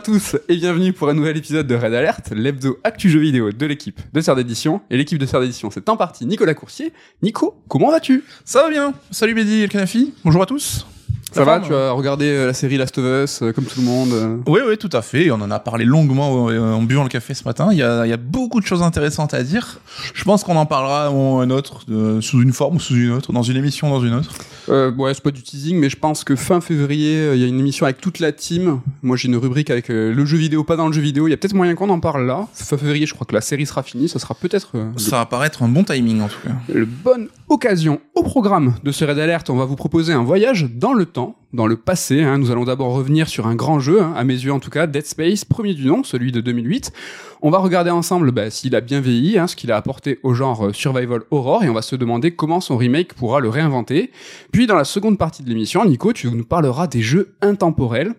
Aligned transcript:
Bonjour 0.00 0.14
à 0.14 0.18
tous 0.18 0.36
et 0.48 0.56
bienvenue 0.56 0.94
pour 0.94 1.10
un 1.10 1.14
nouvel 1.14 1.36
épisode 1.36 1.66
de 1.66 1.74
Red 1.74 1.92
Alert, 1.92 2.30
l'hebdo 2.30 2.78
actu 2.84 3.10
jeu 3.10 3.20
vidéo 3.20 3.52
de 3.52 3.66
l'équipe 3.66 4.00
de 4.14 4.20
Serre 4.22 4.34
d'édition. 4.34 4.80
Et 4.88 4.96
l'équipe 4.96 5.18
de 5.18 5.26
Serre 5.26 5.40
d'édition, 5.40 5.70
c'est 5.70 5.90
en 5.90 5.96
partie 5.98 6.24
Nicolas 6.24 6.54
Coursier. 6.54 6.94
Nico, 7.22 7.60
comment 7.68 7.90
vas-tu? 7.90 8.24
Ça 8.46 8.62
va 8.62 8.70
bien. 8.70 8.94
Salut 9.10 9.34
Mehdi 9.34 9.62
et 9.62 9.68
Kanafi. 9.68 10.14
Bonjour 10.24 10.42
à 10.42 10.46
tous. 10.46 10.86
Ça 11.32 11.44
va, 11.44 11.60
tu 11.60 11.72
as 11.74 11.92
regardé 11.92 12.26
euh, 12.26 12.46
la 12.46 12.54
série 12.54 12.76
Last 12.76 12.98
of 12.98 13.04
Us 13.04 13.42
euh, 13.42 13.52
comme 13.52 13.64
tout 13.64 13.80
le 13.80 13.86
monde 13.86 14.12
euh? 14.12 14.36
Oui, 14.46 14.60
oui, 14.66 14.76
tout 14.76 14.90
à 14.92 15.02
fait. 15.02 15.30
On 15.30 15.34
en 15.34 15.50
a 15.50 15.60
parlé 15.60 15.84
longuement 15.84 16.46
en 16.46 16.82
buvant 16.82 17.04
le 17.04 17.08
café 17.08 17.34
ce 17.34 17.44
matin. 17.44 17.68
Il 17.72 17.78
y 17.78 17.82
a, 17.82 18.04
il 18.04 18.10
y 18.10 18.12
a 18.12 18.16
beaucoup 18.16 18.60
de 18.60 18.66
choses 18.66 18.82
intéressantes 18.82 19.34
à 19.34 19.42
dire. 19.42 19.80
Je 20.14 20.24
pense 20.24 20.44
qu'on 20.44 20.56
en 20.56 20.66
parlera 20.66 21.06
un 21.08 21.50
autre, 21.50 21.84
sous 22.20 22.42
une 22.42 22.52
forme 22.52 22.76
ou 22.76 22.80
sous 22.80 22.96
une 22.96 23.12
autre, 23.12 23.32
dans 23.32 23.42
une 23.42 23.56
émission 23.56 23.88
ou 23.88 23.98
dans 23.98 24.04
une 24.04 24.14
autre. 24.14 24.30
Euh, 24.68 24.92
ouais, 24.92 25.14
c'est 25.14 25.22
pas 25.22 25.30
du 25.30 25.42
teasing, 25.42 25.78
mais 25.78 25.88
je 25.88 25.96
pense 25.96 26.24
que 26.24 26.36
fin 26.36 26.60
février, 26.60 27.32
il 27.34 27.40
y 27.40 27.44
a 27.44 27.46
une 27.46 27.58
émission 27.58 27.86
avec 27.86 28.00
toute 28.00 28.18
la 28.18 28.32
team. 28.32 28.80
Moi, 29.02 29.16
j'ai 29.16 29.28
une 29.28 29.36
rubrique 29.36 29.70
avec 29.70 29.88
le 29.88 30.24
jeu 30.24 30.36
vidéo, 30.36 30.64
pas 30.64 30.76
dans 30.76 30.86
le 30.86 30.92
jeu 30.92 31.02
vidéo. 31.02 31.28
Il 31.28 31.30
y 31.30 31.34
a 31.34 31.36
peut-être 31.36 31.54
moyen 31.54 31.74
qu'on 31.74 31.90
en 31.90 32.00
parle 32.00 32.26
là. 32.26 32.48
Fin 32.54 32.76
février, 32.76 33.06
je 33.06 33.14
crois 33.14 33.26
que 33.26 33.34
la 33.34 33.40
série 33.40 33.66
sera 33.66 33.82
finie. 33.82 34.08
Ça 34.08 34.18
sera 34.18 34.34
peut-être. 34.34 34.72
Ça 34.96 35.18
va 35.18 35.26
paraître 35.26 35.62
un 35.62 35.68
bon 35.68 35.84
timing 35.84 36.20
en 36.22 36.28
tout 36.28 36.40
cas. 36.44 36.54
Le 36.72 36.86
bonne 36.86 37.28
occasion 37.48 38.00
au 38.20 38.22
programme 38.22 38.74
de 38.84 38.92
ce 38.92 39.06
Red 39.06 39.18
Alert. 39.18 39.48
On 39.48 39.56
va 39.56 39.64
vous 39.64 39.76
proposer 39.76 40.12
un 40.12 40.22
voyage 40.22 40.68
dans 40.74 40.92
le 40.92 41.06
temps 41.06 41.36
dans 41.54 41.66
le 41.66 41.76
passé. 41.76 42.22
Hein. 42.22 42.36
Nous 42.36 42.50
allons 42.50 42.64
d'abord 42.64 42.92
revenir 42.92 43.28
sur 43.28 43.46
un 43.46 43.54
grand 43.54 43.80
jeu, 43.80 44.02
hein, 44.02 44.12
à 44.14 44.24
mes 44.24 44.34
yeux 44.34 44.52
en 44.52 44.60
tout 44.60 44.68
cas, 44.68 44.86
Dead 44.86 45.06
Space, 45.06 45.46
premier 45.46 45.72
du 45.72 45.86
nom, 45.86 46.04
celui 46.04 46.30
de 46.30 46.42
2008. 46.42 46.92
On 47.40 47.48
va 47.48 47.56
regarder 47.56 47.88
ensemble 47.88 48.30
bah, 48.30 48.50
s'il 48.50 48.76
a 48.76 48.82
bien 48.82 49.00
vieilli, 49.00 49.38
hein, 49.38 49.46
ce 49.46 49.56
qu'il 49.56 49.72
a 49.72 49.76
apporté 49.76 50.18
au 50.22 50.34
genre 50.34 50.66
euh, 50.66 50.72
Survival 50.74 51.22
Horror, 51.30 51.64
et 51.64 51.70
on 51.70 51.72
va 51.72 51.80
se 51.80 51.96
demander 51.96 52.32
comment 52.32 52.60
son 52.60 52.76
remake 52.76 53.14
pourra 53.14 53.40
le 53.40 53.48
réinventer. 53.48 54.10
Puis 54.52 54.66
dans 54.66 54.76
la 54.76 54.84
seconde 54.84 55.16
partie 55.16 55.42
de 55.42 55.48
l'émission, 55.48 55.82
Nico, 55.86 56.12
tu 56.12 56.30
nous 56.30 56.44
parleras 56.44 56.88
des 56.88 57.00
jeux 57.00 57.34
intemporels 57.40 58.12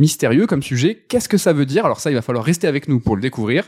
mystérieux 0.00 0.46
comme 0.46 0.62
sujet. 0.62 1.04
Qu'est-ce 1.08 1.28
que 1.28 1.36
ça 1.36 1.52
veut 1.52 1.66
dire? 1.66 1.84
Alors 1.84 2.00
ça, 2.00 2.10
il 2.10 2.14
va 2.14 2.22
falloir 2.22 2.44
rester 2.44 2.66
avec 2.66 2.88
nous 2.88 2.98
pour 2.98 3.14
le 3.14 3.22
découvrir. 3.22 3.64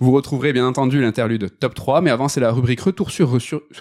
Vous 0.00 0.12
retrouverez 0.12 0.52
bien 0.52 0.66
entendu 0.66 1.00
l'interlude 1.00 1.48
top 1.58 1.74
3, 1.74 2.02
mais 2.02 2.10
avant 2.10 2.28
c'est 2.28 2.40
la 2.40 2.52
rubrique 2.52 2.80
retour 2.80 3.10
sur, 3.10 3.30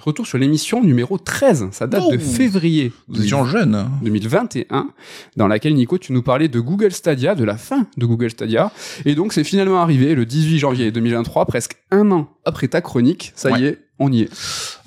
retour 0.01 0.25
sur 0.25 0.37
l'émission 0.37 0.81
numéro 0.81 1.17
13. 1.17 1.69
Ça 1.71 1.87
date 1.87 2.09
de 2.09 2.17
février. 2.17 2.93
Vous 3.09 3.21
étiez 3.21 3.37
jeune. 3.45 3.89
2021, 4.03 4.89
dans 5.35 5.47
laquelle 5.47 5.73
Nico, 5.73 5.97
tu 5.97 6.13
nous 6.13 6.21
parlais 6.21 6.47
de 6.47 6.59
Google 6.59 6.91
Stadia, 6.91 7.35
de 7.35 7.43
la 7.43 7.57
fin 7.57 7.87
de 7.97 8.05
Google 8.05 8.29
Stadia. 8.29 8.71
Et 9.03 9.15
donc 9.15 9.33
c'est 9.33 9.43
finalement 9.43 9.81
arrivé 9.81 10.15
le 10.15 10.25
18 10.25 10.59
janvier 10.59 10.91
2023, 10.91 11.45
presque 11.45 11.75
un 11.91 12.11
an 12.11 12.29
après 12.45 12.67
ta 12.67 12.81
chronique. 12.81 13.33
Ça 13.35 13.57
y 13.57 13.65
est, 13.65 13.79
on 13.97 14.11
y 14.11 14.21
est. 14.21 14.29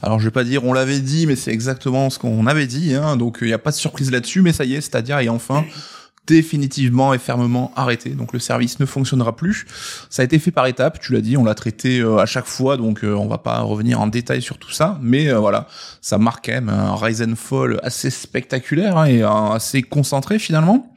Alors 0.02 0.20
je 0.20 0.24
vais 0.24 0.30
pas 0.30 0.44
dire 0.44 0.64
on 0.64 0.72
l'avait 0.72 1.00
dit, 1.00 1.26
mais 1.26 1.34
c'est 1.34 1.52
exactement 1.52 2.10
ce 2.10 2.20
qu'on 2.20 2.46
avait 2.46 2.66
dit. 2.66 2.94
Hein. 2.94 3.16
donc 3.16 3.38
il 3.40 3.48
n'y 3.48 3.52
a 3.52 3.58
pas 3.58 3.72
de 3.72 3.76
surprise 3.76 4.12
là-dessus, 4.12 4.40
mais 4.40 4.52
ça 4.52 4.64
y 4.64 4.74
est, 4.74 4.80
Stadia 4.80 5.22
est 5.22 5.28
enfin 5.28 5.64
définitivement 6.28 7.14
et 7.14 7.18
fermement 7.18 7.72
arrêté. 7.74 8.10
Donc 8.10 8.32
le 8.32 8.38
service 8.38 8.78
ne 8.78 8.86
fonctionnera 8.86 9.34
plus. 9.34 9.66
Ça 10.10 10.22
a 10.22 10.24
été 10.24 10.38
fait 10.38 10.50
par 10.50 10.66
étapes, 10.66 11.00
tu 11.00 11.12
l'as 11.14 11.22
dit, 11.22 11.36
on 11.36 11.44
l'a 11.44 11.54
traité 11.54 12.00
euh, 12.00 12.18
à 12.18 12.26
chaque 12.26 12.46
fois, 12.46 12.76
donc 12.76 13.02
euh, 13.02 13.14
on 13.14 13.26
va 13.26 13.38
pas 13.38 13.60
revenir 13.60 14.00
en 14.00 14.06
détail 14.06 14.42
sur 14.42 14.58
tout 14.58 14.70
ça, 14.70 14.98
mais 15.02 15.28
euh, 15.28 15.38
voilà, 15.38 15.66
ça 16.02 16.18
marque 16.18 16.46
quand 16.46 16.52
même 16.52 16.68
un 16.68 16.94
rise 16.94 17.22
and 17.22 17.34
fall 17.34 17.80
assez 17.82 18.10
spectaculaire 18.10 18.98
hein, 18.98 19.06
et 19.06 19.22
assez 19.22 19.82
concentré 19.82 20.38
finalement. 20.38 20.92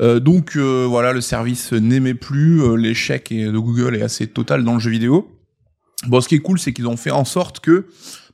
donc 0.00 0.56
voilà, 0.56 1.12
le 1.12 1.20
service 1.20 1.72
n'aimait 1.72 2.14
plus, 2.14 2.76
l'échec 2.76 3.32
de 3.32 3.58
Google 3.58 3.96
est 3.96 4.02
assez 4.02 4.26
total 4.26 4.64
dans 4.64 4.74
le 4.74 4.80
jeu 4.80 4.90
vidéo. 4.90 5.30
Bon, 6.06 6.20
ce 6.20 6.28
qui 6.28 6.36
est 6.36 6.40
cool, 6.40 6.58
c'est 6.58 6.72
qu'ils 6.72 6.86
ont 6.86 6.96
fait 6.96 7.10
en 7.10 7.24
sorte 7.24 7.60
que 7.60 7.86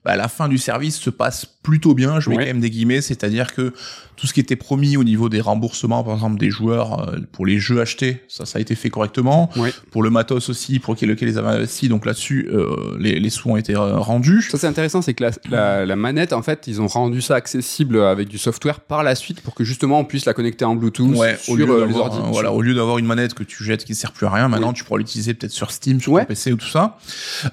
bah, 0.05 0.17
la 0.17 0.29
fin 0.29 0.49
du 0.49 0.59
service 0.59 0.99
se 0.99 1.11
passe 1.11 1.47
plutôt 1.63 1.95
bien, 1.95 2.19
je 2.21 2.29
mets 2.29 2.37
quand 2.37 2.45
même 2.45 2.61
des 2.61 2.71
guillemets, 2.71 3.01
c'est-à-dire 3.01 3.55
que 3.55 3.73
tout 4.17 4.27
ce 4.27 4.35
qui 4.35 4.41
était 4.41 4.57
promis 4.57 4.97
au 4.97 5.05
niveau 5.05 5.29
des 5.29 5.41
remboursements, 5.41 6.03
par 6.05 6.15
exemple 6.15 6.39
des 6.39 6.51
joueurs 6.51 7.09
euh, 7.09 7.19
pour 7.33 7.47
les 7.47 7.59
jeux 7.59 7.81
achetés, 7.81 8.23
ça, 8.29 8.45
ça 8.45 8.59
a 8.59 8.61
été 8.61 8.75
fait 8.75 8.91
correctement. 8.91 9.51
Pour 9.91 10.03
le 10.03 10.11
matos 10.11 10.49
aussi, 10.49 10.79
pour 10.79 10.95
lequel 10.95 11.29
ils 11.29 11.39
avaient 11.39 11.49
investi, 11.49 11.89
donc 11.89 12.05
là-dessus, 12.05 12.49
euh, 12.53 12.97
les, 12.99 13.19
les 13.19 13.31
sous 13.31 13.51
ont 13.51 13.57
été 13.57 13.75
euh, 13.75 13.99
rendus. 13.99 14.43
Ça 14.51 14.59
c'est 14.59 14.67
intéressant, 14.67 15.03
c'est 15.03 15.15
que 15.15 15.25
la, 15.25 15.31
la, 15.51 15.87
la, 15.87 15.97
manette, 15.97 16.33
en 16.33 16.43
fait, 16.43 16.65
ils 16.67 16.81
ont 16.81 16.87
rendu 16.89 17.21
ça 17.21 17.37
accessible 17.37 18.01
avec 18.01 18.29
du 18.29 18.39
software 18.39 18.81
par 18.81 19.03
la 19.03 19.15
suite 19.15 19.41
pour 19.41 19.55
que 19.55 19.65
justement 19.65 20.01
on 20.01 20.05
puisse 20.05 20.25
la 20.25 20.35
connecter 20.35 20.65
en 20.65 20.75
Bluetooth 20.75 21.17
sur 21.39 21.57
les 21.57 21.65
ordinateurs. 21.65 22.33
Voilà, 22.33 22.53
au 22.53 22.61
lieu 22.61 22.75
d'avoir 22.75 22.99
une 22.99 23.07
manette 23.07 23.35
que 23.35 23.45
tu 23.45 23.65
jettes 23.65 23.85
qui 23.85 23.95
sert 23.95 24.13
plus 24.13 24.27
à 24.27 24.31
rien, 24.31 24.49
maintenant 24.49 24.73
tu 24.73 24.85
pourras 24.85 24.99
l'utiliser 24.99 25.35
peut-être 25.35 25.53
sur 25.53 25.71
Steam, 25.71 26.01
sur 26.01 26.19
ton 26.19 26.25
PC 26.25 26.53
ou 26.53 26.57
tout 26.57 26.69
ça. 26.69 26.99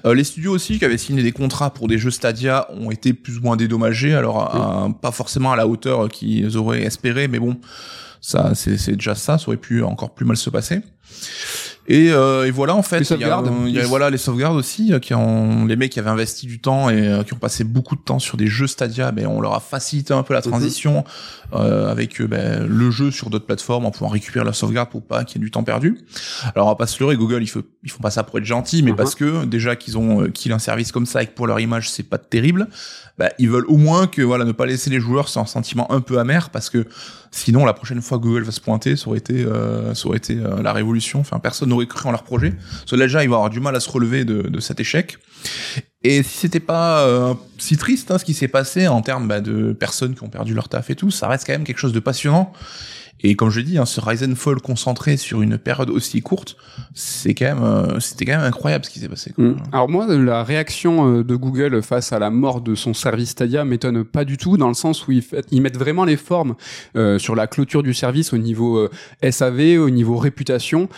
les 0.04 0.24
studios 0.24 0.52
aussi 0.52 0.78
qui 0.78 0.84
avaient 0.84 0.98
signé 0.98 1.22
des 1.22 1.32
contrats 1.32 1.70
pour 1.70 1.88
des 1.88 1.98
jeux 1.98 2.10
Stadia 2.10 2.68
ont 2.70 2.90
été 2.90 3.12
plus 3.12 3.38
ou 3.38 3.42
moins 3.42 3.56
dédommagés 3.56 3.99
alors 4.08 4.94
pas 5.00 5.12
forcément 5.12 5.52
à 5.52 5.56
la 5.56 5.66
hauteur 5.66 6.08
qu'ils 6.08 6.56
auraient 6.56 6.82
espéré, 6.82 7.28
mais 7.28 7.38
bon, 7.38 7.56
ça 8.20 8.54
c'est 8.54 8.92
déjà 8.92 9.14
ça, 9.14 9.38
ça 9.38 9.48
aurait 9.48 9.56
pu 9.56 9.82
encore 9.82 10.14
plus 10.14 10.26
mal 10.26 10.36
se 10.36 10.50
passer. 10.50 10.80
Et, 11.90 12.12
euh, 12.12 12.46
et, 12.46 12.52
voilà 12.52 12.76
en 12.76 12.82
fait, 12.82 13.00
il 13.00 13.20
y, 13.20 13.24
a, 13.24 13.86
voilà 13.86 14.10
les 14.10 14.16
sauvegardes 14.16 14.56
aussi 14.56 14.92
euh, 14.92 15.00
qui 15.00 15.12
ont 15.12 15.64
les 15.64 15.74
mecs 15.74 15.90
qui 15.90 15.98
avaient 15.98 16.10
investi 16.10 16.46
du 16.46 16.60
temps 16.60 16.88
et 16.88 17.08
euh, 17.08 17.24
qui 17.24 17.34
ont 17.34 17.38
passé 17.38 17.64
beaucoup 17.64 17.96
de 17.96 18.00
temps 18.00 18.20
sur 18.20 18.36
des 18.36 18.46
jeux 18.46 18.68
Stadia, 18.68 19.10
ben 19.10 19.26
on 19.26 19.40
leur 19.40 19.54
a 19.54 19.60
facilité 19.60 20.14
un 20.14 20.22
peu 20.22 20.32
la 20.32 20.40
mhm. 20.40 20.50
transition 20.50 21.04
euh, 21.52 21.90
avec 21.90 22.22
ben, 22.22 22.64
le 22.64 22.90
jeu 22.92 23.10
sur 23.10 23.28
d'autres 23.28 23.46
plateformes 23.46 23.86
en 23.86 23.90
pouvant 23.90 24.10
récupérer 24.10 24.44
la 24.44 24.52
sauvegarde 24.52 24.88
pour 24.88 25.02
pas 25.02 25.24
qu'il 25.24 25.40
y 25.40 25.42
ait 25.42 25.44
du 25.44 25.50
temps 25.50 25.64
perdu. 25.64 25.98
Alors 26.54 26.68
on 26.68 26.70
va 26.70 26.76
pas 26.76 26.86
se 26.86 27.02
leurrer, 27.02 27.16
Google 27.16 27.42
ils 27.42 27.48
font 27.48 27.64
ils 27.82 27.90
font 27.90 28.02
pas 28.02 28.10
ça 28.10 28.22
pour 28.22 28.38
être 28.38 28.44
gentils, 28.44 28.84
mais 28.84 28.92
mhm. 28.92 28.96
parce 28.96 29.16
que 29.16 29.44
déjà 29.44 29.74
qu'ils 29.74 29.98
ont 29.98 30.30
kill 30.30 30.52
un 30.52 30.60
service 30.60 30.92
comme 30.92 31.06
ça 31.06 31.24
et 31.24 31.26
que 31.26 31.32
pour 31.32 31.48
leur 31.48 31.58
image 31.58 31.90
c'est 31.90 32.04
pas 32.04 32.18
terrible, 32.18 32.68
ben, 33.18 33.30
ils 33.40 33.50
veulent 33.50 33.66
au 33.66 33.78
moins 33.78 34.06
que 34.06 34.22
voilà 34.22 34.44
ne 34.44 34.52
pas 34.52 34.66
laisser 34.66 34.90
les 34.90 35.00
joueurs 35.00 35.28
sans 35.28 35.44
sentiment 35.44 35.90
un 35.90 36.00
peu 36.00 36.20
amer 36.20 36.50
parce 36.50 36.70
que 36.70 36.86
sinon 37.32 37.64
la 37.64 37.72
prochaine 37.72 38.00
fois 38.00 38.18
Google 38.18 38.42
va 38.42 38.52
se 38.52 38.60
pointer, 38.60 38.94
ça 38.94 39.08
aurait 39.08 39.18
été 39.18 39.44
ça 39.94 40.06
aurait 40.06 40.18
été 40.18 40.36
la 40.62 40.72
révolution. 40.72 40.99
Enfin 41.20 41.38
personne 41.38 41.70
cru 41.86 42.08
en 42.08 42.12
leur 42.12 42.22
projet. 42.22 42.54
Cela 42.86 43.06
déjà, 43.06 43.22
ils 43.24 43.28
vont 43.28 43.36
avoir 43.36 43.50
du 43.50 43.60
mal 43.60 43.74
à 43.76 43.80
se 43.80 43.90
relever 43.90 44.24
de, 44.24 44.60
cet 44.60 44.80
échec. 44.80 45.18
Et 46.02 46.22
si 46.22 46.38
c'était 46.38 46.60
pas 46.60 47.02
euh, 47.06 47.34
si 47.58 47.76
triste 47.76 48.10
hein, 48.10 48.18
ce 48.18 48.24
qui 48.24 48.34
s'est 48.34 48.48
passé 48.48 48.88
en 48.88 49.02
termes 49.02 49.28
bah, 49.28 49.40
de 49.40 49.72
personnes 49.72 50.14
qui 50.14 50.22
ont 50.22 50.28
perdu 50.28 50.54
leur 50.54 50.68
taf 50.68 50.90
et 50.90 50.94
tout, 50.94 51.10
ça 51.10 51.28
reste 51.28 51.46
quand 51.46 51.52
même 51.52 51.64
quelque 51.64 51.78
chose 51.78 51.92
de 51.92 52.00
passionnant. 52.00 52.52
Et 53.22 53.36
comme 53.36 53.50
je 53.50 53.60
dis, 53.60 53.78
hein, 53.78 53.84
ce 53.84 54.00
Rise 54.00 54.22
and 54.22 54.34
Fall 54.34 54.60
concentré 54.60 55.16
sur 55.16 55.42
une 55.42 55.58
période 55.58 55.90
aussi 55.90 56.22
courte, 56.22 56.56
c'est 56.94 57.34
quand 57.34 57.44
même, 57.44 57.62
euh, 57.62 58.00
c'était 58.00 58.24
quand 58.24 58.38
même 58.38 58.46
incroyable 58.46 58.84
ce 58.84 58.90
qui 58.90 58.98
s'est 58.98 59.08
passé. 59.08 59.32
Mm. 59.36 59.52
Alors 59.72 59.88
moi, 59.88 60.06
la 60.06 60.42
réaction 60.42 61.18
euh, 61.18 61.24
de 61.24 61.36
Google 61.36 61.82
face 61.82 62.12
à 62.12 62.18
la 62.18 62.30
mort 62.30 62.60
de 62.60 62.74
son 62.74 62.94
service 62.94 63.30
Stadia 63.30 63.64
m'étonne 63.64 64.04
pas 64.04 64.24
du 64.24 64.36
tout, 64.36 64.56
dans 64.56 64.68
le 64.68 64.74
sens 64.74 65.06
où 65.06 65.12
ils, 65.12 65.24
ils 65.50 65.60
mettent 65.60 65.78
vraiment 65.78 66.04
les 66.04 66.16
formes 66.16 66.54
euh, 66.96 67.18
sur 67.18 67.34
la 67.34 67.46
clôture 67.46 67.82
du 67.82 67.94
service 67.94 68.32
au 68.32 68.38
niveau 68.38 68.88
SAV, 69.28 69.78
au 69.78 69.90
niveau 69.90 70.16
réputation. 70.16 70.88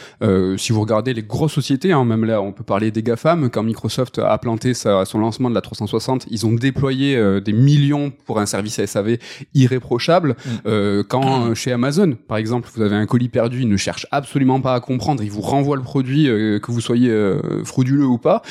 si 0.57 0.73
vous 0.73 0.81
regardez 0.81 1.15
les 1.15 1.23
grosses 1.23 1.53
sociétés, 1.53 1.93
hein, 1.93 2.05
même 2.05 2.25
là, 2.25 2.41
on 2.41 2.53
peut 2.53 2.65
parler 2.65 2.91
des 2.91 3.03
GAFAM, 3.03 3.51
quand 3.51 3.63
Microsoft 3.63 4.19
a 4.19 4.37
planté 4.39 4.75
sa, 4.75 5.05
son 5.05 5.19
lancement 5.19 5.51
de 5.51 5.55
la 5.55 5.61
360, 5.61 6.27
ils 6.31 6.47
ont 6.47 6.53
déployé 6.53 7.41
des 7.41 7.53
millions 7.53 8.13
pour 8.27 8.39
un 8.41 8.47
service 8.47 8.85
SAV 8.85 9.19
irréprochable. 9.55 10.37
Mm. 10.65 11.03
quand 11.09 11.55
chez 11.55 11.73
Amazon, 11.73 12.12
par 12.15 12.39
exemple, 12.39 12.69
vous 12.75 12.83
avez 12.83 12.97
un 12.97 13.07
colis 13.07 13.29
perdu, 13.29 13.63
il 13.63 13.69
ne 13.69 13.77
cherche 13.77 14.07
absolument 14.11 14.61
pas 14.61 14.75
à 14.75 14.81
comprendre, 14.81 15.23
il 15.23 15.31
vous 15.31 15.41
renvoie 15.41 15.77
le 15.77 15.83
produit, 15.83 16.29
euh, 16.29 16.59
que 16.59 16.71
vous 16.73 16.81
soyez 16.81 17.11
euh, 17.11 17.65
frauduleux 17.65 18.07
ou 18.07 18.19
pas. 18.19 18.43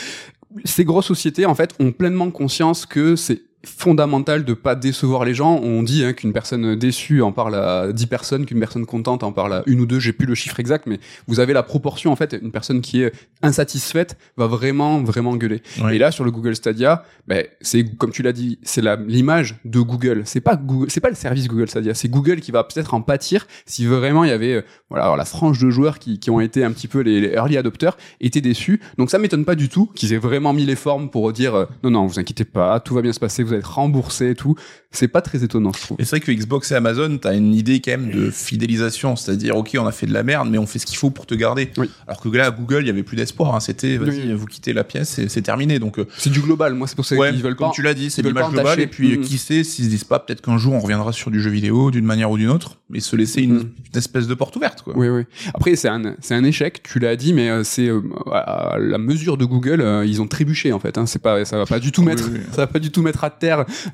Ces 0.66 0.84
grosses 0.84 1.06
sociétés, 1.06 1.46
en 1.46 1.56
fait, 1.56 1.74
ont 1.80 1.92
pleinement 1.92 2.30
conscience 2.31 2.86
que 2.86 3.16
c'est 3.16 3.42
fondamental 3.66 4.44
de 4.46 4.54
pas 4.54 4.75
décevoir 4.75 5.25
les 5.25 5.34
gens. 5.34 5.60
On 5.63 5.84
dit 5.84 6.04
hein, 6.04 6.13
qu'une 6.13 6.34
personne 6.34 6.75
déçue 6.75 7.22
en 7.22 7.31
parle 7.31 7.56
à 7.56 7.92
10 7.92 8.06
personnes, 8.08 8.46
qu'une 8.46 8.60
personne 8.60 8.86
contente 8.86 9.24
en 9.24 9.31
parle 9.31 9.54
à 9.54 9.63
une 9.68 9.81
ou 9.81 9.86
deux. 9.86 10.00
J'ai 10.00 10.13
plus 10.13 10.25
le 10.25 10.36
chiffre 10.36 10.60
exact, 10.60 10.88
mais 10.88 11.00
vous 11.28 11.40
avez 11.40 11.54
la 11.54 11.63
proportion 11.63 12.12
en 12.12 12.16
fait. 12.16 12.38
Une 12.42 12.52
personne 12.52 12.81
qui 12.81 13.02
est 13.02 13.13
insatisfaite 13.42 14.18
va 14.38 14.48
vraiment 14.48 15.02
vraiment 15.04 15.36
gueuler. 15.36 15.62
Et 15.92 15.98
là 15.98 16.12
sur 16.12 16.24
le 16.24 16.31
Google 16.31 16.56
Stadia, 16.56 17.04
ben 17.28 17.46
c'est 17.62 17.84
comme 17.98 18.12
tu 18.12 18.24
l'as 18.24 18.34
dit, 18.34 18.60
c'est 18.63 18.84
l'image 19.08 19.58
de 19.66 19.80
Google. 19.80 20.24
C'est 20.25 20.42
pas 20.42 20.56
Google, 20.56 20.90
c'est 20.90 21.00
pas 21.00 21.10
le 21.10 21.16
service 21.16 21.48
Google 21.48 21.69
Stadia, 21.69 21.94
c'est 21.94 22.10
Google 22.10 22.40
qui 22.40 22.52
va 22.52 22.64
peut-être 22.64 22.94
en 22.94 23.02
pâtir 23.02 23.48
si 23.66 23.86
vraiment 23.86 24.24
il 24.24 24.30
y 24.30 24.34
avait 24.34 24.54
euh, 24.54 24.62
voilà 24.90 25.06
alors 25.06 25.18
la 25.18 25.25
frange 25.25 25.60
de 25.60 25.69
joueurs 25.69 26.00
qui, 26.00 26.19
qui 26.19 26.30
ont 26.30 26.40
été 26.40 26.64
un 26.64 26.72
petit 26.72 26.88
peu 26.88 27.00
les, 27.00 27.34
early 27.34 27.57
adopters 27.57 27.98
étaient 28.19 28.42
déçus. 28.42 28.81
Donc 28.98 29.10
ça 29.12 29.19
m'étonne 29.19 29.46
pas 29.46 29.56
du 29.56 29.69
tout 29.69 29.88
qu'ils 29.94 30.14
aient 30.14 30.18
vraiment 30.18 30.54
mis 30.54 30.66
les 30.66 30.75
formes 30.75 31.10
pour 31.10 31.31
dire 31.31 31.56
euh, 31.56 31.66
non 31.84 31.92
non 31.92 32.06
vous 32.07 32.19
inquiétez 32.19 32.46
pas, 32.46 32.80
tout 32.80 32.96
va 32.96 33.02
bien 33.02 33.14
se 33.14 33.19
passer 33.19 33.44
vous 33.44 33.50
être 33.57 33.75
remboursé 33.75 34.31
et 34.31 34.36
tout. 34.36 34.56
C'est 34.94 35.07
pas 35.07 35.21
très 35.21 35.42
étonnant, 35.42 35.71
je 35.74 35.81
trouve. 35.81 35.98
Et 36.01 36.03
c'est 36.03 36.18
vrai 36.18 36.19
que 36.19 36.31
Xbox 36.33 36.69
et 36.71 36.75
Amazon, 36.75 37.18
t'as 37.18 37.33
une 37.33 37.53
idée 37.53 37.80
quand 37.80 37.92
même 37.92 38.12
de 38.12 38.30
fidélisation, 38.30 39.15
c'est-à-dire 39.15 39.56
ok, 39.56 39.77
on 39.80 39.88
a 39.88 39.94
fait 39.94 40.06
de 40.06 40.12
la 40.12 40.24
merde, 40.24 40.50
mais 40.51 40.57
on 40.57 40.68
fait 40.68 40.80
ce 40.80 40.86
qu'il 40.86 40.98
faut 40.98 41.12
pour 41.12 41.25
te 41.25 41.33
garder. 41.33 41.71
Alors 42.07 42.19
que 42.19 42.27
là, 42.27 42.51
Google, 42.51 42.81
il 42.81 42.88
y 42.88 42.89
avait 42.89 43.03
plus 43.03 43.15
d'espoir. 43.15 43.56
Hein. 43.56 43.62
C'était, 43.62 43.95
vas-y, 43.98 44.33
vous 44.33 44.45
quittez 44.45 44.74
la 44.74 44.83
pièce, 44.83 45.21
c'est 45.27 45.42
terminé. 45.42 45.80
Donc 45.80 45.98
euh, 45.98 46.07
c'est 46.18 46.30
du 46.30 46.42
global. 46.42 46.74
Moi, 46.74 46.88
c'est 46.88 46.95
pour 46.95 47.06
ça 47.06 47.15
qu'ils 47.15 47.42
veulent 47.42 47.56
comme 47.56 47.69
pas. 47.69 47.74
tu 47.74 47.81
l'as 47.81 47.94
dit, 47.94 48.12
c'est 48.12 48.21
l'image 48.21 48.51
globale. 48.51 48.81
Et 48.81 48.88
puis 48.88 49.15
mm-hmm. 49.15 49.21
qui 49.21 49.38
sait 49.38 49.63
s'ils 49.63 49.86
se 49.86 49.89
disent 49.89 50.04
pas 50.04 50.19
peut-être 50.19 50.42
qu'un 50.42 50.57
jour 50.57 50.74
on 50.74 50.80
reviendra 50.80 51.13
sur 51.13 51.31
du 51.31 51.42
jeu 51.42 51.51
vidéo 51.51 51.89
d'une 51.89 52.06
manière 52.06 52.30
ou 52.30 52.38
d'une 52.38 52.50
autre, 52.50 52.77
et 52.94 53.00
se 53.00 53.15
laisser 53.15 53.44
une, 53.44 53.69
espèce 53.95 54.27
de 54.27 54.33
porte 54.33 54.56
ouverte. 54.57 54.81
Quoi. 54.81 54.94
Oui, 54.97 55.07
oui. 55.07 55.24
Après, 55.54 55.75
c'est 55.75 55.88
un, 55.88 56.15
c'est 56.19 56.36
un 56.36 56.44
échec. 56.44 56.83
Tu 56.83 57.00
l'as 57.00 57.15
dit, 57.15 57.33
mais 57.33 57.50
euh, 57.50 57.63
c'est 57.63 57.88
euh, 57.88 58.01
à 58.31 58.77
la 58.77 58.97
mesure 58.97 59.38
de 59.38 59.45
Google, 59.45 60.04
ils 60.06 60.21
ont 60.21 60.27
trébuché 60.27 60.74
en 60.74 60.80
fait. 60.80 60.97
Hein. 60.97 61.06
C'est 61.06 61.21
pas, 61.21 61.45
ça 61.45 61.57
va 61.57 61.65
pas 61.65 61.80
du 61.80 61.94
tout 61.94 62.01
mettre, 62.01 62.30
ça 62.51 62.57
va 62.57 62.68
pas 62.68 62.80
du 62.80 62.92
tout 62.92 63.01
mettre 63.01 63.24
à 63.24 63.30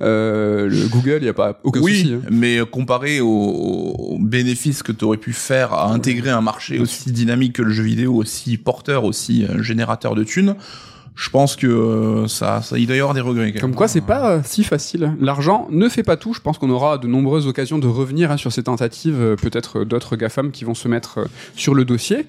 euh, 0.01 0.67
le 0.69 0.87
Google, 0.89 1.19
il 1.21 1.25
y 1.25 1.29
a 1.29 1.33
pas 1.33 1.59
aucun 1.63 1.79
oui, 1.81 1.95
souci. 2.01 2.13
hein. 2.13 2.21
mais 2.31 2.59
comparé 2.69 3.21
aux, 3.21 3.27
aux 3.27 4.17
bénéfices 4.19 4.83
que 4.83 4.91
tu 4.91 5.05
aurais 5.05 5.17
pu 5.17 5.33
faire 5.33 5.73
à 5.73 5.91
intégrer 5.91 6.29
un 6.29 6.41
marché 6.41 6.79
aussi 6.79 7.11
dynamique 7.11 7.53
que 7.53 7.61
le 7.61 7.71
jeu 7.71 7.83
vidéo, 7.83 8.13
aussi 8.15 8.57
porteur, 8.57 9.03
aussi 9.03 9.45
euh, 9.45 9.61
générateur 9.63 10.15
de 10.15 10.23
thunes, 10.23 10.55
je 11.15 11.31
pense 11.31 11.55
que 11.55 11.65
euh, 11.65 12.27
ça, 12.27 12.61
ça, 12.61 12.77
il 12.77 12.85
doit 12.85 12.95
y 12.95 12.99
avoir 12.99 13.15
des 13.15 13.21
regrets. 13.21 13.51
Comme 13.53 13.73
quoi, 13.73 13.87
c'est 13.87 14.01
pas 14.01 14.33
euh, 14.33 14.41
si 14.45 14.63
facile. 14.63 15.13
L'argent 15.19 15.67
ne 15.71 15.89
fait 15.89 16.03
pas 16.03 16.15
tout. 16.15 16.31
Je 16.35 16.41
pense 16.41 16.59
qu'on 16.59 16.69
aura 16.69 16.99
de 16.99 17.07
nombreuses 17.07 17.47
occasions 17.47 17.79
de 17.79 17.87
revenir 17.87 18.31
hein, 18.31 18.37
sur 18.37 18.51
ces 18.51 18.61
tentatives. 18.61 19.19
euh, 19.19 19.35
Peut-être 19.35 19.83
d'autres 19.83 20.15
GAFAM 20.15 20.51
qui 20.51 20.63
vont 20.63 20.75
se 20.75 20.87
mettre 20.87 21.17
euh, 21.21 21.25
sur 21.55 21.73
le 21.73 21.85
dossier. 21.85 22.27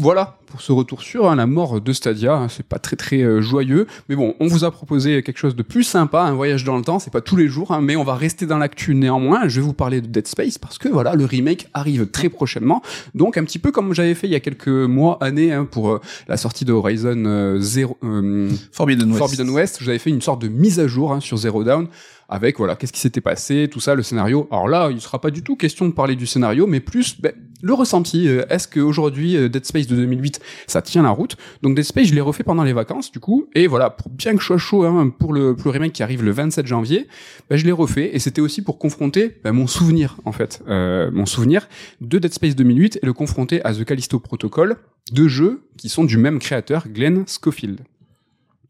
Voilà 0.00 0.38
pour 0.46 0.62
ce 0.62 0.72
retour 0.72 1.02
sur 1.02 1.30
hein, 1.30 1.36
la 1.36 1.46
mort 1.46 1.78
de 1.78 1.92
Stadia. 1.92 2.34
hein, 2.34 2.48
c'est 2.48 2.64
pas 2.66 2.78
très 2.78 2.96
très 2.96 3.20
euh, 3.20 3.42
joyeux, 3.42 3.86
mais 4.08 4.16
bon, 4.16 4.34
on 4.40 4.46
vous 4.46 4.64
a 4.64 4.70
proposé 4.70 5.22
quelque 5.22 5.36
chose 5.36 5.54
de 5.54 5.62
plus 5.62 5.84
sympa, 5.84 6.22
un 6.22 6.32
voyage 6.32 6.64
dans 6.64 6.78
le 6.78 6.82
temps. 6.82 6.98
C'est 6.98 7.12
pas 7.12 7.20
tous 7.20 7.36
les 7.36 7.48
jours, 7.48 7.70
hein, 7.70 7.82
mais 7.82 7.96
on 7.96 8.02
va 8.02 8.14
rester 8.14 8.46
dans 8.46 8.56
l'actu 8.56 8.94
néanmoins. 8.94 9.46
Je 9.46 9.60
vais 9.60 9.66
vous 9.66 9.74
parler 9.74 10.00
de 10.00 10.06
Dead 10.06 10.26
Space 10.26 10.56
parce 10.56 10.78
que 10.78 10.88
voilà, 10.88 11.14
le 11.16 11.26
remake 11.26 11.68
arrive 11.74 12.06
très 12.06 12.30
prochainement. 12.30 12.80
Donc 13.14 13.36
un 13.36 13.44
petit 13.44 13.58
peu 13.58 13.72
comme 13.72 13.92
j'avais 13.92 14.14
fait 14.14 14.26
il 14.26 14.30
y 14.30 14.36
a 14.36 14.40
quelques 14.40 14.68
mois, 14.68 15.18
années, 15.20 15.52
hein, 15.52 15.68
pour 15.70 15.90
euh, 15.90 16.00
la 16.28 16.38
sortie 16.38 16.64
de 16.64 16.72
Horizon 16.72 17.22
euh, 17.26 17.60
Zero. 17.60 17.98
euh, 18.02 18.48
Forbidden 18.72 19.08
West. 19.10 19.18
Forbidden 19.18 19.50
West, 19.50 19.76
je 19.80 19.84
vous 19.84 19.90
avais 19.90 19.98
fait 19.98 20.08
une 20.08 20.22
sorte 20.22 20.40
de 20.40 20.48
mise 20.48 20.80
à 20.80 20.86
jour 20.86 21.12
hein, 21.12 21.20
sur 21.20 21.36
Zero 21.36 21.62
Down 21.62 21.88
avec 22.30 22.58
voilà 22.58 22.76
qu'est-ce 22.76 22.92
qui 22.92 23.00
s'était 23.00 23.20
passé, 23.20 23.68
tout 23.70 23.80
ça, 23.80 23.94
le 23.94 24.02
scénario. 24.02 24.48
Alors 24.50 24.68
là, 24.68 24.90
il 24.90 25.00
sera 25.00 25.20
pas 25.20 25.30
du 25.30 25.42
tout 25.42 25.56
question 25.56 25.86
de 25.86 25.92
parler 25.92 26.16
du 26.16 26.26
scénario, 26.26 26.66
mais 26.66 26.80
plus 26.80 27.20
ben, 27.20 27.32
le 27.62 27.74
ressenti. 27.74 28.28
Euh, 28.28 28.44
Est-ce 28.48 28.68
qu'aujourd'hui 28.68 29.36
euh, 29.36 29.48
Dead 29.48 29.64
Space 29.66 29.86
de 29.86 29.96
2008, 29.96 30.40
ça 30.66 30.80
tient 30.80 31.02
la 31.02 31.10
route? 31.10 31.36
Donc 31.62 31.74
Dead 31.74 31.84
Space, 31.84 32.06
je 32.06 32.14
l'ai 32.14 32.20
refait 32.20 32.44
pendant 32.44 32.62
les 32.62 32.72
vacances 32.72 33.10
du 33.10 33.20
coup, 33.20 33.48
et 33.54 33.66
voilà 33.66 33.90
pour 33.90 34.10
bien 34.10 34.34
que 34.34 34.40
je 34.40 34.46
sois 34.46 34.58
chaud 34.58 34.84
hein, 34.84 35.12
pour 35.18 35.32
le 35.32 35.54
pour 35.54 35.66
le 35.66 35.70
remake 35.72 35.92
qui 35.92 36.02
arrive 36.02 36.22
le 36.22 36.30
27 36.30 36.66
janvier, 36.66 37.08
ben, 37.50 37.56
je 37.56 37.66
l'ai 37.66 37.72
refait 37.72 38.14
et 38.14 38.18
c'était 38.18 38.40
aussi 38.40 38.62
pour 38.62 38.78
confronter 38.78 39.36
ben, 39.42 39.52
mon 39.52 39.66
souvenir 39.66 40.16
en 40.24 40.32
fait, 40.32 40.62
euh, 40.68 41.10
mon 41.12 41.26
souvenir 41.26 41.68
de 42.00 42.18
Dead 42.18 42.32
Space 42.32 42.54
2008 42.54 43.00
et 43.02 43.06
le 43.06 43.12
confronter 43.12 43.64
à 43.64 43.74
The 43.74 43.84
Callisto 43.84 44.20
Protocol, 44.20 44.76
deux 45.12 45.28
jeux 45.28 45.62
qui 45.76 45.88
sont 45.88 46.04
du 46.04 46.16
même 46.16 46.38
créateur, 46.38 46.86
Glenn 46.88 47.24
Schofield. 47.26 47.80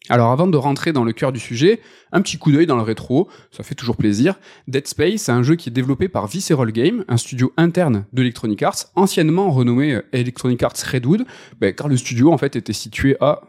Alors 0.08 0.32
avant 0.32 0.46
de 0.48 0.56
rentrer 0.56 0.92
dans 0.92 1.04
le 1.04 1.12
cœur 1.12 1.30
du 1.30 1.38
sujet, 1.38 1.80
un 2.10 2.20
petit 2.22 2.38
coup 2.38 2.50
d'œil 2.50 2.66
dans 2.66 2.76
le 2.76 2.82
rétro, 2.82 3.28
ça 3.52 3.62
fait 3.62 3.74
toujours 3.74 3.96
plaisir. 3.96 4.40
Dead 4.66 4.86
Space, 4.88 5.22
c'est 5.22 5.32
un 5.32 5.42
jeu 5.42 5.54
qui 5.56 5.68
est 5.68 5.72
développé 5.72 6.08
par 6.08 6.26
Visceral 6.26 6.72
Game, 6.72 7.04
un 7.06 7.16
studio 7.16 7.52
interne 7.56 8.06
d'Electronic 8.12 8.62
Arts, 8.62 8.86
anciennement 8.96 9.50
renommé 9.50 9.94
euh, 9.94 10.02
Electronic 10.12 10.62
Arts 10.62 10.76
Redwood, 10.90 11.24
ben, 11.60 11.72
car 11.74 11.86
le 11.86 11.96
studio 11.96 12.32
en 12.32 12.38
fait 12.38 12.56
était 12.56 12.72
situé 12.72 13.16
à 13.20 13.42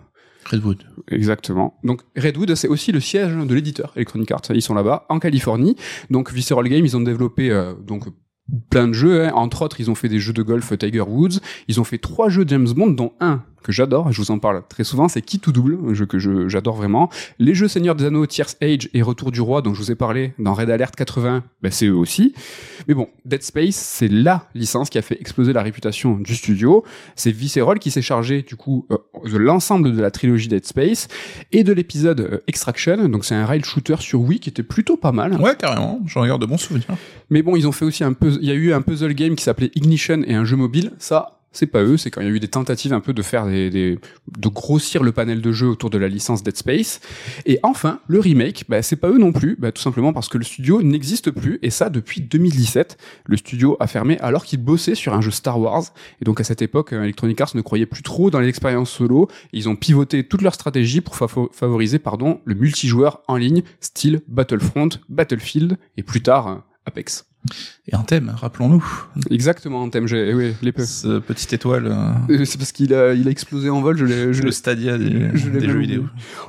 Redwood. 0.46 0.84
Exactement. 1.10 1.80
Donc 1.84 2.02
Redwood, 2.18 2.54
c'est 2.56 2.68
aussi 2.68 2.92
le 2.92 3.00
siège 3.00 3.34
de 3.34 3.56
l'éditeur 3.56 3.94
Electronic 3.96 4.30
Arts. 4.32 4.42
Ils 4.54 4.62
sont 4.62 4.74
là-bas, 4.74 5.06
en 5.10 5.20
Californie. 5.20 5.76
Donc 6.10 6.32
Visceral 6.32 6.68
Game, 6.68 6.86
ils 6.86 6.98
ont 6.98 7.02
développé 7.02 7.50
euh, 7.50 7.74
donc 7.76 8.06
plein 8.70 8.88
de 8.88 8.94
jeux. 8.94 9.26
hein. 9.26 9.32
Entre 9.34 9.62
autres, 9.62 9.80
ils 9.80 9.90
ont 9.90 9.96
fait 9.96 10.10
des 10.10 10.20
jeux 10.20 10.34
de 10.34 10.44
golf 10.44 10.78
Tiger 10.78 11.02
Woods. 11.02 11.40
Ils 11.68 11.80
ont 11.80 11.84
fait 11.84 12.00
trois 12.00 12.30
jeux 12.30 12.44
James 12.48 12.68
Bond, 12.68 12.92
dont 12.92 13.14
un 13.20 13.44
que 13.62 13.72
j'adore, 13.72 14.10
et 14.10 14.14
je 14.14 14.18
vous 14.22 14.32
en 14.32 14.40
parle 14.40 14.64
très 14.68 14.84
souvent, 14.84 15.08
c'est 15.08 15.22
Key 15.22 15.38
to 15.38 15.52
Double, 15.52 15.78
un 15.90 15.94
jeu 15.94 16.06
que 16.06 16.20
je- 16.20 16.48
j'adore 16.50 16.76
vraiment. 16.76 17.10
Les 17.40 17.54
jeux 17.56 17.68
Seigneur 17.68 17.96
des 17.96 18.06
Anneaux, 18.06 18.26
Tierce 18.26 18.58
Age 18.62 18.90
et 18.94 19.02
Retour 19.02 19.32
du 19.32 19.42
Roi, 19.42 19.62
dont 19.62 19.74
je 19.74 19.80
vous 19.80 19.92
ai 19.92 19.96
parlé 19.96 20.34
dans 20.40 20.54
Red 20.54 20.70
Alert 20.70 20.96
80, 20.96 21.44
ben 21.62 21.72
c'est 21.72 21.86
eux 21.88 21.96
aussi. 21.96 22.34
Mais 22.88 22.94
bon, 22.94 23.08
Dead 23.26 23.44
Space, 23.44 23.76
c'est 23.76 24.08
la 24.08 24.48
licence 24.56 24.90
qui 24.90 24.98
a 24.98 25.02
fait 25.02 25.20
exploser 25.22 25.54
la 25.54 25.62
réputation 25.62 26.16
du 26.18 26.36
studio. 26.36 26.84
C'est 27.16 27.32
Visceral 27.32 27.80
qui 27.80 27.92
s'est 27.92 28.02
chargé, 28.02 28.42
du 28.42 28.56
coup, 28.56 28.86
euh, 28.92 28.98
de 29.30 29.38
l'ensemble 29.38 29.96
de 29.96 30.02
la 30.02 30.12
trilogie 30.12 30.48
Dead 30.48 30.66
Space 30.66 31.08
et 31.52 31.64
de 31.64 31.74
l'épisode 31.74 32.22
euh, 32.22 32.38
Extraction. 32.48 33.08
Donc 33.10 33.26
c'est 33.26 33.36
un 33.36 33.46
rail 33.46 33.64
shooter 33.64 33.96
sur 34.00 34.22
Wii 34.22 34.40
qui 34.40 34.50
était 34.50 34.64
plutôt 34.64 34.98
pas 34.98 35.12
mal. 35.12 35.34
Ouais, 35.40 35.56
carrément. 35.56 36.00
J'en 36.08 36.22
regarde 36.22 36.42
de 36.42 36.48
bons 36.48 36.58
souvenirs. 36.58 36.88
Mais 37.30 37.42
bon, 37.44 37.56
ils 37.56 37.68
ont 37.68 37.72
fait 37.72 37.86
aussi 37.86 38.04
un 38.04 38.14
peu, 38.14 38.38
il 38.42 38.48
y 38.48 38.52
a 38.52 38.56
eu 38.56 38.74
un 38.74 38.82
puzzle 38.82 39.14
game 39.14 39.36
qui 39.36 39.44
s'appelait 39.44 39.72
Ignition 39.76 40.22
et 40.26 40.34
un 40.34 40.44
jeu 40.46 40.56
mobile. 40.58 40.92
Ça, 40.98 41.41
c'est 41.52 41.68
pas 41.68 41.84
eux, 41.84 41.98
c'est 41.98 42.10
quand 42.12 42.22
il 42.22 42.28
y 42.28 42.30
a 42.30 42.34
eu 42.34 42.40
des 42.40 42.48
tentatives 42.48 42.94
un 42.94 43.00
peu 43.02 43.14
de 43.14 43.22
faire 43.22 43.46
des, 43.46 43.70
de 43.70 44.48
grossir 44.50 45.04
le 45.04 45.12
panel 45.12 45.42
de 45.42 45.52
jeux 45.52 45.68
autour 45.68 45.90
de 45.90 45.98
la 45.98 46.08
licence 46.08 46.44
Dead 46.44 46.56
Space. 46.56 47.02
Et 47.46 47.60
enfin, 47.64 48.00
le 48.08 48.20
remake, 48.20 48.66
bah, 48.70 48.82
c'est 48.82 48.96
pas 48.96 49.10
eux 49.10 49.18
non 49.18 49.32
plus, 49.32 49.56
bah, 49.60 49.72
tout 49.72 49.82
simplement 49.82 50.14
parce 50.14 50.30
que 50.30 50.38
le 50.38 50.44
studio 50.44 50.82
n'existe 50.82 51.32
plus, 51.32 51.60
et 51.62 51.70
ça 51.70 51.90
depuis 51.90 52.22
2017. 52.22 52.98
Le 53.26 53.38
studio 53.38 53.78
a 53.80 53.88
fermé 53.88 54.18
alors 54.20 54.46
qu'il 54.46 54.64
bossait 54.64 54.96
sur 54.96 55.14
un 55.14 55.22
jeu 55.22 55.32
Star 55.32 55.60
Wars. 55.60 55.84
Et 56.22 56.26
donc 56.26 56.40
à 56.40 56.44
cette 56.44 56.62
époque, 56.62 56.94
euh, 56.94 57.04
Electronic 57.04 57.40
Arts 57.42 57.52
ne 57.56 57.62
croyait 57.62 57.86
plus 57.86 58.04
trop 58.04 58.30
dans 58.30 58.40
l'expérience 58.40 58.90
solo. 58.90 59.28
Et 59.54 59.58
ils 59.58 59.68
ont 59.70 59.76
pivoté 59.76 60.24
toute 60.24 60.42
leur 60.42 60.54
stratégie 60.54 61.02
pour 61.02 61.16
favo- 61.16 61.52
favoriser, 61.54 62.00
pardon, 62.00 62.40
le 62.46 62.56
multijoueur 62.56 63.22
en 63.28 63.36
ligne, 63.36 63.64
style 63.80 64.22
Battlefront, 64.28 64.90
Battlefield, 65.10 65.78
et 65.98 66.04
plus 66.04 66.22
tard, 66.22 66.48
euh, 66.48 66.56
Apex. 66.86 67.26
Et 67.88 67.96
un 67.96 68.04
thème, 68.04 68.32
rappelons-nous. 68.36 68.86
Exactement, 69.32 69.82
en 69.82 69.90
thème, 69.90 70.08
j'ai, 70.08 70.34
oui, 70.34 70.54
les 70.62 70.72
peu. 70.72 70.86
Ce 70.86 71.18
petite 71.20 71.52
étoile, 71.54 71.88
euh, 71.88 72.12
Euh, 72.42 72.46
C'est 72.46 72.58
parce 72.60 72.72
qu'il 72.72 72.94
a, 72.94 73.14
il 73.14 73.28
a 73.28 73.32
explosé 73.32 73.70
en 73.72 73.82
vol, 73.82 73.98
je 73.98 74.06
l'ai, 74.06 74.34
je 74.34 74.44
le 74.44 74.52
stadia 74.52 74.98
des, 74.98 75.32
je 75.34 75.50
l'ai 75.50 75.60
des 75.60 75.68
jeux 75.68 75.80
vidéo. 75.80 76.04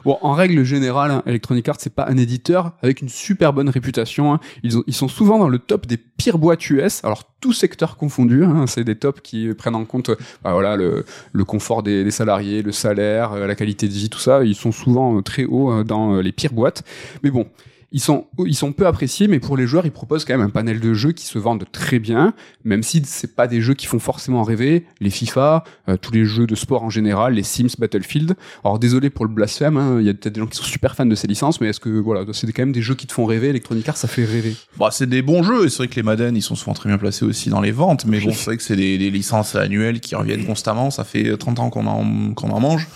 Bon, 0.04 0.18
en 0.20 0.32
règle 0.34 0.62
générale, 0.64 1.10
hein, 1.10 1.22
Electronic 1.26 1.66
Arts, 1.68 1.76
c'est 1.78 1.94
pas 1.94 2.06
un 2.08 2.16
éditeur 2.18 2.72
avec 2.82 3.00
une 3.00 3.08
super 3.08 3.52
bonne 3.54 3.70
réputation. 3.70 4.34
hein. 4.34 4.40
Ils, 4.62 4.76
ont, 4.78 4.84
ils 4.86 4.94
sont 4.94 5.08
souvent 5.08 5.38
dans 5.38 5.48
le 5.48 5.58
top 5.58 5.86
des 5.86 5.96
pires 5.96 6.36
boîtes 6.38 6.68
US, 6.68 7.02
alors 7.04 7.24
tout 7.40 7.54
secteur 7.54 7.96
confondu. 7.96 8.44
hein, 8.44 8.66
c'est 8.66 8.84
des 8.84 8.96
tops 8.96 9.20
qui 9.22 9.48
prennent 9.54 9.74
en 9.74 9.86
compte, 9.86 10.10
bah, 10.44 10.52
voilà, 10.52 10.76
le, 10.76 11.04
le 11.32 11.44
confort 11.44 11.82
des, 11.82 12.04
des 12.04 12.10
salariés, 12.10 12.62
le 12.62 12.72
salaire, 12.72 13.32
euh, 13.32 13.46
la 13.46 13.54
qualité 13.54 13.88
de 13.88 13.92
vie, 13.94 14.10
tout 14.10 14.18
ça. 14.20 14.44
Ils 14.44 14.54
sont 14.54 14.72
souvent 14.72 15.22
très 15.22 15.44
hauts 15.44 15.82
dans 15.84 16.20
les 16.20 16.32
pires 16.32 16.52
boîtes. 16.52 16.84
Mais 17.22 17.30
bon. 17.30 17.46
Ils 17.92 18.00
sont, 18.00 18.26
ils 18.46 18.54
sont 18.54 18.72
peu 18.72 18.86
appréciés, 18.86 19.28
mais 19.28 19.38
pour 19.38 19.56
les 19.56 19.66
joueurs, 19.66 19.84
ils 19.84 19.92
proposent 19.92 20.24
quand 20.24 20.36
même 20.36 20.46
un 20.46 20.50
panel 20.50 20.80
de 20.80 20.94
jeux 20.94 21.12
qui 21.12 21.26
se 21.26 21.38
vendent 21.38 21.64
très 21.70 21.98
bien, 21.98 22.32
même 22.64 22.82
si 22.82 23.02
c'est 23.04 23.34
pas 23.34 23.46
des 23.46 23.60
jeux 23.60 23.74
qui 23.74 23.86
font 23.86 23.98
forcément 23.98 24.42
rêver. 24.42 24.86
Les 25.00 25.10
FIFA, 25.10 25.64
euh, 25.88 25.96
tous 25.98 26.12
les 26.12 26.24
jeux 26.24 26.46
de 26.46 26.54
sport 26.54 26.84
en 26.84 26.90
général, 26.90 27.34
les 27.34 27.42
Sims, 27.42 27.74
Battlefield. 27.78 28.34
Alors 28.64 28.78
désolé 28.78 29.10
pour 29.10 29.26
le 29.26 29.30
blasphème, 29.30 29.76
hein, 29.76 29.98
il 30.00 30.06
y 30.06 30.08
a 30.08 30.14
peut-être 30.14 30.34
des 30.34 30.40
gens 30.40 30.46
qui 30.46 30.56
sont 30.56 30.64
super 30.64 30.94
fans 30.94 31.04
de 31.04 31.14
ces 31.14 31.26
licences, 31.26 31.60
mais 31.60 31.68
est-ce 31.68 31.80
que 31.80 31.90
voilà, 31.90 32.24
c'est 32.32 32.50
quand 32.52 32.62
même 32.62 32.72
des 32.72 32.82
jeux 32.82 32.94
qui 32.94 33.06
te 33.06 33.12
font 33.12 33.26
rêver 33.26 33.48
Electronic 33.48 33.86
Arts, 33.88 33.98
ça 33.98 34.08
fait 34.08 34.24
rêver. 34.24 34.56
Bah, 34.78 34.88
c'est 34.90 35.08
des 35.08 35.20
bons 35.20 35.42
jeux, 35.42 35.66
et 35.66 35.68
c'est 35.68 35.78
vrai 35.78 35.88
que 35.88 35.96
les 35.96 36.02
Madden, 36.02 36.34
ils 36.34 36.42
sont 36.42 36.54
souvent 36.54 36.74
très 36.74 36.88
bien 36.88 36.98
placés 36.98 37.26
aussi 37.26 37.50
dans 37.50 37.60
les 37.60 37.72
ventes, 37.72 38.06
mais 38.06 38.20
bon, 38.20 38.32
c'est 38.32 38.46
vrai 38.46 38.56
que 38.56 38.62
c'est 38.62 38.76
des, 38.76 38.96
des 38.96 39.10
licences 39.10 39.54
annuelles 39.54 40.00
qui 40.00 40.14
reviennent 40.14 40.46
constamment, 40.46 40.90
ça 40.90 41.04
fait 41.04 41.36
30 41.36 41.58
ans 41.58 41.70
qu'on 41.70 41.86
en, 41.86 42.32
qu'on 42.32 42.50
en 42.50 42.60
mange. 42.60 42.88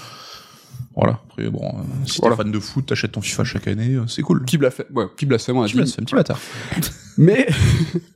Voilà. 0.97 1.21
Après, 1.29 1.49
bon, 1.51 1.61
euh, 1.63 1.83
si 2.07 2.21
Voilà. 2.21 2.37
t'es 2.37 2.43
fan 2.43 2.53
de 2.53 2.59
foot, 2.59 2.87
t'achètes 2.87 3.13
ton 3.13 3.21
FIFA 3.21 3.45
chaque 3.45 3.69
année, 3.69 3.95
euh, 3.97 4.07
c'est 4.07 4.23
cool. 4.23 4.43
Petit 4.45 4.57
blasphème, 4.59 4.87
ouais, 4.95 5.07
petit 5.15 5.27
blasphème, 5.27 5.57
on 5.59 5.63
a 5.63 5.67
Petit 5.67 5.79
un 5.79 6.05
petit 6.05 6.15
bâtard. 6.15 6.41
Mais 7.19 7.47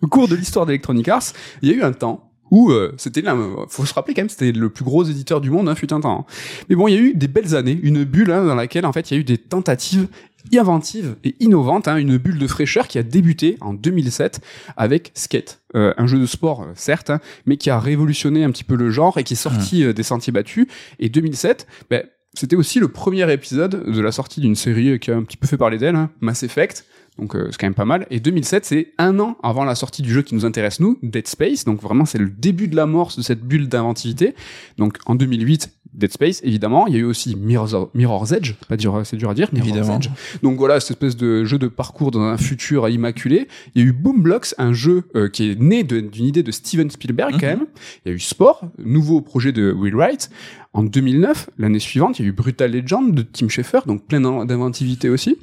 au 0.03 0.07
cours 0.09 0.29
de 0.29 0.35
l'histoire 0.37 0.67
d'Electronic 0.67 1.07
Arts, 1.09 1.33
il 1.63 1.69
y 1.69 1.73
a 1.73 1.75
eu 1.77 1.83
un 1.83 1.93
temps 1.93 2.27
où 2.51 2.73
euh, 2.73 2.93
c'était 2.97 3.21
là, 3.21 3.37
faut 3.69 3.85
se 3.87 3.95
rappeler 3.95 4.13
quand 4.15 4.23
même, 4.23 4.29
c'était 4.29 4.51
le 4.51 4.71
plus 4.71 4.85
gros 4.85 5.05
éditeur 5.05 5.41
du 5.41 5.51
monde, 5.51 5.69
hein, 5.69 5.75
fut 5.77 5.93
un 5.93 6.01
temps. 6.01 6.27
hein. 6.29 6.33
Mais 6.69 6.75
bon, 6.75 6.89
il 6.89 6.95
y 6.95 6.97
a 6.97 7.01
eu 7.01 7.15
des 7.15 7.29
belles 7.29 7.55
années, 7.55 7.79
une 7.83 8.03
bulle 8.05 8.33
hein, 8.33 8.45
dans 8.45 8.57
laquelle 8.57 8.85
en 8.87 8.93
fait 8.93 9.11
il 9.11 9.15
y 9.15 9.17
a 9.17 9.21
eu 9.21 9.25
des 9.25 9.39
tentatives 9.39 10.09
inventives 10.57 11.17
et 11.23 11.37
innovantes, 11.41 11.87
hein, 11.87 11.97
une 11.97 12.17
bulle 12.17 12.39
de 12.39 12.47
fraîcheur 12.47 12.89
qui 12.89 12.99
a 12.99 13.03
débuté 13.03 13.57
en 13.61 13.73
2007 13.75 14.41
avec 14.77 15.13
Skate, 15.15 15.61
euh, 15.77 15.93
un 15.97 16.07
jeu 16.07 16.19
de 16.19 16.27
sport 16.27 16.63
euh, 16.63 16.73
certes, 16.75 17.11
hein, 17.11 17.21
mais 17.47 17.57
qui 17.57 17.71
a 17.71 17.79
révolutionné 17.79 18.43
un 18.43 18.51
petit 18.51 18.65
peu 18.65 18.75
le 18.75 18.91
genre 18.91 19.17
et 19.19 19.23
qui 19.23 19.35
est 19.35 19.37
sorti 19.37 19.85
euh, 19.85 19.93
des 19.93 20.03
sentiers 20.03 20.33
battus. 20.33 20.67
Et 20.99 21.09
2007, 21.09 21.67
ben, 21.91 22.03
c'était 22.35 22.57
aussi 22.57 22.79
le 22.79 22.89
premier 22.89 23.31
épisode 23.33 23.91
de 23.91 24.01
la 24.01 24.13
sortie 24.13 24.41
d'une 24.41 24.55
série 24.55 24.99
qui 25.01 25.11
a 25.11 25.17
un 25.17 25.23
petit 25.23 25.37
peu 25.37 25.47
fait 25.47 25.57
parler 25.57 25.79
d'elle, 25.79 25.97
hein, 25.97 26.11
Mass 26.21 26.43
Effect. 26.43 26.85
Donc 27.19 27.35
euh, 27.35 27.49
c'est 27.51 27.59
quand 27.59 27.67
même 27.67 27.75
pas 27.75 27.85
mal. 27.85 28.07
Et 28.11 28.21
2007, 28.21 28.65
c'est 28.65 28.93
un 28.99 29.19
an 29.19 29.37
avant 29.43 29.65
la 29.65 29.75
sortie 29.75 30.01
du 30.03 30.13
jeu 30.13 30.23
qui 30.23 30.35
nous 30.35 30.45
intéresse 30.45 30.81
nous, 30.81 30.99
Dead 31.03 31.27
Space. 31.27 31.65
Donc 31.65 31.83
vraiment, 31.83 32.05
c'est 32.05 32.19
le 32.19 32.31
début 32.31 32.69
de 32.69 32.77
l'amorce 32.77 33.17
de 33.17 33.23
cette 33.23 33.41
bulle 33.41 33.69
d'inventivité. 33.69 34.35
Donc 34.79 34.99
en 35.07 35.17
2008, 35.17 35.71
Dead 35.93 36.13
Space, 36.13 36.41
évidemment. 36.45 36.87
Il 36.87 36.95
y 36.95 36.97
a 36.97 37.01
eu 37.01 37.05
aussi 37.05 37.35
Mirror's, 37.37 37.75
Mirror's 37.95 38.33
Edge. 38.33 38.55
Pas 38.69 38.77
dur, 38.77 39.01
c'est 39.05 39.17
dur 39.17 39.31
à 39.31 39.35
dire. 39.35 39.49
Mirror's 39.53 39.69
Évidemment. 39.71 39.97
Edge. 39.97 40.09
Donc 40.43 40.57
voilà, 40.59 40.79
cette 40.81 40.91
espèce 40.93 41.17
de 41.17 41.45
jeu 41.45 41.59
de 41.59 41.67
parcours 41.69 42.11
dans 42.11 42.21
un 42.23 42.37
futur 42.37 42.89
immaculé. 42.89 43.49
Il 43.75 43.83
y 43.83 43.85
a 43.85 43.89
eu 43.89 43.93
Boom 43.93 44.23
Blocks, 44.23 44.55
un 44.59 44.73
jeu 44.73 45.05
euh, 45.17 45.29
qui 45.29 45.51
est 45.51 45.61
né 45.61 45.83
d'une 45.83 46.11
idée 46.25 46.43
de 46.43 46.53
Steven 46.53 46.91
Spielberg 46.91 47.33
quand 47.33 47.39
Mhm. 47.47 47.59
même. 47.59 47.67
Il 48.05 48.09
y 48.09 48.13
a 48.13 48.15
eu 48.15 48.21
Sport, 48.21 48.63
nouveau 48.79 49.21
projet 49.21 49.53
de 49.53 49.73
Will 49.73 49.95
Wright. 49.97 50.31
En 50.73 50.85
2009, 50.85 51.51
l'année 51.59 51.81
suivante, 51.81 52.19
il 52.21 52.23
y 52.23 52.25
a 52.27 52.29
eu 52.29 52.33
Brutal 52.33 52.71
Legend 52.71 53.13
de 53.13 53.23
Tim 53.23 53.49
Schafer, 53.49 53.81
donc 53.87 54.07
plein 54.07 54.21
d'in- 54.21 54.45
d'inventivité 54.45 55.09
aussi. 55.09 55.37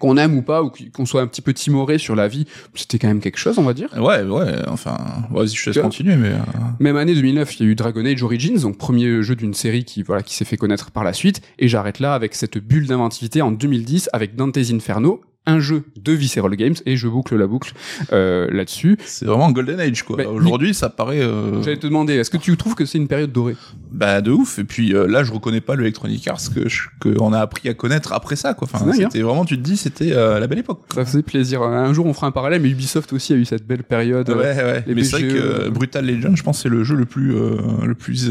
Qu'on 0.00 0.16
aime 0.16 0.36
ou 0.36 0.42
pas, 0.42 0.62
ou 0.64 0.72
qu'on 0.92 1.06
soit 1.06 1.22
un 1.22 1.28
petit 1.28 1.42
peu 1.42 1.52
timoré 1.52 1.98
sur 1.98 2.16
la 2.16 2.26
vie, 2.26 2.46
c'était 2.74 2.98
quand 2.98 3.06
même 3.08 3.20
quelque 3.20 3.38
chose, 3.38 3.58
on 3.58 3.62
va 3.62 3.74
dire. 3.74 3.90
Ouais, 3.96 4.22
ouais, 4.22 4.54
enfin, 4.66 4.98
vas-y, 5.30 5.50
je 5.50 5.64
te 5.64 5.70
laisse 5.70 5.82
continuer, 5.82 6.16
mais, 6.16 6.30
euh, 6.30 6.38
Même 6.80 6.96
année 6.96 7.14
2009, 7.14 7.56
il 7.56 7.66
y 7.66 7.68
a 7.68 7.70
eu 7.70 7.74
Dragon 7.74 8.04
Age 8.04 8.22
Origins, 8.22 8.60
donc 8.62 8.78
premier 8.78 9.22
jeu 9.22 9.36
d'une 9.36 9.54
série 9.54 9.84
qui 9.84 10.02
voilà 10.02 10.22
qui 10.22 10.34
s'est 10.34 10.44
fait 10.44 10.56
connaître 10.56 10.90
par 10.90 11.04
la 11.04 11.12
suite. 11.12 11.42
Et 11.58 11.68
j'arrête 11.68 12.00
là 12.00 12.14
avec 12.14 12.34
cette 12.34 12.58
bulle 12.58 12.86
d'inventivité 12.86 13.42
en 13.42 13.52
2010 13.52 14.10
avec 14.12 14.34
Dante's 14.34 14.72
Inferno, 14.72 15.20
un 15.50 15.60
jeu 15.60 15.82
de 16.02 16.12
Visceral 16.12 16.54
Games 16.56 16.74
et 16.86 16.96
je 16.96 17.08
boucle 17.08 17.36
la 17.36 17.46
boucle 17.46 17.72
euh, 18.12 18.48
là-dessus. 18.50 18.96
C'est 19.04 19.26
vraiment 19.26 19.50
Golden 19.50 19.80
Age 19.80 20.02
quoi. 20.02 20.16
Bah, 20.16 20.28
Aujourd'hui, 20.28 20.74
ça 20.74 20.88
paraît. 20.88 21.20
Euh... 21.20 21.62
J'allais 21.62 21.76
te 21.78 21.86
demander, 21.86 22.14
est-ce 22.14 22.30
que 22.30 22.36
tu 22.36 22.56
trouves 22.56 22.74
que 22.74 22.84
c'est 22.86 22.98
une 22.98 23.08
période 23.08 23.32
dorée? 23.32 23.56
Bah 23.92 24.20
de 24.20 24.30
ouf. 24.30 24.58
Et 24.58 24.64
puis 24.64 24.94
euh, 24.94 25.06
là, 25.06 25.24
je 25.24 25.32
reconnais 25.32 25.60
pas 25.60 25.74
le 25.74 25.82
Electronic 25.82 26.26
Arts 26.28 26.40
que 26.54 26.68
je- 26.68 26.88
que 27.00 27.16
on 27.20 27.32
a 27.32 27.40
appris 27.40 27.68
à 27.68 27.74
connaître 27.74 28.12
après 28.12 28.36
ça 28.36 28.54
quoi. 28.54 28.68
Enfin, 28.72 28.84
hein. 28.88 28.92
c'était 28.94 29.20
vraiment, 29.22 29.44
tu 29.44 29.56
te 29.56 29.62
dis, 29.62 29.76
c'était 29.76 30.10
la 30.10 30.46
belle 30.46 30.58
époque. 30.60 30.80
Ça 30.94 31.04
faisait 31.04 31.22
plaisir. 31.22 31.62
Un 31.62 31.92
jour, 31.92 32.06
on 32.06 32.12
fera 32.14 32.26
un 32.26 32.30
parallèle, 32.32 32.62
mais 32.62 32.68
Ubisoft 32.70 33.12
aussi 33.12 33.32
a 33.32 33.36
eu 33.36 33.44
cette 33.44 33.66
belle 33.66 33.82
période. 33.82 34.28
Ouais, 34.30 34.36
ouais. 34.56 34.84
les 34.86 34.94
Mais 34.94 35.04
c'est 35.04 35.16
vrai 35.18 35.24
BGE, 35.26 35.34
que 35.34 35.68
Brutal 35.68 36.06
Legend, 36.06 36.36
je 36.36 36.42
pense, 36.42 36.62
c'est 36.62 36.68
le 36.68 36.84
jeu 36.84 36.94
le 36.96 37.04
plus 37.06 37.32
le 37.32 37.94
plus 37.94 38.30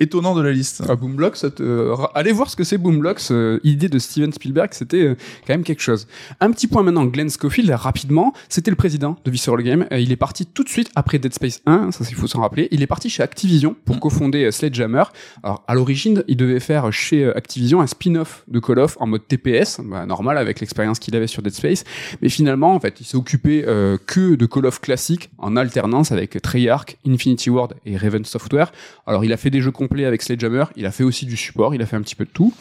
étonnant 0.00 0.34
de 0.34 0.42
la 0.42 0.52
liste. 0.52 0.82
Ah, 0.88 0.94
Boomblocks, 0.94 1.36
ça 1.36 1.50
te- 1.50 1.90
allez 2.14 2.32
voir 2.32 2.48
ce 2.50 2.56
que 2.56 2.64
c'est 2.64 2.78
Boomblocks, 2.78 3.32
idée 3.64 3.88
de 3.88 3.98
Steven 3.98 4.32
Spielberg, 4.32 4.68
c'était 4.72 5.16
quand 5.46 5.54
même 5.54 5.64
quelque 5.64 5.82
chose. 5.82 6.06
Un 6.40 6.50
petit 6.52 6.66
point 6.66 6.82
maintenant, 6.82 7.04
Glenn 7.04 7.28
Schofield, 7.30 7.70
rapidement, 7.70 8.32
c'était 8.48 8.70
le 8.70 8.76
président 8.76 9.16
de 9.24 9.30
Visceral 9.30 9.62
Game. 9.62 9.86
Euh, 9.92 9.98
il 9.98 10.12
est 10.12 10.16
parti 10.16 10.46
tout 10.46 10.64
de 10.64 10.68
suite 10.68 10.90
après 10.94 11.18
Dead 11.18 11.32
Space 11.34 11.60
1, 11.66 11.90
ça 11.90 12.04
il 12.08 12.14
faut 12.14 12.26
s'en 12.26 12.40
rappeler. 12.40 12.68
Il 12.70 12.82
est 12.82 12.86
parti 12.86 13.08
chez 13.08 13.22
Activision 13.22 13.74
pour 13.84 13.98
cofonder 14.00 14.44
euh, 14.44 14.50
Sledgehammer. 14.50 15.04
Alors 15.42 15.64
à 15.66 15.74
l'origine, 15.74 16.22
il 16.28 16.36
devait 16.36 16.60
faire 16.60 16.92
chez 16.92 17.24
euh, 17.24 17.36
Activision 17.36 17.80
un 17.80 17.86
spin-off 17.86 18.44
de 18.48 18.60
Call 18.60 18.78
of 18.78 18.96
en 19.00 19.06
mode 19.06 19.26
TPS, 19.26 19.80
bah, 19.84 20.06
normal 20.06 20.38
avec 20.38 20.60
l'expérience 20.60 20.98
qu'il 20.98 21.16
avait 21.16 21.26
sur 21.26 21.42
Dead 21.42 21.54
Space. 21.54 21.84
Mais 22.20 22.28
finalement, 22.28 22.74
en 22.74 22.80
fait, 22.80 23.00
il 23.00 23.04
s'est 23.04 23.16
occupé 23.16 23.64
euh, 23.66 23.96
que 24.06 24.34
de 24.34 24.46
Call 24.46 24.66
of 24.66 24.80
classique 24.80 25.30
en 25.38 25.56
alternance 25.56 26.12
avec 26.12 26.40
Treyarch, 26.42 26.96
Infinity 27.06 27.50
Ward 27.50 27.74
et 27.86 27.96
Raven 27.96 28.24
Software. 28.24 28.72
Alors 29.06 29.24
il 29.24 29.32
a 29.32 29.36
fait 29.36 29.50
des 29.50 29.60
jeux 29.60 29.70
complets 29.70 30.04
avec 30.04 30.22
Sledgehammer, 30.22 30.64
il 30.76 30.86
a 30.86 30.92
fait 30.92 31.04
aussi 31.04 31.26
du 31.26 31.36
support, 31.36 31.74
il 31.74 31.82
a 31.82 31.86
fait 31.86 31.96
un 31.96 32.02
petit 32.02 32.14
peu 32.14 32.24
de 32.24 32.30
tout. 32.30 32.52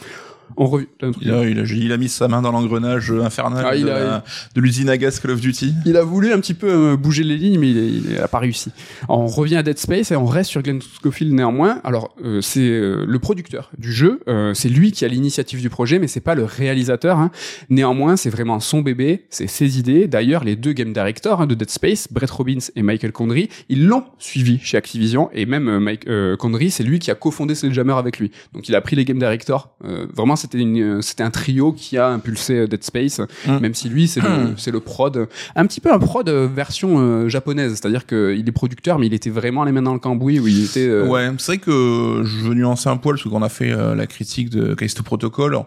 On 0.57 0.79
Il 1.21 1.31
a, 1.31 1.43
il, 1.47 1.59
a, 1.59 1.63
il 1.63 1.91
a 1.91 1.97
mis 1.97 2.09
sa 2.09 2.27
main 2.27 2.41
dans 2.41 2.51
l'engrenage 2.51 3.11
infernal 3.11 3.65
Ah, 3.65 4.23
de, 4.55 4.61
l'usine 4.61 4.89
à 4.89 4.97
gaz 4.97 5.19
Call 5.19 5.31
of 5.31 5.41
Duty. 5.41 5.73
Il 5.85 5.97
a 5.97 6.03
voulu 6.03 6.31
un 6.33 6.39
petit 6.39 6.53
peu 6.53 6.69
euh, 6.69 6.97
bouger 6.97 7.23
les 7.23 7.37
lignes, 7.37 7.59
mais 7.59 7.69
il 7.69 8.15
n'a 8.15 8.27
pas 8.27 8.39
réussi. 8.39 8.71
Alors, 9.03 9.21
on 9.21 9.27
revient 9.27 9.57
à 9.57 9.63
Dead 9.63 9.77
Space 9.77 10.11
et 10.11 10.15
on 10.15 10.25
reste 10.25 10.49
sur 10.51 10.61
Glenn 10.61 10.79
Schofield 10.81 11.33
néanmoins. 11.33 11.79
Alors, 11.83 12.15
euh, 12.23 12.41
c'est 12.41 12.59
euh, 12.61 13.05
le 13.07 13.19
producteur 13.19 13.71
du 13.77 13.91
jeu, 13.91 14.21
euh, 14.27 14.53
c'est 14.53 14.69
lui 14.69 14.91
qui 14.91 15.05
a 15.05 15.07
l'initiative 15.07 15.61
du 15.61 15.69
projet, 15.69 15.99
mais 15.99 16.07
c'est 16.07 16.19
pas 16.21 16.35
le 16.35 16.43
réalisateur. 16.43 17.19
hein. 17.19 17.31
Néanmoins, 17.69 18.15
c'est 18.15 18.29
vraiment 18.29 18.59
son 18.59 18.81
bébé, 18.81 19.25
c'est 19.29 19.47
ses 19.47 19.79
idées. 19.79 20.07
D'ailleurs, 20.07 20.43
les 20.43 20.55
deux 20.55 20.73
game 20.73 20.93
directors 20.93 21.41
hein, 21.41 21.47
de 21.47 21.55
Dead 21.55 21.69
Space, 21.69 22.07
Brett 22.11 22.29
Robbins 22.29 22.59
et 22.75 22.81
Michael 22.81 23.11
Condry, 23.11 23.49
ils 23.69 23.85
l'ont 23.85 24.03
suivi 24.19 24.59
chez 24.61 24.77
Activision 24.77 25.29
et 25.33 25.45
même 25.45 25.67
euh, 25.67 25.79
Mike 25.79 26.07
euh, 26.07 26.35
Condry, 26.37 26.71
c'est 26.71 26.83
lui 26.83 26.99
qui 26.99 27.11
a 27.11 27.15
cofondé 27.15 27.55
Sledgehammer 27.55 27.93
avec 27.93 28.19
lui. 28.19 28.31
Donc, 28.53 28.67
il 28.69 28.75
a 28.75 28.81
pris 28.81 28.95
les 28.95 29.05
game 29.05 29.19
directors. 29.19 29.75
Euh, 29.85 30.07
vraiment, 30.15 30.35
c'était 30.41 30.57
une, 30.59 30.79
euh, 30.81 31.01
c'était 31.01 31.23
un 31.23 31.29
trio 31.31 31.71
qui 31.73 31.97
a 31.97 32.07
impulsé 32.07 32.59
euh, 32.59 32.67
Dead 32.67 32.83
Space, 32.83 33.21
Mm. 33.47 33.57
même 33.59 33.73
si 33.73 33.89
lui, 33.89 34.07
c'est 34.07 34.19
le, 34.21 34.27
c'est 34.57 34.71
le 34.71 34.79
prod 34.79 35.27
un 35.55 35.65
petit 35.65 35.79
peu 35.81 35.91
un 35.93 35.99
prod 35.99 36.27
euh, 36.29 36.47
version 36.53 36.99
euh, 36.99 37.29
japonaise, 37.29 37.71
c'est-à-dire 37.71 38.05
qu'il 38.05 38.43
est 38.47 38.51
producteur, 38.51 38.99
mais 38.99 39.07
il 39.07 39.13
était 39.13 39.29
vraiment 39.29 39.63
les 39.63 39.71
mains 39.71 39.81
dans 39.81 39.93
le 39.93 39.99
cambouis 39.99 40.39
où 40.39 40.47
il 40.47 40.63
était. 40.65 40.87
euh, 40.87 41.07
Ouais, 41.07 41.29
c'est 41.37 41.53
vrai 41.53 41.57
que 41.57 42.21
je 42.25 42.37
veux 42.47 42.53
nuancer 42.53 42.89
un 42.89 42.97
poil 42.97 43.15
parce 43.15 43.27
qu'on 43.29 43.41
a 43.41 43.49
fait 43.49 43.71
euh, 43.71 43.95
la 43.95 44.07
critique 44.07 44.49
de 44.49 44.73
Callisto 44.73 45.03
Protocol. 45.03 45.57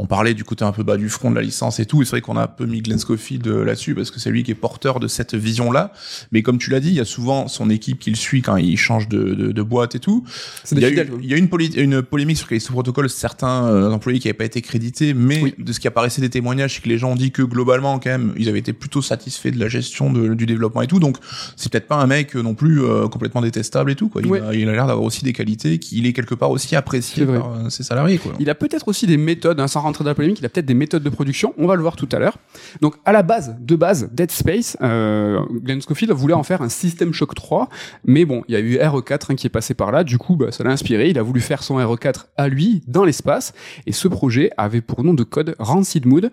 On 0.00 0.06
parlait 0.06 0.32
du 0.32 0.44
côté 0.44 0.64
un 0.64 0.70
peu 0.70 0.84
bas 0.84 0.96
du 0.96 1.08
front 1.08 1.28
de 1.30 1.34
la 1.34 1.42
licence 1.42 1.80
et 1.80 1.84
tout. 1.84 2.00
Et 2.02 2.04
c'est 2.04 2.12
vrai 2.12 2.20
qu'on 2.20 2.36
a 2.36 2.44
un 2.44 2.46
peu 2.46 2.66
mis 2.66 2.80
Glenn 2.82 3.00
Schofield 3.00 3.44
euh, 3.48 3.64
là-dessus 3.64 3.96
parce 3.96 4.12
que 4.12 4.20
c'est 4.20 4.30
lui 4.30 4.44
qui 4.44 4.52
est 4.52 4.54
porteur 4.54 5.00
de 5.00 5.08
cette 5.08 5.34
vision-là. 5.34 5.92
Mais 6.30 6.42
comme 6.42 6.58
tu 6.58 6.70
l'as 6.70 6.78
dit, 6.78 6.90
il 6.90 6.94
y 6.94 7.00
a 7.00 7.04
souvent 7.04 7.48
son 7.48 7.68
équipe 7.68 7.98
qui 7.98 8.10
le 8.10 8.16
suit 8.16 8.40
quand 8.40 8.56
il 8.56 8.76
change 8.76 9.08
de, 9.08 9.34
de, 9.34 9.50
de 9.50 9.62
boîte 9.62 9.96
et 9.96 9.98
tout. 9.98 10.22
Il 10.70 10.78
y, 10.78 10.84
a 10.84 10.88
eu, 10.90 11.00
il 11.20 11.28
y 11.28 11.34
a 11.34 11.36
une, 11.36 11.48
poly- 11.48 11.74
une 11.76 12.00
polémique 12.02 12.38
sur 12.38 12.46
Callisto 12.46 12.72
Protocol, 12.72 13.10
certains 13.10 13.66
euh, 13.66 13.90
employés 13.90 14.20
qui 14.20 14.28
n'avaient 14.28 14.38
pas 14.38 14.44
été 14.44 14.62
crédités, 14.62 15.14
mais 15.14 15.42
Oui. 15.42 15.54
de 15.58 15.72
ce 15.72 15.80
qui 15.80 15.88
apparaissait 15.88 16.20
des 16.20 16.30
témoignages, 16.30 16.76
c'est 16.76 16.80
que 16.82 16.88
les 16.88 16.98
gens 16.98 17.10
ont 17.10 17.16
dit 17.16 17.32
que 17.32 17.42
globalement, 17.42 17.98
quand 17.98 18.10
même, 18.10 18.34
ils 18.36 18.48
avaient 18.48 18.60
été 18.60 18.72
plutôt 18.72 19.02
satisfaits 19.02 19.50
de 19.50 19.58
la 19.58 19.68
gestion 19.68 20.12
de- 20.12 20.34
du 20.34 20.46
développement 20.46 20.82
et 20.82 20.86
tout. 20.86 21.00
Donc, 21.00 21.16
c'est 21.56 21.72
peut-être 21.72 21.88
pas 21.88 21.96
un 21.96 22.06
mec 22.06 22.36
euh, 22.36 22.42
non 22.42 22.54
plus 22.54 22.84
euh, 22.84 23.08
complètement 23.08 23.40
détestable 23.40 23.90
et 23.90 23.96
tout. 23.96 24.08
Quoi. 24.08 24.22
Il, 24.22 24.28
Ouais. 24.28 24.40
a, 24.40 24.52
l'air 24.52 24.86
d'avoir 24.86 25.02
aussi 25.04 25.24
des 25.24 25.32
qualités, 25.32 25.78
qu'il 25.80 26.06
est 26.06 26.12
quelque 26.12 26.36
part 26.36 26.50
aussi 26.52 26.76
apprécié 26.76 27.26
par 27.26 27.52
euh, 27.52 27.68
ses 27.68 27.82
salariés. 27.82 28.18
Quoi. 28.18 28.32
Il 28.38 28.48
a 28.48 28.54
peut-être 28.54 28.86
aussi 28.86 29.08
des 29.08 29.16
méthodes, 29.16 29.58
hein, 29.58 29.66
sans 29.66 29.87
rentrer 29.88 30.04
dans 30.04 30.10
la 30.10 30.14
polémique, 30.14 30.38
il 30.38 30.46
a 30.46 30.48
peut-être 30.48 30.66
des 30.66 30.74
méthodes 30.74 31.02
de 31.02 31.10
production, 31.10 31.54
on 31.58 31.66
va 31.66 31.74
le 31.74 31.82
voir 31.82 31.96
tout 31.96 32.08
à 32.12 32.18
l'heure. 32.18 32.38
Donc 32.80 32.94
à 33.04 33.12
la 33.12 33.22
base, 33.22 33.56
de 33.60 33.76
base, 33.76 34.08
Dead 34.12 34.30
Space, 34.30 34.76
euh, 34.82 35.40
Glenn 35.50 35.82
Schofield 35.82 36.12
voulait 36.12 36.34
en 36.34 36.42
faire 36.42 36.62
un 36.62 36.68
System 36.68 37.12
Shock 37.12 37.34
3, 37.34 37.68
mais 38.04 38.24
bon, 38.24 38.44
il 38.48 38.52
y 38.52 38.56
a 38.56 38.60
eu 38.60 38.76
RE4 38.76 39.32
hein, 39.32 39.34
qui 39.34 39.46
est 39.46 39.50
passé 39.50 39.74
par 39.74 39.90
là, 39.90 40.04
du 40.04 40.18
coup 40.18 40.36
bah, 40.36 40.52
ça 40.52 40.64
l'a 40.64 40.70
inspiré, 40.70 41.08
il 41.10 41.18
a 41.18 41.22
voulu 41.22 41.40
faire 41.40 41.62
son 41.62 41.78
RE4 41.78 42.26
à 42.36 42.48
lui, 42.48 42.82
dans 42.86 43.04
l'espace, 43.04 43.52
et 43.86 43.92
ce 43.92 44.08
projet 44.08 44.50
avait 44.56 44.80
pour 44.80 45.02
nom 45.02 45.14
de 45.14 45.24
code 45.24 45.56
Rancid 45.58 46.06
Mood, 46.06 46.30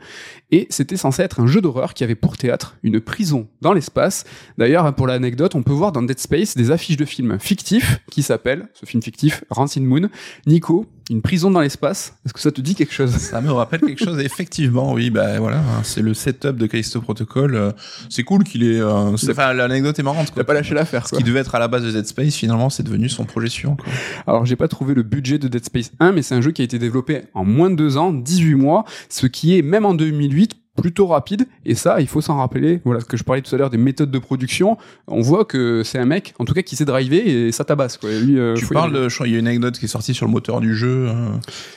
et 0.52 0.68
c'était 0.70 0.98
censé 0.98 1.24
être 1.24 1.40
un 1.40 1.48
jeu 1.48 1.62
d'horreur 1.62 1.94
qui 1.94 2.04
avait 2.04 2.16
pour 2.16 2.38
théâtre 2.38 2.78
une 2.84 3.00
prison 3.00 3.48
dans 3.62 3.74
l'espace. 3.74 4.26
D'ailleurs, 4.58 4.94
pour 4.96 5.08
l'anecdote, 5.08 5.56
on 5.56 5.64
peut 5.64 5.74
voir 5.74 5.92
dans 5.92 6.04
Dead 6.04 6.20
Space 6.20 6.56
des 6.56 6.72
affiches 6.72 6.98
de 6.98 7.06
films 7.06 7.40
fictifs 7.40 8.00
qui 8.12 8.24
s'appellent, 8.24 8.68
ce 8.74 8.86
film 8.86 9.02
fictif, 9.02 9.44
Rancid 9.50 9.84
Moon. 9.84 10.10
Nico, 10.46 10.86
une 11.12 11.22
prison 11.22 11.52
dans 11.52 11.60
l'espace, 11.62 12.16
est-ce 12.26 12.34
que 12.34 12.40
ça 12.40 12.52
te 12.52 12.62
dit 12.62 12.74
quelque 12.74 12.94
chose? 12.94 13.12
Ça 13.12 13.40
me 13.42 13.52
rappelle 13.52 13.82
quelque 13.82 14.04
chose, 14.04 14.20
effectivement, 14.20 14.94
oui, 14.94 15.10
bah 15.12 15.40
voilà, 15.40 15.58
hein, 15.60 15.82
c'est 15.84 16.02
le 16.02 16.14
setup 16.16 16.58
de 16.58 16.66
Callisto 16.66 17.00
Protocol. 17.02 17.56
euh, 17.56 17.72
C'est 18.10 18.24
cool 18.24 18.44
qu'il 18.44 18.64
est. 18.64 18.80
euh, 18.80 19.12
Enfin, 19.30 19.54
l'anecdote 19.54 20.00
est 20.00 20.04
marrante. 20.04 20.30
Il 20.30 20.34
Quoi. 20.34 20.42
a 20.42 20.46
pas 20.46 20.54
lâché 20.56 20.74
l'affaire, 20.74 21.08
Ce 21.08 21.16
qui 21.16 21.24
devait 21.24 21.40
être 21.42 21.54
à 21.56 21.60
la 21.60 21.68
base 21.68 21.84
de 21.84 21.92
Dead 21.92 22.06
Space, 22.08 22.36
finalement, 22.36 22.70
c'est 22.72 22.84
devenu 22.84 23.08
son 23.10 23.26
projet 23.26 23.50
suivant. 23.50 23.76
Quoi. 23.76 23.88
Alors, 24.26 24.46
j'ai 24.46 24.56
pas 24.56 24.68
trouvé 24.68 24.94
le 24.96 25.04
budget 25.04 25.38
de 25.38 25.48
Dead 25.48 25.64
Space 25.64 25.92
1, 26.00 26.12
mais 26.12 26.22
c'est 26.24 26.34
un 26.36 26.42
jeu 26.42 26.52
qui 26.52 26.62
a 26.62 26.66
été 26.66 26.80
développé 26.80 27.24
en 27.36 27.46
moins 27.46 27.70
de 27.70 27.76
deux 27.76 27.98
ans, 27.98 28.12
18 28.12 28.56
mois, 28.56 28.86
ce 29.10 29.28
qui 29.28 29.58
est, 29.58 29.62
même 29.62 29.86
en 29.86 29.94
2008, 29.94 30.56
plutôt 30.76 31.08
rapide. 31.08 31.48
Et 31.66 31.76
ça, 31.76 32.02
il 32.02 32.08
faut 32.08 32.22
s'en 32.22 32.38
rappeler. 32.38 32.82
Voilà 32.86 33.00
ce 33.00 33.06
que 33.06 33.18
je 33.18 33.24
parlais 33.24 33.42
tout 33.42 33.54
à 33.56 33.58
l'heure 33.58 33.70
des 33.70 33.78
méthodes 33.78 34.12
de 34.12 34.20
production. 34.20 34.78
On 35.08 35.22
voit 35.22 35.46
que 35.46 35.84
c'est 35.84 35.98
un 36.00 36.06
mec, 36.06 36.34
en 36.40 36.46
tout 36.46 36.54
cas, 36.54 36.62
qui 36.62 36.76
sait 36.76 36.86
driver 36.86 37.28
et 37.28 37.52
ça 37.52 37.64
tabasse, 37.64 37.98
quoi. 37.98 38.12
Et 38.12 38.20
Lui, 38.20 38.40
euh, 38.40 38.56
Tu 38.56 38.68
parles 38.68 38.94
de, 38.94 39.08
il 39.26 39.32
y 39.32 39.36
a 39.36 39.40
une 39.40 39.48
anecdote 39.48 39.78
qui 39.78 39.86
est 39.86 39.90
sortie 39.90 40.14
sur 40.14 40.26
le 40.26 40.32
moteur 40.32 40.62
du 40.62 40.76
jeu, 40.76 41.08
euh, 41.10 41.30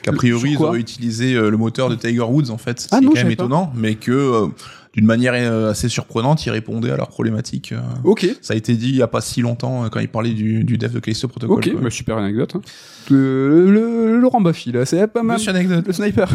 qu'a 0.03 0.11
priori 0.11 0.51
ils 0.51 0.57
auraient 0.57 0.79
utilisé 0.79 1.33
euh, 1.33 1.49
le 1.49 1.57
moteur 1.57 1.89
de 1.89 1.95
Tiger 1.95 2.21
Woods 2.21 2.49
en 2.49 2.57
fait, 2.57 2.87
Ah 2.91 2.97
c'est 2.99 3.05
quand 3.05 3.13
même 3.13 3.23
savais 3.23 3.35
pas. 3.35 3.43
étonnant, 3.45 3.71
mais 3.75 3.95
que 3.95 4.11
euh, 4.11 4.47
d'une 4.99 5.07
manière 5.07 5.33
euh, 5.33 5.71
assez 5.71 5.87
surprenante, 5.87 6.45
ils 6.45 6.49
répondaient 6.49 6.91
à 6.91 6.97
leurs 6.97 7.07
problématiques. 7.07 7.71
euh. 7.71 7.79
Ok. 8.03 8.27
Ça 8.41 8.53
a 8.53 8.57
été 8.57 8.75
dit 8.75 8.89
il 8.89 8.95
y 8.97 9.01
a 9.01 9.07
pas 9.07 9.21
si 9.21 9.41
longtemps 9.41 9.85
euh, 9.85 9.87
quand 9.89 10.01
ils 10.01 10.09
parlaient 10.09 10.33
du, 10.33 10.65
du 10.65 10.77
dev 10.77 10.91
de 10.91 10.99
Callisto 10.99 11.27
Protocol. 11.29 11.57
Ok, 11.57 11.81
bah, 11.81 11.89
super 11.89 12.17
anecdote. 12.17 12.55
hein. 12.57 12.61
Le, 13.09 13.71
le- 13.71 14.17
Laurent 14.19 14.41
Baffy, 14.41 14.71
là, 14.73 14.85
c'est 14.85 15.07
pas 15.07 15.23
mal. 15.23 15.39
Anecdote. 15.47 15.85
Le 15.87 15.93
sniper. 15.93 16.29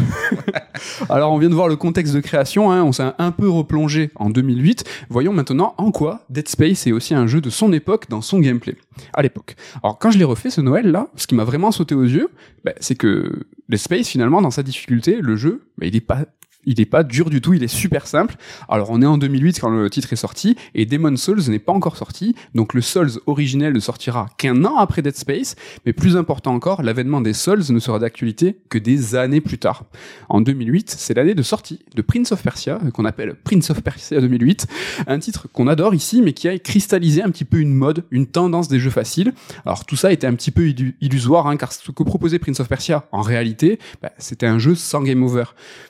Alors, 1.09 1.31
on 1.31 1.37
vient 1.37 1.49
de 1.49 1.53
voir 1.53 1.67
le 1.67 1.75
contexte 1.75 2.13
de 2.13 2.19
création. 2.19 2.71
Hein, 2.71 2.83
on 2.83 2.91
s'est 2.91 3.03
un 3.17 3.31
peu 3.31 3.47
replongé 3.49 4.09
en 4.15 4.29
2008. 4.29 4.83
Voyons 5.09 5.31
maintenant 5.33 5.73
en 5.77 5.91
quoi 5.91 6.25
Dead 6.29 6.47
Space 6.49 6.87
est 6.87 6.91
aussi 6.91 7.13
un 7.13 7.27
jeu 7.27 7.41
de 7.41 7.49
son 7.49 7.71
époque 7.71 8.05
dans 8.09 8.21
son 8.21 8.39
gameplay. 8.39 8.75
À 9.13 9.21
l'époque. 9.21 9.55
Alors, 9.83 9.99
quand 9.99 10.11
je 10.11 10.17
l'ai 10.17 10.23
refait 10.23 10.49
ce 10.49 10.61
Noël 10.61 10.89
là, 10.91 11.07
ce 11.15 11.27
qui 11.27 11.35
m'a 11.35 11.43
vraiment 11.43 11.71
sauté 11.71 11.95
aux 11.95 12.03
yeux, 12.03 12.29
bah, 12.63 12.73
c'est 12.79 12.95
que 12.95 13.31
Dead 13.69 13.79
Space 13.79 14.07
finalement 14.07 14.41
dans 14.41 14.51
sa 14.51 14.63
difficulté, 14.63 15.19
le 15.21 15.35
jeu, 15.35 15.61
bah, 15.77 15.85
il 15.85 15.95
est 15.95 16.01
pas 16.01 16.25
il 16.65 16.79
est 16.81 16.85
pas 16.85 17.03
dur 17.03 17.29
du 17.29 17.41
tout, 17.41 17.53
il 17.53 17.63
est 17.63 17.67
super 17.67 18.07
simple. 18.07 18.35
Alors 18.69 18.89
on 18.89 19.01
est 19.01 19.05
en 19.05 19.17
2008 19.17 19.59
quand 19.59 19.69
le 19.69 19.89
titre 19.89 20.11
est 20.13 20.17
sorti 20.17 20.55
et 20.73 20.85
Demon 20.85 21.15
Souls 21.17 21.41
n'est 21.49 21.59
pas 21.59 21.73
encore 21.73 21.97
sorti, 21.97 22.35
donc 22.53 22.73
le 22.73 22.81
Souls 22.81 23.11
originel 23.25 23.73
ne 23.73 23.79
sortira 23.79 24.27
qu'un 24.37 24.63
an 24.65 24.77
après 24.77 25.01
Dead 25.01 25.15
Space, 25.15 25.55
mais 25.85 25.93
plus 25.93 26.17
important 26.17 26.53
encore, 26.53 26.81
l'avènement 26.83 27.21
des 27.21 27.33
Souls 27.33 27.63
ne 27.69 27.79
sera 27.79 27.99
d'actualité 27.99 28.57
que 28.69 28.77
des 28.77 29.15
années 29.15 29.41
plus 29.41 29.57
tard. 29.57 29.83
En 30.29 30.41
2008, 30.41 30.89
c'est 30.97 31.13
l'année 31.13 31.35
de 31.35 31.43
sortie 31.43 31.79
de 31.95 32.01
Prince 32.01 32.31
of 32.31 32.41
Persia, 32.43 32.79
euh, 32.85 32.91
qu'on 32.91 33.05
appelle 33.05 33.35
Prince 33.43 33.69
of 33.69 33.81
Persia 33.81 34.19
2008, 34.21 34.67
un 35.07 35.19
titre 35.19 35.47
qu'on 35.51 35.67
adore 35.67 35.93
ici, 35.93 36.21
mais 36.21 36.33
qui 36.33 36.47
a 36.47 36.57
cristallisé 36.57 37.21
un 37.23 37.29
petit 37.29 37.45
peu 37.45 37.59
une 37.59 37.73
mode, 37.73 38.03
une 38.11 38.27
tendance 38.27 38.67
des 38.67 38.79
jeux 38.79 38.89
faciles. 38.89 39.33
Alors 39.65 39.85
tout 39.85 39.95
ça 39.95 40.11
était 40.11 40.27
un 40.27 40.33
petit 40.35 40.51
peu 40.51 40.67
illu- 40.67 40.95
illusoire, 41.01 41.47
hein, 41.47 41.57
car 41.57 41.71
ce 41.71 41.91
que 41.91 42.03
proposait 42.03 42.39
Prince 42.39 42.59
of 42.59 42.67
Persia, 42.69 43.07
en 43.11 43.21
réalité, 43.21 43.79
bah, 44.01 44.11
c'était 44.17 44.47
un 44.47 44.59
jeu 44.59 44.75
sans 44.75 45.01
game 45.01 45.23
over. 45.23 45.43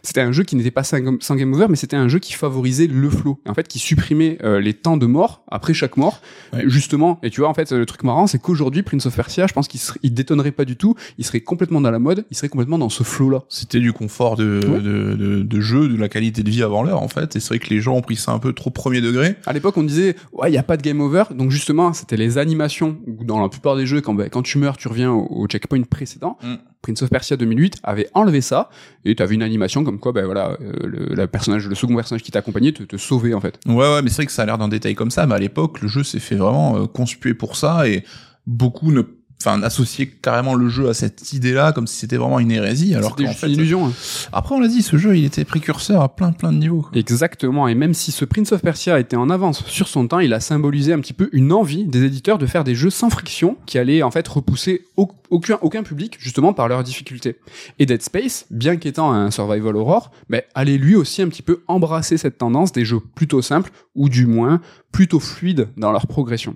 C'était 0.04 0.22
un 0.22 0.32
jeu 0.32 0.44
qui 0.44 0.56
n'était 0.56 0.65
pas 0.72 0.84
sans, 0.84 0.98
sans 1.22 1.36
game 1.36 1.54
over, 1.54 1.68
mais 1.70 1.76
c'était 1.76 1.96
un 1.96 2.08
jeu 2.08 2.20
qui 2.20 2.34
favorisait 2.34 2.88
le 2.88 3.10
flow, 3.10 3.40
en 3.48 3.54
fait, 3.54 3.68
qui 3.68 3.80
supprimait 3.80 4.38
euh, 4.44 4.60
les 4.60 4.74
temps 4.74 4.98
de 4.98 5.06
mort 5.06 5.44
après 5.50 5.74
chaque 5.74 5.98
mort, 5.98 6.22
Ouais. 6.54 6.64
justement. 6.68 7.20
Et 7.24 7.30
tu 7.30 7.42
vois, 7.42 7.50
en 7.50 7.54
fait, 7.54 7.72
le 7.72 7.86
truc 7.86 8.04
marrant, 8.04 8.28
c'est 8.28 8.40
qu'aujourd'hui, 8.40 8.84
Prince 8.84 9.06
of 9.06 9.16
Persia, 9.16 9.48
je 9.48 9.54
pense 9.54 9.68
qu'il 9.68 9.80
il 10.04 10.14
détonnerait 10.14 10.52
pas 10.52 10.66
du 10.66 10.76
tout, 10.78 10.96
il 11.18 11.26
serait 11.26 11.42
complètement 11.42 11.82
dans 11.82 11.92
la 11.92 12.00
mode, 12.00 12.26
il 12.32 12.38
serait 12.38 12.50
complètement 12.50 12.78
dans 12.78 12.90
ce 12.90 13.04
flow-là. 13.04 13.44
C'était 13.50 13.80
du 13.80 13.94
confort 13.94 14.36
de, 14.36 14.60
Ouais. 14.66 14.80
de, 14.82 15.14
de, 15.16 15.42
de 15.44 15.62
jeu, 15.62 15.88
de 15.88 15.96
la 15.98 16.10
qualité 16.10 16.44
de 16.44 16.50
vie 16.50 16.64
avant 16.64 16.84
l'heure 16.84 17.02
en 17.02 17.08
fait. 17.08 17.36
Et 17.36 17.40
c'est 17.40 17.50
vrai 17.50 17.60
que 17.60 17.70
les 17.70 17.82
gens 17.82 17.96
ont 17.96 18.02
pris 18.02 18.16
ça 18.16 18.32
un 18.32 18.40
peu 18.40 18.54
trop 18.54 18.70
premier 18.70 19.02
degré. 19.02 19.36
À 19.46 19.54
l'époque, 19.54 19.78
on 19.78 19.84
disait, 19.84 20.16
ouais, 20.34 20.52
il 20.52 20.54
y 20.54 20.58
a 20.58 20.64
pas 20.64 20.78
de 20.78 20.82
game 20.82 21.02
over. 21.02 21.24
Donc 21.36 21.52
justement, 21.52 21.94
c'était 21.94 22.18
les 22.18 22.38
animations. 22.38 22.98
Dans 23.08 23.42
la 23.42 23.50
plupart 23.50 23.76
des 23.76 23.86
jeux, 23.86 24.02
quand, 24.02 24.14
bah, 24.14 24.30
quand 24.30 24.42
tu 24.42 24.58
meurs, 24.58 24.78
tu 24.78 24.88
reviens 24.88 25.12
au, 25.12 25.28
au 25.30 25.48
checkpoint 25.48 25.82
précédent. 25.84 26.38
Mm. 26.44 26.54
Prince 26.86 27.02
of 27.02 27.10
Persia 27.10 27.36
2008 27.36 27.78
avait 27.82 28.10
enlevé 28.14 28.42
ça 28.42 28.70
et 29.06 29.16
tu 29.16 29.24
avais 29.24 29.34
une 29.34 29.42
animation 29.42 29.84
comme 29.84 29.98
quoi, 29.98 30.12
ben 30.12 30.26
voilà, 30.26 30.56
euh, 30.62 31.16
le, 31.16 31.26
personnage, 31.26 31.68
le 31.68 31.74
second 31.74 31.96
personnage 31.96 32.22
qui 32.22 32.30
t'accompagnait 32.30 32.74
te, 32.74 32.84
te 32.84 32.96
sauvait 32.96 33.34
en 33.34 33.42
fait. 33.42 33.60
Ouais, 33.66 33.74
ouais, 33.76 34.04
mais 34.04 34.10
c'est 34.10 34.18
vrai 34.18 34.26
que 34.28 34.32
ça 34.32 34.44
a 34.44 34.46
l'air 34.46 34.60
d'un 34.60 34.68
détail 34.68 34.94
comme 34.94 35.10
ça. 35.10 35.26
Mais 35.26 35.34
à 35.34 35.40
l'époque, 35.40 35.82
le 35.82 35.88
jeu 35.88 36.04
s'est 36.04 36.20
fait 36.20 36.36
vraiment 36.36 36.78
euh, 36.78 36.86
conspuer 36.86 37.34
pour 37.34 37.56
ça 37.56 37.88
et 37.88 38.04
beaucoup 38.46 38.92
ne 38.92 39.02
enfin 39.46 39.62
associer 39.62 40.08
carrément 40.08 40.56
le 40.56 40.70
jeu 40.70 40.90
à 40.90 40.94
cette 40.94 41.34
idée-là 41.34 41.72
comme 41.72 41.86
si 41.88 41.98
c'était 41.98 42.18
vraiment 42.18 42.40
une 42.40 42.52
hérésie 42.52 42.96
alors 42.96 43.16
qu'en 43.16 43.28
fait 43.34 43.48
une 43.48 43.54
illusion. 43.54 43.88
hein. 43.88 43.92
après 44.34 44.56
on 44.56 44.60
l'a 44.60 44.68
dit 44.68 44.82
ce 44.82 44.98
jeu 44.98 45.16
il 45.18 45.26
était 45.26 45.46
précurseur 45.46 46.02
à 46.02 46.16
plein 46.16 46.32
plein 46.32 46.52
de 46.52 46.58
niveaux 46.58 46.82
quoi. 46.82 46.92
Exactement, 46.96 47.68
et 47.68 47.76
même 47.76 47.94
si 47.94 48.12
ce 48.12 48.26
Prince 48.26 48.52
of 48.52 48.62
Persia 48.62 49.00
était 49.00 49.16
en 49.16 49.30
avance 49.30 49.64
sur 49.68 49.88
son 49.88 50.08
temps, 50.08 50.20
il 50.20 50.34
a 50.34 50.40
symbolisé 50.40 50.94
un 50.94 51.00
petit 51.00 51.14
peu 51.14 51.30
une 51.32 51.52
envie 51.54 51.86
des 51.86 52.04
éditeurs 52.04 52.38
de 52.38 52.46
faire 52.46 52.64
des 52.64 52.74
jeux 52.76 52.90
sans 52.90 53.10
friction 53.10 53.58
qui 53.66 53.78
allaient 53.78 54.02
en 54.04 54.12
fait 54.12 54.28
repousser 54.28 54.86
au- 54.98 55.12
aucun, 55.30 55.58
aucun 55.62 55.84
public 55.84 56.18
justement 56.20 56.54
par 56.54 56.68
leur 56.68 56.84
difficulté. 56.84 57.36
Et 57.80 57.86
Dead 57.86 58.02
Space, 58.02 58.46
bien 58.52 58.76
qu'étant 58.78 59.12
un 59.12 59.32
survival 59.32 59.76
horror, 59.76 60.12
allait 60.54 60.78
lui 60.78 60.96
aussi 60.96 61.22
un 61.22 61.30
petit 61.30 61.42
peu 61.42 61.62
embrasser 61.68 62.18
cette 62.18 62.38
tendance 62.38 62.72
des 62.72 62.86
jeux 62.86 63.00
plutôt 63.16 63.42
simples 63.42 63.72
ou 63.96 64.10
du 64.10 64.26
moins 64.28 64.62
plutôt 64.92 65.20
fluides 65.20 65.70
dans 65.78 65.92
leur 65.92 66.06
progression. 66.08 66.56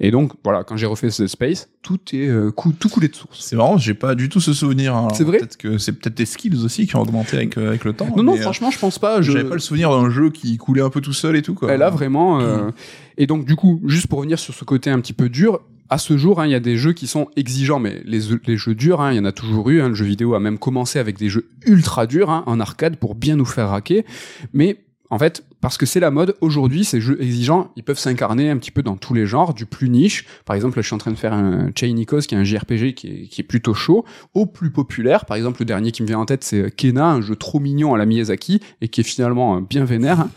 Et 0.00 0.10
donc 0.10 0.32
voilà, 0.44 0.64
quand 0.64 0.76
j'ai 0.76 0.86
refait 0.86 1.08
Dead 1.08 1.26
Space, 1.28 1.68
tout 1.82 1.98
est 2.12 2.26
euh, 2.28 2.50
cou- 2.50 2.72
tout 2.72 2.88
coulé 2.88 3.08
de 3.08 3.14
source. 3.14 3.40
c'est 3.44 3.56
marrant 3.56 3.76
j'ai 3.78 3.94
pas 3.94 4.14
du 4.14 4.28
tout 4.28 4.40
ce 4.40 4.52
souvenir 4.52 4.94
hein. 4.96 5.08
C'est 5.14 5.24
vrai 5.24 5.38
peut-être 5.38 5.56
que 5.56 5.78
c'est 5.78 5.92
peut-être 5.92 6.16
des 6.16 6.26
skills 6.26 6.64
aussi 6.64 6.86
qui 6.86 6.96
ont 6.96 7.02
augmenté 7.02 7.36
avec 7.36 7.58
euh, 7.58 7.68
avec 7.68 7.84
le 7.84 7.92
temps 7.92 8.08
Non 8.16 8.22
non, 8.22 8.34
euh, 8.36 8.40
franchement, 8.40 8.70
je 8.70 8.78
pense 8.78 8.98
pas. 8.98 9.20
Je... 9.22 9.32
j'avais 9.32 9.44
pas 9.48 9.54
le 9.54 9.60
souvenir 9.60 9.90
d'un 9.90 10.10
jeu 10.10 10.30
qui 10.30 10.56
coulait 10.56 10.82
un 10.82 10.90
peu 10.90 11.00
tout 11.00 11.12
seul 11.12 11.36
et 11.36 11.42
tout 11.42 11.54
quoi 11.54 11.70
Elle 11.72 11.82
a 11.82 11.90
vraiment. 11.90 12.40
euh, 12.40 12.70
Et 13.18 13.26
donc, 13.26 13.44
du 13.44 13.56
coup, 13.56 13.80
juste 13.86 14.06
pour 14.06 14.18
revenir 14.20 14.38
sur 14.38 14.54
ce 14.54 14.64
côté 14.64 14.90
un 14.90 15.00
petit 15.00 15.12
peu 15.12 15.28
dur, 15.28 15.60
à 15.92 15.98
ce 15.98 16.16
jour, 16.16 16.40
hein, 16.40 16.46
il 16.46 16.52
y 16.52 16.54
a 16.54 16.60
des 16.60 16.76
jeux 16.76 16.92
qui 16.92 17.08
sont 17.08 17.26
exigeants, 17.36 17.80
mais 17.80 18.00
les, 18.04 18.20
les 18.46 18.56
jeux 18.56 18.76
durs, 18.76 19.00
hein, 19.00 19.10
il 19.12 19.16
y 19.16 19.20
en 19.20 19.24
a 19.24 19.32
toujours 19.32 19.70
eu. 19.70 19.80
Hein, 19.80 19.88
le 19.88 19.94
jeu 19.94 20.04
vidéo 20.04 20.34
a 20.34 20.40
même 20.40 20.56
commencé 20.58 20.98
avec 21.00 21.18
des 21.18 21.28
jeux 21.28 21.48
ultra 21.66 22.06
durs 22.06 22.30
hein, 22.30 22.44
en 22.46 22.60
arcade 22.60 22.96
pour 22.96 23.14
bien 23.16 23.34
nous 23.36 23.44
faire 23.44 23.70
raquer. 23.70 24.04
Mais 24.52 24.84
en 25.10 25.18
fait, 25.18 25.44
parce 25.60 25.76
que 25.76 25.86
c'est 25.86 25.98
la 25.98 26.12
mode, 26.12 26.36
aujourd'hui, 26.40 26.84
ces 26.84 27.00
jeux 27.00 27.20
exigeants, 27.20 27.72
ils 27.74 27.82
peuvent 27.82 27.98
s'incarner 27.98 28.48
un 28.48 28.56
petit 28.58 28.70
peu 28.70 28.82
dans 28.82 28.96
tous 28.96 29.12
les 29.12 29.26
genres, 29.26 29.54
du 29.54 29.66
plus 29.66 29.90
niche. 29.90 30.24
Par 30.44 30.54
exemple, 30.54 30.78
là, 30.78 30.82
je 30.82 30.86
suis 30.86 30.94
en 30.94 30.98
train 30.98 31.10
de 31.10 31.18
faire 31.18 31.32
un 31.32 31.70
Chain 31.76 31.94
qui 32.04 32.34
est 32.34 32.38
un 32.38 32.44
JRPG 32.44 32.94
qui 32.94 33.08
est, 33.08 33.28
qui 33.28 33.40
est 33.40 33.44
plutôt 33.44 33.74
chaud, 33.74 34.04
au 34.34 34.46
plus 34.46 34.70
populaire. 34.70 35.24
Par 35.24 35.36
exemple, 35.36 35.60
le 35.60 35.66
dernier 35.66 35.90
qui 35.90 36.02
me 36.02 36.06
vient 36.06 36.20
en 36.20 36.26
tête, 36.26 36.44
c'est 36.44 36.74
Kena, 36.74 37.10
un 37.10 37.20
jeu 37.20 37.34
trop 37.34 37.58
mignon 37.58 37.92
à 37.92 37.98
la 37.98 38.06
Miyazaki, 38.06 38.60
et 38.80 38.88
qui 38.88 39.00
est 39.00 39.04
finalement 39.04 39.56
euh, 39.56 39.60
bien 39.60 39.84
vénère. 39.84 40.28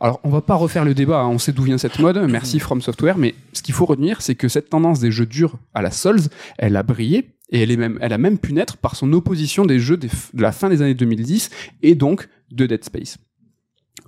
Alors, 0.00 0.20
on 0.22 0.30
va 0.30 0.42
pas 0.42 0.54
refaire 0.54 0.84
le 0.84 0.94
débat, 0.94 1.22
hein, 1.22 1.28
on 1.28 1.38
sait 1.38 1.52
d'où 1.52 1.64
vient 1.64 1.78
cette 1.78 1.98
mode, 1.98 2.24
merci 2.28 2.60
From 2.60 2.80
Software, 2.80 3.18
mais 3.18 3.34
ce 3.52 3.62
qu'il 3.62 3.74
faut 3.74 3.86
retenir, 3.86 4.22
c'est 4.22 4.36
que 4.36 4.46
cette 4.46 4.70
tendance 4.70 5.00
des 5.00 5.10
jeux 5.10 5.26
durs 5.26 5.56
à 5.74 5.82
la 5.82 5.90
Souls, 5.90 6.20
elle 6.56 6.76
a 6.76 6.84
brillé, 6.84 7.30
et 7.50 7.62
elle, 7.62 7.72
est 7.72 7.76
même, 7.76 7.98
elle 8.00 8.12
a 8.12 8.18
même 8.18 8.38
pu 8.38 8.52
naître 8.52 8.76
par 8.76 8.94
son 8.94 9.12
opposition 9.12 9.66
des 9.66 9.80
jeux 9.80 9.96
des 9.96 10.08
de 10.34 10.42
la 10.42 10.52
fin 10.52 10.68
des 10.68 10.82
années 10.82 10.94
2010, 10.94 11.50
et 11.82 11.96
donc 11.96 12.28
de 12.52 12.66
Dead 12.66 12.84
Space. 12.84 13.18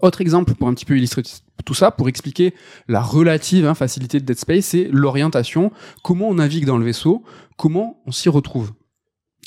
Autre 0.02 0.20
exemple 0.20 0.54
pour 0.54 0.66
un 0.66 0.74
petit 0.74 0.84
peu 0.84 0.96
illustrer 0.96 1.22
tout 1.64 1.74
ça, 1.74 1.92
pour 1.92 2.08
expliquer 2.08 2.54
la 2.88 3.00
relative 3.00 3.66
hein, 3.66 3.74
facilité 3.74 4.18
de 4.18 4.24
Dead 4.24 4.36
Space, 4.36 4.66
c'est 4.66 4.88
l'orientation, 4.90 5.70
comment 6.02 6.28
on 6.28 6.34
navigue 6.34 6.64
dans 6.64 6.76
le 6.76 6.84
vaisseau, 6.84 7.22
comment 7.56 8.02
on 8.04 8.10
s'y 8.10 8.28
retrouve? 8.28 8.72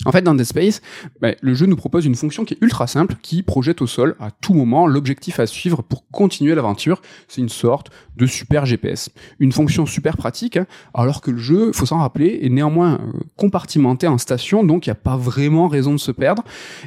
En 0.06 0.12
fait, 0.12 0.22
dans 0.22 0.34
Dead 0.34 0.46
Space, 0.46 0.82
ben, 1.22 1.36
le 1.42 1.54
jeu 1.54 1.66
nous 1.66 1.76
propose 1.76 2.06
une 2.06 2.16
fonction 2.16 2.46
qui 2.46 2.54
est 2.54 2.58
ultra 2.62 2.88
simple, 2.88 3.16
qui 3.22 3.44
projette 3.44 3.82
au 3.82 3.88
sol 3.88 4.16
à 4.20 4.32
tout 4.32 4.54
moment 4.54 4.88
l'objectif 4.88 5.40
à 5.40 5.46
suivre 5.46 5.82
pour 5.82 6.08
continuer 6.10 6.56
l'aventure. 6.56 7.02
C'est 7.28 7.42
une 7.42 7.50
sorte 7.50 7.92
de 8.16 8.26
super 8.26 8.66
GPS. 8.66 9.10
Une 9.40 9.52
fonction 9.52 9.86
super 9.86 10.16
pratique, 10.16 10.58
hein, 10.58 10.68
alors 10.94 11.20
que 11.20 11.32
le 11.32 11.38
jeu, 11.38 11.72
faut 11.74 11.86
s'en 11.86 12.00
rappeler, 12.00 12.40
est 12.44 12.50
néanmoins 12.50 12.96
euh, 12.96 13.20
compartimenté 13.38 14.08
en 14.08 14.18
station, 14.18 14.64
donc 14.64 14.86
il 14.86 14.90
n'y 14.90 14.94
a 14.94 14.96
pas 14.96 15.18
vraiment 15.18 15.68
raison 15.68 15.92
de 15.92 15.98
se 15.98 16.12
perdre. 16.12 16.44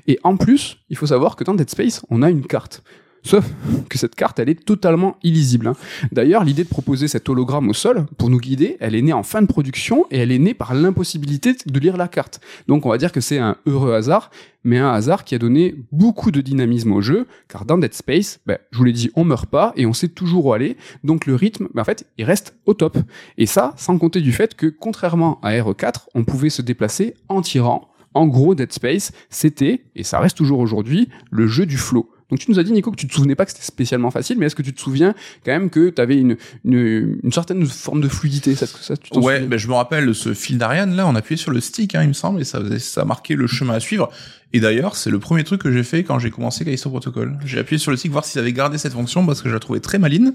Et 0.06 0.18
en 0.22 0.38
plus, 0.38 0.78
il 0.88 0.96
faut 0.96 1.06
savoir 1.06 1.36
que 1.36 1.44
dans 1.44 1.54
Dead 1.54 1.68
Space, 1.68 2.02
on 2.08 2.22
a 2.22 2.30
une 2.30 2.46
carte. 2.46 2.82
Sauf 3.22 3.44
que 3.88 3.98
cette 3.98 4.14
carte, 4.14 4.38
elle 4.38 4.48
est 4.48 4.64
totalement 4.64 5.16
illisible. 5.22 5.66
hein. 5.66 5.76
D'ailleurs, 6.12 6.44
l'idée 6.44 6.64
de 6.64 6.68
proposer 6.68 7.08
cet 7.08 7.28
hologramme 7.28 7.68
au 7.68 7.74
sol 7.74 8.06
pour 8.16 8.30
nous 8.30 8.38
guider, 8.38 8.76
elle 8.80 8.94
est 8.94 9.02
née 9.02 9.12
en 9.12 9.22
fin 9.22 9.42
de 9.42 9.46
production 9.46 10.06
et 10.10 10.18
elle 10.18 10.32
est 10.32 10.38
née 10.38 10.54
par 10.54 10.74
l'impossibilité 10.74 11.54
de 11.66 11.78
lire 11.80 11.96
la 11.96 12.08
carte. 12.08 12.40
Donc 12.68 12.86
on 12.86 12.90
va 12.90 12.98
dire 12.98 13.12
que 13.12 13.20
c'est 13.20 13.38
un 13.38 13.56
heureux 13.66 13.92
hasard, 13.92 14.30
mais 14.64 14.78
un 14.78 14.90
hasard 14.90 15.24
qui 15.24 15.34
a 15.34 15.38
donné 15.38 15.74
beaucoup 15.92 16.30
de 16.30 16.40
dynamisme 16.40 16.92
au 16.92 17.00
jeu, 17.00 17.26
car 17.48 17.64
dans 17.64 17.78
Dead 17.78 17.94
Space, 17.94 18.40
ben, 18.46 18.58
je 18.70 18.78
vous 18.78 18.84
l'ai 18.84 18.92
dit, 18.92 19.10
on 19.14 19.24
meurt 19.24 19.46
pas 19.46 19.72
et 19.76 19.86
on 19.86 19.92
sait 19.92 20.08
toujours 20.08 20.46
où 20.46 20.52
aller, 20.52 20.76
donc 21.04 21.26
le 21.26 21.34
rythme, 21.34 21.68
ben, 21.74 21.82
en 21.82 21.84
fait, 21.84 22.06
il 22.18 22.24
reste 22.24 22.54
au 22.66 22.74
top. 22.74 22.98
Et 23.36 23.46
ça, 23.46 23.74
sans 23.76 23.98
compter 23.98 24.20
du 24.20 24.32
fait 24.32 24.54
que, 24.54 24.66
contrairement 24.66 25.40
à 25.42 25.52
RE4, 25.52 26.06
on 26.14 26.24
pouvait 26.24 26.50
se 26.50 26.62
déplacer 26.62 27.14
en 27.28 27.40
tirant. 27.40 27.88
En 28.14 28.26
gros, 28.26 28.54
Dead 28.54 28.72
Space, 28.72 29.12
c'était, 29.30 29.84
et 29.94 30.02
ça 30.02 30.18
reste 30.18 30.36
toujours 30.36 30.60
aujourd'hui, 30.60 31.08
le 31.30 31.46
jeu 31.46 31.66
du 31.66 31.76
flow. 31.76 32.10
Donc 32.30 32.40
tu 32.40 32.50
nous 32.50 32.58
as 32.58 32.62
dit, 32.62 32.72
Nico, 32.72 32.90
que 32.90 32.96
tu 32.96 33.06
te 33.06 33.14
souvenais 33.14 33.34
pas 33.34 33.44
que 33.46 33.52
c'était 33.52 33.64
spécialement 33.64 34.10
facile, 34.10 34.38
mais 34.38 34.46
est-ce 34.46 34.54
que 34.54 34.62
tu 34.62 34.74
te 34.74 34.80
souviens 34.80 35.14
quand 35.44 35.52
même 35.52 35.70
que 35.70 35.88
tu 35.88 36.00
avais 36.00 36.18
une, 36.18 36.36
une, 36.64 37.18
une 37.22 37.32
certaine 37.32 37.64
forme 37.66 38.00
de 38.00 38.08
fluidité? 38.08 38.54
Ça, 38.54 38.66
ça, 38.66 38.96
tu 38.96 39.18
Ouais, 39.18 39.40
ben 39.40 39.58
je 39.58 39.66
me 39.68 39.74
rappelle 39.74 40.14
ce 40.14 40.34
fil 40.34 40.58
d'Ariane 40.58 40.94
là, 40.94 41.06
on 41.06 41.14
appuyait 41.14 41.38
sur 41.38 41.50
le 41.50 41.60
stick, 41.60 41.94
hein, 41.94 42.02
il 42.02 42.08
me 42.08 42.12
semble, 42.12 42.40
et 42.40 42.44
ça, 42.44 42.60
ça 42.78 43.04
marquait 43.04 43.34
le 43.34 43.46
chemin 43.46 43.74
à 43.74 43.80
suivre. 43.80 44.10
Et 44.54 44.60
d'ailleurs, 44.60 44.96
c'est 44.96 45.10
le 45.10 45.18
premier 45.18 45.44
truc 45.44 45.60
que 45.60 45.70
j'ai 45.70 45.82
fait 45.82 46.04
quand 46.04 46.18
j'ai 46.18 46.30
commencé 46.30 46.64
Callisto 46.64 46.88
Protocol. 46.88 47.38
J'ai 47.44 47.58
appuyé 47.58 47.78
sur 47.78 47.90
le 47.90 47.98
stick 47.98 48.10
voir 48.10 48.24
s'ils 48.24 48.40
avaient 48.40 48.54
gardé 48.54 48.78
cette 48.78 48.94
fonction 48.94 49.26
parce 49.26 49.42
que 49.42 49.48
je 49.50 49.54
la 49.54 49.60
trouvais 49.60 49.80
très 49.80 49.98
maline. 49.98 50.34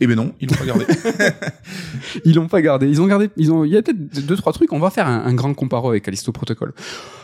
Et 0.00 0.06
ben 0.06 0.14
non, 0.14 0.32
ils 0.40 0.48
l'ont 0.48 0.56
pas 0.56 0.66
gardé. 0.66 0.84
Ils 2.24 2.34
l'ont 2.34 2.46
pas 2.46 2.62
gardé. 2.62 2.88
Ils 2.88 3.00
ont 3.00 3.06
gardé. 3.06 3.30
Ils 3.36 3.50
ont. 3.50 3.64
Il 3.64 3.72
y 3.72 3.76
a 3.76 3.82
peut-être 3.82 4.24
deux 4.24 4.36
trois 4.36 4.52
trucs. 4.52 4.72
On 4.72 4.78
va 4.78 4.90
faire 4.90 5.08
un, 5.08 5.34
grand 5.34 5.52
comparo 5.54 5.88
avec 5.88 6.04
Callisto 6.04 6.30
Protocol. 6.30 6.72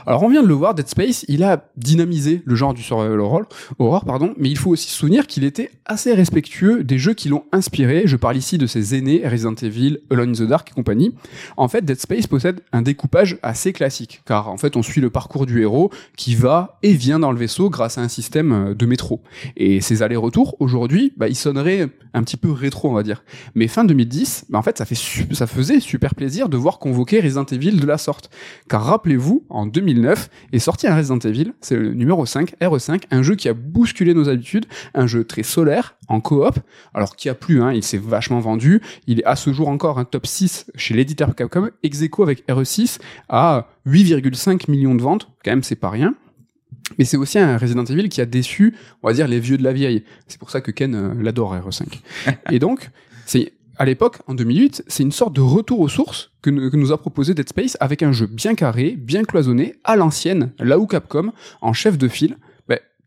Alors 0.06 0.22
on 0.22 0.28
vient 0.28 0.42
de 0.42 0.48
le 0.48 0.54
voir, 0.54 0.74
Dead 0.74 0.88
Space, 0.88 1.24
il 1.28 1.44
a 1.44 1.68
dynamisé 1.76 2.42
le 2.44 2.54
genre 2.54 2.72
du 2.72 2.82
survival 2.82 3.20
horror, 3.20 3.42
horror 3.78 4.04
pardon, 4.04 4.34
mais 4.38 4.48
il 4.48 4.56
faut 4.56 4.70
aussi 4.70 4.88
se 4.88 4.96
souvenir 4.96 5.26
qu'il 5.26 5.44
était 5.44 5.70
assez 5.84 6.14
respectueux 6.14 6.82
des 6.82 6.98
jeux 6.98 7.12
qui 7.12 7.28
l'ont 7.28 7.44
inspiré. 7.52 8.04
Je 8.06 8.16
parle 8.16 8.36
ici 8.36 8.56
de 8.56 8.66
ses 8.66 8.96
aînés, 8.96 9.22
Resident 9.24 9.54
Evil, 9.54 9.98
Alone 10.10 10.30
in 10.30 10.32
the 10.32 10.48
Dark 10.48 10.70
et 10.70 10.74
compagnie. 10.74 11.14
En 11.56 11.68
fait, 11.68 11.84
Dead 11.84 12.00
Space 12.00 12.26
possède 12.26 12.62
un 12.72 12.82
découpage 12.82 13.38
assez 13.42 13.72
classique, 13.72 14.22
car 14.24 14.48
en 14.48 14.56
fait 14.56 14.76
on 14.76 14.82
suit 14.82 15.00
le 15.00 15.10
parcours 15.10 15.46
du 15.46 15.60
héros 15.60 15.90
qui 16.16 16.34
va 16.34 16.78
et 16.82 16.92
vient 16.92 17.18
dans 17.18 17.32
le 17.32 17.38
vaisseau 17.38 17.70
grâce 17.70 17.98
à 17.98 18.02
un 18.02 18.08
système 18.08 18.52
euh, 18.52 18.74
de 18.74 18.86
métro. 18.86 19.22
Et 19.56 19.80
ces 19.80 20.02
allers-retours, 20.02 20.56
aujourd'hui, 20.60 21.12
bah, 21.16 21.28
ils 21.28 21.36
sonneraient 21.36 21.88
un 22.14 22.22
petit 22.22 22.36
peu 22.36 22.50
rétro, 22.50 22.90
on 22.90 22.94
va 22.94 23.02
dire. 23.02 23.22
Mais 23.54 23.68
fin 23.68 23.84
2010, 23.84 24.46
bah, 24.48 24.58
en 24.58 24.62
fait, 24.62 24.78
ça, 24.78 25.46
faisait 25.46 25.80
super 25.80 26.14
plaisir 26.14 26.48
de 26.48 26.56
voir 26.56 26.78
convoquer 26.78 27.20
Resident 27.20 27.44
Evil 27.44 27.72
de 27.72 27.86
la 27.86 27.98
sorte. 27.98 28.30
Car 28.68 28.84
rappelez-vous, 28.84 29.44
en 29.48 29.66
2009 29.66 30.30
est 30.52 30.58
sorti 30.58 30.86
un 30.86 30.96
Resident 30.96 31.18
Evil, 31.18 31.52
c'est 31.60 31.76
le 31.76 31.94
numéro 31.94 32.26
5, 32.26 32.54
RE5, 32.60 33.02
un 33.10 33.22
jeu 33.22 33.34
qui 33.34 33.48
a 33.48 33.54
bousculé 33.54 34.14
nos 34.14 34.28
habitudes, 34.28 34.66
un 34.94 35.06
jeu 35.06 35.24
très 35.24 35.42
solaire, 35.42 35.96
en 36.10 36.20
coop, 36.20 36.58
alors 36.92 37.14
qui 37.14 37.28
a 37.28 37.34
plu, 37.34 37.62
hein, 37.62 37.72
il 37.72 37.84
s'est 37.84 37.98
vachement 37.98 38.40
vendu, 38.40 38.82
il 39.06 39.20
est 39.20 39.24
à 39.24 39.36
ce 39.36 39.52
jour 39.52 39.68
encore 39.68 39.98
un 39.98 40.04
top 40.04 40.26
6 40.26 40.66
chez 40.74 40.94
l'éditeur 40.94 41.34
Capcom, 41.36 41.70
ex 41.84 42.02
avec 42.18 42.46
RE6 42.48 42.98
à 43.28 43.68
8,5 43.90 44.70
millions 44.70 44.94
de 44.94 45.02
ventes, 45.02 45.28
quand 45.44 45.50
même 45.52 45.62
c'est 45.62 45.76
pas 45.76 45.90
rien. 45.90 46.14
Mais 46.98 47.04
c'est 47.04 47.16
aussi 47.16 47.38
un 47.38 47.56
Resident 47.56 47.84
Evil 47.84 48.08
qui 48.08 48.20
a 48.20 48.26
déçu, 48.26 48.74
on 49.02 49.08
va 49.08 49.14
dire, 49.14 49.28
les 49.28 49.38
vieux 49.40 49.56
de 49.56 49.62
la 49.62 49.72
vieille. 49.72 50.04
C'est 50.26 50.38
pour 50.38 50.50
ça 50.50 50.60
que 50.60 50.70
Ken 50.70 50.94
euh, 50.94 51.14
l'adore, 51.22 51.54
RE5. 51.54 51.84
Et 52.50 52.58
donc, 52.58 52.90
c'est 53.26 53.52
à 53.78 53.84
l'époque, 53.84 54.18
en 54.26 54.34
2008, 54.34 54.84
c'est 54.88 55.02
une 55.02 55.12
sorte 55.12 55.34
de 55.34 55.40
retour 55.40 55.80
aux 55.80 55.88
sources 55.88 56.32
que, 56.42 56.50
nous- 56.50 56.70
que 56.70 56.76
nous 56.76 56.92
a 56.92 56.98
proposé 57.00 57.32
Dead 57.32 57.48
Space 57.48 57.76
avec 57.80 58.02
un 58.02 58.12
jeu 58.12 58.26
bien 58.26 58.54
carré, 58.54 58.96
bien 58.98 59.22
cloisonné, 59.24 59.76
à 59.84 59.96
l'ancienne, 59.96 60.52
là 60.58 60.78
où 60.78 60.86
Capcom, 60.86 61.32
en 61.62 61.72
chef 61.72 61.96
de 61.96 62.08
file, 62.08 62.36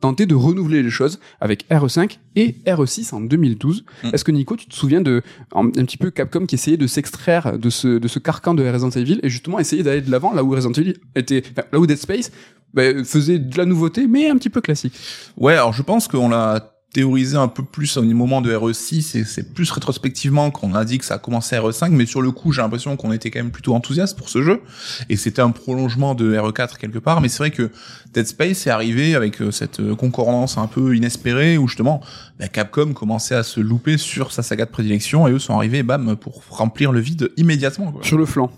tentait 0.04 0.26
de 0.26 0.36
renouveler 0.36 0.84
les 0.84 0.90
choses 0.90 1.18
avec 1.40 1.66
RE5 1.70 2.18
et 2.36 2.56
RE6 2.68 3.16
en 3.16 3.22
2012. 3.22 3.86
Mm. 4.04 4.08
Est-ce 4.12 4.26
que 4.26 4.34
Nico, 4.34 4.58
tu 4.58 4.66
te 4.68 4.76
souviens 4.76 5.00
de 5.00 5.22
un, 5.56 5.68
un 5.68 5.86
petit 5.86 5.96
peu 5.96 6.12
Capcom 6.12 6.46
qui 6.46 6.56
essayait 6.56 6.76
de 6.76 6.88
s'extraire 6.88 7.58
de 7.58 7.70
ce, 7.70 7.88
de 7.88 8.08
ce 8.10 8.20
carcan 8.20 8.54
de 8.54 8.68
Resident 8.68 8.90
Evil 8.90 9.22
et 9.24 9.30
justement 9.30 9.60
essayer 9.60 9.82
d'aller 9.82 10.02
de 10.02 10.12
l'avant 10.12 10.34
là 10.34 10.44
où 10.44 10.50
Resident 10.50 10.74
Evil 10.74 10.96
était, 11.16 11.42
enfin, 11.52 11.66
là 11.72 11.80
où 11.80 11.88
Dead 11.88 11.98
Space 11.98 12.32
ben, 12.74 13.06
faisait 13.06 13.40
de 13.40 13.58
la 13.58 13.64
nouveauté 13.64 14.06
mais 14.08 14.30
un 14.30 14.36
petit 14.36 14.50
peu 14.50 14.60
classique. 14.60 14.94
Ouais, 15.38 15.54
alors 15.54 15.72
je 15.72 15.84
pense 15.84 16.10
qu'on 16.10 16.28
l'a 16.28 16.73
théorisé 16.94 17.36
un 17.38 17.48
peu 17.48 17.64
plus 17.64 17.98
au 17.98 18.04
moment 18.04 18.42
de 18.42 18.56
RE6 18.56 19.18
et 19.18 19.24
c'est 19.24 19.54
plus 19.54 19.70
rétrospectivement 19.72 20.52
qu'on 20.52 20.76
a 20.76 20.86
dit 20.86 21.00
que 21.00 21.06
ça 21.06 21.16
a 21.16 21.18
commencé 21.18 21.56
à 21.56 21.62
RE5 21.62 21.90
mais 21.90 22.06
sur 22.06 22.22
le 22.22 22.32
coup 22.32 22.52
j'ai 22.52 22.62
l'impression 22.62 22.96
qu'on 22.96 23.12
était 23.12 23.32
quand 23.32 23.40
même 23.40 23.52
plutôt 23.52 23.74
enthousiaste 23.74 24.16
pour 24.16 24.30
ce 24.30 24.44
jeu 24.44 24.62
et 25.10 25.18
c'était 25.18 25.42
un 25.42 25.50
prolongement 25.50 26.14
de 26.14 26.36
RE4 26.36 26.78
quelque 26.78 27.00
part 27.00 27.20
mais 27.20 27.30
c'est 27.30 27.40
vrai 27.40 27.52
que 27.52 27.72
Dead 28.14 28.28
Space 28.28 28.68
est 28.68 28.70
arrivé 28.70 29.16
avec 29.16 29.42
euh, 29.42 29.50
cette 29.50 29.80
euh, 29.80 29.96
concordance 29.96 30.60
un 30.60 30.68
peu 30.68 30.96
inespérée 30.96 31.58
où 31.58 31.68
justement 31.68 32.00
bah, 32.40 32.48
Capcom 32.48 32.94
commençait 32.94 33.36
à 33.36 33.44
se 33.44 33.60
louper 33.60 33.98
sur 33.98 34.32
sa 34.32 34.44
saga 34.44 34.66
de 34.66 34.72
prédilection 34.72 35.28
et 35.28 35.32
eux 35.32 35.40
sont 35.40 35.56
arrivés 35.56 35.82
bam 35.82 36.16
pour 36.16 36.44
remplir 36.50 36.92
le 36.92 37.00
vide 37.00 37.32
immédiatement 37.38 37.92
quoi. 37.92 38.04
sur 38.04 38.20
le 38.20 38.28
flanc. 38.28 38.52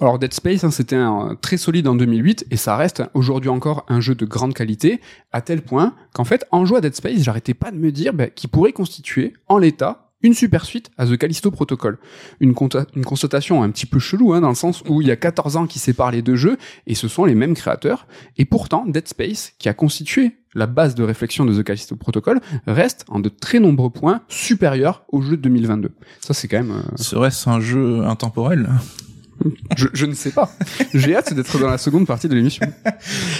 Alors 0.00 0.18
Dead 0.18 0.32
Space, 0.32 0.64
hein, 0.64 0.70
c'était 0.70 0.96
un, 0.96 1.36
très 1.40 1.56
solide 1.56 1.88
en 1.88 1.94
2008 1.94 2.46
et 2.50 2.56
ça 2.56 2.76
reste 2.76 3.02
aujourd'hui 3.14 3.50
encore 3.50 3.84
un 3.88 4.00
jeu 4.00 4.14
de 4.14 4.24
grande 4.24 4.54
qualité, 4.54 5.00
à 5.32 5.40
tel 5.40 5.62
point 5.62 5.94
qu'en 6.12 6.24
fait, 6.24 6.44
en 6.50 6.64
jouant 6.64 6.78
à 6.78 6.80
Dead 6.80 6.94
Space, 6.94 7.22
j'arrêtais 7.22 7.54
pas 7.54 7.70
de 7.70 7.76
me 7.76 7.92
dire 7.92 8.12
bah, 8.12 8.28
qu'il 8.28 8.50
pourrait 8.50 8.72
constituer, 8.72 9.34
en 9.48 9.58
l'état, 9.58 10.04
une 10.22 10.34
super 10.34 10.64
suite 10.64 10.90
à 10.96 11.06
The 11.06 11.18
Callisto 11.18 11.50
Protocol. 11.50 11.98
Une, 12.40 12.54
une 12.96 13.04
constatation 13.04 13.62
un 13.62 13.70
petit 13.70 13.84
peu 13.84 13.98
chelou, 13.98 14.32
hein, 14.32 14.40
dans 14.40 14.48
le 14.48 14.54
sens 14.54 14.82
où 14.88 15.02
il 15.02 15.08
y 15.08 15.10
a 15.10 15.16
14 15.16 15.56
ans 15.56 15.66
qui 15.66 15.78
séparent 15.78 16.12
les 16.12 16.22
deux 16.22 16.36
jeux, 16.36 16.56
et 16.86 16.94
ce 16.94 17.08
sont 17.08 17.26
les 17.26 17.34
mêmes 17.34 17.54
créateurs, 17.54 18.06
et 18.38 18.46
pourtant 18.46 18.86
Dead 18.86 19.06
Space, 19.06 19.52
qui 19.58 19.68
a 19.68 19.74
constitué 19.74 20.38
la 20.54 20.66
base 20.66 20.94
de 20.94 21.02
réflexion 21.02 21.44
de 21.44 21.60
The 21.60 21.64
Callisto 21.64 21.96
Protocol, 21.96 22.40
reste 22.66 23.04
en 23.08 23.20
de 23.20 23.28
très 23.28 23.60
nombreux 23.60 23.90
points 23.90 24.22
supérieur 24.28 25.04
au 25.08 25.20
jeu 25.20 25.36
de 25.36 25.42
2022. 25.42 25.90
Ça 26.20 26.32
c'est 26.32 26.48
quand 26.48 26.58
même... 26.58 26.70
euh, 26.70 26.96
Serait-ce 26.96 27.48
un 27.50 27.60
jeu 27.60 28.04
intemporel? 28.04 28.70
je, 29.76 29.88
je 29.92 30.06
ne 30.06 30.14
sais 30.14 30.30
pas. 30.30 30.50
J'ai 30.92 31.16
hâte 31.16 31.32
d'être 31.34 31.58
dans 31.58 31.68
la 31.68 31.78
seconde 31.78 32.06
partie 32.06 32.28
de 32.28 32.34
l'émission. 32.34 32.66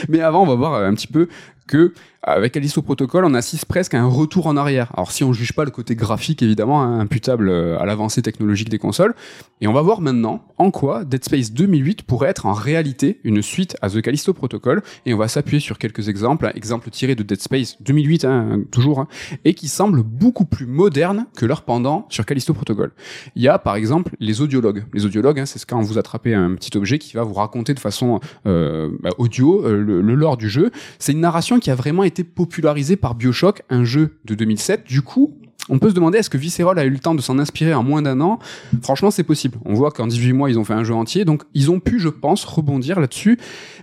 Mais 0.09 0.21
avant, 0.21 0.43
on 0.43 0.47
va 0.47 0.55
voir 0.55 0.75
un 0.83 0.95
petit 0.95 1.07
peu 1.07 1.29
que 1.66 1.92
avec 2.27 2.53
Callisto 2.53 2.81
Protocol, 2.81 3.27
on 3.27 3.35
assiste 3.35 3.66
presque 3.66 3.92
à 3.92 4.00
un 4.00 4.07
retour 4.07 4.46
en 4.46 4.57
arrière. 4.57 4.90
Alors 4.94 5.12
si 5.12 5.24
on 5.24 5.35
juge 5.35 5.53
pas 5.53 5.66
le 5.66 5.70
côté 5.70 5.94
graphique 5.94 6.42
évidemment 6.42 6.83
hein, 6.83 6.98
imputable 7.00 7.50
euh, 7.50 7.79
à 7.79 7.85
l'avancée 7.85 8.22
technologique 8.22 8.70
des 8.70 8.79
consoles, 8.79 9.14
et 9.61 9.68
on 9.68 9.74
va 9.74 9.83
voir 9.83 10.00
maintenant 10.00 10.42
en 10.57 10.70
quoi 10.70 11.05
Dead 11.05 11.22
Space 11.22 11.53
2008 11.53 12.05
pourrait 12.05 12.31
être 12.31 12.46
en 12.46 12.55
réalité 12.55 13.20
une 13.24 13.42
suite 13.42 13.77
à 13.83 13.90
The 13.90 14.00
Callisto 14.00 14.33
Protocol, 14.33 14.83
et 15.05 15.12
on 15.12 15.18
va 15.18 15.29
s'appuyer 15.29 15.61
sur 15.61 15.79
quelques 15.79 16.09
exemples, 16.09 16.50
exemples 16.55 16.88
tirés 16.88 17.14
de 17.14 17.22
Dead 17.22 17.40
Space 17.40 17.77
2008 17.83 18.24
hein, 18.24 18.61
toujours, 18.70 19.00
hein, 19.00 19.09
et 19.44 19.53
qui 19.53 19.68
semblent 19.68 20.03
beaucoup 20.03 20.46
plus 20.46 20.66
modernes 20.66 21.27
que 21.37 21.44
leur 21.44 21.62
pendant 21.62 22.07
sur 22.09 22.24
Callisto 22.24 22.55
Protocol. 22.55 22.92
Il 23.37 23.42
y 23.42 23.48
a 23.48 23.59
par 23.59 23.77
exemple 23.77 24.16
les 24.18 24.40
audiologues. 24.40 24.85
Les 24.94 25.05
audiologues, 25.05 25.40
hein, 25.40 25.46
c'est 25.46 25.59
ce 25.59 25.66
quand 25.66 25.81
vous 25.83 25.98
attrapez 25.98 26.33
un 26.33 26.55
petit 26.55 26.74
objet 26.79 26.98
qui 26.98 27.16
va 27.16 27.22
vous 27.22 27.35
raconter 27.35 27.74
de 27.74 27.81
façon 27.81 28.20
euh, 28.46 28.90
bah, 29.03 29.11
audio 29.18 29.66
euh, 29.66 29.77
le 29.77 30.14
lore 30.14 30.38
du 30.38 30.48
jeu. 30.48 30.70
C'est 30.98 31.12
une 31.12 31.20
narration 31.20 31.54
qui 31.59 31.71
a 31.71 31.75
vraiment 31.75 32.05
été 32.05 32.25
popularisé 32.25 32.97
par 32.97 33.14
Bioshock, 33.14 33.62
un 33.71 33.85
jeu 33.85 34.19
de 34.25 34.35
2007. 34.35 34.85
Du 34.85 35.03
coup, 35.03 35.35
on 35.69 35.79
peut 35.79 35.88
se 35.88 35.95
demander 35.95 36.19
est-ce 36.19 36.31
que 36.31 36.37
Visceral 36.37 36.79
a 36.79 36.85
eu 36.85 36.90
le 36.90 36.99
temps 36.99 37.14
de 37.14 37.23
s'en 37.23 37.38
inspirer 37.38 37.73
en 37.73 37.83
moins 37.83 38.03
d'un 38.03 38.21
an? 38.21 38.38
Franchement, 38.83 39.11
c'est 39.11 39.23
possible. 39.25 39.59
On 39.64 39.75
voit 39.75 39.90
qu'en 39.90 40.07
18 40.07 40.33
mois, 40.33 40.51
ils 40.51 40.59
ont 40.59 40.64
fait 40.64 40.75
un 40.75 40.85
jeu 40.85 40.95
entier, 40.95 41.25
donc 41.25 41.43
ils 41.55 41.71
ont 41.71 41.81
pu, 41.81 41.99
je 41.99 42.09
pense, 42.09 42.45
rebondir 42.45 43.01
là-dessus. 43.01 43.38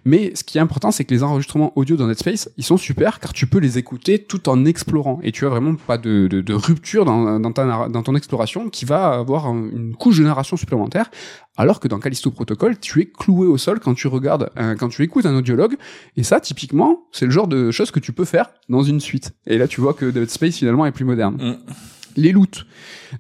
Mais 0.06 0.32
ce 0.36 0.44
qui 0.44 0.58
est 0.58 0.62
important, 0.62 0.92
c'est 0.92 1.06
que 1.06 1.14
les 1.14 1.24
enregistrements 1.24 1.74
audio 1.76 1.96
dans 1.96 2.08
Dead 2.08 2.18
Space, 2.18 2.50
ils 2.58 2.64
sont 2.64 2.78
super 2.78 3.20
car 3.20 3.34
tu 3.34 3.48
peux 3.48 3.60
les 3.60 3.78
écouter 3.78 4.20
tout 4.20 4.48
en 4.50 4.66
explorant 4.66 5.20
et 5.24 5.32
tu 5.32 5.46
as 5.46 5.50
vraiment 5.50 5.76
pas 5.76 5.98
de, 5.98 6.54
rupture 6.54 7.06
dans 7.06 8.04
ton 8.04 8.16
exploration 8.16 8.70
qui 8.70 8.86
va 8.86 9.14
avoir 9.14 9.48
une 9.48 9.96
couche 9.96 10.20
de 10.20 10.24
narration 10.24 10.58
supplémentaire. 10.58 11.10
Alors 11.62 11.80
que 11.80 11.88
dans 11.88 12.00
Callisto 12.00 12.32
Protocol, 12.32 12.80
tu 12.80 13.02
es 13.02 13.06
cloué 13.06 13.46
au 13.46 13.56
sol 13.56 13.80
quand 13.80 13.94
tu 13.94 14.08
regardes, 14.08 14.50
quand 14.80 14.90
tu 14.90 15.04
écoutes 15.04 15.28
un 15.28 15.36
audiologue. 15.36 15.76
Et 16.18 16.24
ça, 16.24 16.40
typiquement, 16.40 17.04
c'est 17.12 17.26
le 17.26 17.32
genre 17.32 17.48
de 17.48 17.70
choses 17.70 17.92
que 17.92 18.00
tu 18.00 18.14
peux 18.14 18.26
faire 18.26 18.50
dans 18.68 18.82
une 18.82 19.00
suite. 19.00 19.34
Et 19.46 19.60
là, 19.60 19.68
tu 19.68 19.80
vois 19.80 19.94
que 19.94 20.08
Dead 20.08 20.28
Space 20.28 20.56
finalement 20.56 20.88
est 20.88 20.92
plus 20.92 21.06
moderne. 21.06 21.38
Mm 21.40 21.74
les 22.18 22.32
loots. 22.32 22.66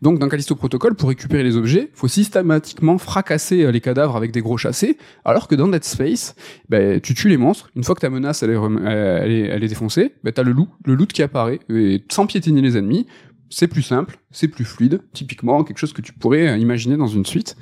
Donc 0.02 0.20
dans 0.20 0.28
Callisto 0.28 0.56
Protocol, 0.56 0.96
pour 0.96 1.10
récupérer 1.10 1.44
les 1.44 1.56
objets, 1.56 1.90
faut 1.94 2.08
systématiquement 2.08 2.98
fracasser 2.98 3.64
euh, 3.64 3.72
les 3.72 3.82
cadavres 3.82 4.16
avec 4.16 4.32
des 4.32 4.42
gros 4.42 4.58
chassés, 4.58 4.98
alors 5.26 5.48
que 5.48 5.56
dans 5.56 5.68
Dead 5.68 5.84
Space, 5.84 6.36
ben, 6.70 7.00
tu 7.00 7.14
tues 7.14 7.30
les 7.30 7.38
monstres, 7.38 7.70
une 7.76 7.84
fois 7.84 7.96
que 7.96 8.02
ta 8.02 8.10
menace 8.10 8.44
elle 8.44 8.52
est, 8.52 8.60
elle 8.86 9.32
est, 9.32 9.48
elle 9.48 9.64
est 9.64 9.68
défoncée, 9.68 10.14
ben, 10.24 10.32
t'as 10.34 10.44
le 10.44 10.52
loot, 10.52 10.70
le 10.86 10.96
loot 10.96 11.12
qui 11.12 11.24
apparaît, 11.24 11.60
et 11.70 12.04
sans 12.10 12.26
piétiner 12.26 12.62
les 12.62 12.78
ennemis, 12.78 13.06
c'est 13.52 13.68
plus 13.68 13.84
simple, 13.84 14.18
c'est 14.32 14.48
plus 14.48 14.66
fluide, 14.66 15.02
typiquement 15.14 15.64
quelque 15.64 15.78
chose 15.78 15.94
que 15.94 16.02
tu 16.02 16.14
pourrais 16.14 16.48
euh, 16.48 16.58
imaginer 16.58 16.98
dans 16.98 17.08
une 17.08 17.26
suite. 17.26 17.56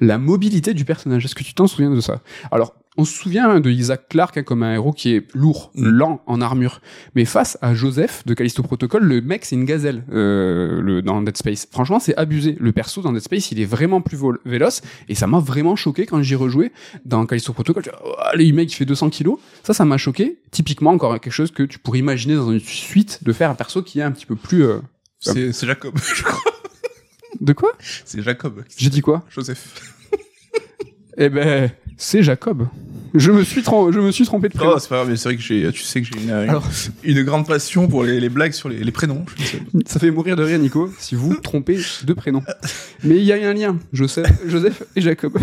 La 0.00 0.16
mobilité 0.16 0.72
du 0.72 0.84
personnage, 0.84 1.24
est-ce 1.24 1.34
que 1.34 1.44
tu 1.44 1.52
t'en 1.52 1.66
souviens 1.66 1.90
de 1.90 2.00
ça? 2.00 2.22
Alors, 2.50 2.74
on 2.96 3.04
se 3.04 3.14
souvient 3.14 3.58
de 3.58 3.70
Isaac 3.70 4.08
Clarke 4.08 4.36
hein, 4.38 4.42
comme 4.42 4.62
un 4.62 4.74
héros 4.74 4.92
qui 4.92 5.14
est 5.14 5.26
lourd, 5.34 5.70
mm. 5.74 5.88
lent, 5.88 6.20
en 6.26 6.40
armure. 6.40 6.80
Mais 7.14 7.24
face 7.24 7.58
à 7.62 7.74
Joseph 7.74 8.22
de 8.26 8.34
Callisto 8.34 8.62
Protocol, 8.62 9.02
le 9.02 9.20
mec 9.20 9.44
c'est 9.44 9.56
une 9.56 9.64
gazelle 9.64 10.04
euh, 10.12 10.80
le, 10.80 11.02
dans 11.02 11.22
Dead 11.22 11.36
Space. 11.36 11.66
Franchement, 11.70 11.98
c'est 11.98 12.16
abusé. 12.16 12.56
Le 12.60 12.72
perso 12.72 13.00
dans 13.00 13.12
Dead 13.12 13.22
Space, 13.22 13.50
il 13.50 13.60
est 13.60 13.64
vraiment 13.64 14.00
plus 14.00 14.18
véloce 14.44 14.82
et 15.08 15.14
ça 15.14 15.26
m'a 15.26 15.38
vraiment 15.38 15.74
choqué 15.74 16.06
quand 16.06 16.22
j'y 16.22 16.34
rejoué 16.34 16.72
dans 17.04 17.24
Callisto 17.26 17.52
Protocol. 17.52 17.84
Oh, 18.04 18.12
le 18.34 18.52
mec 18.52 18.72
il 18.72 18.76
fait 18.76 18.84
200 18.84 19.10
kilos. 19.10 19.38
Ça, 19.62 19.72
ça 19.72 19.84
m'a 19.84 19.96
choqué. 19.96 20.38
Typiquement, 20.50 20.90
encore 20.90 21.18
quelque 21.18 21.32
chose 21.32 21.50
que 21.50 21.62
tu 21.62 21.78
pourrais 21.78 21.98
imaginer 21.98 22.34
dans 22.34 22.52
une 22.52 22.60
suite 22.60 23.24
de 23.24 23.32
faire 23.32 23.50
un 23.50 23.54
perso 23.54 23.82
qui 23.82 24.00
est 24.00 24.02
un 24.02 24.12
petit 24.12 24.26
peu 24.26 24.36
plus 24.36 24.64
euh, 24.64 24.80
c'est 25.22 25.66
Jacob, 25.66 25.98
je 26.16 26.22
crois. 26.22 26.52
De 27.40 27.52
quoi? 27.52 27.72
C'est 28.04 28.22
Jacob. 28.22 28.64
J'ai 28.76 28.90
dit 28.90 29.00
quoi? 29.00 29.24
Joseph. 29.30 29.92
eh 31.16 31.28
ben, 31.28 31.70
c'est 31.96 32.22
Jacob. 32.22 32.68
Je 33.14 33.30
me 33.30 33.44
suis, 33.44 33.62
je 33.62 34.00
me 34.00 34.10
suis 34.10 34.24
trompé 34.24 34.48
de 34.48 34.54
prénom. 34.54 34.72
Oh, 34.74 34.78
c'est 34.78 34.88
pas 34.88 34.96
grave, 34.96 35.10
mais 35.10 35.16
c'est 35.16 35.28
vrai 35.28 35.36
que 35.36 35.42
j'ai, 35.42 35.70
tu 35.70 35.82
sais 35.82 36.00
que 36.00 36.06
j'ai 36.06 36.22
une, 36.22 36.60
une, 37.04 37.22
grande 37.24 37.46
passion 37.46 37.86
pour 37.86 38.04
les, 38.04 38.18
les 38.18 38.30
blagues 38.30 38.52
sur 38.52 38.70
les, 38.70 38.82
les 38.82 38.92
prénoms. 38.92 39.26
Ça 39.86 40.00
fait 40.00 40.10
mourir 40.10 40.34
de 40.34 40.42
rire, 40.42 40.58
Nico, 40.58 40.90
si 40.98 41.14
vous 41.14 41.34
trompez 41.34 41.78
de 42.04 42.12
prénom. 42.14 42.42
Mais 43.04 43.16
il 43.16 43.24
y 43.24 43.32
a 43.32 43.48
un 43.48 43.52
lien. 43.52 43.78
Joseph, 43.92 44.30
Joseph 44.46 44.82
et 44.96 45.02
Jacob. 45.02 45.36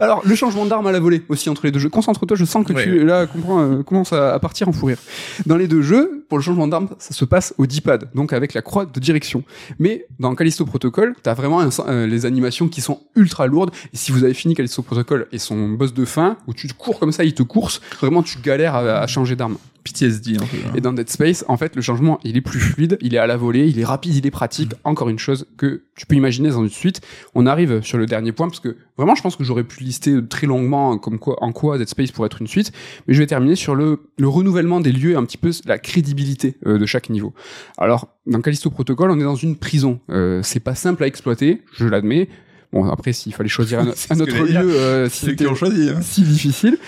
Alors, 0.00 0.22
le 0.24 0.34
changement 0.34 0.66
d'arme 0.66 0.86
à 0.86 0.92
la 0.92 1.00
volée 1.00 1.22
aussi 1.28 1.48
entre 1.48 1.64
les 1.64 1.70
deux 1.70 1.78
jeux. 1.78 1.88
Concentre-toi, 1.88 2.36
je 2.36 2.44
sens 2.44 2.64
que 2.66 2.72
tu 2.72 3.04
là 3.04 3.26
comprends, 3.26 3.60
euh, 3.60 3.82
commence 3.82 4.12
à, 4.12 4.38
partir 4.38 4.68
en 4.68 4.72
fou 4.72 4.86
rire. 4.86 4.98
Dans 5.46 5.56
les 5.56 5.68
deux 5.68 5.82
jeux, 5.82 6.24
pour 6.28 6.38
le 6.38 6.42
changement 6.42 6.68
d'arme, 6.68 6.88
ça 6.98 7.14
se 7.14 7.24
passe 7.24 7.54
au 7.58 7.66
D-pad, 7.66 8.08
donc 8.14 8.32
avec 8.32 8.54
la 8.54 8.62
croix 8.62 8.86
de 8.86 9.00
direction. 9.00 9.44
Mais 9.78 10.06
dans 10.18 10.34
Callisto 10.34 10.64
Protocol, 10.64 11.14
t'as 11.22 11.34
vraiment 11.34 11.60
euh, 11.88 12.06
les 12.06 12.26
animations 12.26 12.68
qui 12.68 12.80
sont 12.80 13.00
ultra 13.16 13.46
lourdes. 13.46 13.70
Et 13.92 13.96
si 13.96 14.12
vous 14.12 14.24
avez 14.24 14.34
fini 14.34 14.54
Callisto 14.54 14.82
Protocol 14.82 15.26
et 15.32 15.38
son 15.38 15.70
boss 15.70 15.94
de 15.94 16.04
fin, 16.04 16.36
où 16.46 16.54
tu 16.54 16.68
cours 16.68 16.98
comme 16.98 17.12
ça, 17.12 17.24
il 17.24 17.34
te 17.34 17.42
course, 17.42 17.80
vraiment 18.00 18.22
tu 18.22 18.38
galères 18.38 18.76
à 18.76 19.06
changer 19.06 19.36
d'arme. 19.36 19.56
PTSD 19.82 20.36
un 20.36 20.40
peu. 20.40 20.56
Hein. 20.66 20.72
Et 20.74 20.80
dans 20.80 20.92
Dead 20.92 21.08
Space, 21.08 21.44
en 21.48 21.56
fait, 21.56 21.76
le 21.76 21.82
changement, 21.82 22.18
il 22.24 22.36
est 22.36 22.40
plus 22.40 22.60
fluide, 22.60 22.98
il 23.00 23.14
est 23.14 23.18
à 23.18 23.26
la 23.26 23.36
volée, 23.36 23.66
il 23.68 23.78
est 23.78 23.84
rapide, 23.84 24.14
il 24.14 24.26
est 24.26 24.30
pratique. 24.30 24.72
Mm. 24.72 24.78
Encore 24.84 25.08
une 25.08 25.18
chose 25.18 25.46
que 25.56 25.82
tu 25.96 26.06
peux 26.06 26.14
imaginer 26.14 26.50
dans 26.50 26.62
une 26.62 26.70
suite. 26.70 27.00
On 27.34 27.46
arrive 27.46 27.82
sur 27.82 27.98
le 27.98 28.06
dernier 28.06 28.32
point 28.32 28.48
parce 28.48 28.60
que 28.60 28.76
vraiment, 28.96 29.14
je 29.14 29.22
pense 29.22 29.36
que 29.36 29.44
j'aurais 29.44 29.64
pu 29.64 29.82
lister 29.82 30.18
très 30.28 30.46
longuement 30.46 30.98
comme 30.98 31.18
quoi, 31.18 31.42
en 31.42 31.52
quoi 31.52 31.78
Dead 31.78 31.88
Space 31.88 32.10
pourrait 32.10 32.26
être 32.26 32.40
une 32.40 32.46
suite. 32.46 32.72
Mais 33.06 33.14
je 33.14 33.18
vais 33.18 33.26
terminer 33.26 33.56
sur 33.56 33.74
le, 33.74 34.00
le 34.18 34.28
renouvellement 34.28 34.80
des 34.80 34.92
lieux, 34.92 35.16
un 35.16 35.24
petit 35.24 35.38
peu 35.38 35.50
la 35.66 35.78
crédibilité 35.78 36.56
euh, 36.66 36.78
de 36.78 36.86
chaque 36.86 37.10
niveau. 37.10 37.34
Alors, 37.78 38.08
dans 38.26 38.40
Callisto 38.40 38.70
Protocol, 38.70 39.10
on 39.10 39.18
est 39.18 39.24
dans 39.24 39.34
une 39.34 39.56
prison. 39.56 40.00
Euh, 40.10 40.40
c'est 40.42 40.60
pas 40.60 40.74
simple 40.74 41.04
à 41.04 41.06
exploiter, 41.06 41.62
je 41.72 41.86
l'admets. 41.86 42.28
Bon, 42.72 42.88
après, 42.88 43.12
s'il 43.12 43.34
fallait 43.34 43.48
choisir 43.48 43.80
un, 43.80 43.88
autre 44.20 44.44
lieu, 44.44 44.76
euh, 44.76 45.08
si 45.08 45.26
c'était 45.26 45.46
hein. 45.48 46.00
si 46.02 46.22
difficile. 46.22 46.78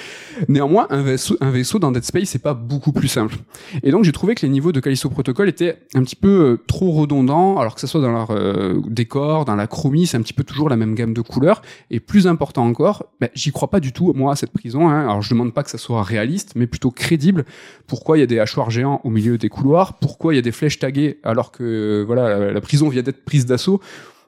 Néanmoins, 0.48 0.86
un 0.90 1.02
vaisseau, 1.02 1.36
un 1.40 1.50
vaisseau 1.50 1.80
dans 1.80 1.90
Dead 1.90 2.04
Space, 2.04 2.28
c'est 2.28 2.38
pas 2.38 2.54
beaucoup 2.54 2.92
plus 2.92 3.08
simple. 3.08 3.36
Et 3.82 3.90
donc, 3.90 4.04
j'ai 4.04 4.12
trouvé 4.12 4.36
que 4.36 4.42
les 4.42 4.48
niveaux 4.48 4.70
de 4.70 4.78
Callisto 4.78 5.10
Protocol 5.10 5.48
étaient 5.48 5.78
un 5.94 6.04
petit 6.04 6.14
peu 6.14 6.28
euh, 6.28 6.56
trop 6.68 6.92
redondants, 6.92 7.58
alors 7.58 7.74
que 7.74 7.80
ce 7.80 7.88
soit 7.88 8.00
dans 8.00 8.12
leur 8.12 8.30
euh, 8.30 8.80
décor, 8.86 9.44
dans 9.44 9.56
la 9.56 9.66
chromie, 9.66 10.06
c'est 10.06 10.16
un 10.16 10.22
petit 10.22 10.32
peu 10.32 10.44
toujours 10.44 10.68
la 10.68 10.76
même 10.76 10.94
gamme 10.94 11.14
de 11.14 11.20
couleurs. 11.20 11.62
Et 11.90 11.98
plus 11.98 12.28
important 12.28 12.64
encore, 12.64 13.06
ben, 13.20 13.28
j'y 13.34 13.50
crois 13.50 13.68
pas 13.68 13.80
du 13.80 13.92
tout, 13.92 14.12
moi, 14.14 14.32
à 14.32 14.36
cette 14.36 14.52
prison. 14.52 14.88
Hein. 14.88 15.02
Alors, 15.02 15.20
je 15.20 15.30
demande 15.30 15.52
pas 15.52 15.64
que 15.64 15.70
ça 15.70 15.78
soit 15.78 16.04
réaliste, 16.04 16.52
mais 16.54 16.68
plutôt 16.68 16.92
crédible. 16.92 17.44
Pourquoi 17.88 18.16
il 18.18 18.20
y 18.20 18.24
a 18.24 18.26
des 18.26 18.38
hachoirs 18.38 18.70
géants 18.70 19.00
au 19.02 19.10
milieu 19.10 19.36
des 19.36 19.48
couloirs? 19.48 19.94
Pourquoi 19.94 20.32
il 20.32 20.36
y 20.36 20.38
a 20.38 20.42
des 20.42 20.52
flèches 20.52 20.78
taguées 20.78 21.18
alors 21.24 21.50
que, 21.50 22.04
voilà, 22.06 22.38
la, 22.38 22.52
la 22.52 22.60
prison 22.60 22.88
vient 22.88 23.02
d'être 23.02 23.24
prise 23.24 23.46
d'assaut? 23.46 23.80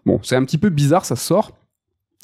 Bon, 0.06 0.20
c'est 0.22 0.36
un 0.36 0.44
petit 0.44 0.58
peu 0.58 0.70
bizarre, 0.70 1.04
ça 1.04 1.16
sort 1.16 1.52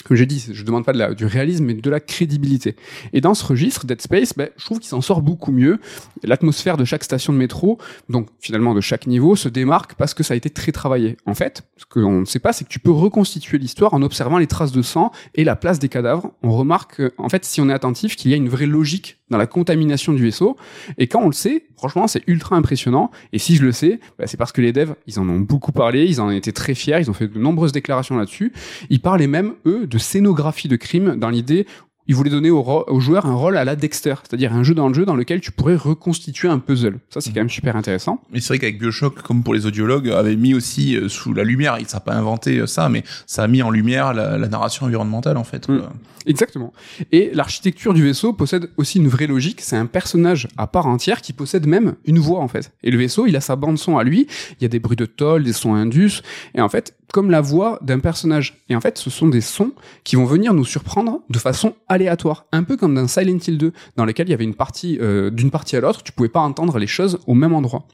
comme 0.04 0.16
j'ai 0.16 0.26
dit, 0.26 0.48
je 0.52 0.64
demande 0.64 0.84
pas 0.84 0.92
du 1.14 1.26
réalisme, 1.26 1.66
mais 1.66 1.74
de 1.74 1.90
la 1.90 2.00
crédibilité. 2.00 2.76
Et 3.12 3.20
dans 3.20 3.34
ce 3.34 3.44
registre, 3.44 3.84
Dead 3.84 4.00
Space, 4.00 4.32
ben, 4.34 4.48
je 4.56 4.64
trouve 4.64 4.78
qu'il 4.78 4.88
s'en 4.88 5.00
sort 5.00 5.20
beaucoup 5.20 5.52
mieux. 5.52 5.78
L'atmosphère 6.22 6.76
de 6.76 6.84
chaque 6.84 7.04
station 7.04 7.32
de 7.32 7.38
métro, 7.38 7.78
donc 8.08 8.28
finalement 8.40 8.74
de 8.74 8.80
chaque 8.80 9.06
niveau, 9.06 9.36
se 9.36 9.48
démarque 9.48 9.94
parce 9.94 10.14
que 10.14 10.22
ça 10.22 10.34
a 10.34 10.36
été 10.36 10.48
très 10.48 10.72
travaillé. 10.72 11.16
En 11.26 11.34
fait, 11.34 11.62
ce 11.76 11.84
qu'on 11.84 12.20
ne 12.20 12.24
sait 12.24 12.38
pas, 12.38 12.52
c'est 12.52 12.64
que 12.64 12.70
tu 12.70 12.78
peux 12.78 12.90
reconstituer 12.90 13.58
l'histoire 13.58 13.92
en 13.92 14.02
observant 14.02 14.38
les 14.38 14.46
traces 14.46 14.72
de 14.72 14.82
sang 14.82 15.12
et 15.34 15.44
la 15.44 15.56
place 15.56 15.78
des 15.78 15.88
cadavres. 15.88 16.32
On 16.42 16.52
remarque, 16.52 17.02
en 17.18 17.28
fait, 17.28 17.44
si 17.44 17.60
on 17.60 17.68
est 17.68 17.74
attentif, 17.74 18.16
qu'il 18.16 18.30
y 18.30 18.34
a 18.34 18.38
une 18.38 18.48
vraie 18.48 18.66
logique 18.66 19.18
dans 19.28 19.38
la 19.38 19.46
contamination 19.46 20.12
du 20.12 20.22
vaisseau. 20.22 20.56
Et 20.98 21.08
quand 21.08 21.22
on 21.22 21.26
le 21.26 21.32
sait, 21.32 21.66
franchement, 21.80 22.06
c'est 22.06 22.22
ultra 22.26 22.56
impressionnant. 22.56 23.10
Et 23.32 23.38
si 23.38 23.56
je 23.56 23.64
le 23.64 23.72
sais, 23.72 24.00
ben, 24.18 24.26
c'est 24.26 24.36
parce 24.36 24.52
que 24.52 24.60
les 24.60 24.72
devs, 24.72 24.94
ils 25.06 25.18
en 25.18 25.26
ont 25.30 25.40
beaucoup 25.40 25.72
parlé, 25.72 26.04
ils 26.04 26.20
en 26.20 26.28
été 26.30 26.52
très 26.52 26.74
fiers, 26.74 26.98
ils 27.00 27.10
ont 27.10 27.14
fait 27.14 27.26
de 27.26 27.38
nombreuses 27.38 27.72
déclarations 27.72 28.18
là-dessus. 28.18 28.52
Ils 28.90 29.00
parlaient 29.00 29.26
même, 29.26 29.54
eux, 29.64 29.86
de 29.86 29.96
scénographie 29.96 30.68
de 30.68 30.76
crime 30.76 31.16
dans 31.16 31.30
l'idée 31.30 31.66
il 32.10 32.16
voulait 32.16 32.30
donner 32.30 32.50
au, 32.50 32.98
joueur 32.98 33.26
un 33.26 33.36
rôle 33.36 33.56
à 33.56 33.64
la 33.64 33.76
Dexter, 33.76 34.16
c'est-à-dire 34.24 34.52
un 34.52 34.64
jeu 34.64 34.74
dans 34.74 34.88
le 34.88 34.94
jeu 34.94 35.04
dans 35.04 35.14
lequel 35.14 35.40
tu 35.40 35.52
pourrais 35.52 35.76
reconstituer 35.76 36.48
un 36.48 36.58
puzzle. 36.58 36.98
Ça, 37.08 37.20
c'est 37.20 37.30
quand 37.30 37.38
même 37.38 37.48
super 37.48 37.76
intéressant. 37.76 38.20
Mais 38.32 38.40
c'est 38.40 38.48
vrai 38.48 38.58
qu'avec 38.58 38.80
Bioshock, 38.80 39.22
comme 39.22 39.44
pour 39.44 39.54
les 39.54 39.64
audiologues, 39.64 40.08
avait 40.08 40.34
mis 40.34 40.52
aussi 40.52 40.96
euh, 40.96 41.08
sous 41.08 41.32
la 41.32 41.44
lumière, 41.44 41.76
il 41.78 41.86
n'a 41.86 42.00
pas 42.00 42.14
inventé 42.14 42.58
euh, 42.58 42.66
ça, 42.66 42.88
mais 42.88 43.04
ça 43.28 43.44
a 43.44 43.46
mis 43.46 43.62
en 43.62 43.70
lumière 43.70 44.12
la, 44.12 44.38
narration 44.48 44.86
environnementale, 44.86 45.36
en 45.36 45.44
fait. 45.44 45.68
Mm. 45.68 45.82
Exactement. 46.26 46.72
Et 47.12 47.30
l'architecture 47.32 47.94
du 47.94 48.02
vaisseau 48.02 48.32
possède 48.32 48.70
aussi 48.76 48.98
une 48.98 49.06
vraie 49.06 49.28
logique. 49.28 49.60
C'est 49.60 49.76
un 49.76 49.86
personnage 49.86 50.48
à 50.56 50.66
part 50.66 50.88
entière 50.88 51.22
qui 51.22 51.32
possède 51.32 51.68
même 51.68 51.94
une 52.06 52.18
voix, 52.18 52.40
en 52.40 52.48
fait. 52.48 52.72
Et 52.82 52.90
le 52.90 52.98
vaisseau, 52.98 53.28
il 53.28 53.36
a 53.36 53.40
sa 53.40 53.54
bande 53.54 53.78
son 53.78 53.98
à 53.98 54.02
lui. 54.02 54.26
Il 54.58 54.62
y 54.62 54.64
a 54.64 54.68
des 54.68 54.80
bruits 54.80 54.96
de 54.96 55.06
toll, 55.06 55.44
des 55.44 55.52
sons 55.52 55.74
indus. 55.74 56.22
Et 56.56 56.60
en 56.60 56.68
fait, 56.68 56.96
comme 57.12 57.30
la 57.30 57.40
voix 57.40 57.78
d'un 57.82 57.98
personnage. 57.98 58.62
Et 58.68 58.76
en 58.76 58.80
fait, 58.80 58.98
ce 58.98 59.10
sont 59.10 59.28
des 59.28 59.40
sons 59.40 59.72
qui 60.04 60.16
vont 60.16 60.24
venir 60.24 60.54
nous 60.54 60.64
surprendre 60.64 61.20
de 61.28 61.38
façon 61.38 61.74
aléatoire, 61.88 62.46
un 62.52 62.62
peu 62.62 62.76
comme 62.76 62.94
dans 62.94 63.08
Silent 63.08 63.38
Hill 63.46 63.58
2, 63.58 63.72
dans 63.96 64.04
lequel 64.04 64.28
il 64.28 64.30
y 64.30 64.34
avait 64.34 64.44
une 64.44 64.54
partie 64.54 64.98
euh, 65.00 65.30
d'une 65.30 65.50
partie 65.50 65.76
à 65.76 65.80
l'autre, 65.80 66.02
tu 66.02 66.12
pouvais 66.12 66.28
pas 66.28 66.40
entendre 66.40 66.78
les 66.78 66.86
choses 66.86 67.18
au 67.26 67.34
même 67.34 67.54
endroit. 67.54 67.86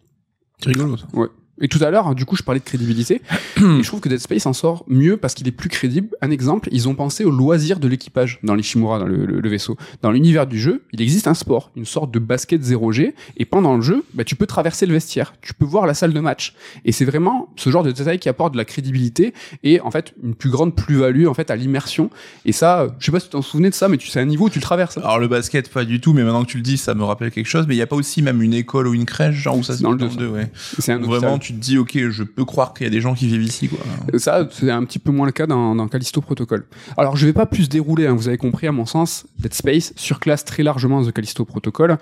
C'est 0.63 0.71
rigolo 0.71 0.97
ça. 0.97 1.07
Ouais. 1.13 1.29
Et 1.61 1.69
tout 1.69 1.83
à 1.83 1.91
l'heure, 1.91 2.15
du 2.15 2.25
coup, 2.27 2.37
je 2.37 2.43
parlais 2.43 2.61
de 2.61 2.65
crédibilité. 2.65 3.23
et 3.57 3.61
je 3.83 3.87
trouve 3.87 4.01
que 4.01 4.09
Dead 4.09 4.19
Space 4.19 4.45
en 4.47 4.53
sort 4.53 4.85
mieux 4.89 5.17
parce 5.17 5.35
qu'il 5.35 5.49
est 5.49 5.53
plus 5.53 5.69
crédible. 5.71 6.09
Un 6.21 6.31
exemple, 6.31 6.69
ils 6.73 6.89
ont 6.89 6.95
pensé 6.95 7.25
au 7.25 7.31
loisir 7.31 7.79
de 7.81 7.89
l'équipage 7.89 8.39
dans 8.43 8.55
les 8.55 8.63
Shimura, 8.63 8.99
dans 8.99 9.07
le, 9.07 9.25
le- 9.25 9.41
le 9.41 9.49
vaisseau. 9.49 9.77
Dans 10.03 10.11
l'univers 10.11 10.47
du 10.47 10.59
jeu, 10.61 10.83
il 10.93 11.01
existe 11.01 11.27
un 11.29 11.35
sport, 11.35 11.71
une 11.77 11.87
sorte 11.87 12.11
de 12.13 12.19
basket 12.19 12.63
0G. 12.63 13.15
Et 13.39 13.45
pendant 13.47 13.75
le 13.77 13.83
jeu, 13.83 14.05
bah, 14.15 14.25
tu 14.25 14.35
peux 14.37 14.47
traverser 14.47 14.85
le 14.87 14.93
vestiaire. 14.93 15.35
Tu 15.41 15.55
peux 15.55 15.65
voir 15.65 15.87
la 15.87 15.95
salle 15.95 16.13
de 16.13 16.21
match. 16.21 16.55
Et 16.85 16.93
c'est 16.93 17.07
vraiment 17.07 17.49
ce 17.57 17.71
genre 17.71 17.83
de 17.83 17.91
détail 17.93 18.19
qui 18.19 18.29
apporte 18.29 18.53
de 18.53 18.59
la 18.59 18.65
crédibilité 18.65 19.33
et 19.63 19.81
en 19.81 19.91
fait 19.91 20.13
une 20.23 20.35
plus 20.35 20.51
grande 20.51 20.75
plus-value 20.77 21.27
en 21.27 21.35
fait 21.35 21.51
à 21.51 21.57
l'immersion. 21.57 22.11
Et 22.45 22.53
ça, 22.53 22.89
je 22.99 23.07
sais 23.07 23.13
pas 23.13 23.19
si 23.21 23.27
tu 23.27 23.33
t'en 23.33 23.43
souvenais 23.43 23.71
de 23.71 23.75
ça, 23.75 23.89
mais 23.89 23.97
tu 23.97 24.09
sais 24.09 24.21
un 24.21 24.27
niveau 24.27 24.47
où 24.47 24.51
tu 24.51 24.59
le 24.59 24.63
traverses. 24.63 24.99
Alors 24.99 25.19
le 25.19 25.29
basket 25.29 25.71
pas 25.73 25.85
du 25.85 26.01
tout, 26.01 26.13
mais 26.13 26.23
maintenant 26.23 26.45
que 26.45 26.51
tu 26.51 26.59
le 26.59 26.63
dis, 26.63 26.77
ça 26.77 26.95
me 26.95 27.03
rappelle 27.05 27.31
quelque 27.31 27.47
chose. 27.49 27.67
Mais 27.67 27.75
il 27.75 27.79
y 27.79 27.83
a 27.83 27.87
pas 27.87 27.97
aussi 27.97 28.21
même 28.23 28.43
une 28.43 28.53
école 28.55 28.89
ou 28.89 28.95
une 28.95 29.07
crèche, 29.07 29.37
genre 29.37 29.57
où 29.57 29.63
ça 29.63 29.77
se 29.77 29.83
Dans 29.83 29.91
passe 29.97 30.01
le 30.01 30.09
dans 30.09 30.15
deux, 30.15 30.21
le 30.21 30.29
deux, 30.29 30.35
ouais. 30.35 30.51
C'est 30.79 30.93
un 30.93 30.99
Vraiment, 30.99 31.39
tu 31.47 31.53
te 31.53 31.59
dis, 31.59 31.79
ok, 31.79 31.97
je 32.11 32.25
peux 32.25 32.45
croire 32.45 32.75
qu'il 32.75 32.85
y 32.85 32.87
a 32.89 32.91
des 32.91 33.01
gens 33.01 33.15
qui 33.15 33.29
vivent 33.29 33.43
ici, 33.43 33.69
quoi. 33.69 33.79
Ça, 34.19 34.49
c'est 34.51 34.71
un 34.71 34.85
petit 34.85 34.99
peu 34.99 35.13
moins 35.13 35.27
le 35.27 35.33
cas 35.33 35.47
dans, 35.47 35.77
dans 35.77 35.87
Callisto 35.87 36.21
Protocol. 36.21 36.67
Alors, 36.97 37.17
je 37.17 37.27
vais 37.27 37.33
pas 37.33 37.47
plus 37.47 37.69
dérouler, 37.69 38.07
hein, 38.07 38.15
vous 38.15 38.27
avez 38.27 38.37
compris, 38.37 38.67
à 38.67 38.73
mon 38.73 38.87
sens, 38.87 39.27
Dead 39.39 39.55
Space 39.55 39.93
surclasse 39.97 40.45
très 40.45 40.65
largement 40.65 41.05
The 41.05 41.13
Callisto 41.13 41.45
Protocol. 41.45 41.99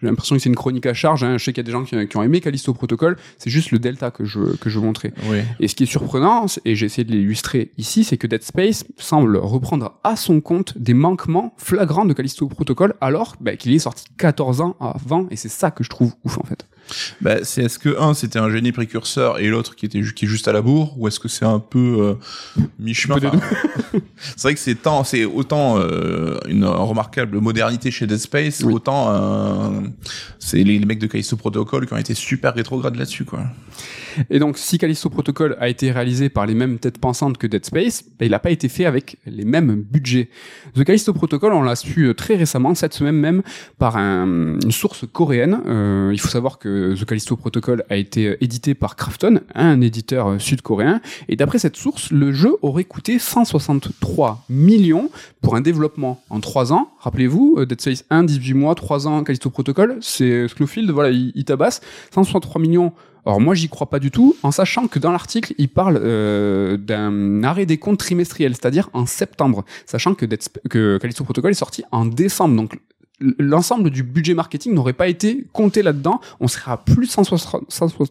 J'ai 0.00 0.08
l'impression 0.08 0.34
que 0.34 0.42
c'est 0.42 0.48
une 0.48 0.56
chronique 0.56 0.86
à 0.86 0.94
charge. 0.94 1.22
Hein. 1.24 1.36
Je 1.36 1.44
sais 1.44 1.52
qu'il 1.52 1.62
y 1.62 1.66
a 1.66 1.68
des 1.68 1.72
gens 1.72 1.84
qui, 1.84 2.08
qui 2.08 2.16
ont 2.16 2.22
aimé 2.22 2.40
Callisto 2.40 2.72
Protocol. 2.72 3.16
C'est 3.38 3.50
juste 3.50 3.70
le 3.70 3.78
delta 3.78 4.10
que 4.10 4.24
je, 4.24 4.56
que 4.56 4.70
je 4.70 4.78
veux 4.78 4.84
montrer. 4.84 5.12
Oui. 5.28 5.40
Et 5.60 5.68
ce 5.68 5.74
qui 5.74 5.82
est 5.82 5.86
surprenant, 5.86 6.46
et 6.64 6.74
j'ai 6.74 6.86
essayé 6.86 7.04
de 7.04 7.12
l'illustrer 7.12 7.70
ici, 7.76 8.02
c'est 8.02 8.16
que 8.16 8.26
Dead 8.26 8.42
Space 8.42 8.84
semble 8.96 9.36
reprendre 9.36 9.98
à 10.02 10.16
son 10.16 10.40
compte 10.40 10.76
des 10.78 10.94
manquements 10.94 11.54
flagrants 11.58 12.06
de 12.06 12.14
Callisto 12.14 12.48
Protocol, 12.48 12.94
alors 13.00 13.36
bah, 13.40 13.56
qu'il 13.56 13.74
est 13.74 13.78
sorti 13.78 14.06
14 14.16 14.62
ans 14.62 14.76
avant, 14.80 15.26
et 15.30 15.36
c'est 15.36 15.50
ça 15.50 15.70
que 15.70 15.84
je 15.84 15.90
trouve 15.90 16.14
ouf 16.24 16.38
en 16.38 16.44
fait. 16.44 16.66
Bah, 17.20 17.36
c'est 17.42 17.62
est-ce 17.64 17.78
que 17.78 17.98
un 18.00 18.14
c'était 18.14 18.38
un 18.38 18.50
génie 18.50 18.72
précurseur 18.72 19.38
et 19.38 19.48
l'autre 19.48 19.76
qui 19.76 19.86
était 19.86 20.00
qui 20.14 20.24
est 20.24 20.28
juste 20.28 20.48
à 20.48 20.52
la 20.52 20.62
bourre 20.62 20.98
ou 20.98 21.08
est-ce 21.08 21.20
que 21.20 21.28
c'est 21.28 21.44
un 21.44 21.58
peu 21.58 22.16
euh, 22.58 22.62
des 22.78 22.92
Enfin, 23.10 23.30
C'est 24.36 24.42
vrai 24.42 24.54
que 24.54 24.60
c'est 24.60 24.74
tant 24.76 25.04
c'est 25.04 25.24
autant 25.24 25.78
euh, 25.78 26.38
une 26.48 26.64
remarquable 26.64 27.38
modernité 27.40 27.90
chez 27.90 28.06
Dead 28.06 28.18
Space, 28.18 28.60
Oui. 28.64 28.72
autant 28.74 29.06
euh, 29.10 29.80
c'est 30.38 30.62
les, 30.62 30.78
les 30.78 30.86
mecs 30.86 30.98
de 30.98 31.06
Callisto 31.06 31.36
Protocol 31.36 31.86
qui 31.86 31.92
ont 31.92 31.98
été 31.98 32.14
super 32.14 32.54
rétrogrades 32.54 32.96
là-dessus 32.96 33.24
quoi. 33.24 33.40
Et 34.30 34.38
donc, 34.38 34.58
si 34.58 34.78
Callisto 34.78 35.08
Protocol 35.10 35.56
a 35.60 35.68
été 35.68 35.90
réalisé 35.90 36.28
par 36.28 36.46
les 36.46 36.54
mêmes 36.54 36.78
têtes 36.78 36.98
pensantes 36.98 37.38
que 37.38 37.46
Dead 37.46 37.64
Space, 37.64 38.04
bah, 38.18 38.24
il 38.26 38.30
n'a 38.30 38.38
pas 38.38 38.50
été 38.50 38.68
fait 38.68 38.84
avec 38.84 39.16
les 39.26 39.44
mêmes 39.44 39.84
budgets. 39.90 40.28
The 40.74 40.84
Callisto 40.84 41.12
Protocol, 41.12 41.52
on 41.52 41.62
l'a 41.62 41.76
su 41.76 42.04
euh, 42.06 42.14
très 42.14 42.36
récemment, 42.36 42.74
cette 42.74 42.94
semaine 42.94 43.16
même, 43.16 43.42
par 43.78 43.96
un- 43.96 44.58
une 44.62 44.72
source 44.72 45.04
coréenne. 45.12 45.60
Euh, 45.66 46.10
il 46.12 46.20
faut 46.20 46.28
savoir 46.28 46.58
que 46.58 46.94
The 46.98 47.04
Callisto 47.04 47.36
Protocol 47.36 47.84
a 47.90 47.96
été 47.96 48.28
euh, 48.28 48.36
édité 48.44 48.74
par 48.74 48.96
Krafton, 48.96 49.40
un 49.54 49.80
éditeur 49.80 50.28
euh, 50.28 50.38
sud-coréen. 50.38 51.00
Et 51.28 51.36
d'après 51.36 51.58
cette 51.58 51.76
source, 51.76 52.10
le 52.10 52.32
jeu 52.32 52.56
aurait 52.62 52.84
coûté 52.84 53.18
163 53.18 54.44
millions 54.48 55.10
pour 55.40 55.56
un 55.56 55.60
développement 55.60 56.22
en 56.30 56.40
3 56.40 56.72
ans. 56.72 56.90
Rappelez-vous, 57.00 57.64
Dead 57.64 57.80
Space 57.80 58.04
1, 58.10 58.24
18 58.24 58.54
mois, 58.54 58.74
3 58.74 59.06
ans, 59.08 59.22
Callisto 59.24 59.50
Protocol, 59.50 59.98
c'est 60.00 60.48
Sclofield, 60.48 60.90
voilà, 60.90 61.10
il, 61.10 61.32
il 61.34 61.44
tabasse. 61.44 61.80
163 62.14 62.60
millions 62.60 62.92
alors 63.26 63.40
moi 63.40 63.54
j'y 63.54 63.68
crois 63.68 63.88
pas 63.88 63.98
du 63.98 64.10
tout, 64.10 64.36
en 64.42 64.50
sachant 64.50 64.88
que 64.88 64.98
dans 64.98 65.12
l'article 65.12 65.54
il 65.58 65.68
parle 65.68 65.98
euh, 66.02 66.76
d'un 66.76 67.42
arrêt 67.42 67.66
des 67.66 67.78
comptes 67.78 67.98
trimestriels, 67.98 68.54
c'est-à-dire 68.54 68.90
en 68.92 69.06
septembre, 69.06 69.64
sachant 69.86 70.14
que, 70.14 70.26
que 70.68 70.98
Callisto 70.98 71.24
Protocol 71.24 71.50
est 71.50 71.54
sorti 71.54 71.84
en 71.92 72.06
décembre, 72.06 72.56
donc 72.56 72.78
l'ensemble 73.38 73.90
du 73.90 74.02
budget 74.02 74.34
marketing 74.34 74.74
n'aurait 74.74 74.92
pas 74.94 75.08
été 75.08 75.46
compté 75.52 75.82
là-dedans, 75.82 76.20
on 76.40 76.48
serait 76.48 76.72
à 76.72 76.76
plus 76.76 77.06
de 77.06 77.10
160, 77.10 77.64
160 77.68 78.10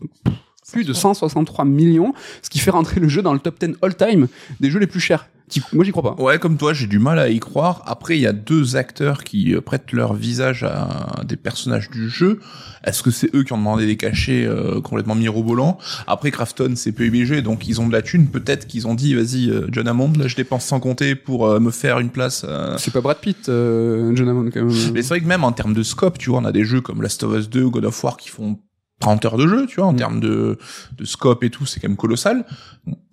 plus 0.71 0.85
de 0.85 0.93
163 0.93 1.65
millions, 1.65 2.13
ce 2.41 2.49
qui 2.49 2.59
fait 2.59 2.71
rentrer 2.71 2.99
le 2.99 3.07
jeu 3.07 3.21
dans 3.21 3.33
le 3.33 3.39
top 3.39 3.59
10 3.59 3.77
all-time 3.81 4.27
des 4.59 4.69
jeux 4.69 4.79
les 4.79 4.87
plus 4.87 4.99
chers. 4.99 5.27
Moi 5.73 5.83
j'y 5.85 5.91
crois 5.91 6.15
pas. 6.15 6.21
Ouais, 6.21 6.39
comme 6.39 6.57
toi, 6.57 6.73
j'ai 6.73 6.87
du 6.87 6.99
mal 6.99 7.19
à 7.19 7.29
y 7.29 7.39
croire. 7.39 7.83
Après, 7.85 8.17
il 8.17 8.21
y 8.21 8.27
a 8.27 8.33
deux 8.33 8.75
acteurs 8.75 9.23
qui 9.23 9.53
euh, 9.53 9.61
prêtent 9.61 9.91
leur 9.91 10.13
visage 10.13 10.63
à 10.63 11.21
des 11.25 11.35
personnages 11.37 11.89
du 11.89 12.09
jeu. 12.09 12.39
Est-ce 12.83 13.03
que 13.03 13.11
c'est 13.11 13.33
eux 13.35 13.43
qui 13.43 13.51
ont 13.53 13.57
demandé 13.57 13.85
des 13.85 13.97
cachets 13.97 14.45
euh, 14.45 14.79
complètement 14.81 15.15
mirobolants? 15.15 15.77
Après, 16.07 16.31
Krafton, 16.31 16.73
c'est 16.75 16.91
PUBG, 16.91 17.41
donc 17.41 17.67
ils 17.67 17.81
ont 17.81 17.87
de 17.87 17.93
la 17.93 18.01
thune. 18.01 18.27
Peut-être 18.27 18.67
qu'ils 18.67 18.87
ont 18.87 18.95
dit, 18.95 19.15
vas-y, 19.15 19.49
euh, 19.49 19.67
John 19.71 19.87
Hammond, 19.87 20.13
là, 20.17 20.27
je 20.27 20.35
dépense 20.35 20.65
sans 20.65 20.79
compter 20.79 21.15
pour 21.15 21.47
euh, 21.47 21.59
me 21.59 21.71
faire 21.71 21.99
une 21.99 22.09
place. 22.09 22.45
euh. 22.47 22.75
C'est 22.77 22.93
pas 22.93 23.01
Brad 23.01 23.17
Pitt, 23.17 23.49
euh, 23.49 24.15
John 24.15 24.29
Hammond 24.29 24.49
quand 24.53 24.63
même. 24.63 24.75
Mais 24.93 25.01
c'est 25.01 25.09
vrai 25.09 25.21
que 25.21 25.27
même 25.27 25.43
en 25.43 25.51
termes 25.51 25.73
de 25.73 25.83
scope, 25.83 26.17
tu 26.17 26.29
vois, 26.29 26.39
on 26.39 26.45
a 26.45 26.51
des 26.51 26.63
jeux 26.63 26.81
comme 26.81 27.01
Last 27.01 27.23
of 27.23 27.37
Us 27.37 27.49
2 27.49 27.63
ou 27.63 27.71
God 27.71 27.85
of 27.85 28.03
War 28.03 28.17
qui 28.17 28.29
font 28.29 28.59
30 28.99 29.25
heures 29.25 29.37
de 29.37 29.47
jeu, 29.47 29.65
tu 29.65 29.77
vois, 29.77 29.87
en 29.87 29.93
Mm. 29.93 29.97
termes 29.97 30.19
de, 30.19 30.57
de 30.97 31.05
scope 31.05 31.43
et 31.43 31.49
tout, 31.49 31.65
c'est 31.65 31.79
quand 31.79 31.87
même 31.87 31.97
colossal. 31.97 32.45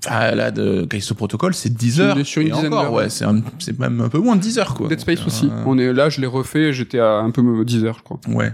Enfin, 0.04 0.32
là, 0.34 0.50
de 0.50 0.84
Callisto 0.84 1.14
Protocol, 1.14 1.54
c'est 1.54 1.72
10 1.72 2.00
heures. 2.00 2.18
Sur 2.26 2.42
une 2.42 2.48
et 2.48 2.50
dizaine 2.50 2.66
encore, 2.72 2.82
d'heures, 2.82 2.92
ouais, 2.92 3.02
ouais. 3.04 3.10
c'est 3.10 3.24
un- 3.24 3.40
c'est 3.58 3.78
même 3.78 4.00
un 4.00 4.08
peu 4.08 4.18
moins 4.18 4.36
de 4.36 4.40
10 4.40 4.58
heures, 4.58 4.74
quoi. 4.74 4.88
Dead 4.88 5.00
Space 5.00 5.18
Donc, 5.18 5.28
aussi. 5.28 5.46
euh, 5.46 5.62
On 5.66 5.78
est 5.78 5.92
là, 5.92 6.08
je 6.08 6.20
l'ai 6.20 6.26
refait, 6.26 6.72
j'étais 6.72 6.98
à 6.98 7.18
un 7.18 7.30
peu 7.30 7.42
10 7.64 7.84
heures, 7.84 7.96
je 7.98 8.02
crois. 8.02 8.20
Ouais. 8.28 8.52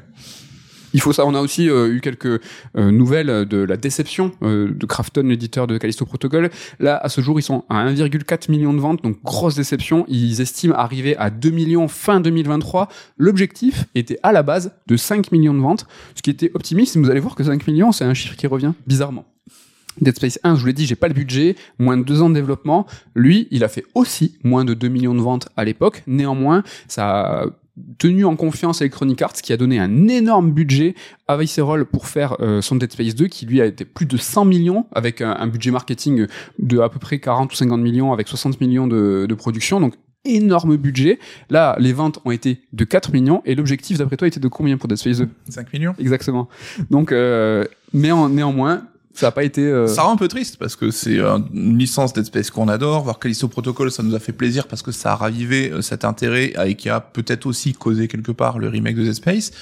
Il 0.94 1.00
faut 1.00 1.12
ça. 1.12 1.26
On 1.26 1.34
a 1.34 1.40
aussi 1.40 1.68
euh, 1.68 1.94
eu 1.94 2.00
quelques 2.00 2.26
euh, 2.26 2.90
nouvelles 2.90 3.46
de 3.46 3.58
la 3.58 3.76
déception 3.76 4.32
euh, 4.42 4.72
de 4.72 4.86
Krafton, 4.86 5.22
l'éditeur 5.22 5.66
de 5.66 5.78
Callisto 5.78 6.04
Protocol. 6.04 6.50
Là, 6.80 6.96
à 6.96 7.08
ce 7.08 7.20
jour, 7.20 7.38
ils 7.38 7.42
sont 7.42 7.64
à 7.68 7.86
1,4 7.86 8.50
million 8.50 8.72
de 8.72 8.80
ventes, 8.80 9.02
donc 9.02 9.22
grosse 9.22 9.54
déception. 9.54 10.04
Ils 10.08 10.40
estiment 10.40 10.74
arriver 10.74 11.16
à 11.16 11.30
2 11.30 11.50
millions 11.50 11.88
fin 11.88 12.20
2023. 12.20 12.88
L'objectif 13.16 13.84
était 13.94 14.18
à 14.22 14.32
la 14.32 14.42
base 14.42 14.72
de 14.86 14.96
5 14.96 15.32
millions 15.32 15.54
de 15.54 15.60
ventes, 15.60 15.86
ce 16.14 16.22
qui 16.22 16.30
était 16.30 16.50
optimiste. 16.54 16.96
Vous 16.96 17.10
allez 17.10 17.20
voir 17.20 17.34
que 17.34 17.44
5 17.44 17.66
millions, 17.66 17.92
c'est 17.92 18.04
un 18.04 18.14
chiffre 18.14 18.36
qui 18.36 18.46
revient 18.46 18.72
bizarrement. 18.86 19.24
Dead 20.00 20.16
Space 20.16 20.38
1, 20.42 20.54
je 20.54 20.60
vous 20.60 20.66
l'ai 20.66 20.72
dit, 20.72 20.86
j'ai 20.86 20.96
pas 20.96 21.08
le 21.08 21.14
budget, 21.14 21.54
moins 21.78 21.98
de 21.98 22.02
deux 22.02 22.22
ans 22.22 22.30
de 22.30 22.34
développement. 22.34 22.86
Lui, 23.14 23.46
il 23.50 23.62
a 23.62 23.68
fait 23.68 23.84
aussi 23.94 24.38
moins 24.42 24.64
de 24.64 24.72
2 24.72 24.88
millions 24.88 25.14
de 25.14 25.20
ventes 25.20 25.48
à 25.56 25.64
l'époque. 25.64 26.02
Néanmoins, 26.06 26.62
ça 26.88 27.44
tenu 27.98 28.24
en 28.24 28.36
confiance 28.36 28.80
Electronic 28.80 29.22
Arts 29.22 29.32
qui 29.32 29.52
a 29.52 29.56
donné 29.56 29.78
un 29.78 30.08
énorme 30.08 30.52
budget 30.52 30.94
à 31.26 31.36
Visceral 31.36 31.86
pour 31.86 32.06
faire 32.06 32.36
euh, 32.40 32.60
son 32.60 32.76
Dead 32.76 32.92
Space 32.92 33.14
2 33.14 33.28
qui 33.28 33.46
lui 33.46 33.60
a 33.60 33.66
été 33.66 33.84
plus 33.84 34.06
de 34.06 34.16
100 34.16 34.44
millions 34.44 34.86
avec 34.92 35.20
un, 35.22 35.32
un 35.32 35.46
budget 35.46 35.70
marketing 35.70 36.26
de 36.58 36.78
à 36.80 36.88
peu 36.88 36.98
près 36.98 37.18
40 37.18 37.52
ou 37.52 37.56
50 37.56 37.80
millions 37.80 38.12
avec 38.12 38.28
60 38.28 38.60
millions 38.60 38.86
de, 38.86 39.26
de 39.28 39.34
production. 39.34 39.80
Donc 39.80 39.94
énorme 40.24 40.76
budget. 40.76 41.18
Là 41.48 41.76
les 41.78 41.92
ventes 41.92 42.20
ont 42.24 42.30
été 42.30 42.60
de 42.72 42.84
4 42.84 43.12
millions. 43.12 43.42
Et 43.46 43.54
l'objectif 43.54 43.98
d'après 43.98 44.16
toi 44.16 44.28
était 44.28 44.40
de 44.40 44.48
combien 44.48 44.76
pour 44.76 44.88
Dead 44.88 44.98
Space 44.98 45.18
2 45.18 45.28
5 45.48 45.72
millions. 45.72 45.94
Exactement. 45.98 46.48
Donc 46.90 47.10
euh, 47.10 47.64
mais 47.94 48.12
en, 48.12 48.28
néanmoins 48.28 48.86
ça 49.14 49.28
a 49.28 49.30
pas 49.30 49.44
été 49.44 49.62
euh, 49.62 49.86
Ça 49.86 50.02
rend 50.02 50.12
un 50.12 50.16
peu 50.16 50.28
triste 50.28 50.56
parce 50.56 50.76
que 50.76 50.90
c'est 50.90 51.18
euh, 51.18 51.38
une 51.52 51.78
licence 51.78 52.12
Dead 52.12 52.50
qu'on 52.50 52.68
adore. 52.68 53.04
Voir 53.04 53.18
Callisto 53.18 53.48
Protocol, 53.48 53.90
ça 53.90 54.02
nous 54.02 54.14
a 54.14 54.18
fait 54.18 54.32
plaisir 54.32 54.66
parce 54.66 54.82
que 54.82 54.92
ça 54.92 55.12
a 55.12 55.16
ravivé 55.16 55.70
euh, 55.70 55.82
cet 55.82 56.04
intérêt 56.04 56.54
et 56.66 56.74
qui 56.74 56.88
a 56.88 57.00
peut-être 57.00 57.46
aussi 57.46 57.74
causé 57.74 58.08
quelque 58.08 58.32
part 58.32 58.58
le 58.58 58.68
remake 58.68 58.96
de 58.96 59.04
Dead 59.04 59.14
Space. 59.14 59.52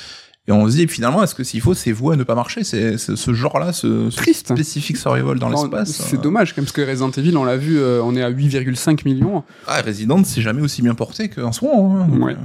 Et 0.49 0.53
on 0.53 0.67
se 0.69 0.75
dit 0.77 0.89
finalement, 0.89 1.23
est-ce 1.23 1.35
que 1.35 1.45
s'il 1.45 1.61
faut, 1.61 1.75
c'est 1.75 1.93
voué 1.93 2.15
à 2.15 2.17
ne 2.17 2.25
pas 2.25 2.35
marcher? 2.35 2.65
C'est 2.65 2.97
ce 2.97 3.35
genre-là, 3.35 3.73
ce, 3.73 4.09
ce 4.11 4.17
Triste. 4.17 4.49
spécifique 4.49 4.97
survival 4.97 5.39
dans 5.39 5.51
l'espace. 5.51 5.91
c'est 5.93 6.17
euh. 6.17 6.21
dommage 6.21 6.57
même 6.57 6.65
parce 6.65 6.73
que 6.73 6.81
Resident 6.81 7.11
Evil 7.11 7.37
on 7.37 7.45
l'a 7.45 7.59
vu 7.59 7.79
euh, 7.79 8.01
on 8.03 8.17
est 8.17 8.23
à 8.23 8.31
8,5 8.31 9.05
millions 9.05 9.45
Ah, 9.67 9.83
Resident, 9.83 10.25
c'est 10.25 10.41
jamais 10.41 10.63
aussi 10.63 10.81
bien 10.83 10.95
porté 10.95 11.29
qu'un 11.29 11.53
soin. 11.53 11.71
Hein. 11.75 12.09
Donc, 12.09 12.25
Ouais. 12.25 12.37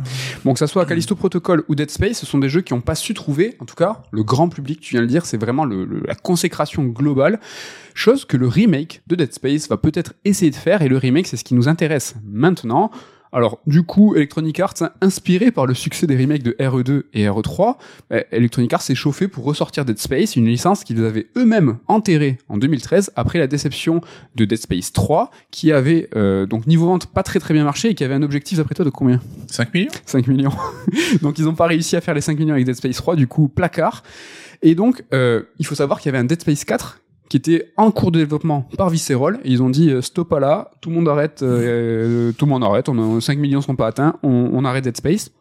Bon, 0.43 0.51
que 0.53 0.59
ça 0.59 0.67
soit 0.67 0.85
Callisto 0.85 1.15
Protocol 1.15 1.63
ou 1.69 1.73
Dead 1.75 1.89
Space, 1.89 2.17
ce 2.19 2.25
sont 2.25 2.37
des 2.37 2.49
jeux 2.49 2.61
qui 2.61 2.73
n'ont 2.73 2.81
pas 2.81 2.95
su 2.95 3.13
trouver, 3.13 3.55
en 3.59 3.65
tout 3.65 3.75
cas, 3.75 4.03
le 4.11 4.23
grand 4.23 4.49
public, 4.49 4.81
tu 4.81 4.91
viens 4.91 4.99
de 5.01 5.05
le 5.05 5.09
dire, 5.11 5.25
c'est 5.25 5.37
vraiment 5.37 5.63
le, 5.65 5.85
le- 5.85 6.03
la 6.05 6.15
consécration 6.15 6.83
globale. 6.83 7.39
Chose 7.93 8.25
que 8.25 8.35
le 8.35 8.47
remake 8.49 9.01
de 9.07 9.15
Dead 9.15 9.33
Space 9.33 9.69
va 9.69 9.77
peut-être 9.77 10.13
essayer 10.25 10.51
de 10.51 10.55
faire, 10.57 10.81
et 10.81 10.89
le 10.89 10.97
remake, 10.97 11.27
c'est 11.27 11.37
ce 11.37 11.45
qui 11.45 11.55
nous 11.55 11.69
intéresse 11.69 12.15
maintenant. 12.25 12.91
Alors, 13.35 13.59
du 13.67 13.83
coup, 13.83 14.15
Electronic 14.15 14.61
Arts, 14.61 14.75
hein, 14.79 14.91
inspiré 15.01 15.51
par 15.51 15.65
le 15.65 15.73
succès 15.73 16.07
des 16.07 16.15
remakes 16.15 16.41
de 16.41 16.51
RE2 16.57 17.03
et 17.13 17.27
RE3, 17.27 17.75
euh, 18.13 18.21
Electronic 18.31 18.71
Arts 18.71 18.81
s'est 18.81 18.95
chauffé 18.95 19.27
pour 19.27 19.43
ressortir 19.43 19.83
Dead 19.83 19.97
Space, 19.99 20.37
une 20.37 20.45
licence 20.45 20.85
qu'ils 20.85 21.03
avaient 21.03 21.27
eux-mêmes 21.35 21.77
enterrée 21.89 22.37
en 22.47 22.55
2013 22.55 23.11
après 23.17 23.37
la 23.37 23.47
déception 23.47 23.99
de 24.35 24.45
Dead 24.45 24.57
Space 24.57 24.93
3, 24.93 25.31
qui 25.51 25.73
avait 25.73 26.07
euh, 26.15 26.45
donc 26.45 26.65
niveau 26.65 26.85
vente 26.85 27.07
pas 27.07 27.23
très 27.23 27.41
très 27.41 27.53
bien 27.53 27.65
marché 27.65 27.89
et 27.89 27.93
qui 27.93 28.05
avait 28.05 28.13
un 28.13 28.23
objectif 28.23 28.57
d'après 28.57 28.73
toi 28.73 28.85
de 28.85 28.89
combien? 28.89 29.19
5 29.47 29.73
millions 29.73 29.91
5 30.05 30.27
millions. 30.27 30.53
donc 31.21 31.37
ils 31.37 31.43
n'ont 31.43 31.55
pas 31.55 31.67
réussi 31.67 31.97
à 31.97 32.01
faire 32.01 32.13
les 32.13 32.21
5 32.21 32.39
millions 32.39 32.53
avec 32.53 32.65
Dead 32.65 32.75
Space 32.75 32.95
3, 32.95 33.17
du 33.17 33.27
coup 33.27 33.49
placard. 33.49 34.03
Et 34.61 34.75
donc 34.75 35.03
euh, 35.13 35.43
il 35.59 35.65
faut 35.65 35.75
savoir 35.75 35.99
qu'il 35.99 36.09
y 36.09 36.15
avait 36.15 36.23
un 36.23 36.25
Dead 36.25 36.39
Space 36.39 36.63
4 36.63 37.01
qui 37.35 37.51
était 37.53 37.73
en 37.75 37.91
cours 37.91 38.11
de 38.11 38.19
développement 38.19 38.69
par 38.77 38.89
Visceral 38.89 39.39
ils 39.43 39.61
ont 39.61 39.69
dit 39.69 39.89
euh, 39.89 40.01
stop 40.01 40.31
à 40.31 40.39
là, 40.39 40.71
tout 40.79 40.89
le 40.89 40.95
monde 40.95 41.09
arrête, 41.09 41.43
euh, 41.43 42.31
tout 42.31 42.45
le 42.45 42.49
monde 42.49 42.63
arrête, 42.63 42.87
on 42.87 43.17
a, 43.17 43.19
5 43.19 43.37
millions 43.37 43.59
sont 43.59 43.75
pas 43.75 43.87
atteints, 43.87 44.15
on, 44.23 44.51
on 44.53 44.63
arrête 44.63 44.85
Dead 44.85 44.95
Space. 44.95 45.31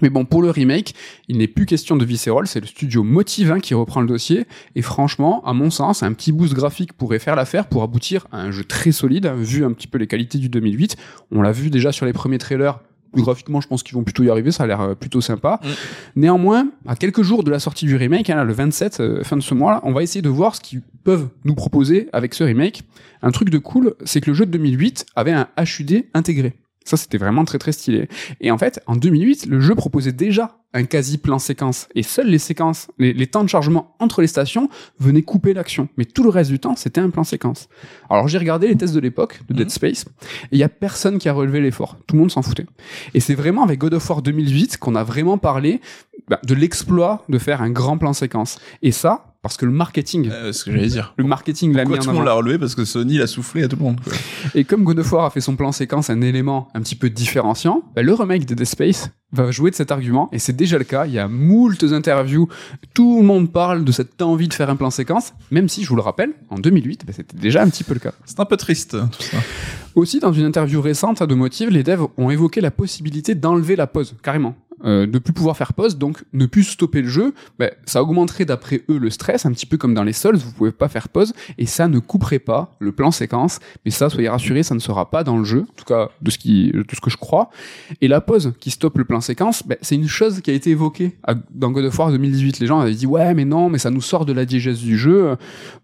Mais 0.00 0.10
bon, 0.10 0.24
pour 0.24 0.42
le 0.42 0.50
remake, 0.50 0.94
il 1.28 1.38
n'est 1.38 1.48
plus 1.48 1.66
question 1.66 1.96
de 1.96 2.04
Visceral, 2.04 2.46
c'est 2.46 2.60
le 2.60 2.66
studio 2.66 3.02
Motive 3.02 3.50
hein, 3.50 3.58
qui 3.60 3.74
reprend 3.74 4.00
le 4.00 4.06
dossier. 4.06 4.44
Et 4.76 4.82
franchement, 4.82 5.44
à 5.44 5.52
mon 5.54 5.70
sens, 5.70 6.02
un 6.04 6.12
petit 6.12 6.30
boost 6.30 6.52
graphique 6.52 6.92
pourrait 6.92 7.20
faire 7.20 7.36
l'affaire 7.36 7.66
pour 7.66 7.82
aboutir 7.82 8.26
à 8.30 8.40
un 8.40 8.50
jeu 8.52 8.64
très 8.64 8.92
solide, 8.92 9.26
hein, 9.26 9.34
vu 9.36 9.64
un 9.64 9.72
petit 9.72 9.86
peu 9.88 9.98
les 9.98 10.06
qualités 10.06 10.38
du 10.38 10.48
2008. 10.48 10.96
On 11.32 11.42
l'a 11.42 11.52
vu 11.52 11.70
déjà 11.70 11.90
sur 11.90 12.06
les 12.06 12.12
premiers 12.12 12.38
trailers. 12.38 12.78
Graphiquement, 13.22 13.60
je 13.60 13.68
pense 13.68 13.82
qu'ils 13.82 13.94
vont 13.94 14.04
plutôt 14.04 14.22
y 14.22 14.30
arriver, 14.30 14.50
ça 14.50 14.64
a 14.64 14.66
l'air 14.66 14.80
euh, 14.80 14.94
plutôt 14.94 15.20
sympa. 15.20 15.60
Mm. 15.62 15.68
Néanmoins, 16.16 16.68
à 16.86 16.96
quelques 16.96 17.22
jours 17.22 17.44
de 17.44 17.50
la 17.50 17.58
sortie 17.58 17.86
du 17.86 17.96
remake, 17.96 18.30
hein, 18.30 18.36
là, 18.36 18.44
le 18.44 18.52
27, 18.52 19.00
euh, 19.00 19.24
fin 19.24 19.36
de 19.36 19.42
ce 19.42 19.54
mois, 19.54 19.72
là, 19.72 19.80
on 19.84 19.92
va 19.92 20.02
essayer 20.02 20.22
de 20.22 20.28
voir 20.28 20.54
ce 20.54 20.60
qui 20.60 20.80
peuvent 21.04 21.28
nous 21.44 21.54
proposer 21.54 22.08
avec 22.12 22.34
ce 22.34 22.44
remake. 22.44 22.82
Un 23.22 23.30
truc 23.30 23.50
de 23.50 23.58
cool, 23.58 23.94
c'est 24.04 24.20
que 24.20 24.30
le 24.30 24.34
jeu 24.34 24.46
de 24.46 24.50
2008 24.50 25.06
avait 25.16 25.32
un 25.32 25.48
HUD 25.58 26.04
intégré. 26.14 26.54
Ça, 26.84 26.98
c'était 26.98 27.18
vraiment 27.18 27.44
très 27.44 27.58
très 27.58 27.72
stylé. 27.72 28.08
Et 28.40 28.50
en 28.50 28.58
fait, 28.58 28.80
en 28.86 28.96
2008, 28.96 29.46
le 29.46 29.60
jeu 29.60 29.74
proposait 29.74 30.12
déjà 30.12 30.58
un 30.74 30.84
quasi 30.84 31.16
plan 31.16 31.38
séquence. 31.38 31.88
Et 31.94 32.02
seules 32.02 32.26
les 32.26 32.38
séquences, 32.38 32.88
les, 32.98 33.26
temps 33.26 33.44
de 33.44 33.48
chargement 33.48 33.94
entre 34.00 34.20
les 34.20 34.26
stations 34.26 34.68
venaient 34.98 35.22
couper 35.22 35.54
l'action. 35.54 35.88
Mais 35.96 36.04
tout 36.04 36.22
le 36.22 36.28
reste 36.28 36.50
du 36.50 36.58
temps, 36.58 36.76
c'était 36.76 37.00
un 37.00 37.10
plan 37.10 37.24
séquence. 37.24 37.68
Alors 38.10 38.28
j'ai 38.28 38.38
regardé 38.38 38.68
les 38.68 38.76
tests 38.76 38.94
de 38.94 39.00
l'époque, 39.00 39.40
de 39.48 39.54
Dead 39.54 39.66
mhm. 39.66 39.70
Space, 39.70 40.04
et 40.50 40.56
il 40.56 40.58
y 40.58 40.64
a 40.64 40.68
personne 40.68 41.18
qui 41.18 41.28
a 41.28 41.32
relevé 41.32 41.60
l'effort. 41.60 41.96
Tout 42.06 42.16
le 42.16 42.20
monde 42.20 42.30
s'en 42.30 42.42
foutait. 42.42 42.66
Et 43.14 43.20
c'est 43.20 43.34
vraiment 43.34 43.62
avec 43.62 43.78
God 43.78 43.94
of 43.94 44.10
War 44.10 44.20
2008 44.20 44.76
qu'on 44.78 44.96
a 44.96 45.04
vraiment 45.04 45.38
parlé 45.38 45.80
bah, 46.28 46.40
de 46.44 46.54
l'exploit 46.54 47.24
de 47.28 47.38
faire 47.38 47.62
un 47.62 47.70
grand 47.70 47.96
plan 47.96 48.12
séquence. 48.12 48.58
Et 48.82 48.90
ça, 48.90 49.33
parce 49.44 49.58
que 49.58 49.66
le 49.66 49.72
marketing, 49.72 50.30
euh, 50.32 50.54
ce 50.54 50.64
que 50.64 50.72
j'allais 50.72 50.86
dire, 50.86 51.12
le 51.18 51.24
marketing 51.24 51.74
l'a 51.74 51.84
mis 51.84 51.98
en 51.98 51.98
tout 51.98 52.08
le 52.08 52.14
monde 52.14 52.24
l'a 52.24 52.32
relevé 52.32 52.58
parce 52.58 52.74
que 52.74 52.86
Sony 52.86 53.18
l'a 53.18 53.26
soufflé 53.26 53.62
à 53.62 53.68
tout 53.68 53.76
le 53.76 53.82
monde. 53.82 54.00
Quoi. 54.02 54.14
Et 54.54 54.64
comme 54.64 54.84
God 54.84 55.00
of 55.00 55.12
War 55.12 55.26
a 55.26 55.30
fait 55.30 55.42
son 55.42 55.54
plan 55.54 55.70
séquence 55.70 56.08
un 56.08 56.22
élément 56.22 56.68
un 56.72 56.80
petit 56.80 56.94
peu 56.96 57.10
différenciant, 57.10 57.82
bah, 57.94 58.00
le 58.00 58.14
remake 58.14 58.46
de 58.46 58.54
Dead 58.54 58.66
Space 58.66 59.10
va 59.32 59.50
jouer 59.50 59.70
de 59.70 59.76
cet 59.76 59.92
argument 59.92 60.30
et 60.32 60.38
c'est 60.38 60.54
déjà 60.54 60.78
le 60.78 60.84
cas. 60.84 61.04
Il 61.04 61.12
y 61.12 61.18
a 61.18 61.28
moultes 61.28 61.84
interviews, 61.84 62.48
tout 62.94 63.20
le 63.20 63.26
monde 63.26 63.52
parle 63.52 63.84
de 63.84 63.92
cette 63.92 64.22
envie 64.22 64.48
de 64.48 64.54
faire 64.54 64.70
un 64.70 64.76
plan 64.76 64.88
séquence, 64.88 65.34
même 65.50 65.68
si 65.68 65.84
je 65.84 65.90
vous 65.90 65.96
le 65.96 66.02
rappelle, 66.02 66.30
en 66.48 66.58
2008, 66.58 67.04
bah, 67.06 67.12
c'était 67.14 67.36
déjà 67.36 67.62
un 67.62 67.68
petit 67.68 67.84
peu 67.84 67.92
le 67.92 68.00
cas. 68.00 68.12
C'est 68.24 68.40
un 68.40 68.46
peu 68.46 68.56
triste 68.56 68.92
tout 68.92 69.22
ça. 69.22 69.36
Aussi, 69.94 70.18
dans 70.18 70.32
une 70.32 70.44
interview 70.44 70.80
récente 70.80 71.22
de 71.22 71.34
Motive, 71.34 71.68
les 71.68 71.84
devs 71.84 72.08
ont 72.16 72.30
évoqué 72.30 72.60
la 72.60 72.72
possibilité 72.72 73.36
d'enlever 73.36 73.76
la 73.76 73.86
pause, 73.86 74.16
carrément 74.22 74.56
euh, 74.84 75.06
ne 75.06 75.18
plus 75.18 75.32
pouvoir 75.32 75.56
faire 75.56 75.72
pause, 75.72 75.96
donc 75.96 76.24
ne 76.32 76.46
plus 76.46 76.64
stopper 76.64 77.02
le 77.02 77.08
jeu, 77.08 77.34
ben, 77.58 77.70
ça 77.84 78.02
augmenterait 78.02 78.44
d'après 78.44 78.82
eux 78.88 78.98
le 78.98 79.10
stress, 79.10 79.46
un 79.46 79.52
petit 79.52 79.66
peu 79.66 79.76
comme 79.76 79.94
dans 79.94 80.02
les 80.02 80.12
sols, 80.12 80.36
vous 80.36 80.52
pouvez 80.52 80.72
pas 80.72 80.88
faire 80.88 81.08
pause, 81.08 81.32
et 81.58 81.66
ça 81.66 81.88
ne 81.88 81.98
couperait 81.98 82.38
pas 82.38 82.74
le 82.80 82.92
plan 82.92 83.10
séquence, 83.10 83.60
mais 83.84 83.90
ça, 83.90 84.10
soyez 84.10 84.28
rassurés, 84.28 84.62
ça 84.62 84.74
ne 84.74 84.80
sera 84.80 85.10
pas 85.10 85.24
dans 85.24 85.38
le 85.38 85.44
jeu, 85.44 85.66
en 85.68 85.74
tout 85.76 85.84
cas 85.84 86.10
de 86.20 86.30
ce, 86.30 86.38
qui, 86.38 86.70
de 86.70 86.84
ce 86.92 87.00
que 87.00 87.10
je 87.10 87.16
crois. 87.16 87.50
Et 88.00 88.08
la 88.08 88.20
pause 88.20 88.52
qui 88.60 88.70
stoppe 88.70 88.98
le 88.98 89.04
plan 89.04 89.20
séquence, 89.20 89.66
ben, 89.66 89.78
c'est 89.80 89.94
une 89.94 90.08
chose 90.08 90.40
qui 90.40 90.50
a 90.50 90.54
été 90.54 90.70
évoquée 90.70 91.16
dans 91.50 91.70
God 91.70 91.84
of 91.84 91.98
War 91.98 92.10
2018. 92.10 92.58
Les 92.58 92.66
gens 92.66 92.80
avaient 92.80 92.94
dit, 92.94 93.06
ouais, 93.06 93.34
mais 93.34 93.44
non, 93.44 93.68
mais 93.68 93.78
ça 93.78 93.90
nous 93.90 94.00
sort 94.00 94.26
de 94.26 94.32
la 94.32 94.44
diégèse 94.44 94.80
du 94.80 94.98
jeu. 94.98 95.36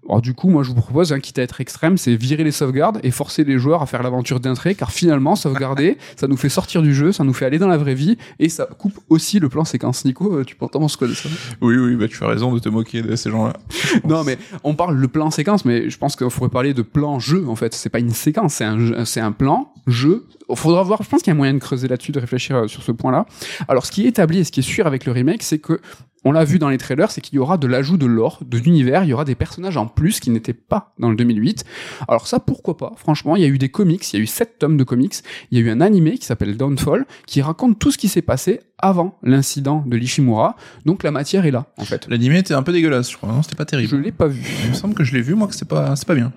Alors 0.09 0.23
du 0.23 0.35
coup, 0.35 0.49
moi 0.49 0.63
je 0.63 0.69
vous 0.71 0.75
propose, 0.75 1.13
hein, 1.13 1.21
quitte 1.21 1.39
à 1.39 1.43
être 1.43 1.61
extrême, 1.61 1.97
c'est 1.97 2.17
virer 2.17 2.45
les 2.45 2.51
sauvegardes 2.51 3.01
et 3.03 3.11
forcer 3.11 3.45
les 3.45 3.59
joueurs 3.59 3.83
à 3.83 3.87
faire 3.87 4.03
l'aventure 4.03 4.41
d'un 4.41 4.55
trait, 4.55 4.75
car 4.75 4.91
finalement, 4.91 5.37
sauvegarder, 5.37 5.99
ça 6.17 6.27
nous 6.27 6.37
fait 6.37 6.49
sortir 6.49 6.83
du 6.83 6.95
jeu, 6.95 7.13
ça 7.13 7.25
nous 7.25 7.33
fait 7.33 7.45
aller 7.45 7.59
dans 7.59 7.69
la 7.69 7.77
vraie 7.77 7.95
vie, 7.95 8.17
et 8.39 8.49
ça 8.49 8.67
coupe 8.81 8.99
aussi 9.09 9.39
le 9.39 9.49
plan 9.49 9.65
séquence. 9.65 10.05
Nico, 10.05 10.35
euh, 10.35 10.45
tu 10.45 10.57
penses 10.57 10.97
quoi 10.97 11.07
de 11.07 11.15
ça 11.15 11.29
Oui, 11.61 11.77
oui, 11.77 11.97
bah, 11.97 12.09
tu 12.09 12.23
as 12.25 12.27
raison 12.27 12.53
de 12.53 12.59
te 12.59 12.69
moquer 12.69 13.03
de 13.03 13.15
ces 13.15 13.31
gens-là. 13.31 13.53
non, 14.05 14.25
mais 14.25 14.39
on 14.65 14.75
parle 14.75 14.97
le 14.97 15.09
plan 15.09 15.31
séquence, 15.31 15.65
mais 15.65 15.91
je 15.91 15.99
pense 15.99 16.17
qu'il 16.17 16.31
faudrait 16.31 16.51
parler 16.51 16.75
de 16.75 16.83
plan 16.83 17.19
jeu, 17.19 17.45
en 17.47 17.57
fait. 17.57 17.75
C'est 17.75 17.91
pas 17.91 17.99
une 17.99 18.13
séquence, 18.13 18.55
c'est 18.55 18.65
un, 18.65 19.05
c'est 19.05 19.21
un 19.21 19.33
plan, 19.33 19.73
jeu. 19.87 20.27
Il 20.49 20.57
faudra 20.57 20.83
voir, 20.83 21.03
je 21.03 21.09
pense 21.09 21.21
qu'il 21.23 21.31
y 21.31 21.35
a 21.35 21.37
moyen 21.37 21.55
de 21.55 21.59
creuser 21.59 21.89
là-dessus, 21.89 22.13
de 22.13 22.21
réfléchir 22.21 22.57
euh, 22.57 22.69
sur 22.69 22.83
ce 22.83 22.93
point-là. 22.93 23.27
Alors, 23.69 23.85
ce 23.85 23.93
qui 23.93 24.05
est 24.05 24.09
établi 24.09 24.39
et 24.39 24.45
ce 24.45 24.51
qui 24.51 24.61
est 24.61 24.65
sûr 24.65 24.87
avec 24.87 25.05
le 25.05 25.13
remake, 25.13 25.43
c'est 25.43 25.59
que 25.59 25.81
on 26.25 26.33
l'a 26.33 26.45
vu 26.45 26.59
dans 26.59 26.69
les 26.69 26.79
trailers, 26.79 27.11
c'est 27.11 27.21
qu'il 27.21 27.37
y 27.37 27.39
aura 27.39 27.57
de 27.57 27.67
l'ajout 27.67 27.97
de 27.97 28.07
lore, 28.07 28.41
de 28.45 28.59
l'univers, 28.59 29.05
il 29.05 29.11
y 29.11 29.13
aura 29.13 29.25
des 29.25 29.35
personnages 29.35 29.77
en 29.77 29.87
plus 29.87 30.21
qui 30.21 30.31
n'étaient 30.31 30.53
pas 30.53 30.93
dans 30.99 31.11
le 31.11 31.17
2008. 31.17 31.65
Alors 32.09 32.27
ça, 32.27 32.41
pourquoi 32.41 32.77
pas? 32.77 32.93
Franchement, 32.97 33.37
il 33.37 33.43
y 33.43 33.45
a 33.45 33.49
eu 33.49 33.59
des 33.59 33.71
comics, 33.71 34.13
il 34.13 34.17
y 34.17 34.19
a 34.21 34.23
eu 34.23 34.27
sept 34.27 34.59
tomes 34.59 34.77
de 34.77 34.85
comics, 34.85 35.15
il 35.51 35.59
y 35.59 35.63
a 35.63 35.65
eu 35.65 35.71
un 35.71 35.81
animé 35.81 36.19
qui 36.19 36.27
s'appelle 36.27 36.57
Downfall, 36.57 37.07
qui 37.27 37.41
raconte 37.43 37.79
tout 37.79 37.91
ce 37.91 37.99
qui 37.99 38.09
s'est 38.09 38.23
passé 38.23 38.61
avant 38.83 39.19
l'incident 39.23 39.85
de 39.87 39.97
l'Ishimura. 39.97 40.57
Donc 40.87 41.03
la 41.03 41.11
matière 41.11 41.45
est 41.47 41.51
là, 41.51 41.67
en 41.77 41.85
fait. 41.85 42.07
L'animé 42.09 42.39
était 42.39 42.55
un 42.55 42.63
peu 42.63 42.73
dégueulasse, 42.73 43.11
je 43.11 43.17
crois. 43.17 43.29
Non, 43.31 43.43
c'était 43.43 43.57
pas 43.57 43.65
terrible. 43.65 43.91
Je 43.91 43.97
l'ai 43.97 44.13
pas 44.13 44.27
vu. 44.27 44.43
Il 44.65 44.71
me 44.71 44.75
semble 44.75 44.95
que 44.95 45.05
je 45.05 45.15
l'ai 45.15 45.21
vu, 45.21 45.35
moi, 45.35 45.49
que 45.49 45.55
c'est 45.55 45.69
pas, 45.69 45.95
c'est 45.97 46.07
pas 46.07 46.15
bien. 46.15 46.33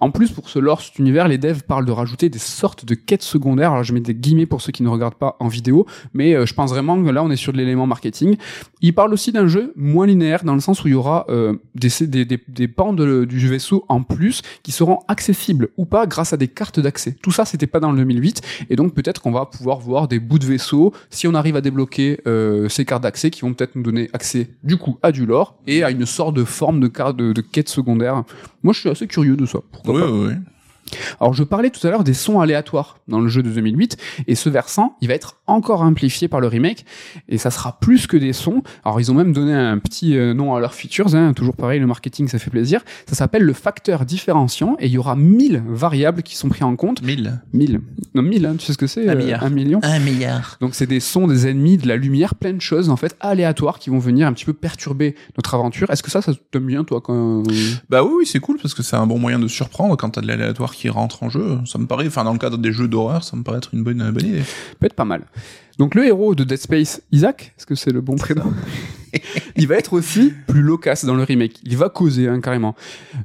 En 0.00 0.10
plus, 0.10 0.30
pour 0.30 0.48
ce 0.48 0.58
lore, 0.58 0.80
cet 0.80 0.98
univers, 0.98 1.28
les 1.28 1.38
devs 1.38 1.62
parlent 1.62 1.86
de 1.86 1.92
rajouter 1.92 2.28
des 2.28 2.38
sortes 2.38 2.84
de 2.84 2.94
quêtes 2.94 3.22
secondaires. 3.22 3.72
Alors 3.72 3.84
je 3.84 3.92
mets 3.92 4.00
des 4.00 4.14
guillemets 4.14 4.46
pour 4.46 4.60
ceux 4.60 4.72
qui 4.72 4.82
ne 4.82 4.88
regardent 4.88 5.14
pas 5.14 5.36
en 5.40 5.48
vidéo, 5.48 5.86
mais 6.12 6.34
euh, 6.34 6.46
je 6.46 6.54
pense 6.54 6.70
vraiment 6.70 7.02
que 7.02 7.08
là, 7.10 7.22
on 7.22 7.30
est 7.30 7.36
sur 7.36 7.52
de 7.52 7.58
l'élément 7.58 7.86
marketing. 7.86 8.36
Ils 8.80 8.94
parlent 8.94 9.12
aussi 9.18 9.32
d'un 9.32 9.48
jeu 9.48 9.72
moins 9.74 10.06
linéaire, 10.06 10.44
dans 10.44 10.54
le 10.54 10.60
sens 10.60 10.84
où 10.84 10.86
il 10.86 10.92
y 10.92 10.94
aura 10.94 11.26
euh, 11.28 11.56
des, 11.74 11.88
des, 12.06 12.24
des, 12.24 12.40
des 12.46 12.68
pans 12.68 12.92
de, 12.92 13.24
du 13.24 13.48
vaisseau 13.48 13.84
en 13.88 14.04
plus 14.04 14.42
qui 14.62 14.70
seront 14.70 15.00
accessibles 15.08 15.70
ou 15.76 15.86
pas 15.86 16.06
grâce 16.06 16.32
à 16.32 16.36
des 16.36 16.46
cartes 16.46 16.78
d'accès. 16.78 17.16
Tout 17.20 17.32
ça, 17.32 17.44
c'était 17.44 17.66
pas 17.66 17.80
dans 17.80 17.90
le 17.90 17.98
2008, 17.98 18.42
et 18.70 18.76
donc 18.76 18.94
peut-être 18.94 19.20
qu'on 19.20 19.32
va 19.32 19.44
pouvoir 19.46 19.80
voir 19.80 20.06
des 20.06 20.20
bouts 20.20 20.38
de 20.38 20.46
vaisseau 20.46 20.92
si 21.10 21.26
on 21.26 21.34
arrive 21.34 21.56
à 21.56 21.60
débloquer 21.60 22.20
euh, 22.28 22.68
ces 22.68 22.84
cartes 22.84 23.02
d'accès 23.02 23.30
qui 23.30 23.40
vont 23.40 23.54
peut-être 23.54 23.74
nous 23.74 23.82
donner 23.82 24.08
accès 24.12 24.50
du 24.62 24.76
coup 24.76 24.98
à 25.02 25.10
du 25.10 25.26
lore 25.26 25.56
et 25.66 25.82
à 25.82 25.90
une 25.90 26.06
sorte 26.06 26.34
de 26.34 26.44
forme 26.44 26.78
de 26.78 26.86
carte 26.86 27.16
de, 27.16 27.40
quête 27.40 27.68
secondaire. 27.68 28.22
Moi, 28.62 28.72
je 28.72 28.78
suis 28.80 28.88
assez 28.88 29.08
curieux 29.08 29.36
de 29.36 29.46
ça. 29.46 29.58
Pourquoi 29.72 30.00
pas 30.00 30.10
oui. 30.10 30.34
Alors 31.20 31.34
je 31.34 31.44
parlais 31.44 31.70
tout 31.70 31.84
à 31.86 31.90
l'heure 31.90 32.04
des 32.04 32.14
sons 32.14 32.40
aléatoires 32.40 32.98
dans 33.08 33.20
le 33.20 33.28
jeu 33.28 33.42
de 33.42 33.50
2008 33.50 33.96
et 34.26 34.34
ce 34.34 34.48
versant, 34.48 34.96
il 35.00 35.08
va 35.08 35.14
être 35.14 35.36
encore 35.46 35.82
amplifié 35.82 36.28
par 36.28 36.40
le 36.40 36.46
remake 36.46 36.84
et 37.28 37.38
ça 37.38 37.50
sera 37.50 37.78
plus 37.80 38.06
que 38.06 38.16
des 38.16 38.32
sons. 38.32 38.62
Alors 38.84 39.00
ils 39.00 39.10
ont 39.10 39.14
même 39.14 39.32
donné 39.32 39.54
un 39.54 39.78
petit 39.78 40.16
euh, 40.16 40.34
nom 40.34 40.54
à 40.54 40.60
leurs 40.60 40.74
features, 40.74 41.14
hein, 41.14 41.32
toujours 41.32 41.56
pareil, 41.56 41.80
le 41.80 41.86
marketing 41.86 42.28
ça 42.28 42.38
fait 42.38 42.50
plaisir. 42.50 42.82
Ça 43.06 43.14
s'appelle 43.14 43.42
le 43.42 43.52
facteur 43.52 44.04
différenciant 44.04 44.76
et 44.78 44.86
il 44.86 44.92
y 44.92 44.98
aura 44.98 45.16
1000 45.16 45.62
variables 45.68 46.22
qui 46.22 46.36
sont 46.36 46.48
pris 46.48 46.64
en 46.64 46.76
compte. 46.76 47.02
1000 47.02 47.40
1000. 47.52 47.80
Non 48.14 48.22
1000, 48.22 48.46
hein, 48.46 48.56
tu 48.58 48.66
sais 48.66 48.72
ce 48.72 48.78
que 48.78 48.86
c'est 48.86 49.08
Un 49.08 49.12
euh, 49.12 49.16
milliard. 49.16 49.44
Un 49.44 49.50
million. 49.50 49.80
Un 49.82 49.98
milliard. 49.98 50.56
Donc 50.60 50.74
c'est 50.74 50.86
des 50.86 51.00
sons, 51.00 51.26
des 51.26 51.46
ennemis, 51.46 51.76
de 51.76 51.88
la 51.88 51.96
lumière, 51.96 52.34
plein 52.34 52.52
de 52.52 52.60
choses 52.60 52.90
en 52.90 52.96
fait 52.96 53.16
aléatoires 53.20 53.78
qui 53.78 53.90
vont 53.90 53.98
venir 53.98 54.26
un 54.26 54.32
petit 54.32 54.44
peu 54.44 54.52
perturber 54.52 55.14
notre 55.36 55.54
aventure. 55.54 55.90
Est-ce 55.90 56.02
que 56.02 56.10
ça, 56.10 56.22
ça 56.22 56.32
t'aime 56.50 56.66
bien 56.66 56.84
toi 56.84 57.00
quand 57.00 57.42
Bah 57.88 58.02
oui, 58.02 58.10
oui 58.18 58.26
c'est 58.26 58.40
cool 58.40 58.58
parce 58.60 58.74
que 58.74 58.82
c'est 58.82 58.96
un 58.96 59.06
bon 59.06 59.18
moyen 59.18 59.38
de 59.38 59.48
surprendre 59.48 59.96
quand 59.96 60.10
t'as 60.10 60.20
de 60.20 60.26
l'aléatoire 60.26 60.74
qui 60.78 60.88
rentre 60.88 61.24
en 61.24 61.28
jeu. 61.28 61.58
Ça 61.66 61.78
me 61.78 61.86
paraît, 61.86 62.06
enfin 62.06 62.22
dans 62.22 62.32
le 62.32 62.38
cadre 62.38 62.56
des 62.56 62.72
jeux 62.72 62.86
d'horreur, 62.86 63.24
ça 63.24 63.36
me 63.36 63.42
paraît 63.42 63.58
être 63.58 63.74
une 63.74 63.82
bonne, 63.82 63.98
bonne 64.12 64.26
idée. 64.26 64.42
Peut 64.78 64.86
être 64.86 64.94
pas 64.94 65.04
mal. 65.04 65.22
Donc 65.78 65.94
le 65.94 66.06
héros 66.06 66.34
de 66.34 66.44
Dead 66.44 66.58
Space, 66.58 67.02
Isaac, 67.12 67.52
est-ce 67.58 67.66
que 67.66 67.74
c'est 67.74 67.90
le 67.90 68.00
bon 68.00 68.16
prénom? 68.16 68.52
Il 69.56 69.66
va 69.66 69.76
être 69.76 69.92
aussi 69.92 70.32
plus 70.46 70.62
loquace 70.62 71.04
dans 71.04 71.14
le 71.14 71.22
remake. 71.22 71.60
Il 71.64 71.76
va 71.76 71.88
causer 71.88 72.28
hein, 72.28 72.40
carrément. 72.40 72.76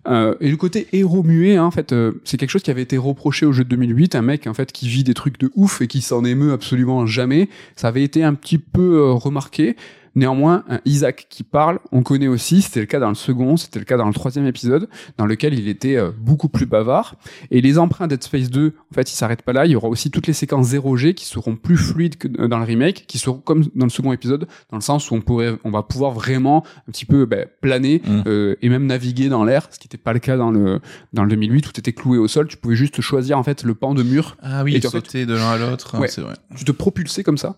Euh, 0.08 0.36
et 0.40 0.50
le 0.50 0.58
côté 0.58 0.88
héros 0.94 1.24
muet, 1.24 1.58
hein, 1.58 1.66
en 1.66 1.72
fait, 1.72 1.94
euh, 1.94 2.14
c'est 2.24 2.38
quelque 2.38 2.50
chose 2.50 2.64
qui 2.64 2.72
avait 2.72 2.82
été 2.82 2.98
reproché 2.98 3.46
au 3.46 3.52
jeu 3.52 3.64
de 3.64 3.70
2008. 3.70 4.16
Un 4.16 4.22
mec 4.22 4.48
en 4.48 4.54
fait 4.54 4.72
qui 4.72 4.88
vit 4.88 5.04
des 5.04 5.14
trucs 5.14 5.40
de 5.40 5.52
ouf 5.56 5.82
et 5.82 5.88
qui 5.88 6.02
s'en 6.02 6.24
émeut 6.26 6.54
absolument 6.54 7.06
jamais. 7.06 7.50
Ça 7.76 7.90
avait 7.90 8.04
été 8.04 8.24
un 8.24 8.34
petit 8.34 8.58
peu 8.58 8.98
euh, 8.98 9.12
remarqué. 9.12 9.76
Néanmoins, 10.16 10.64
un 10.70 10.80
Isaac 10.86 11.28
qui 11.30 11.44
parle, 11.44 11.80
on 11.92 12.04
connaît 12.04 12.28
aussi, 12.28 12.62
c'était 12.62 12.82
le 12.82 12.86
cas 12.86 13.00
dans 13.00 13.10
le 13.10 13.16
second, 13.16 13.58
c'était 13.58 13.80
le 13.80 13.86
cas 13.86 13.98
dans 13.98 14.08
le 14.08 14.14
troisième 14.14 14.46
épisode, 14.46 14.88
dans 15.18 15.26
lequel 15.26 15.54
il 15.54 15.68
était 15.68 15.96
euh, 15.96 16.12
beaucoup 16.16 16.50
plus 16.50 16.66
bavard. 16.68 17.16
Et 17.50 17.62
les 17.62 17.80
emprunts 17.80 18.08
Dead 18.08 18.22
Space 18.24 18.50
2, 18.52 18.74
en 18.92 18.94
fait, 18.94 19.12
ils 19.12 19.16
s'arrêtent 19.16 19.42
pas 19.42 19.54
là. 19.54 19.66
Il 19.66 19.72
y 19.72 19.76
aura 19.76 19.88
aussi 19.88 20.12
toutes 20.12 20.28
les 20.28 20.34
séquences 20.34 20.72
0G 20.72 21.16
qui 21.16 21.26
seront 21.26 21.56
plus 21.56 21.78
fluides 21.78 22.18
que 22.18 22.28
dans 22.28 22.60
le 22.60 22.66
remake, 22.66 23.06
qui 23.08 23.18
seront 23.18 23.40
comme 23.40 23.66
dans 23.74 23.86
le 23.86 23.92
second 23.92 24.14
épisode, 24.14 24.48
dans 24.70 24.78
le 24.78 24.84
sens 24.84 25.10
où 25.10 25.16
on 25.16 25.22
pourrait, 25.22 25.58
on 25.64 25.72
va 25.72 25.82
pouvoir 25.82 26.12
vraiment 26.12 26.64
un 26.88 26.92
petit 26.92 27.06
peu 27.06 27.26
ben, 27.26 27.48
planer 27.62 28.02
mmh. 28.06 28.24
euh, 28.28 28.56
et 28.62 28.70
même 28.70 28.86
naviguer 28.86 29.30
dans 29.30 29.44
l'air, 29.44 29.68
ce 29.72 29.80
qui 29.80 29.88
n'était 29.88 29.98
pas 29.98 30.14
le 30.14 30.20
cas 30.20 30.38
dans 30.38 30.52
le 30.52 30.80
dans 31.14 31.24
le 31.24 31.30
2008 31.30 31.68
où 31.68 31.72
tu 31.72 31.80
étais 31.80 31.94
cloué 31.94 32.18
au 32.18 32.28
sol. 32.28 32.48
Tu 32.48 32.58
pouvais 32.58 32.76
juste 32.76 33.02
choisir 33.02 33.38
en 33.38 33.44
fait 33.44 33.64
le 33.64 33.74
pan 33.74 33.94
de 33.94 34.04
mur. 34.04 34.38
Ah 34.42 34.64
oui, 34.64 34.76
et 34.76 34.82
sauter 34.82 35.26
de 35.26 35.34
l'un 35.34 35.52
à 35.52 35.58
l'autre. 35.58 36.00
Ouais, 36.00 36.08
c'est 36.08 36.22
vrai. 36.22 36.36
Tu 36.56 36.66
te 36.66 36.72
propulsais 36.72 37.24
comme 37.24 37.38
ça. 37.38 37.58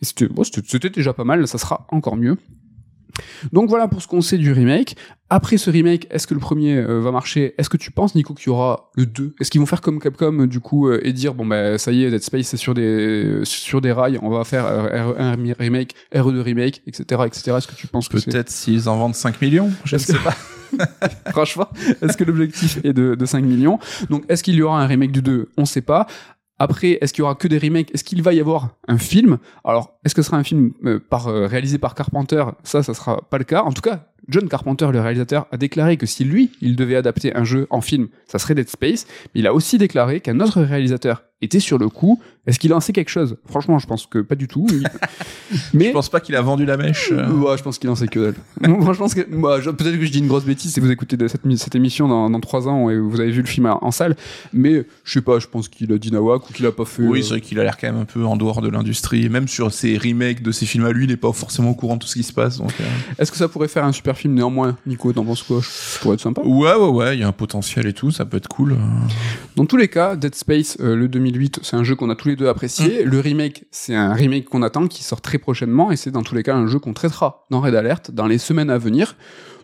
C'était 0.00 0.90
déjà 0.90 1.12
pas 1.12 1.24
mal, 1.24 1.46
ça 1.46 1.58
sera 1.58 1.86
encore 1.90 2.16
mieux. 2.16 2.36
Donc 3.52 3.68
voilà 3.68 3.88
pour 3.88 4.00
ce 4.00 4.08
qu'on 4.08 4.22
sait 4.22 4.38
du 4.38 4.52
remake. 4.52 4.96
Après 5.28 5.58
ce 5.58 5.70
remake, 5.70 6.06
est-ce 6.10 6.26
que 6.26 6.34
le 6.34 6.40
premier 6.40 6.76
euh, 6.76 7.00
va 7.00 7.10
marcher? 7.10 7.54
Est-ce 7.58 7.68
que 7.68 7.76
tu 7.76 7.90
penses, 7.90 8.14
Nico, 8.14 8.34
qu'il 8.34 8.48
y 8.48 8.50
aura 8.50 8.90
le 8.96 9.06
2 9.06 9.34
Est-ce 9.40 9.50
qu'ils 9.50 9.60
vont 9.60 9.66
faire 9.66 9.80
comme 9.80 9.98
Capcom, 9.98 10.46
du 10.46 10.60
coup, 10.60 10.88
euh, 10.88 11.00
et 11.06 11.12
dire, 11.12 11.34
bon, 11.34 11.44
bah, 11.44 11.76
ça 11.78 11.92
y 11.92 12.04
est, 12.04 12.10
Dead 12.10 12.22
Space, 12.22 12.46
c'est 12.46 12.56
sur 12.56 12.74
des, 12.74 13.40
sur 13.44 13.80
des 13.80 13.92
rails, 13.92 14.18
on 14.22 14.30
va 14.30 14.44
faire 14.44 14.66
euh, 14.66 15.14
un 15.18 15.36
remake, 15.58 15.94
RE2 16.14 16.40
remake, 16.40 16.82
etc., 16.86 17.22
etc. 17.26 17.56
Est-ce 17.58 17.68
que 17.68 17.74
tu 17.74 17.86
penses 17.86 18.08
que 18.08 18.18
Peut-être 18.18 18.50
s'ils 18.50 18.88
en 18.88 18.96
vendent 18.96 19.14
5 19.14 19.40
millions, 19.42 19.70
je 19.84 19.96
ne 19.96 20.00
sais 20.00 20.18
pas. 20.18 20.34
Franchement, 21.30 21.68
est-ce 22.00 22.16
que 22.16 22.24
l'objectif 22.24 22.78
est 22.84 22.92
de, 22.92 23.14
de 23.14 23.26
5 23.26 23.44
millions? 23.44 23.78
Donc, 24.10 24.24
est-ce 24.28 24.42
qu'il 24.42 24.54
y 24.54 24.62
aura 24.62 24.82
un 24.82 24.86
remake 24.86 25.12
du 25.12 25.22
2 25.22 25.50
On 25.56 25.64
sait 25.64 25.82
pas. 25.82 26.06
Après, 26.62 26.96
est-ce 27.00 27.12
qu'il 27.12 27.22
y 27.22 27.24
aura 27.24 27.34
que 27.34 27.48
des 27.48 27.58
remakes? 27.58 27.92
Est-ce 27.92 28.04
qu'il 28.04 28.22
va 28.22 28.32
y 28.32 28.38
avoir 28.38 28.76
un 28.86 28.96
film? 28.96 29.38
Alors, 29.64 29.98
est-ce 30.04 30.14
que 30.14 30.22
ce 30.22 30.26
sera 30.26 30.36
un 30.36 30.44
film 30.44 30.70
euh, 30.84 31.00
euh, 31.26 31.48
réalisé 31.48 31.76
par 31.76 31.96
Carpenter? 31.96 32.44
Ça, 32.62 32.84
ça 32.84 32.94
sera 32.94 33.20
pas 33.28 33.36
le 33.38 33.42
cas. 33.42 33.62
En 33.62 33.72
tout 33.72 33.82
cas, 33.82 34.06
John 34.28 34.48
Carpenter, 34.48 34.88
le 34.92 35.00
réalisateur, 35.00 35.48
a 35.50 35.56
déclaré 35.56 35.96
que 35.96 36.06
si 36.06 36.22
lui, 36.22 36.52
il 36.60 36.76
devait 36.76 36.94
adapter 36.94 37.34
un 37.34 37.42
jeu 37.42 37.66
en 37.70 37.80
film, 37.80 38.06
ça 38.28 38.38
serait 38.38 38.54
Dead 38.54 38.68
Space. 38.68 39.08
Mais 39.34 39.40
il 39.40 39.48
a 39.48 39.54
aussi 39.54 39.76
déclaré 39.76 40.20
qu'un 40.20 40.38
autre 40.38 40.62
réalisateur 40.62 41.24
était 41.42 41.60
sur 41.60 41.76
le 41.78 41.88
coup. 41.88 42.20
Est-ce 42.46 42.58
qu'il 42.58 42.72
en 42.74 42.80
sait 42.80 42.92
quelque 42.92 43.08
chose? 43.10 43.36
Franchement, 43.46 43.78
je 43.78 43.86
pense 43.86 44.06
que 44.06 44.18
pas 44.18 44.34
du 44.34 44.48
tout. 44.48 44.66
Mais 45.74 45.86
Je 45.86 45.90
pense 45.92 46.08
pas 46.08 46.20
qu'il 46.20 46.34
a 46.34 46.40
vendu 46.42 46.64
la 46.64 46.76
mèche. 46.76 47.10
euh. 47.12 47.30
Ouais, 47.32 47.56
je 47.56 47.62
pense 47.62 47.78
qu'il 47.78 47.88
en 47.90 47.94
sait 47.94 48.08
que 48.08 48.18
dalle. 48.18 48.34
Moi, 48.68 48.92
je 48.92 48.98
pense 48.98 49.14
que, 49.14 49.20
moi, 49.30 49.58
peut-être 49.60 49.98
que 49.98 50.04
je 50.04 50.10
dis 50.10 50.18
une 50.18 50.26
grosse 50.28 50.44
bêtise 50.44 50.72
si 50.72 50.80
vous 50.80 50.90
écoutez 50.90 51.16
de 51.16 51.28
cette, 51.28 51.42
cette 51.56 51.74
émission 51.74 52.08
dans, 52.08 52.30
dans 52.30 52.40
3 52.40 52.68
ans 52.68 52.90
et 52.90 52.98
vous 52.98 53.20
avez 53.20 53.30
vu 53.30 53.42
le 53.42 53.46
film 53.46 53.66
en, 53.66 53.84
en 53.84 53.90
salle, 53.90 54.16
mais 54.52 54.84
je 55.04 55.12
sais 55.12 55.20
pas, 55.20 55.38
je 55.38 55.46
pense 55.46 55.68
qu'il 55.68 55.92
a 55.92 55.98
dit 55.98 56.10
nawak 56.10 56.48
ou 56.48 56.52
qu'il 56.52 56.66
a 56.66 56.72
pas 56.72 56.84
fait. 56.84 57.02
Oui, 57.02 57.20
euh, 57.20 57.22
c'est 57.22 57.28
vrai 57.30 57.40
qu'il 57.40 57.60
a 57.60 57.64
l'air 57.64 57.76
quand 57.76 57.86
même 57.92 58.00
un 58.00 58.04
peu 58.06 58.24
en 58.24 58.36
dehors 58.36 58.60
de 58.62 58.68
l'industrie. 58.68 59.28
Même 59.28 59.46
sur 59.48 59.72
ses 59.72 59.96
remakes 59.98 60.42
de 60.42 60.50
ses 60.52 60.66
films 60.66 60.84
à 60.86 60.92
lui, 60.92 61.04
il 61.04 61.10
est 61.10 61.16
pas 61.16 61.32
forcément 61.32 61.70
au 61.70 61.74
courant 61.74 61.94
de 61.96 62.00
tout 62.00 62.08
ce 62.08 62.14
qui 62.14 62.22
se 62.24 62.32
passe. 62.32 62.58
Donc, 62.58 62.72
euh. 62.80 62.84
Est-ce 63.18 63.30
que 63.30 63.36
ça 63.38 63.48
pourrait 63.48 63.68
faire 63.68 63.84
un 63.84 63.92
super 63.92 64.16
film 64.16 64.34
néanmoins? 64.34 64.76
Nico, 64.86 65.12
t'en 65.12 65.24
penses 65.24 65.42
quoi? 65.42 65.60
Ça 65.62 65.98
pourrait 66.00 66.14
être 66.14 66.20
sympa. 66.20 66.42
Ouais, 66.44 66.74
ouais, 66.74 66.88
ouais, 66.88 67.16
il 67.16 67.20
y 67.20 67.22
a 67.24 67.28
un 67.28 67.32
potentiel 67.32 67.86
et 67.86 67.92
tout, 67.92 68.10
ça 68.10 68.24
peut 68.24 68.36
être 68.36 68.48
cool. 68.48 68.76
Dans 69.56 69.66
tous 69.66 69.76
les 69.76 69.88
cas, 69.88 70.16
Dead 70.16 70.34
Space, 70.34 70.76
euh, 70.80 70.96
le 70.96 71.08
2008, 71.32 71.60
c'est 71.62 71.76
un 71.76 71.84
jeu 71.84 71.96
qu'on 71.96 72.10
a 72.10 72.14
tous 72.14 72.28
les 72.28 72.36
deux 72.36 72.48
apprécié. 72.48 73.04
Le 73.04 73.20
remake, 73.20 73.64
c'est 73.70 73.94
un 73.94 74.12
remake 74.12 74.48
qu'on 74.48 74.62
attend, 74.62 74.86
qui 74.86 75.02
sort 75.02 75.20
très 75.20 75.38
prochainement, 75.38 75.90
et 75.90 75.96
c'est 75.96 76.10
dans 76.10 76.22
tous 76.22 76.34
les 76.34 76.42
cas 76.42 76.54
un 76.54 76.66
jeu 76.66 76.78
qu'on 76.78 76.92
traitera 76.92 77.46
dans 77.50 77.60
Red 77.60 77.74
Alert 77.74 78.10
dans 78.10 78.26
les 78.26 78.38
semaines 78.38 78.70
à 78.70 78.78
venir. 78.78 79.16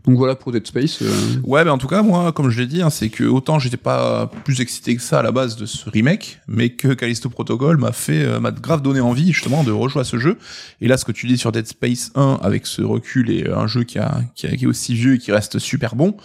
Donc 0.05 0.17
voilà 0.17 0.35
pour 0.37 0.53
Dead 0.53 0.67
Space. 0.67 1.03
euh, 1.03 1.11
Ouais, 1.45 1.65
mais 1.65 1.71
en 1.71 1.79
tout 1.79 1.87
cas, 1.89 2.03
moi, 2.03 2.33
comme 2.33 2.51
je 2.51 2.61
l'ai 2.61 2.67
dit, 2.67 2.81
hein, 2.83 2.91
c'est 2.91 3.09
que 3.09 3.25
autant 3.25 3.59
j'étais 3.59 3.77
pas 3.77 4.31
plus 4.45 4.61
excité 4.61 4.97
que 4.97 5.03
ça 5.03 5.19
à 5.19 5.23
la 5.23 5.33
base 5.33 5.57
de 5.57 5.67
ce 5.67 5.89
remake, 5.91 6.41
mais 6.49 6.71
que 6.71 6.89
Callisto 6.95 7.29
Protocol 7.29 7.77
m'a 7.79 7.93
fait, 7.93 8.23
euh, 8.25 8.41
m'a 8.41 8.51
grave 8.51 8.83
donné 8.83 9.01
envie 9.01 9.33
justement 9.33 9.65
de 9.65 9.71
rejouer 9.73 10.01
à 10.01 10.05
ce 10.05 10.19
jeu. 10.19 10.39
Et 10.81 10.89
là, 10.89 10.97
ce 10.97 11.05
que 11.05 11.13
tu 11.13 11.27
dis 11.27 11.37
sur 11.39 11.53
Dead 11.53 11.67
Space 11.67 12.11
1, 12.15 12.39
avec 12.43 12.67
ce 12.67 12.83
recul 12.83 13.31
et 13.31 13.45
euh, 13.47 13.57
un 13.59 13.67
jeu 13.67 13.85
qui, 13.85 13.99
a, 13.99 14.21
qui, 14.35 14.47
a- 14.47 14.57
qui 14.57 14.65
est 14.65 14.69
aussi 14.69 14.95
vieux 14.95 15.15
et 15.15 15.19
qui 15.19 15.33
reste 15.33 15.59
super 15.59 15.95
bon, 15.97 16.17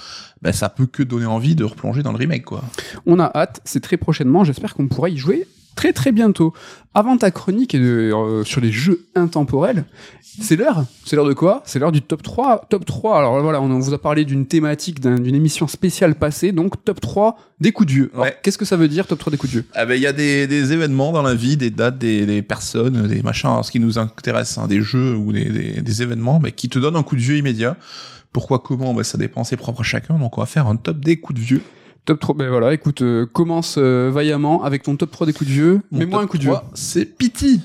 ben 0.42 0.52
ça 0.54 0.70
peut 0.70 0.86
que 0.86 1.04
donner 1.04 1.26
envie 1.26 1.56
de 1.56 1.64
replonger 1.64 2.04
dans 2.04 2.12
le 2.12 2.18
remake, 2.18 2.46
quoi. 2.46 2.64
On 3.06 3.20
a 3.20 3.32
hâte, 3.36 3.62
c'est 3.66 3.80
très 3.82 3.98
prochainement, 3.98 4.44
j'espère 4.44 4.74
qu'on 4.74 4.88
pourra 4.88 5.10
y 5.10 5.18
jouer 5.18 5.48
très 5.76 5.94
très 5.94 6.12
bientôt. 6.12 6.54
Avant 6.96 7.18
ta 7.18 7.32
chronique 7.32 7.74
et 7.74 7.80
de, 7.80 8.12
euh, 8.14 8.44
sur 8.44 8.62
les 8.62 8.72
jeux 8.72 9.08
intemporels, 9.16 9.86
c'est 10.22 10.56
l'heure. 10.56 10.86
C'est 11.06 11.16
l'heure 11.16 11.28
de 11.28 11.34
quoi? 11.34 11.64
C'est 11.66 11.80
l'heure 11.80 11.92
du 11.92 12.02
top 12.02 12.22
3. 12.22 12.66
Top 12.70 12.86
3, 12.86 13.18
alors 13.18 13.42
voilà, 13.42 13.62
on 13.62 13.80
vous 13.80 13.94
a 13.94 13.98
parlé 14.00 14.26
d'une 14.26 14.46
thématique, 14.46 15.00
d'un- 15.00 15.20
d'une 15.20 15.34
émission 15.36 15.68
spéciale 15.68 16.16
passée, 16.16 16.52
donc 16.52 16.84
top 16.84 17.02
3 17.02 17.38
des 17.60 17.72
coups 17.72 17.88
de 17.88 17.94
vieux. 17.94 18.12
Ouais. 18.16 18.36
Qu'est-ce 18.44 18.58
que 18.58 18.66
ça 18.66 18.78
veut 18.78 18.88
dire, 18.88 19.08
top 19.08 19.20
3 19.20 19.32
des 19.32 19.38
coups 19.38 19.52
de 19.54 19.60
vieux? 19.60 19.66
Ah 19.74 19.86
ben 19.86 19.96
il 19.96 20.02
y 20.02 20.08
a 20.08 20.14
des, 20.14 20.46
des 20.48 20.72
événements 20.74 21.12
dans 21.12 21.24
la 21.24 21.34
vie, 21.34 21.58
des 21.58 21.72
dates, 21.72 21.98
des, 21.98 22.26
des 22.28 22.42
personnes, 22.44 23.08
des 23.08 23.22
machins, 23.24 23.50
alors, 23.50 23.66
ce 23.66 23.72
qui 23.72 23.80
nous 23.80 23.98
intéresse, 23.98 24.58
hein, 24.60 24.68
des 24.68 24.82
jeux 24.82 25.16
ou 25.16 25.32
des, 25.34 26.02
événements, 26.02 26.40
mais 26.40 26.52
qui 26.52 26.70
te 26.70 26.78
donnent 26.80 26.96
un 26.96 27.04
coup 27.04 27.16
de 27.16 27.22
vieux 27.22 27.38
immédiat. 27.38 27.76
Pourquoi, 28.32 28.60
comment, 28.60 28.94
ben, 28.94 29.04
ça 29.04 29.18
dépend, 29.18 29.44
c'est 29.44 29.58
propre 29.58 29.82
à 29.82 29.84
chacun. 29.84 30.18
Donc 30.18 30.38
on 30.38 30.42
va 30.42 30.48
faire 30.48 30.68
un 30.68 30.76
top 30.76 31.00
des 31.00 31.18
coups 31.18 31.40
de 31.40 31.46
vieux. 31.46 31.62
Top 32.06 32.20
3, 32.20 32.36
ben 32.36 32.50
voilà, 32.50 32.74
écoute, 32.74 33.02
euh, 33.02 33.26
commence 33.26 33.76
euh, 33.78 34.12
vaillamment 34.14 34.64
avec 34.64 34.84
ton 34.84 34.98
top 34.98 35.12
3 35.12 35.28
des 35.28 35.34
coups 35.34 35.50
de 35.50 35.54
vieux. 35.54 35.82
Mets-moi 35.92 36.22
un 36.22 36.28
coup 36.28 36.38
de 36.38 36.44
vieux. 36.44 36.52
3, 36.52 36.70
C'est 36.74 37.06
Pity. 37.06 37.62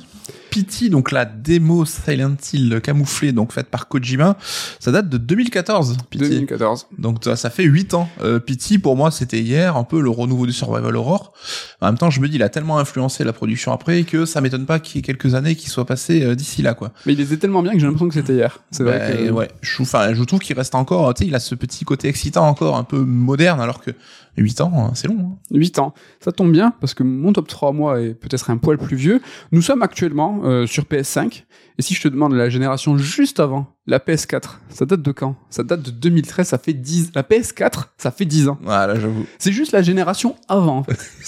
Pity, 0.51 0.90
donc 0.90 1.12
la 1.12 1.24
démo 1.24 1.84
Silent 1.84 2.36
Hill 2.53 2.80
camouflée, 2.82 3.32
donc 3.32 3.53
faite 3.53 3.68
par 3.68 3.88
Kojima, 3.88 4.36
ça 4.80 4.90
date 4.92 5.09
de 5.09 5.18
2014. 5.18 5.96
Pity. 6.11 6.28
2014. 6.28 6.86
Donc 6.99 7.24
ça, 7.24 7.36
ça 7.36 7.51
fait 7.51 7.64
8 7.64 7.94
ans. 7.94 8.09
Euh, 8.22 8.38
Pity, 8.38 8.78
pour 8.78 8.96
moi, 8.96 9.11
c'était 9.11 9.40
hier 9.40 9.76
un 9.76 9.84
peu 9.84 10.01
le 10.01 10.11
renouveau 10.11 10.46
du 10.46 10.53
survival 10.53 10.96
horror. 10.96 11.32
En 11.80 11.86
même 11.86 11.99
temps, 11.99 12.11
je 12.11 12.20
me 12.20 12.28
dis, 12.28 12.36
il 12.36 12.42
a 12.42 12.49
tellement 12.49 12.78
influencé 12.78 13.24
la 13.24 13.32
production 13.32 13.72
après 13.72 14.05
que 14.05 14.24
ça 14.24 14.40
m'étonne 14.40 14.66
pas 14.66 14.78
qu'il 14.80 14.96
y 14.96 14.99
ait 15.01 15.03
quelques 15.03 15.34
années 15.34 15.55
qui 15.55 15.68
soient 15.70 15.86
passées 15.86 16.22
euh, 16.24 16.34
d'ici 16.34 16.62
là, 16.62 16.74
quoi. 16.74 16.92
Mais 17.07 17.12
il 17.12 17.20
était 17.20 17.36
tellement 17.36 17.62
bien 17.62 17.72
que 17.72 17.78
j'ai 17.78 17.86
l'impression 17.86 18.09
que 18.09 18.14
c'était 18.14 18.34
hier. 18.34 18.59
C'est 18.70 18.84
Bah, 18.84 18.99
vrai 18.99 19.26
que... 19.26 19.30
ouais, 19.30 19.49
je, 19.61 19.74
trouve- 19.74 19.86
enfin, 19.86 20.14
je 20.14 20.22
trouve 20.24 20.40
qu'il 20.40 20.57
reste 20.57 20.74
encore, 20.74 21.12
tu 21.14 21.22
sais, 21.24 21.28
il 21.28 21.34
a 21.34 21.40
ce 21.40 21.55
petit 21.55 21.84
côté 21.84 22.09
excitant 22.09 22.46
encore, 22.49 22.76
un 22.76 22.84
peu 22.84 22.99
moderne, 22.99 23.61
alors 23.61 23.80
que 23.80 23.90
8 24.36 24.61
ans, 24.61 24.72
hein, 24.76 24.90
c'est 24.94 25.09
long. 25.09 25.18
hein. 25.18 25.36
8 25.51 25.78
ans. 25.80 25.94
Ça 26.20 26.30
tombe 26.30 26.53
bien 26.53 26.72
parce 26.80 26.94
que 26.94 27.03
mon 27.03 27.32
top 27.32 27.49
3 27.49 27.72
moi 27.72 28.01
est 28.01 28.14
peut-être 28.14 28.51
un 28.51 28.57
poil 28.57 28.78
plus 28.78 28.96
vieux. 28.96 29.20
Nous 29.51 29.62
sommes 29.62 29.82
actuellement 29.82 30.38
euh, 30.45 30.66
sur 30.66 30.84
PS5 30.84 31.45
et 31.80 31.82
si 31.82 31.95
je 31.95 32.03
te 32.03 32.09
demande 32.09 32.32
la 32.34 32.49
génération 32.49 32.99
juste 32.99 33.39
avant, 33.39 33.72
la 33.86 34.01
PS4, 34.01 34.43
ça 34.68 34.84
date 34.84 35.01
de 35.01 35.12
quand? 35.12 35.36
Ça 35.49 35.62
date 35.62 35.80
de 35.80 35.91
2013, 35.93 36.49
ça 36.49 36.59
fait 36.59 36.72
10 36.72 37.12
la 37.14 37.22
PS4, 37.22 37.84
ça 37.97 38.11
fait 38.11 38.24
10 38.24 38.49
ans. 38.49 38.59
Voilà, 38.62 38.99
j'avoue. 38.99 39.24
C'est 39.39 39.53
juste 39.53 39.70
la 39.70 39.80
génération 39.80 40.34
avant 40.49 40.78
en 40.78 40.82
fait. 40.82 40.99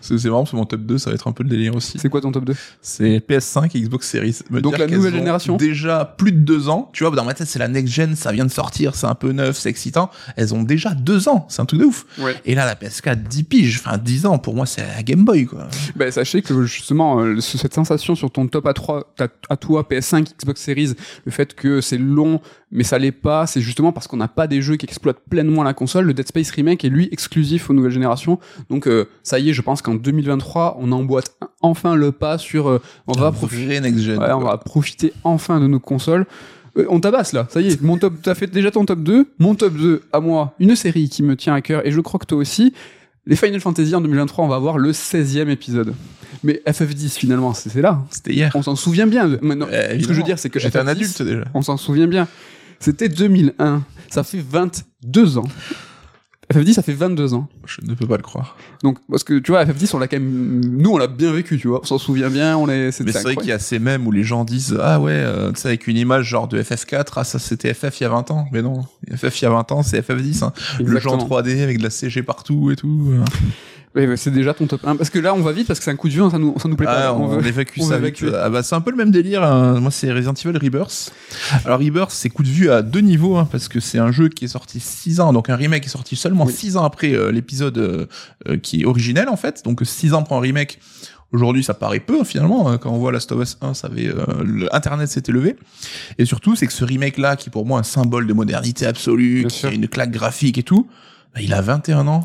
C'est 0.00 0.28
marrant, 0.28 0.46
c'est 0.46 0.56
mon 0.56 0.64
top 0.66 0.82
2, 0.82 0.98
ça 0.98 1.10
va 1.10 1.14
être 1.14 1.26
un 1.26 1.32
peu 1.32 1.42
le 1.42 1.48
délire 1.48 1.74
aussi. 1.74 1.98
C'est 1.98 2.08
quoi 2.08 2.20
ton 2.20 2.30
top 2.32 2.44
2 2.44 2.54
C'est 2.80 3.18
PS5 3.28 3.76
et 3.76 3.80
Xbox 3.80 4.08
Series. 4.08 4.38
Me 4.50 4.60
Donc 4.60 4.78
la 4.78 4.86
nouvelle 4.86 5.14
génération 5.14 5.56
Déjà 5.56 6.04
plus 6.16 6.32
de 6.32 6.38
deux 6.38 6.68
ans. 6.68 6.88
Tu 6.92 7.04
vois, 7.04 7.14
dans 7.14 7.24
ma 7.24 7.34
tête, 7.34 7.48
c'est 7.48 7.58
la 7.58 7.68
next 7.68 7.92
gen, 7.92 8.14
ça 8.14 8.30
vient 8.32 8.44
de 8.46 8.50
sortir, 8.50 8.94
c'est 8.94 9.06
un 9.06 9.14
peu 9.16 9.32
neuf, 9.32 9.56
c'est 9.58 9.68
excitant. 9.68 10.10
Elles 10.36 10.54
ont 10.54 10.62
déjà 10.62 10.94
deux 10.94 11.28
ans, 11.28 11.46
c'est 11.48 11.60
un 11.60 11.64
truc 11.66 11.80
de 11.80 11.86
ouf. 11.86 12.06
Ouais. 12.18 12.36
Et 12.44 12.54
là, 12.54 12.66
la 12.66 12.74
PS4, 12.76 13.16
10 13.24 13.42
piges, 13.44 13.80
enfin 13.84 13.98
10 13.98 14.26
ans, 14.26 14.38
pour 14.38 14.54
moi, 14.54 14.66
c'est 14.66 14.82
la 14.86 15.02
Game 15.02 15.24
Boy, 15.24 15.46
quoi. 15.46 15.66
Ben, 15.96 16.10
sachez 16.12 16.40
que 16.42 16.62
justement, 16.64 17.18
euh, 17.20 17.40
ce- 17.40 17.58
cette 17.58 17.74
sensation 17.74 18.14
sur 18.14 18.30
ton 18.32 18.46
top 18.46 18.66
A3, 18.66 19.04
ta- 19.16 19.28
à 19.48 19.56
toi, 19.56 19.86
PS5, 19.88 20.26
Xbox 20.38 20.60
Series, 20.60 20.94
le 21.24 21.30
fait 21.32 21.54
que 21.54 21.80
c'est 21.80 21.98
long, 21.98 22.40
mais 22.70 22.84
ça 22.84 22.98
l'est 22.98 23.12
pas, 23.12 23.46
c'est 23.46 23.60
justement 23.60 23.92
parce 23.92 24.06
qu'on 24.06 24.16
n'a 24.16 24.28
pas 24.28 24.46
des 24.46 24.62
jeux 24.62 24.76
qui 24.76 24.86
exploitent 24.86 25.20
pleinement 25.30 25.62
la 25.62 25.74
console. 25.74 26.06
Le 26.06 26.14
Dead 26.14 26.26
Space 26.26 26.50
Remake 26.50 26.84
est 26.84 26.88
lui 26.88 27.08
exclusif 27.12 27.70
aux 27.70 27.74
nouvelles 27.74 27.92
générations. 27.92 28.38
Donc, 28.70 28.86
euh, 28.88 29.06
ça 29.22 29.38
y 29.38 29.50
est, 29.50 29.52
je 29.52 29.62
pense 29.62 29.82
qu'en 29.82 29.94
2023, 29.94 30.76
on 30.80 30.92
emboîte 30.92 31.36
enfin 31.60 31.94
le 31.94 32.12
pas 32.12 32.38
sur, 32.38 32.68
euh, 32.68 32.80
on 33.06 33.12
va 33.12 33.30
profiter, 33.32 33.66
ouais, 34.18 34.32
on 34.32 34.40
va 34.40 34.58
profiter 34.58 35.12
enfin 35.24 35.60
de 35.60 35.66
nos 35.66 35.80
consoles. 35.80 36.26
Euh, 36.78 36.86
on 36.88 37.00
tabasse 37.00 37.34
là, 37.34 37.46
ça 37.50 37.60
y 37.60 37.68
est, 37.68 37.82
mon 37.82 37.98
top, 37.98 38.14
t'as 38.22 38.34
fait 38.34 38.46
déjà 38.46 38.70
ton 38.70 38.86
top 38.86 39.00
2, 39.02 39.26
mon 39.38 39.54
top 39.54 39.74
2 39.74 40.02
à 40.12 40.20
moi, 40.20 40.54
une 40.58 40.74
série 40.74 41.08
qui 41.10 41.22
me 41.22 41.36
tient 41.36 41.52
à 41.54 41.60
cœur 41.60 41.86
et 41.86 41.90
je 41.92 42.00
crois 42.00 42.18
que 42.18 42.24
toi 42.26 42.38
aussi. 42.38 42.72
Les 43.26 43.36
Final 43.36 43.60
Fantasy 43.60 43.94
en 43.94 44.00
2023, 44.00 44.44
on 44.44 44.48
va 44.48 44.56
avoir 44.56 44.78
le 44.78 44.90
16e 44.92 45.48
épisode. 45.48 45.94
Mais 46.42 46.60
FF10 46.66 47.16
finalement, 47.18 47.54
c'est 47.54 47.80
là. 47.80 48.02
C'était 48.10 48.32
hier. 48.32 48.50
On 48.54 48.62
s'en 48.62 48.74
souvient 48.74 49.06
bien. 49.06 49.38
mais 49.42 49.54
non, 49.54 49.66
Euh, 49.70 49.98
ce 50.00 50.06
que 50.06 50.12
je 50.12 50.18
veux 50.18 50.24
dire, 50.24 50.38
c'est 50.40 50.50
que 50.50 50.58
J'étais 50.58 50.78
un 50.78 50.84
FF10, 50.84 50.88
adulte 50.90 51.22
déjà. 51.22 51.44
On 51.54 51.62
s'en 51.62 51.76
souvient 51.76 52.08
bien. 52.08 52.26
C'était 52.80 53.08
2001. 53.08 53.84
Ça 54.10 54.24
fait 54.24 54.40
22 54.46 55.38
ans. 55.38 55.44
FF10, 56.52 56.74
ça 56.74 56.82
fait 56.82 56.92
22 56.92 57.34
ans. 57.34 57.48
Je 57.66 57.80
ne 57.82 57.94
peux 57.94 58.06
pas 58.06 58.16
le 58.16 58.22
croire. 58.22 58.56
Donc, 58.82 58.98
parce 59.10 59.24
que 59.24 59.38
tu 59.38 59.52
vois, 59.52 59.64
FF10, 59.64 59.90
on 59.94 59.98
l'a 59.98 60.08
quand 60.08 60.18
même. 60.18 60.60
Nous, 60.64 60.90
on 60.90 60.98
l'a 60.98 61.06
bien 61.06 61.32
vécu, 61.32 61.58
tu 61.58 61.68
vois. 61.68 61.80
On 61.82 61.86
s'en 61.86 61.98
souvient 61.98 62.30
bien. 62.30 62.56
On 62.56 62.68
est. 62.68 63.00
Mais 63.00 63.12
c'est 63.12 63.22
vrai 63.22 63.36
qu'il 63.36 63.48
y 63.48 63.52
a 63.52 63.58
ces 63.58 63.78
mèmes 63.78 64.06
où 64.06 64.12
les 64.12 64.24
gens 64.24 64.44
disent 64.44 64.78
Ah 64.80 65.00
ouais, 65.00 65.12
euh, 65.12 65.52
tu 65.52 65.60
sais, 65.60 65.68
avec 65.68 65.86
une 65.86 65.96
image 65.96 66.26
genre 66.26 66.48
de 66.48 66.62
FF4, 66.62 67.06
ah 67.16 67.24
ça 67.24 67.38
c'était 67.38 67.74
FF 67.74 68.00
il 68.00 68.04
y 68.04 68.06
a 68.06 68.10
20 68.10 68.30
ans. 68.30 68.46
Mais 68.52 68.62
non, 68.62 68.82
FF 69.14 69.40
il 69.40 69.44
y 69.44 69.46
a 69.46 69.50
20 69.50 69.72
ans, 69.72 69.82
c'est 69.82 70.00
FF10. 70.00 70.44
Hein. 70.44 70.52
Le 70.78 70.96
Exactement. 70.96 71.26
3D 71.26 71.62
avec 71.62 71.78
de 71.78 71.82
la 71.82 71.90
CG 71.90 72.22
partout 72.22 72.70
et 72.70 72.76
tout. 72.76 73.14
Ouais, 73.94 74.06
ouais, 74.06 74.16
c'est 74.16 74.30
déjà 74.30 74.54
ton 74.54 74.66
top 74.66 74.86
1. 74.86 74.96
Parce 74.96 75.10
que 75.10 75.18
là, 75.18 75.34
on 75.34 75.40
va 75.42 75.52
vite 75.52 75.66
parce 75.66 75.78
que 75.78 75.84
c'est 75.84 75.90
un 75.90 75.96
coup 75.96 76.08
de 76.08 76.14
vieux, 76.14 76.30
ça 76.30 76.38
nous, 76.38 76.54
ça 76.58 76.66
nous 76.66 76.76
plaît 76.76 76.86
pas. 76.86 77.08
Ah, 77.08 77.14
on, 77.14 77.26
veut- 77.26 77.46
évacue 77.46 77.78
on 77.80 77.88
ça 77.88 77.98
vite. 77.98 78.24
Ah 78.42 78.48
bah, 78.48 78.62
c'est 78.62 78.74
un 78.74 78.80
peu 78.80 78.90
le 78.90 78.96
même 78.96 79.10
délire. 79.10 79.42
hein. 79.42 79.80
Moi, 79.80 79.90
c'est 79.90 80.10
Resident 80.10 80.32
Evil 80.32 80.56
Rebirth. 80.56 81.12
Alors, 81.66 81.78
Rebirth, 81.78 82.10
c'est 82.10 82.30
coup 82.30 82.42
de 82.42 82.48
vue 82.48 82.70
à 82.70 82.80
deux 82.80 83.00
niveaux, 83.00 83.36
hein, 83.36 83.46
parce 83.52 83.68
que 83.68 83.80
c'est 83.80 83.98
un 83.98 84.10
jeu 84.10 84.28
qui 84.30 84.46
est 84.46 84.48
sorti 84.48 84.80
6 84.80 85.20
ans, 85.20 85.34
donc 85.34 85.50
un 85.50 85.56
remake 85.56 85.84
est 85.84 85.90
sorti 85.90 86.16
seulement 86.16 86.46
Oui. 86.46 86.52
6 86.54 86.78
ans 86.78 86.84
après 86.84 87.12
euh, 87.12 87.30
l'épisode 87.30 87.76
euh, 87.76 88.06
euh, 88.48 88.56
qui 88.56 88.80
est 88.80 88.84
originel, 88.86 89.28
en 89.28 89.36
fait. 89.36 89.62
Donc, 89.64 89.80
6 89.84 90.14
ans 90.14 90.22
pour 90.22 90.38
un 90.38 90.40
remake. 90.40 90.78
Aujourd'hui, 91.34 91.62
ça 91.64 91.74
paraît 91.74 92.00
peu, 92.00 92.24
finalement. 92.24 92.70
hein. 92.70 92.78
Quand 92.78 92.90
on 92.92 92.98
voit 92.98 93.12
Last 93.12 93.30
of 93.32 93.42
Us 93.42 93.58
1, 93.60 93.74
ça 93.74 93.88
avait, 93.88 94.08
euh, 94.08 94.16
le 94.44 94.74
Internet 94.74 95.08
s'est 95.10 95.22
élevé. 95.28 95.56
Et 96.18 96.24
surtout, 96.24 96.56
c'est 96.56 96.66
que 96.66 96.72
ce 96.74 96.84
remake-là, 96.84 97.36
qui 97.36 97.48
est 97.48 97.52
pour 97.52 97.66
moi 97.66 97.78
un 97.78 97.82
symbole 97.82 98.26
de 98.26 98.32
modernité 98.32 98.86
absolue, 98.86 99.40
Bien 99.40 99.48
qui 99.48 99.58
sûr. 99.58 99.68
a 99.68 99.72
une 99.72 99.88
claque 99.88 100.10
graphique 100.12 100.56
et 100.58 100.62
tout, 100.62 100.86
bah, 101.34 101.40
il 101.42 101.52
a 101.54 101.60
21 101.62 102.06
ans. 102.06 102.24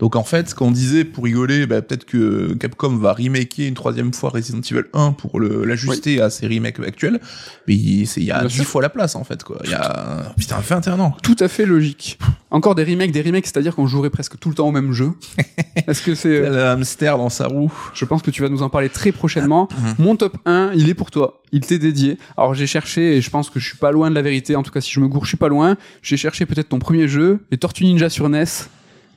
Donc 0.00 0.16
en 0.16 0.24
fait, 0.24 0.48
ce 0.50 0.54
qu'on 0.54 0.70
disait 0.70 1.04
pour 1.04 1.24
rigoler, 1.24 1.66
bah, 1.66 1.80
peut-être 1.82 2.04
que 2.04 2.54
Capcom 2.54 2.96
va 2.96 3.12
remaker 3.12 3.66
une 3.68 3.74
troisième 3.74 4.12
fois 4.12 4.30
Resident 4.30 4.60
Evil 4.60 4.84
1 4.92 5.12
pour 5.12 5.40
l'ajuster 5.40 6.20
à 6.20 6.30
ses 6.30 6.46
remakes 6.46 6.80
actuels, 6.80 7.20
mais 7.68 7.74
il 7.74 8.04
y 8.24 8.30
a 8.30 8.38
Bien 8.40 8.48
10 8.48 8.54
sûr. 8.54 8.64
fois 8.64 8.82
la 8.82 8.88
place 8.88 9.14
en 9.16 9.24
fait 9.24 9.42
quoi. 9.44 9.58
Il 9.64 9.70
y 9.70 9.74
a 9.74 10.32
putain 10.36 10.58
21 10.60 11.00
ans. 11.00 11.16
Tout 11.22 11.36
à 11.40 11.48
fait 11.48 11.66
logique. 11.66 12.18
Encore 12.50 12.74
des 12.74 12.84
remakes, 12.84 13.10
des 13.12 13.22
remakes, 13.22 13.46
c'est-à-dire 13.46 13.74
qu'on 13.74 13.86
jouerait 13.86 14.10
presque 14.10 14.38
tout 14.38 14.48
le 14.48 14.54
temps 14.54 14.68
au 14.68 14.72
même 14.72 14.92
jeu. 14.92 15.12
Est-ce 15.86 16.02
que 16.02 16.14
c'est. 16.14 16.28
euh, 16.40 16.72
hamster 16.72 17.18
dans 17.18 17.28
sa 17.28 17.46
roue. 17.46 17.72
Je 17.94 18.04
pense 18.04 18.22
que 18.22 18.30
tu 18.30 18.42
vas 18.42 18.48
nous 18.48 18.62
en 18.62 18.68
parler 18.70 18.88
très 18.88 19.12
prochainement. 19.12 19.68
Mhm. 19.76 19.94
Mon 19.98 20.16
top 20.16 20.36
1, 20.44 20.72
il 20.74 20.88
est 20.88 20.94
pour 20.94 21.10
toi. 21.10 21.42
Il 21.52 21.60
t'est 21.60 21.78
dédié. 21.78 22.18
Alors 22.36 22.54
j'ai 22.54 22.66
cherché, 22.66 23.16
et 23.16 23.20
je 23.20 23.30
pense 23.30 23.50
que 23.50 23.58
je 23.60 23.66
suis 23.66 23.76
pas 23.78 23.90
loin 23.92 24.10
de 24.10 24.14
la 24.14 24.22
vérité. 24.22 24.56
En 24.56 24.62
tout 24.62 24.70
cas, 24.72 24.80
si 24.80 24.90
je 24.92 25.00
me 25.00 25.08
gourre, 25.08 25.24
je 25.24 25.28
suis 25.28 25.36
pas 25.36 25.48
loin. 25.48 25.76
J'ai 26.02 26.16
cherché 26.16 26.46
peut-être 26.46 26.68
ton 26.68 26.78
premier 26.78 27.08
jeu, 27.08 27.40
les 27.50 27.58
Tortues 27.58 27.84
Ninja 27.84 28.08
sur 28.10 28.28
NES, 28.28 28.44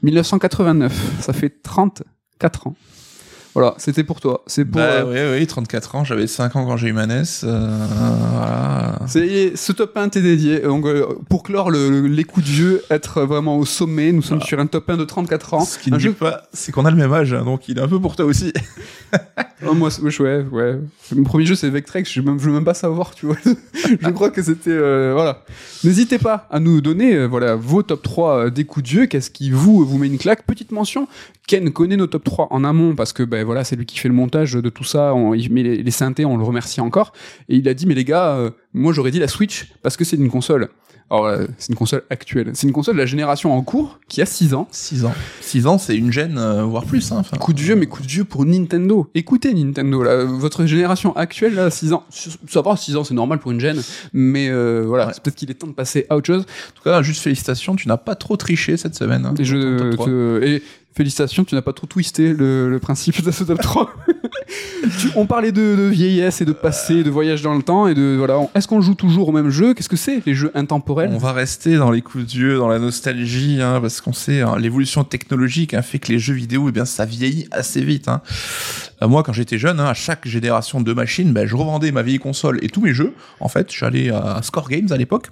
1989. 0.07 1.21
Ça 1.21 1.33
fait 1.33 1.49
34 1.61 2.67
ans. 2.67 2.75
Voilà, 3.57 3.73
c'était 3.79 4.03
pour 4.03 4.21
toi. 4.21 4.43
C'est 4.45 4.65
pour. 4.65 4.75
Bah 4.79 4.83
euh, 5.03 5.33
oui, 5.33 5.39
oui, 5.41 5.47
34 5.47 5.95
ans, 5.95 6.03
j'avais 6.03 6.27
5 6.27 6.55
ans 6.55 6.65
quand 6.67 6.77
j'ai 6.77 6.89
eu 6.89 6.93
ma 6.93 7.07
NES. 7.07 7.23
euh, 7.43 7.87
voilà. 8.31 8.99
ce 9.07 9.71
top 9.71 9.97
1 9.97 10.09
t'est 10.09 10.21
dédié. 10.21 10.59
Donc, 10.59 10.85
euh, 10.85 11.07
pour 11.27 11.41
clore 11.41 11.71
le- 11.71 11.89
le- 11.89 12.07
les 12.07 12.23
coups 12.23 12.45
de 12.45 12.51
vieux, 12.51 12.83
être 12.91 13.23
vraiment 13.23 13.57
au 13.57 13.65
sommet, 13.65 14.11
nous 14.11 14.21
sommes 14.21 14.43
sur 14.43 14.59
un 14.59 14.67
top 14.67 14.87
1 14.91 14.97
de 14.97 15.05
34 15.05 15.55
ans. 15.55 15.61
Ce 15.65 15.79
qui 15.79 15.91
ne 15.91 15.97
jeu 15.97 16.13
pas, 16.13 16.43
c'est 16.53 16.71
qu'on 16.71 16.85
a 16.85 16.91
le 16.91 16.97
même 16.97 17.11
âge, 17.11 17.33
hein, 17.33 17.43
donc 17.43 17.67
il 17.67 17.79
est 17.79 17.81
un 17.81 17.87
peu 17.87 17.99
pour 17.99 18.15
toi 18.15 18.25
aussi. 18.25 18.53
Oh, 19.67 19.73
moi, 19.73 19.89
ouais, 20.19 20.45
ouais. 20.51 20.79
Mon 21.15 21.23
premier 21.23 21.45
jeu, 21.47 21.55
c'est 21.55 21.69
Vectrex. 21.71 22.11
Je 22.11 22.21
ne 22.21 22.37
veux 22.37 22.51
même 22.51 22.63
pas 22.63 22.75
savoir, 22.75 23.15
tu 23.15 23.25
vois. 23.25 23.37
je 23.73 24.09
crois 24.09 24.29
que 24.29 24.43
c'était, 24.43 24.77
voilà. 25.11 25.43
N'hésitez 25.83 26.19
pas 26.19 26.47
à 26.51 26.59
nous 26.59 26.79
donner, 26.79 27.25
voilà, 27.25 27.55
vos 27.55 27.81
top 27.81 28.03
3 28.03 28.37
euh, 28.37 28.49
des 28.51 28.65
coups 28.65 28.83
de 28.83 28.89
vieux. 28.89 29.05
Qu'est-ce 29.07 29.31
qui 29.31 29.49
vous, 29.49 29.83
vous 29.83 29.97
met 29.97 30.05
une 30.07 30.19
claque? 30.19 30.45
Petite 30.45 30.71
mention. 30.71 31.07
Ken 31.47 31.71
connaît 31.71 31.97
nos 31.97 32.05
top 32.07 32.23
3 32.25 32.49
en 32.51 32.63
amont 32.65 32.93
parce 32.93 33.13
que, 33.13 33.23
ben 33.23 33.43
voilà, 33.47 33.63
c'est 33.63 33.75
lui 33.75 33.87
qui 33.87 33.97
fait 33.97 34.07
le 34.09 34.13
montage 34.13 34.53
de 34.53 34.69
tout 34.69 34.83
ça. 34.83 35.15
On, 35.15 35.33
il 35.33 35.51
met 35.51 35.63
les, 35.63 35.81
les 35.81 35.91
synthés, 35.91 36.25
on 36.25 36.37
le 36.37 36.43
remercie 36.43 36.81
encore. 36.81 37.13
Et 37.49 37.55
il 37.55 37.67
a 37.67 37.73
dit, 37.73 37.87
mais 37.87 37.95
les 37.95 38.05
gars, 38.05 38.35
euh, 38.35 38.51
moi 38.73 38.93
j'aurais 38.93 39.09
dit 39.11 39.19
la 39.19 39.27
Switch 39.27 39.71
parce 39.81 39.97
que 39.97 40.03
c'est 40.05 40.17
une 40.17 40.29
console. 40.29 40.69
Alors, 41.09 41.25
euh, 41.27 41.45
c'est 41.57 41.69
une 41.69 41.77
console 41.77 42.03
actuelle. 42.09 42.51
C'est 42.53 42.67
une 42.67 42.73
console 42.73 42.95
de 42.95 42.99
la 42.99 43.05
génération 43.05 43.53
en 43.55 43.61
cours 43.61 43.97
qui 44.09 44.21
a 44.21 44.25
6 44.25 44.53
ans. 44.53 44.67
6 44.71 45.05
ans. 45.05 45.13
6 45.39 45.65
ans, 45.65 45.77
c'est 45.77 45.95
une 45.95 46.11
gêne, 46.11 46.37
euh, 46.37 46.63
voire 46.63 46.83
plus. 46.83 47.13
Hein. 47.13 47.21
Coup 47.39 47.53
de 47.53 47.61
vieux, 47.61 47.77
mais 47.77 47.85
coup 47.85 48.01
de 48.01 48.07
vieux 48.07 48.25
pour 48.25 48.45
Nintendo. 48.45 49.09
Écoutez 49.15 49.53
Nintendo, 49.53 50.03
là, 50.03 50.25
votre 50.25 50.65
génération 50.65 51.15
actuelle, 51.15 51.55
là, 51.55 51.69
6 51.69 51.93
ans. 51.93 52.03
Ça 52.09 52.61
va, 52.61 52.75
6 52.75 52.97
ans, 52.97 53.05
c'est 53.05 53.13
normal 53.13 53.39
pour 53.39 53.51
une 53.53 53.61
gêne. 53.61 53.81
Mais 54.11 54.49
euh, 54.49 54.83
voilà, 54.85 55.07
Ouais. 55.07 55.11
c'est 55.13 55.23
peut-être 55.23 55.35
qu'il 55.37 55.49
est 55.49 55.53
temps 55.53 55.67
de 55.67 55.71
passer 55.71 56.05
à 56.09 56.17
autre 56.17 56.27
chose. 56.27 56.41
En 56.41 56.75
tout 56.75 56.83
cas, 56.83 57.01
juste 57.01 57.21
félicitations, 57.21 57.77
tu 57.77 57.87
n'as 57.87 57.95
pas 57.95 58.15
trop 58.15 58.35
triché 58.35 58.75
cette 58.75 58.95
semaine. 58.95 59.25
hein, 59.25 59.33
Et, 59.39 59.43
dans 59.43 59.77
ton 59.77 59.77
top 59.77 59.91
je, 59.91 59.93
3. 59.93 60.05
te- 60.07 60.41
et 60.45 60.63
félicitations, 60.97 61.45
tu 61.45 61.55
n'as 61.55 61.61
pas 61.61 61.73
trop 61.73 61.87
twisté 61.87 62.33
le, 62.33 62.77
principe 62.81 63.23
de 63.23 63.31
ce 63.31 63.43
top 63.43 63.61
3. 63.61 63.93
Tu- 64.99 65.09
on 65.15 65.25
parlait 65.25 65.51
de, 65.51 65.89
vieillesse 65.89 66.41
et 66.41 66.45
de 66.45 66.53
passé, 66.53 67.03
de 67.03 67.09
voyage 67.09 67.41
dans 67.41 67.53
le 67.53 67.61
temps 67.61 67.87
et 67.87 67.93
de 67.93 68.15
voilà. 68.17 68.39
Est-ce 68.55 68.67
qu'on 68.67 68.81
joue 68.81 68.95
toujours 68.95 69.29
au 69.29 69.31
même 69.31 69.49
jeu? 69.49 69.73
Qu'est-ce 69.73 69.89
que 69.89 69.97
c'est 69.97 70.25
les 70.25 70.33
jeux 70.33 70.51
intemporels? 70.55 71.11
On 71.13 71.17
va 71.17 71.33
rester 71.33 71.75
dans 71.75 71.91
les 71.91 72.01
coups 72.01 72.25
de 72.25 72.29
vieux, 72.29 72.57
dans 72.57 72.67
la 72.67 72.79
nostalgie, 72.79 73.61
hein, 73.61 73.79
parce 73.81 74.01
qu'on 74.01 74.13
sait 74.13 74.41
hein, 74.41 74.55
l'évolution 74.57 75.03
technologique 75.03 75.75
fait 75.81 75.99
que 75.99 76.11
les 76.11 76.19
jeux 76.19 76.33
vidéo, 76.33 76.69
eh 76.69 76.71
bien, 76.71 76.85
ça 76.85 77.05
vieillit 77.05 77.47
assez 77.51 77.81
vite. 77.81 78.09
Euh, 79.01 79.07
moi, 79.07 79.23
quand 79.23 79.33
j'étais 79.33 79.57
jeune, 79.57 79.79
hein, 79.79 79.85
à 79.85 79.93
chaque 79.93 80.27
génération 80.27 80.81
de 80.81 80.93
machines, 80.93 81.31
ben, 81.33 81.47
je 81.47 81.55
revendais 81.55 81.91
ma 81.91 82.01
vieille 82.03 82.19
console 82.19 82.59
et 82.63 82.69
tous 82.69 82.81
mes 82.81 82.93
jeux. 82.93 83.13
En 83.39 83.47
fait, 83.47 83.71
j'allais 83.71 84.09
à 84.09 84.39
Score 84.43 84.69
Games 84.69 84.87
à 84.91 84.97
l'époque, 84.97 85.27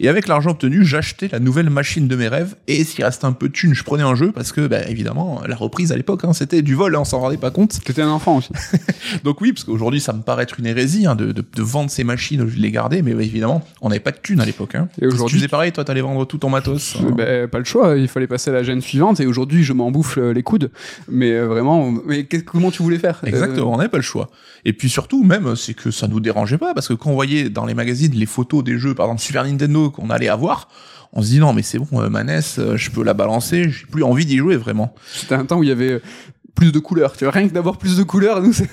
et 0.00 0.08
avec 0.08 0.28
l'argent 0.28 0.50
obtenu, 0.50 0.84
j'achetais 0.84 1.28
la 1.30 1.38
nouvelle 1.40 1.70
machine 1.70 2.08
de 2.08 2.16
mes 2.16 2.28
rêves. 2.28 2.54
Et 2.68 2.84
s'il 2.84 3.04
restait 3.04 3.24
un 3.26 3.32
peu 3.32 3.48
de 3.48 3.52
thune, 3.52 3.74
je 3.74 3.84
prenais 3.84 4.02
un 4.02 4.14
jeu, 4.14 4.32
parce 4.32 4.52
que, 4.52 4.66
ben, 4.66 4.84
évidemment, 4.88 5.42
la 5.46 5.56
reprise 5.56 5.92
à 5.92 5.96
l'époque, 5.96 6.24
hein, 6.24 6.32
c'était 6.32 6.62
du 6.62 6.74
vol, 6.74 6.94
hein, 6.96 7.00
on 7.00 7.04
s'en 7.04 7.20
rendait 7.20 7.36
pas 7.36 7.50
compte. 7.50 7.78
T'étais 7.84 8.02
un 8.02 8.08
enfant 8.10 8.36
aussi. 8.38 8.50
Donc 9.24 9.40
oui, 9.40 9.52
parce 9.52 9.64
qu'aujourd'hui, 9.64 10.00
ça 10.00 10.12
me 10.12 10.22
paraît 10.22 10.44
être 10.44 10.58
une 10.58 10.66
hérésie 10.66 11.06
hein, 11.06 11.14
de, 11.14 11.32
de, 11.32 11.42
de 11.42 11.62
vendre 11.62 11.90
ces 11.90 12.04
machines, 12.04 12.44
de 12.44 12.50
les 12.56 12.70
garder, 12.70 13.02
mais 13.02 13.10
évidemment, 13.12 13.62
on 13.80 13.88
n'avait 13.88 14.00
pas 14.00 14.10
de 14.12 14.18
thunes 14.22 14.40
à 14.40 14.44
l'époque. 14.46 14.74
Et 15.00 15.06
aujourd'hui- 15.06 15.32
tu 15.32 15.36
faisais 15.36 15.48
pareil, 15.48 15.72
toi, 15.72 15.84
t'allais 15.84 16.00
vendre 16.00 16.24
tout 16.26 16.38
ton 16.38 16.50
matos. 16.50 16.96
Ben, 17.16 17.46
pas 17.48 17.58
le 17.58 17.64
choix, 17.64 17.96
il 17.96 18.08
fallait 18.08 18.26
passer 18.26 18.50
à 18.50 18.54
la 18.54 18.62
gêne 18.62 18.80
suivante 18.80 19.20
et 19.20 19.26
aujourd'hui 19.26 19.64
je 19.64 19.72
m'en 19.72 19.90
bouffe 19.90 20.18
euh, 20.18 20.32
les 20.32 20.42
coudes. 20.42 20.70
Mais 21.08 21.30
euh, 21.32 21.46
vraiment, 21.46 21.92
mais 22.06 22.26
comment 22.46 22.70
tu 22.70 22.82
voulais 22.82 22.98
faire 23.02 23.20
Exactement, 23.24 23.74
on 23.74 23.76
n'avait 23.76 23.88
pas 23.88 23.98
le 23.98 24.02
choix. 24.02 24.30
Et 24.64 24.72
puis 24.72 24.88
surtout, 24.88 25.22
même, 25.24 25.56
c'est 25.56 25.74
que 25.74 25.90
ça 25.90 26.08
nous 26.08 26.20
dérangeait 26.20 26.58
pas, 26.58 26.74
parce 26.74 26.88
que 26.88 26.94
quand 26.94 27.10
on 27.10 27.14
voyait 27.14 27.50
dans 27.50 27.66
les 27.66 27.74
magazines 27.74 28.12
les 28.12 28.26
photos 28.26 28.62
des 28.64 28.78
jeux, 28.78 28.94
par 28.94 29.06
exemple 29.06 29.22
Super 29.22 29.44
Nintendo, 29.44 29.90
qu'on 29.90 30.10
allait 30.10 30.28
avoir, 30.28 30.68
on 31.12 31.22
se 31.22 31.28
dit 31.28 31.38
non, 31.38 31.52
mais 31.52 31.62
c'est 31.62 31.78
bon, 31.78 32.00
euh, 32.00 32.08
ma 32.08 32.24
NES, 32.24 32.40
euh, 32.58 32.76
je 32.76 32.90
peux 32.90 33.02
la 33.02 33.14
balancer, 33.14 33.68
j'ai 33.70 33.86
plus 33.86 34.02
envie 34.02 34.24
d'y 34.24 34.38
jouer 34.38 34.56
vraiment. 34.56 34.94
C'était 35.12 35.34
un 35.34 35.44
temps 35.44 35.58
où 35.58 35.62
il 35.62 35.68
y 35.68 35.72
avait 35.72 35.92
euh, 35.92 36.02
plus 36.54 36.72
de 36.72 36.78
couleurs. 36.78 37.16
Tu 37.16 37.24
vois, 37.24 37.32
rien 37.32 37.48
que 37.48 37.54
d'avoir 37.54 37.78
plus 37.78 37.96
de 37.96 38.02
couleurs, 38.02 38.42
nous, 38.42 38.52
c'est- 38.52 38.68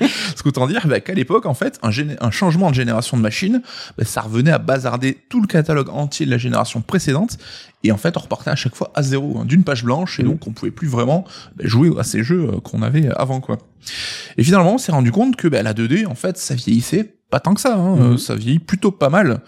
Ce 0.36 0.42
qu'autant 0.42 0.66
dire 0.66 0.86
bah, 0.86 1.00
qu'à 1.00 1.14
l'époque, 1.14 1.46
en 1.46 1.54
fait, 1.54 1.78
un, 1.82 2.30
changement 2.30 2.70
de 2.70 2.74
génération 2.74 3.16
de 3.16 3.22
machine, 3.22 3.62
bah, 3.96 4.04
ça 4.04 4.20
revenait 4.20 4.50
à 4.50 4.58
bazarder 4.58 5.18
tout 5.28 5.40
le 5.40 5.46
catalogue 5.46 5.88
entier 5.90 6.26
de 6.26 6.30
la 6.30 6.38
génération 6.38 6.80
précédente, 6.80 7.38
et 7.84 7.92
en 7.92 7.96
fait, 7.96 8.16
on 8.16 8.20
repartait 8.20 8.50
à 8.50 8.56
chaque 8.56 8.74
fois 8.74 8.90
à 8.94 9.02
zéro, 9.02 9.38
hein, 9.38 9.44
d'une 9.44 9.64
page 9.64 9.84
blanche, 9.84 10.20
et 10.20 10.22
donc 10.22 10.46
on 10.46 10.52
pouvait 10.52 10.70
plus 10.70 10.88
vraiment 10.88 11.24
bah, 11.56 11.64
jouer 11.66 11.90
à 11.98 12.04
ces 12.04 12.22
jeux 12.22 12.50
euh, 12.52 12.60
qu'on 12.60 12.82
avait 12.82 13.08
avant, 13.16 13.40
quoi. 13.40 13.58
Et 14.36 14.44
finalement, 14.44 14.74
on 14.74 14.78
s'est 14.78 14.92
rendu 14.92 15.12
compte 15.12 15.36
que 15.36 15.48
bah, 15.48 15.62
la 15.62 15.74
2D, 15.74 16.06
en 16.06 16.14
fait, 16.14 16.38
ça 16.38 16.54
vieillissait 16.54 17.14
pas 17.30 17.40
tant 17.40 17.54
que 17.54 17.60
ça, 17.60 17.76
hein, 17.76 17.98
euh, 17.98 18.16
ça 18.16 18.34
vieillit 18.34 18.58
plutôt 18.58 18.90
pas 18.90 19.10
mal. 19.10 19.40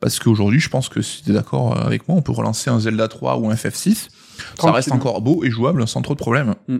Parce 0.00 0.18
qu'aujourd'hui, 0.18 0.60
je 0.60 0.70
pense 0.70 0.88
que 0.88 1.02
si 1.02 1.22
t'es 1.22 1.32
d'accord 1.32 1.76
euh, 1.76 1.86
avec 1.86 2.08
moi, 2.08 2.16
on 2.16 2.22
peut 2.22 2.32
relancer 2.32 2.70
un 2.70 2.80
Zelda 2.80 3.06
3 3.06 3.38
ou 3.38 3.50
un 3.50 3.54
FF6. 3.54 4.08
Ça 4.58 4.72
reste 4.72 4.90
encore 4.90 5.20
beau 5.20 5.44
et 5.44 5.50
jouable 5.50 5.86
sans 5.86 6.00
trop 6.00 6.14
de 6.14 6.18
problèmes. 6.18 6.54
Mm. 6.66 6.78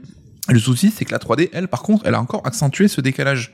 Le 0.49 0.59
souci, 0.59 0.93
c'est 0.95 1.05
que 1.05 1.13
la 1.13 1.19
3D, 1.19 1.51
elle, 1.53 1.69
par 1.69 1.83
contre, 1.83 2.07
elle 2.07 2.15
a 2.15 2.21
encore 2.21 2.47
accentué 2.47 2.89
ce 2.89 3.01
décalage. 3.01 3.53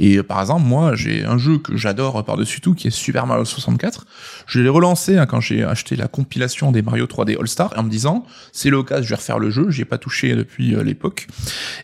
Et 0.00 0.16
euh, 0.16 0.22
par 0.22 0.40
exemple, 0.40 0.64
moi, 0.64 0.94
j'ai 0.94 1.24
un 1.24 1.38
jeu 1.38 1.58
que 1.58 1.76
j'adore 1.76 2.24
par-dessus 2.24 2.60
tout, 2.60 2.74
qui 2.74 2.88
est 2.88 2.92
Super 2.92 3.26
Mario 3.26 3.44
64. 3.44 4.06
Je 4.46 4.60
l'ai 4.60 4.68
relancé 4.68 5.16
hein, 5.16 5.26
quand 5.26 5.40
j'ai 5.40 5.64
acheté 5.64 5.96
la 5.96 6.08
compilation 6.08 6.72
des 6.72 6.82
Mario 6.82 7.06
3D 7.06 7.38
All-Star, 7.38 7.72
en 7.76 7.82
me 7.82 7.90
disant, 7.90 8.24
c'est 8.52 8.70
l'occasion, 8.70 9.02
je 9.02 9.08
vais 9.08 9.16
refaire 9.16 9.38
le 9.38 9.50
jeu, 9.50 9.70
j'y 9.70 9.82
ai 9.82 9.84
pas 9.84 9.98
touché 9.98 10.34
depuis 10.34 10.74
euh, 10.74 10.82
l'époque. 10.82 11.26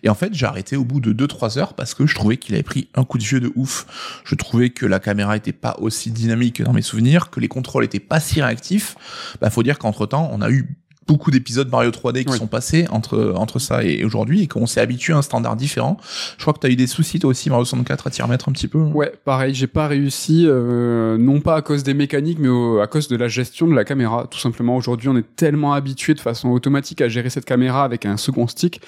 Et 0.03 0.09
en 0.09 0.15
fait, 0.15 0.35
j'ai 0.35 0.47
arrêté 0.47 0.77
au 0.77 0.85
bout 0.85 1.01
de 1.01 1.13
2-3 1.27 1.59
heures 1.59 1.75
parce 1.75 1.95
que 1.95 2.07
je 2.07 2.15
trouvais 2.15 2.37
qu'il 2.37 2.55
avait 2.55 2.63
pris 2.63 2.89
un 2.95 3.05
coup 3.05 3.19
de 3.19 3.25
vieux 3.25 3.41
de 3.41 3.53
ouf. 3.55 3.87
Je 4.25 4.35
trouvais 4.35 4.71
que 4.71 4.87
la 4.87 5.01
caméra 5.01 5.37
était 5.37 5.53
pas 5.53 5.77
aussi 5.81 6.11
dynamique 6.11 6.57
que 6.57 6.63
dans 6.63 6.73
mes 6.73 6.83
souvenirs, 6.83 7.31
que 7.31 7.41
les 7.41 7.49
contrôles 7.49 7.85
étaient 7.85 8.01
pas 8.01 8.21
si 8.21 8.41
réactifs. 8.41 8.97
Bah, 9.41 9.51
faut 9.51 9.63
dire 9.63 9.79
qu'entre 9.79 10.07
temps, 10.07 10.31
on 10.33 10.41
a 10.41 10.51
eu 10.51 10.77
beaucoup 11.07 11.31
d'épisodes 11.31 11.69
Mario 11.71 11.91
3D 11.91 12.25
qui 12.25 12.33
Oui. 12.33 12.39
sont 12.39 12.47
passés 12.47 12.87
entre 12.91 13.35
entre 13.37 13.59
ça 13.59 13.85
et 13.85 14.05
aujourd'hui 14.05 14.43
et 14.43 14.47
qu'on 14.47 14.67
s'est 14.67 14.81
habitué 14.81 15.13
à 15.13 15.19
un 15.19 15.23
standard 15.23 15.57
différent. 15.57 15.99
Je 16.39 16.43
crois 16.43 16.53
que 16.55 16.61
tu 16.61 16.67
as 16.67 16.71
eu 16.71 16.77
des 16.77 16.87
soucis 16.87 17.19
toi 17.19 17.31
aussi 17.31 17.51
Mario 17.51 17.65
64 17.65 18.07
à 18.07 18.11
t'y 18.11 18.23
remettre 18.23 18.49
un 18.49 18.53
petit 18.53 18.69
peu. 18.69 18.79
Ouais, 18.79 19.13
pareil, 19.25 19.55
j'ai 19.55 19.67
pas 19.67 19.87
réussi, 19.89 20.45
euh, 20.47 21.17
non 21.19 21.41
pas 21.41 21.57
à 21.57 21.63
cause 21.63 21.83
des 21.83 21.95
mécaniques, 21.95 22.39
mais 22.41 22.49
au- 22.49 22.81
à 22.81 22.87
cause 22.87 23.09
de 23.09 23.17
la 23.17 23.29
gestion 23.29 23.67
de 23.67 23.75
la 23.75 23.85
caméra. 23.85 24.27
Tout 24.31 24.39
simplement, 24.39 24.77
aujourd'hui, 24.77 25.09
on 25.09 25.17
est 25.17 25.37
tellement 25.37 25.73
habitué 25.75 26.15
de 26.15 26.21
façon 26.21 26.49
automatique 26.51 27.01
à 27.01 27.09
gérer 27.09 27.31
cette 27.31 27.45
caméra 27.45 27.85
avec 27.85 28.07
un 28.07 28.17
second 28.17 28.47
stick 28.47 28.81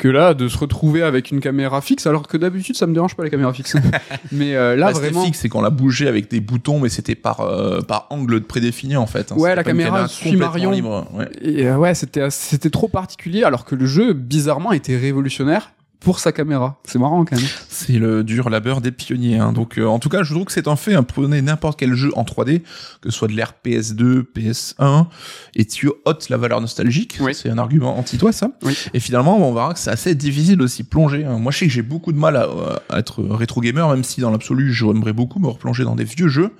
que 0.00 0.08
là, 0.08 0.32
de 0.32 0.48
se 0.48 0.56
retrouver 0.56 1.02
avec 1.02 1.30
une 1.30 1.40
caméra 1.40 1.82
fixe, 1.82 2.06
alors 2.06 2.26
que 2.26 2.38
d'habitude, 2.38 2.74
ça 2.74 2.86
me 2.86 2.94
dérange 2.94 3.14
pas 3.14 3.22
les 3.22 3.28
caméras 3.28 3.52
fixes. 3.52 3.76
mais 4.32 4.56
euh, 4.56 4.74
là, 4.74 4.86
Bah, 4.86 4.98
vraiment, 4.98 5.24
fixe, 5.26 5.40
c'est 5.40 5.50
qu'on 5.50 5.60
l'a 5.60 5.68
bougé 5.68 6.08
avec 6.08 6.30
des 6.30 6.40
boutons, 6.40 6.80
mais 6.80 6.88
c'était 6.88 7.14
par 7.14 7.40
euh, 7.42 7.82
par 7.82 8.06
angle 8.08 8.40
prédéfini 8.40 8.96
en 8.96 9.06
fait. 9.06 9.30
hein. 9.30 9.36
Ouais, 9.36 9.54
la 9.54 9.60
une 9.60 9.66
caméra 9.66 10.08
suit 10.08 10.36
Marion. 10.36 10.70
libre, 10.70 11.06
ouais. 11.12 11.28
Et 11.42 11.68
euh, 11.68 11.76
ouais, 11.76 11.94
c'était 11.94 12.30
c'était 12.30 12.70
trop 12.70 12.88
particulier, 12.88 13.44
alors 13.44 13.66
que 13.66 13.74
le 13.74 13.84
jeu, 13.84 14.14
bizarrement, 14.14 14.72
était 14.72 14.96
révolutionnaire 14.96 15.72
pour 16.00 16.18
sa 16.18 16.32
caméra. 16.32 16.80
C'est 16.84 16.98
marrant 16.98 17.24
quand 17.24 17.36
même. 17.36 17.44
C'est 17.68 17.98
le 17.98 18.24
dur 18.24 18.48
labeur 18.50 18.80
des 18.80 18.90
pionniers. 18.90 19.38
hein. 19.38 19.52
Donc, 19.52 19.78
euh, 19.78 19.84
en 19.86 19.98
tout 19.98 20.08
cas, 20.08 20.22
je 20.22 20.32
trouve 20.32 20.46
que 20.46 20.52
c'est 20.52 20.66
un 20.66 20.76
fait. 20.76 20.94
Hein, 20.94 21.02
prenez 21.02 21.42
n'importe 21.42 21.78
quel 21.78 21.94
jeu 21.94 22.10
en 22.16 22.24
3D, 22.24 22.62
que 23.02 23.10
ce 23.10 23.16
soit 23.18 23.28
de 23.28 23.34
l'ère 23.34 23.52
PS2, 23.64 24.22
PS1, 24.34 25.06
et 25.54 25.64
tu 25.66 25.90
ôtes 26.06 26.28
la 26.30 26.36
valeur 26.38 26.60
nostalgique. 26.60 27.18
Oui. 27.20 27.34
C'est 27.34 27.50
un 27.50 27.58
argument 27.58 27.98
anti-toi, 27.98 28.32
ça. 28.32 28.50
Oui. 28.62 28.76
Et 28.94 29.00
finalement, 29.00 29.36
on 29.46 29.52
verra 29.52 29.74
que 29.74 29.78
c'est 29.78 29.90
assez 29.90 30.14
difficile 30.14 30.62
aussi 30.62 30.82
de 30.84 30.88
plonger. 30.88 31.24
hein. 31.24 31.38
Moi, 31.38 31.52
je 31.52 31.58
sais 31.58 31.66
que 31.66 31.72
j'ai 31.72 31.82
beaucoup 31.82 32.12
de 32.12 32.18
mal 32.18 32.36
à, 32.36 32.48
à 32.88 32.98
être 32.98 33.22
rétro 33.22 33.60
gamer, 33.60 33.88
même 33.90 34.02
si 34.04 34.20
dans 34.20 34.30
l'absolu, 34.30 34.72
j'aimerais 34.72 35.12
beaucoup 35.12 35.38
me 35.38 35.48
replonger 35.48 35.84
dans 35.84 35.94
des 35.96 36.04
vieux 36.04 36.28
jeux. 36.28 36.50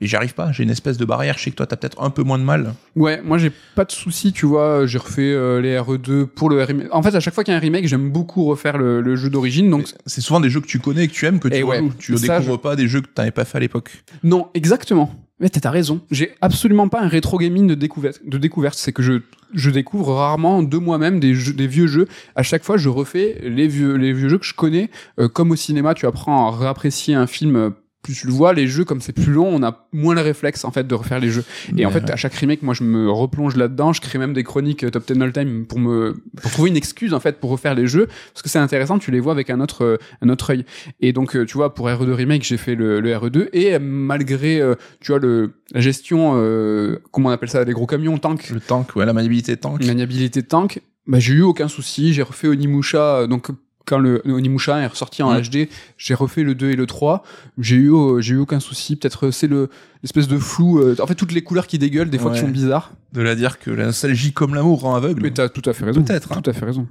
Mais 0.00 0.06
j'y 0.06 0.16
arrive 0.16 0.34
pas. 0.34 0.52
J'ai 0.52 0.62
une 0.62 0.70
espèce 0.70 0.98
de 0.98 1.04
barrière. 1.04 1.38
Je 1.38 1.44
sais 1.44 1.50
que 1.50 1.56
toi, 1.56 1.66
t'as 1.66 1.76
peut-être 1.76 2.02
un 2.02 2.10
peu 2.10 2.22
moins 2.22 2.38
de 2.38 2.44
mal. 2.44 2.74
Ouais, 2.96 3.22
moi 3.22 3.38
j'ai 3.38 3.50
pas 3.74 3.84
de 3.84 3.92
souci, 3.92 4.32
tu 4.32 4.44
vois, 4.44 4.86
j'ai 4.86 4.98
refait 4.98 5.32
euh, 5.32 5.60
les 5.60 5.76
RE2 5.76 6.26
pour 6.26 6.50
le 6.50 6.62
remake. 6.62 6.88
En 6.94 7.02
fait, 7.02 7.14
à 7.14 7.20
chaque 7.20 7.34
fois 7.34 7.44
qu'il 7.44 7.52
y 7.52 7.54
a 7.54 7.58
un 7.58 7.60
remake, 7.60 7.86
j'aime 7.88 8.10
beaucoup 8.10 8.44
refaire 8.44 8.76
le, 8.76 9.00
le 9.00 9.16
jeu 9.16 9.30
d'origine, 9.30 9.70
donc 9.70 9.86
C'est 10.04 10.20
souvent 10.20 10.40
des 10.40 10.50
jeux 10.50 10.60
que 10.60 10.66
tu 10.66 10.78
connais 10.80 11.04
et 11.04 11.08
que 11.08 11.14
tu 11.14 11.24
aimes 11.24 11.40
que 11.40 11.48
tu 11.48 11.56
Et 11.56 11.62
ouais. 11.62 11.78
rejoues. 11.78 11.92
Tu 11.98 12.16
Ça, 12.18 12.38
découvres 12.38 12.60
pas 12.60 12.76
des 12.76 12.88
jeux 12.88 13.00
que 13.00 13.08
t'avais 13.08 13.30
pas 13.30 13.44
fait 13.46 13.56
à 13.56 13.60
l'époque. 13.60 14.02
Non, 14.22 14.48
exactement. 14.54 15.14
Mais 15.40 15.48
t'as 15.50 15.60
t'as 15.60 15.70
raison. 15.70 16.00
J'ai 16.10 16.32
absolument 16.40 16.88
pas 16.88 17.00
un 17.02 17.08
rétro 17.08 17.36
gaming 17.38 17.66
de 17.66 17.74
découverte. 17.74 18.20
De 18.26 18.38
découverte, 18.38 18.76
c'est 18.78 18.92
que 18.92 19.02
je 19.02 19.20
je 19.54 19.70
découvre 19.70 20.12
rarement 20.14 20.62
de 20.62 20.76
moi-même 20.78 21.20
des 21.20 21.34
jeux, 21.34 21.52
des 21.52 21.66
vieux 21.66 21.86
jeux. 21.86 22.08
À 22.34 22.42
chaque 22.42 22.64
fois, 22.64 22.76
je 22.78 22.88
refais 22.88 23.38
les 23.42 23.68
vieux 23.68 23.94
les 23.96 24.12
vieux 24.12 24.28
jeux 24.28 24.38
que 24.38 24.46
je 24.46 24.54
connais. 24.54 24.90
Euh, 25.20 25.28
comme 25.28 25.50
au 25.50 25.56
cinéma, 25.56 25.94
tu 25.94 26.06
apprends 26.06 26.48
à 26.52 26.56
réapprécier 26.56 27.14
un 27.14 27.26
film. 27.26 27.72
Plus 28.06 28.14
tu 28.14 28.26
le 28.26 28.32
vois, 28.32 28.52
les 28.52 28.66
jeux 28.66 28.84
comme 28.84 29.00
c'est 29.00 29.12
plus 29.12 29.32
long, 29.32 29.48
on 29.48 29.62
a 29.62 29.86
moins 29.92 30.14
le 30.14 30.20
réflexe 30.20 30.64
en 30.64 30.70
fait 30.70 30.86
de 30.86 30.94
refaire 30.94 31.18
les 31.18 31.30
jeux. 31.30 31.44
Et 31.76 31.84
en 31.84 31.90
fait, 31.90 32.08
à 32.10 32.16
chaque 32.16 32.34
remake, 32.34 32.62
moi, 32.62 32.74
je 32.74 32.84
me 32.84 33.10
replonge 33.10 33.56
là-dedans. 33.56 33.92
Je 33.92 34.00
crée 34.00 34.18
même 34.18 34.32
des 34.32 34.44
chroniques 34.44 34.84
euh, 34.84 34.90
top 34.90 35.06
10 35.12 35.20
all 35.22 35.32
time 35.32 35.66
pour 35.66 35.78
me 35.78 36.16
pour 36.40 36.50
trouver 36.50 36.70
une 36.70 36.76
excuse 36.76 37.12
en 37.14 37.20
fait 37.20 37.38
pour 37.40 37.50
refaire 37.50 37.74
les 37.74 37.86
jeux 37.86 38.06
parce 38.32 38.42
que 38.42 38.48
c'est 38.48 38.58
intéressant. 38.58 38.98
Tu 38.98 39.10
les 39.10 39.20
vois 39.20 39.32
avec 39.32 39.50
un 39.50 39.60
autre 39.60 39.84
euh, 39.84 39.96
un 40.22 40.28
autre 40.28 40.50
œil. 40.50 40.64
Et 41.00 41.12
donc, 41.12 41.36
euh, 41.36 41.44
tu 41.44 41.54
vois, 41.54 41.74
pour 41.74 41.88
RE2 41.88 42.10
remake, 42.12 42.44
j'ai 42.44 42.56
fait 42.56 42.74
le, 42.74 43.00
le 43.00 43.10
RE2 43.12 43.48
et 43.52 43.78
malgré, 43.78 44.62
tu 45.00 45.12
vois, 45.12 45.18
le 45.18 45.52
la 45.72 45.80
gestion, 45.80 46.34
euh, 46.36 46.98
comment 47.10 47.30
on 47.30 47.32
appelle 47.32 47.48
ça, 47.48 47.64
les 47.64 47.72
gros 47.72 47.86
camions, 47.86 48.18
tank, 48.18 48.50
Le 48.50 48.60
tank, 48.60 48.94
ouais, 48.96 49.04
la 49.04 49.12
maniabilité 49.12 49.56
tank. 49.56 49.84
maniabilité 49.84 50.42
tank, 50.42 50.80
bah 51.06 51.18
j'ai 51.18 51.34
eu 51.34 51.42
aucun 51.42 51.68
souci. 51.68 52.12
J'ai 52.12 52.22
refait 52.22 52.48
Onimusha, 52.48 53.26
donc 53.26 53.48
quand 53.86 53.98
le 53.98 54.20
Onimusha 54.26 54.78
est 54.80 54.86
ressorti 54.86 55.22
en 55.22 55.32
Mm. 55.32 55.40
HD, 55.42 55.68
j'ai 55.96 56.14
refait 56.14 56.42
le 56.42 56.54
2 56.54 56.70
et 56.70 56.76
le 56.76 56.86
3. 56.86 57.22
J'ai 57.58 57.76
eu, 57.76 57.92
euh, 57.94 58.20
j'ai 58.20 58.34
eu 58.34 58.38
aucun 58.38 58.60
souci. 58.60 58.96
Peut-être 58.96 59.26
euh, 59.26 59.30
c'est 59.30 59.46
le 59.46 59.70
l'espèce 60.02 60.28
de 60.28 60.38
flou. 60.38 60.78
euh, 60.80 60.94
en 61.00 61.06
fait, 61.06 61.14
toutes 61.14 61.32
les 61.32 61.42
couleurs 61.42 61.66
qui 61.66 61.78
dégueulent, 61.78 62.10
des 62.10 62.18
fois 62.18 62.32
qui 62.32 62.40
sont 62.40 62.48
bizarres. 62.48 62.92
De 63.12 63.22
la 63.22 63.34
dire 63.34 63.58
que 63.58 63.70
la 63.70 63.86
nostalgie 63.86 64.32
comme 64.32 64.54
l'amour 64.54 64.80
rend 64.82 64.94
aveugle. 64.94 65.22
Mais 65.22 65.30
t'as 65.30 65.48
tout 65.48 65.62
à 65.64 65.72
fait 65.72 65.84
raison. 65.84 66.02
Peut-être, 66.02 66.32
hein. 66.32 66.40
Tout 66.42 66.50
à 66.50 66.52
fait 66.52 66.64
raison. 66.64 66.86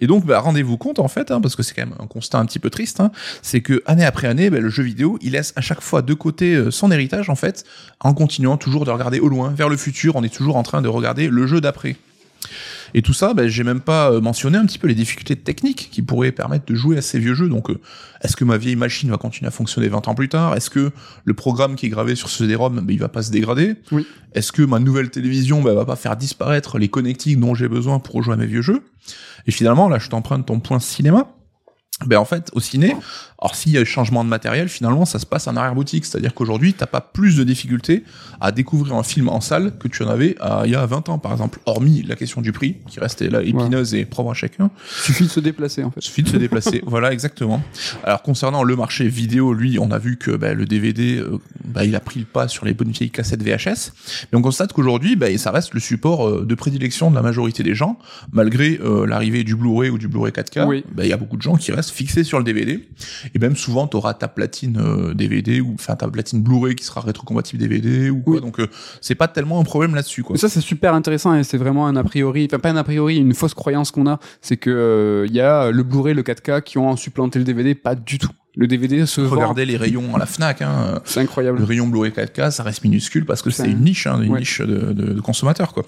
Et 0.00 0.06
donc, 0.06 0.26
bah, 0.26 0.40
rendez-vous 0.40 0.76
compte, 0.76 0.98
en 0.98 1.08
fait, 1.08 1.30
hein, 1.30 1.40
parce 1.40 1.54
que 1.54 1.62
c'est 1.62 1.74
quand 1.74 1.86
même 1.86 1.94
un 2.00 2.06
constat 2.06 2.38
un 2.38 2.46
petit 2.46 2.58
peu 2.58 2.68
triste, 2.68 3.00
hein, 3.00 3.12
c'est 3.42 3.60
que 3.60 3.82
année 3.86 4.04
après 4.04 4.26
année, 4.26 4.50
bah, 4.50 4.58
le 4.58 4.68
jeu 4.68 4.82
vidéo, 4.82 5.16
il 5.22 5.32
laisse 5.32 5.52
à 5.56 5.60
chaque 5.60 5.80
fois 5.80 6.02
de 6.02 6.12
côté 6.12 6.70
son 6.70 6.90
héritage, 6.90 7.30
en 7.30 7.36
fait, 7.36 7.64
en 8.00 8.14
continuant 8.14 8.56
toujours 8.56 8.84
de 8.84 8.90
regarder 8.90 9.20
au 9.20 9.28
loin, 9.28 9.50
vers 9.50 9.68
le 9.68 9.76
futur, 9.76 10.16
on 10.16 10.22
est 10.24 10.34
toujours 10.34 10.56
en 10.56 10.62
train 10.62 10.82
de 10.82 10.88
regarder 10.88 11.28
le 11.28 11.46
jeu 11.46 11.60
d'après. 11.60 11.96
Et 12.94 13.02
tout 13.02 13.12
ça, 13.12 13.34
bah, 13.34 13.48
j'ai 13.48 13.64
même 13.64 13.80
pas 13.80 14.10
euh, 14.10 14.20
mentionné 14.20 14.58
un 14.58 14.66
petit 14.66 14.78
peu 14.78 14.88
les 14.88 14.94
difficultés 14.94 15.36
techniques 15.36 15.88
qui 15.90 16.02
pourraient 16.02 16.32
permettre 16.32 16.66
de 16.66 16.74
jouer 16.74 16.98
à 16.98 17.02
ces 17.02 17.18
vieux 17.18 17.34
jeux. 17.34 17.48
Donc, 17.48 17.70
euh, 17.70 17.80
est-ce 18.22 18.36
que 18.36 18.44
ma 18.44 18.56
vieille 18.56 18.76
machine 18.76 19.10
va 19.10 19.16
continuer 19.16 19.48
à 19.48 19.50
fonctionner 19.50 19.88
20 19.88 20.08
ans 20.08 20.14
plus 20.14 20.28
tard? 20.28 20.56
Est-ce 20.56 20.70
que 20.70 20.90
le 21.24 21.34
programme 21.34 21.76
qui 21.76 21.86
est 21.86 21.90
gravé 21.90 22.14
sur 22.14 22.28
ce 22.28 22.38
CD-ROM, 22.38 22.80
bah, 22.80 22.92
il 22.92 22.98
va 22.98 23.08
pas 23.08 23.22
se 23.22 23.30
dégrader? 23.30 23.74
Oui. 23.92 24.06
Est-ce 24.34 24.52
que 24.52 24.62
ma 24.62 24.78
nouvelle 24.78 25.10
télévision 25.10 25.62
bah, 25.62 25.74
va 25.74 25.84
pas 25.84 25.96
faire 25.96 26.16
disparaître 26.16 26.78
les 26.78 26.88
connectiques 26.88 27.38
dont 27.38 27.54
j'ai 27.54 27.68
besoin 27.68 27.98
pour 27.98 28.22
jouer 28.22 28.34
à 28.34 28.36
mes 28.36 28.46
vieux 28.46 28.62
jeux? 28.62 28.82
Et 29.46 29.50
finalement, 29.50 29.88
là, 29.88 29.98
je 29.98 30.08
t'emprunte 30.08 30.46
ton 30.46 30.60
point 30.60 30.80
cinéma. 30.80 31.28
ben 32.06 32.18
en 32.18 32.24
fait 32.24 32.50
au 32.52 32.60
ciné 32.60 32.94
alors 33.40 33.54
s'il 33.54 33.72
y 33.72 33.78
a 33.78 33.84
changement 33.84 34.24
de 34.24 34.28
matériel 34.28 34.68
finalement 34.68 35.04
ça 35.04 35.18
se 35.18 35.26
passe 35.26 35.46
en 35.48 35.56
arrière 35.56 35.74
boutique 35.74 36.04
c'est 36.04 36.18
à 36.18 36.20
dire 36.20 36.34
qu'aujourd'hui 36.34 36.74
t'as 36.74 36.86
pas 36.86 37.00
plus 37.00 37.36
de 37.36 37.44
difficultés 37.44 38.04
à 38.40 38.52
découvrir 38.52 38.94
un 38.94 39.02
film 39.02 39.28
en 39.28 39.40
salle 39.40 39.72
que 39.78 39.88
tu 39.88 40.02
en 40.02 40.08
avais 40.08 40.36
à, 40.40 40.62
il 40.64 40.72
y 40.72 40.74
a 40.74 40.84
20 40.86 41.08
ans 41.08 41.18
par 41.18 41.32
exemple. 41.32 41.60
Hormis 41.66 42.02
la 42.02 42.16
question 42.16 42.40
du 42.40 42.52
prix 42.52 42.76
qui 42.88 43.00
restait 43.00 43.28
là 43.28 43.42
épineuse 43.42 43.94
et 43.94 44.04
propre 44.04 44.30
à 44.30 44.34
chacun. 44.34 44.70
Suffit 44.88 45.24
de 45.24 45.30
se 45.30 45.40
déplacer 45.40 45.84
en 45.84 45.90
fait. 45.90 46.00
Suffit 46.00 46.22
de 46.22 46.28
se 46.28 46.36
déplacer. 46.36 46.82
Voilà 46.90 47.12
exactement. 47.12 47.62
Alors 48.04 48.22
concernant 48.22 48.64
le 48.64 48.74
marché 48.74 49.06
vidéo 49.08 49.52
lui 49.52 49.78
on 49.78 49.90
a 49.90 49.98
vu 49.98 50.16
que 50.16 50.32
ben, 50.32 50.56
le 50.56 50.64
DVD 50.64 51.18
euh, 51.18 51.38
ben, 51.64 51.84
il 51.84 51.94
a 51.94 52.00
pris 52.00 52.20
le 52.20 52.26
pas 52.26 52.48
sur 52.48 52.64
les 52.64 52.74
bonnes 52.74 52.90
vieilles 52.90 53.10
cassettes 53.10 53.42
VHS 53.42 53.92
mais 54.32 54.38
on 54.38 54.42
constate 54.42 54.72
qu'aujourd'hui 54.72 55.16
ben, 55.16 55.36
ça 55.38 55.50
reste 55.50 55.74
le 55.74 55.80
support 55.80 56.28
euh, 56.28 56.44
de 56.44 56.54
prédilection 56.54 57.10
de 57.10 57.14
la 57.14 57.22
majorité 57.22 57.62
des 57.62 57.74
gens. 57.74 57.98
Malgré 58.32 58.80
euh, 58.82 59.06
l'arrivée 59.06 59.44
du 59.44 59.54
Blu-ray 59.54 59.90
ou 59.90 59.98
du 59.98 60.08
Blu-ray 60.08 60.32
4K 60.32 60.66
oui. 60.66 60.84
ben, 60.92 61.04
il 61.04 61.10
y 61.10 61.12
a 61.12 61.16
beaucoup 61.16 61.36
de 61.36 61.42
gens 61.42 61.56
qui 61.56 61.72
restent 61.72 61.90
fixé 61.90 62.24
sur 62.24 62.38
le 62.38 62.44
DVD. 62.44 62.88
Et 63.34 63.38
même 63.38 63.56
souvent, 63.56 63.86
tu 63.86 63.96
auras 63.96 64.14
ta 64.14 64.28
platine 64.28 64.80
DVD 65.14 65.60
ou 65.60 65.74
enfin 65.74 65.96
ta 65.96 66.08
platine 66.08 66.42
Blu-ray 66.42 66.74
qui 66.74 66.84
sera 66.84 67.00
rétrocompatible 67.00 67.60
DVD 67.60 68.10
ou 68.10 68.20
quoi. 68.20 68.40
Donc 68.40 68.60
euh, 68.60 68.66
c'est 69.00 69.14
pas 69.14 69.28
tellement 69.28 69.60
un 69.60 69.64
problème 69.64 69.94
là-dessus. 69.94 70.22
Quoi. 70.22 70.34
Mais 70.34 70.38
ça 70.38 70.48
c'est 70.48 70.60
super 70.60 70.94
intéressant 70.94 71.34
et 71.34 71.44
c'est 71.44 71.58
vraiment 71.58 71.86
un 71.86 71.96
a 71.96 72.04
priori, 72.04 72.46
enfin 72.50 72.58
pas 72.58 72.70
un 72.70 72.76
a 72.76 72.84
priori, 72.84 73.18
une 73.18 73.34
fausse 73.34 73.54
croyance 73.54 73.90
qu'on 73.90 74.06
a, 74.06 74.18
c'est 74.40 74.56
que 74.56 75.24
il 75.28 75.34
y 75.34 75.40
a 75.40 75.70
le 75.70 75.82
Blu-ray, 75.82 76.14
le 76.14 76.22
4K 76.22 76.62
qui 76.62 76.78
ont 76.78 76.96
supplanté 76.96 77.38
le 77.38 77.44
DVD, 77.44 77.74
pas 77.74 77.94
du 77.94 78.18
tout. 78.18 78.30
Le 78.56 78.66
DVD 78.66 79.06
se 79.06 79.20
Regardez 79.20 79.64
les 79.64 79.76
rayons 79.76 80.14
à 80.14 80.18
la 80.18 80.26
Fnac. 80.26 80.62
Hein. 80.62 81.00
C'est 81.04 81.20
incroyable. 81.20 81.58
Le 81.58 81.64
rayon 81.64 81.86
Blu-ray 81.86 82.10
4K, 82.10 82.50
ça 82.50 82.62
reste 82.62 82.82
minuscule 82.82 83.24
parce 83.24 83.42
que 83.42 83.50
c'est 83.50 83.70
une 83.70 83.82
niche, 83.82 84.06
hein, 84.06 84.20
une 84.20 84.36
niche 84.36 84.60
de, 84.60 84.92
de, 84.92 85.12
de 85.12 85.20
consommateurs, 85.20 85.72
quoi. 85.72 85.84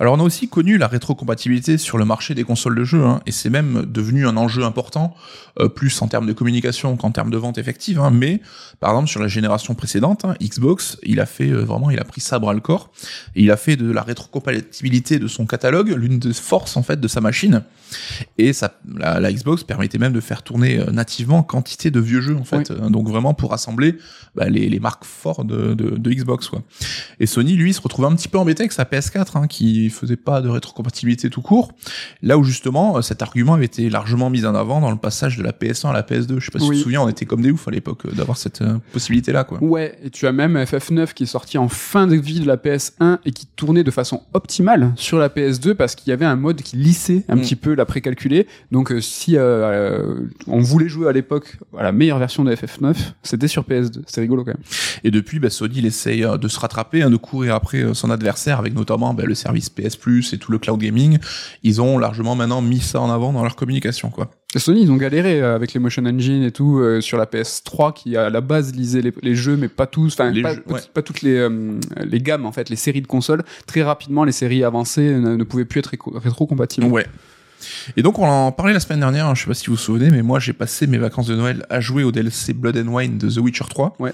Alors 0.00 0.14
on 0.14 0.20
a 0.20 0.22
aussi 0.22 0.48
connu 0.48 0.78
la 0.78 0.86
rétrocompatibilité 0.88 1.76
sur 1.76 1.98
le 1.98 2.06
marché 2.06 2.34
des 2.34 2.44
consoles 2.44 2.76
de 2.76 2.84
jeux, 2.84 3.04
hein, 3.04 3.20
et 3.26 3.32
c'est 3.32 3.50
même 3.50 3.84
devenu 3.86 4.26
un 4.26 4.36
enjeu 4.38 4.64
important, 4.64 5.14
euh, 5.60 5.68
plus 5.68 6.00
en 6.00 6.08
termes 6.08 6.26
de 6.26 6.32
communication 6.32 6.96
qu'en 6.96 7.10
termes 7.10 7.30
de 7.30 7.36
vente 7.36 7.58
effective. 7.58 8.00
Hein, 8.00 8.10
mais 8.10 8.40
par 8.80 8.90
exemple 8.90 9.08
sur 9.08 9.20
la 9.20 9.28
génération 9.28 9.74
précédente, 9.74 10.24
hein, 10.24 10.34
Xbox, 10.40 10.96
il 11.02 11.20
a 11.20 11.26
fait 11.26 11.50
euh, 11.50 11.62
vraiment, 11.62 11.90
il 11.90 12.00
a 12.00 12.04
pris 12.04 12.22
ça 12.22 12.36
à 12.36 12.38
bras 12.38 12.54
le 12.54 12.60
corps, 12.60 12.90
et 13.36 13.42
il 13.42 13.50
a 13.50 13.58
fait 13.58 13.76
de 13.76 13.90
la 13.90 14.02
rétrocompatibilité 14.02 15.18
de 15.18 15.28
son 15.28 15.44
catalogue 15.44 15.90
l'une 15.94 16.18
des 16.18 16.32
forces 16.32 16.78
en 16.78 16.82
fait 16.82 16.98
de 16.98 17.08
sa 17.08 17.20
machine. 17.20 17.62
Et 18.38 18.54
ça, 18.54 18.80
la, 18.96 19.20
la, 19.20 19.30
Xbox 19.30 19.62
permettait 19.62 19.98
même 19.98 20.12
de 20.12 20.20
faire 20.20 20.42
tourner 20.42 20.78
euh, 20.78 20.90
nativement 20.90 21.42
quantité 21.74 21.90
de 21.90 22.00
vieux 22.00 22.20
jeux 22.20 22.36
en 22.36 22.44
fait, 22.44 22.70
Oui. 22.70 22.90
donc 22.90 23.08
vraiment 23.08 23.34
pour 23.34 23.50
rassembler 23.50 23.96
bah, 24.34 24.48
les, 24.48 24.68
les 24.68 24.80
marques 24.80 25.04
fortes 25.04 25.46
de, 25.46 25.74
de, 25.74 25.90
de 25.96 26.10
Xbox 26.12 26.48
quoi. 26.48 26.62
Et 27.20 27.26
Sony 27.26 27.54
lui 27.54 27.72
se 27.74 27.80
retrouvait 27.80 28.08
un 28.08 28.14
petit 28.14 28.28
peu 28.28 28.38
embêté 28.38 28.62
avec 28.62 28.72
sa 28.72 28.84
PS4 28.84 29.36
hein, 29.36 29.46
qui 29.46 29.90
faisait 29.90 30.16
pas 30.16 30.40
de 30.40 30.48
rétrocompatibilité 30.48 31.30
tout 31.30 31.42
court. 31.42 31.72
Là 32.22 32.38
où 32.38 32.44
justement 32.44 32.96
euh, 32.98 33.02
cet 33.02 33.22
argument 33.22 33.54
avait 33.54 33.64
été 33.64 33.90
largement 33.90 34.30
mis 34.30 34.44
en 34.46 34.54
avant 34.54 34.80
dans 34.80 34.90
le 34.90 34.96
passage 34.96 35.36
de 35.36 35.42
la 35.42 35.52
PS1 35.52 35.90
à 35.90 35.92
la 35.92 36.02
PS2. 36.02 36.38
Je 36.38 36.44
sais 36.46 36.50
pas 36.52 36.58
si 36.58 36.66
Oui. 36.68 36.76
tu 36.76 36.80
te 36.80 36.82
souviens, 36.84 37.02
on 37.02 37.08
était 37.08 37.26
comme 37.26 37.42
des 37.42 37.50
oufs 37.50 37.66
à 37.68 37.70
l'époque 37.70 38.06
euh, 38.06 38.12
d'avoir 38.12 38.36
cette 38.36 38.62
euh, 38.62 38.78
possibilité 38.92 39.32
là 39.32 39.44
quoi. 39.44 39.62
Ouais, 39.62 39.98
et 40.04 40.10
tu 40.10 40.26
as 40.26 40.32
même 40.32 40.56
FF9 40.56 41.12
qui 41.14 41.24
est 41.24 41.26
sorti 41.26 41.58
en 41.58 41.68
fin 41.68 42.06
de 42.06 42.16
vie 42.16 42.40
de 42.40 42.46
la 42.46 42.56
PS1 42.56 43.18
et 43.24 43.32
qui 43.32 43.46
tournait 43.56 43.84
de 43.84 43.90
façon 43.90 44.22
optimale 44.32 44.92
sur 44.96 45.18
la 45.18 45.28
PS2 45.28 45.74
parce 45.74 45.94
qu'il 45.94 46.10
y 46.10 46.12
avait 46.12 46.24
un 46.24 46.36
mode 46.36 46.62
qui 46.62 46.76
lissait 46.76 47.24
un 47.28 47.34
Mm. 47.36 47.40
petit 47.40 47.56
peu 47.56 47.74
la 47.74 47.84
précalculée. 47.84 48.46
Donc 48.70 48.92
euh, 48.92 49.00
si 49.00 49.36
euh, 49.36 49.40
euh, 49.42 50.20
on 50.46 50.60
voulait 50.60 50.88
jouer 50.88 51.08
à 51.08 51.12
l'époque 51.12 51.56
la 51.72 51.92
meilleure 51.92 52.18
version 52.18 52.44
de 52.44 52.54
FF9, 52.54 52.94
c'était 53.22 53.48
sur 53.48 53.64
PS2. 53.64 54.02
C'est 54.06 54.20
rigolo 54.20 54.44
quand 54.44 54.52
même. 54.52 54.62
Et 55.02 55.10
depuis, 55.10 55.38
bah, 55.38 55.50
Sony 55.50 55.78
il 55.78 55.86
essaye 55.86 56.24
euh, 56.24 56.36
de 56.36 56.48
se 56.48 56.58
rattraper, 56.60 57.02
hein, 57.02 57.10
de 57.10 57.16
courir 57.16 57.54
après 57.54 57.82
euh, 57.82 57.94
son 57.94 58.10
adversaire 58.10 58.58
avec 58.58 58.74
notamment 58.74 59.14
bah, 59.14 59.24
le 59.26 59.34
service 59.34 59.70
PS 59.70 59.96
Plus 59.96 60.32
et 60.32 60.38
tout 60.38 60.52
le 60.52 60.58
cloud 60.58 60.80
gaming. 60.80 61.18
Ils 61.62 61.80
ont 61.80 61.98
largement 61.98 62.36
maintenant 62.36 62.62
mis 62.62 62.80
ça 62.80 63.00
en 63.00 63.10
avant 63.10 63.32
dans 63.32 63.42
leur 63.42 63.56
communication 63.56 64.10
quoi. 64.10 64.30
Sony, 64.58 64.82
ils 64.82 64.90
ont 64.90 64.96
galéré 64.96 65.40
euh, 65.40 65.54
avec 65.54 65.72
les 65.72 65.80
motion 65.80 66.04
engine 66.04 66.42
et 66.42 66.50
tout 66.50 66.78
euh, 66.78 67.00
sur 67.00 67.18
la 67.18 67.26
PS3 67.26 67.92
qui 67.92 68.16
à 68.16 68.30
la 68.30 68.40
base 68.40 68.74
lisait 68.74 69.00
les, 69.00 69.12
les 69.22 69.34
jeux, 69.34 69.56
mais 69.56 69.68
pas 69.68 69.86
tous, 69.86 70.14
enfin 70.14 70.32
pas, 70.42 70.54
ouais. 70.72 71.02
toutes 71.02 71.22
les 71.22 71.36
euh, 71.36 71.78
les 72.04 72.20
gammes 72.20 72.46
en 72.46 72.52
fait, 72.52 72.68
les 72.70 72.76
séries 72.76 73.02
de 73.02 73.06
consoles. 73.06 73.42
Très 73.66 73.82
rapidement, 73.82 74.24
les 74.24 74.32
séries 74.32 74.64
avancées 74.64 75.14
ne, 75.14 75.36
ne 75.36 75.44
pouvaient 75.44 75.64
plus 75.64 75.80
être 75.80 75.92
rétro-compatibles. 76.14 76.86
Ouais. 76.86 77.06
Et 77.96 78.02
donc 78.02 78.18
on 78.18 78.26
en 78.26 78.52
parlait 78.52 78.72
la 78.72 78.80
semaine 78.80 79.00
dernière, 79.00 79.26
hein, 79.26 79.34
je 79.34 79.42
sais 79.42 79.46
pas 79.46 79.54
si 79.54 79.66
vous 79.66 79.74
vous 79.74 79.78
souvenez, 79.78 80.10
mais 80.10 80.22
moi 80.22 80.38
j'ai 80.38 80.52
passé 80.52 80.86
mes 80.86 80.98
vacances 80.98 81.26
de 81.26 81.36
Noël 81.36 81.64
à 81.70 81.80
jouer 81.80 82.04
au 82.04 82.12
DLC 82.12 82.52
Blood 82.52 82.76
and 82.76 82.88
Wine 82.88 83.18
de 83.18 83.30
The 83.30 83.38
Witcher 83.38 83.64
3. 83.68 83.96
Ouais. 83.98 84.12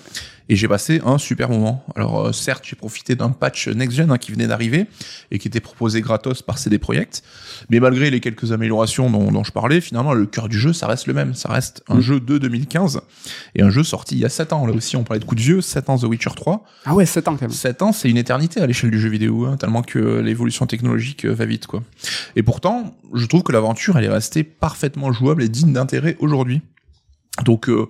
Et 0.53 0.57
j'ai 0.57 0.66
passé 0.66 1.01
un 1.07 1.16
super 1.16 1.48
moment. 1.48 1.84
Alors 1.94 2.26
euh, 2.26 2.32
certes, 2.32 2.64
j'ai 2.66 2.74
profité 2.74 3.14
d'un 3.14 3.30
patch 3.30 3.68
next-gen 3.68 4.11
hein, 4.11 4.18
qui 4.18 4.32
venait 4.32 4.48
d'arriver 4.48 4.86
et 5.30 5.38
qui 5.38 5.46
était 5.46 5.61
proposé 5.61 6.01
gratos 6.01 6.42
par 6.42 6.59
CD 6.59 6.76
Projekt. 6.76 7.22
Mais 7.70 7.78
malgré 7.78 8.11
les 8.11 8.18
quelques 8.18 8.51
améliorations 8.51 9.09
dont, 9.11 9.30
dont 9.30 9.44
je 9.44 9.53
parlais, 9.53 9.80
finalement 9.80 10.12
le 10.12 10.26
cœur 10.26 10.48
du 10.48 10.59
jeu, 10.59 10.72
ça 10.72 10.88
reste 10.88 11.07
le 11.07 11.14
même. 11.14 11.34
Ça 11.34 11.51
reste 11.53 11.84
un 11.88 11.98
Mm. 11.98 12.01
jeu 12.01 12.18
de 12.20 12.38
2015 12.38 13.01
et 13.55 13.62
un 13.62 13.70
jeu 13.70 13.84
sorti 13.84 14.16
il 14.16 14.20
y 14.22 14.24
a 14.24 14.28
7 14.28 14.53
ans. 14.53 14.66
Là 14.66 14.72
aussi, 14.74 14.96
on 14.96 15.05
parlait 15.05 15.20
de 15.20 15.24
coup 15.24 15.36
de 15.36 15.40
vieux, 15.40 15.61
7 15.61 15.88
ans 15.88 15.96
The 15.96 16.03
Witcher 16.03 16.30
3. 16.34 16.64
Ah 16.84 16.94
ouais, 16.96 17.07
7 17.07 17.28
ans 17.28 17.32
quand 17.36 17.42
même. 17.42 17.51
7 17.53 17.82
ans, 17.82 17.92
c'est 17.92 18.11
une 18.11 18.16
éternité 18.16 18.61
à 18.61 18.66
l'échelle 18.66 18.90
du 18.90 18.98
jeu 18.98 19.09
vidéo, 19.09 19.46
hein, 19.46 19.57
tellement 19.57 19.82
que 19.82 20.18
l'évolution 20.18 20.66
technologique 20.66 21.26
euh, 21.26 21.32
va 21.32 21.44
vite, 21.44 21.68
quoi. 21.68 21.84
Et 22.34 22.42
pourtant, 22.42 22.96
je 23.14 23.24
trouve 23.26 23.44
que 23.44 23.53
l'aventure, 23.53 23.96
elle 23.98 24.05
est 24.05 24.09
restée 24.09 24.42
parfaitement 24.42 25.12
jouable 25.12 25.44
et 25.44 25.48
digne 25.48 25.72
d'intérêt 25.72 26.16
aujourd'hui. 26.18 26.61
Donc, 27.44 27.68
euh, 27.68 27.86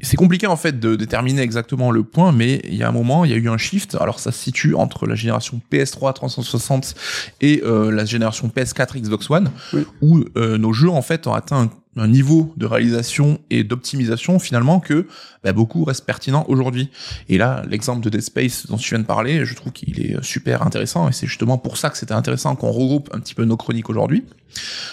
c'est 0.00 0.16
compliqué 0.16 0.46
en 0.46 0.56
fait 0.56 0.78
de 0.78 0.96
déterminer 0.96 1.42
exactement 1.42 1.90
le 1.90 2.04
point, 2.04 2.32
mais 2.32 2.60
il 2.64 2.74
y 2.76 2.82
a 2.82 2.88
un 2.88 2.92
moment, 2.92 3.24
il 3.24 3.30
y 3.30 3.34
a 3.34 3.36
eu 3.36 3.48
un 3.48 3.58
shift. 3.58 3.96
Alors, 4.00 4.20
ça 4.20 4.32
se 4.32 4.38
situe 4.38 4.74
entre 4.74 5.06
la 5.06 5.14
génération 5.14 5.60
PS3 5.72 6.12
360 6.14 6.94
et 7.40 7.62
euh, 7.64 7.90
la 7.90 8.04
génération 8.04 8.48
PS4 8.54 9.00
Xbox 9.00 9.28
One, 9.30 9.50
Oui. 9.72 9.84
où 10.00 10.24
euh, 10.36 10.56
nos 10.58 10.72
jeux 10.72 10.90
en 10.90 11.02
fait 11.02 11.26
ont 11.26 11.34
atteint 11.34 11.62
un 11.62 11.70
un 11.96 12.06
niveau 12.06 12.54
de 12.56 12.64
réalisation 12.66 13.40
et 13.50 13.64
d'optimisation 13.64 14.38
finalement 14.38 14.78
que 14.78 15.08
bah, 15.42 15.52
beaucoup 15.52 15.82
restent 15.82 16.04
pertinents 16.06 16.44
aujourd'hui. 16.48 16.90
Et 17.28 17.38
là, 17.38 17.62
l'exemple 17.68 18.02
de 18.04 18.08
Dead 18.08 18.20
Space 18.20 18.66
dont 18.68 18.76
tu 18.76 18.90
viens 18.90 19.00
de 19.00 19.04
parler, 19.04 19.44
je 19.44 19.54
trouve 19.54 19.72
qu'il 19.72 20.00
est 20.00 20.22
super 20.22 20.62
intéressant 20.62 21.08
et 21.08 21.12
c'est 21.12 21.26
justement 21.26 21.58
pour 21.58 21.76
ça 21.76 21.90
que 21.90 21.98
c'était 21.98 22.12
intéressant 22.12 22.54
qu'on 22.54 22.70
regroupe 22.70 23.10
un 23.12 23.18
petit 23.18 23.34
peu 23.34 23.44
nos 23.44 23.56
chroniques 23.56 23.90
aujourd'hui. 23.90 24.24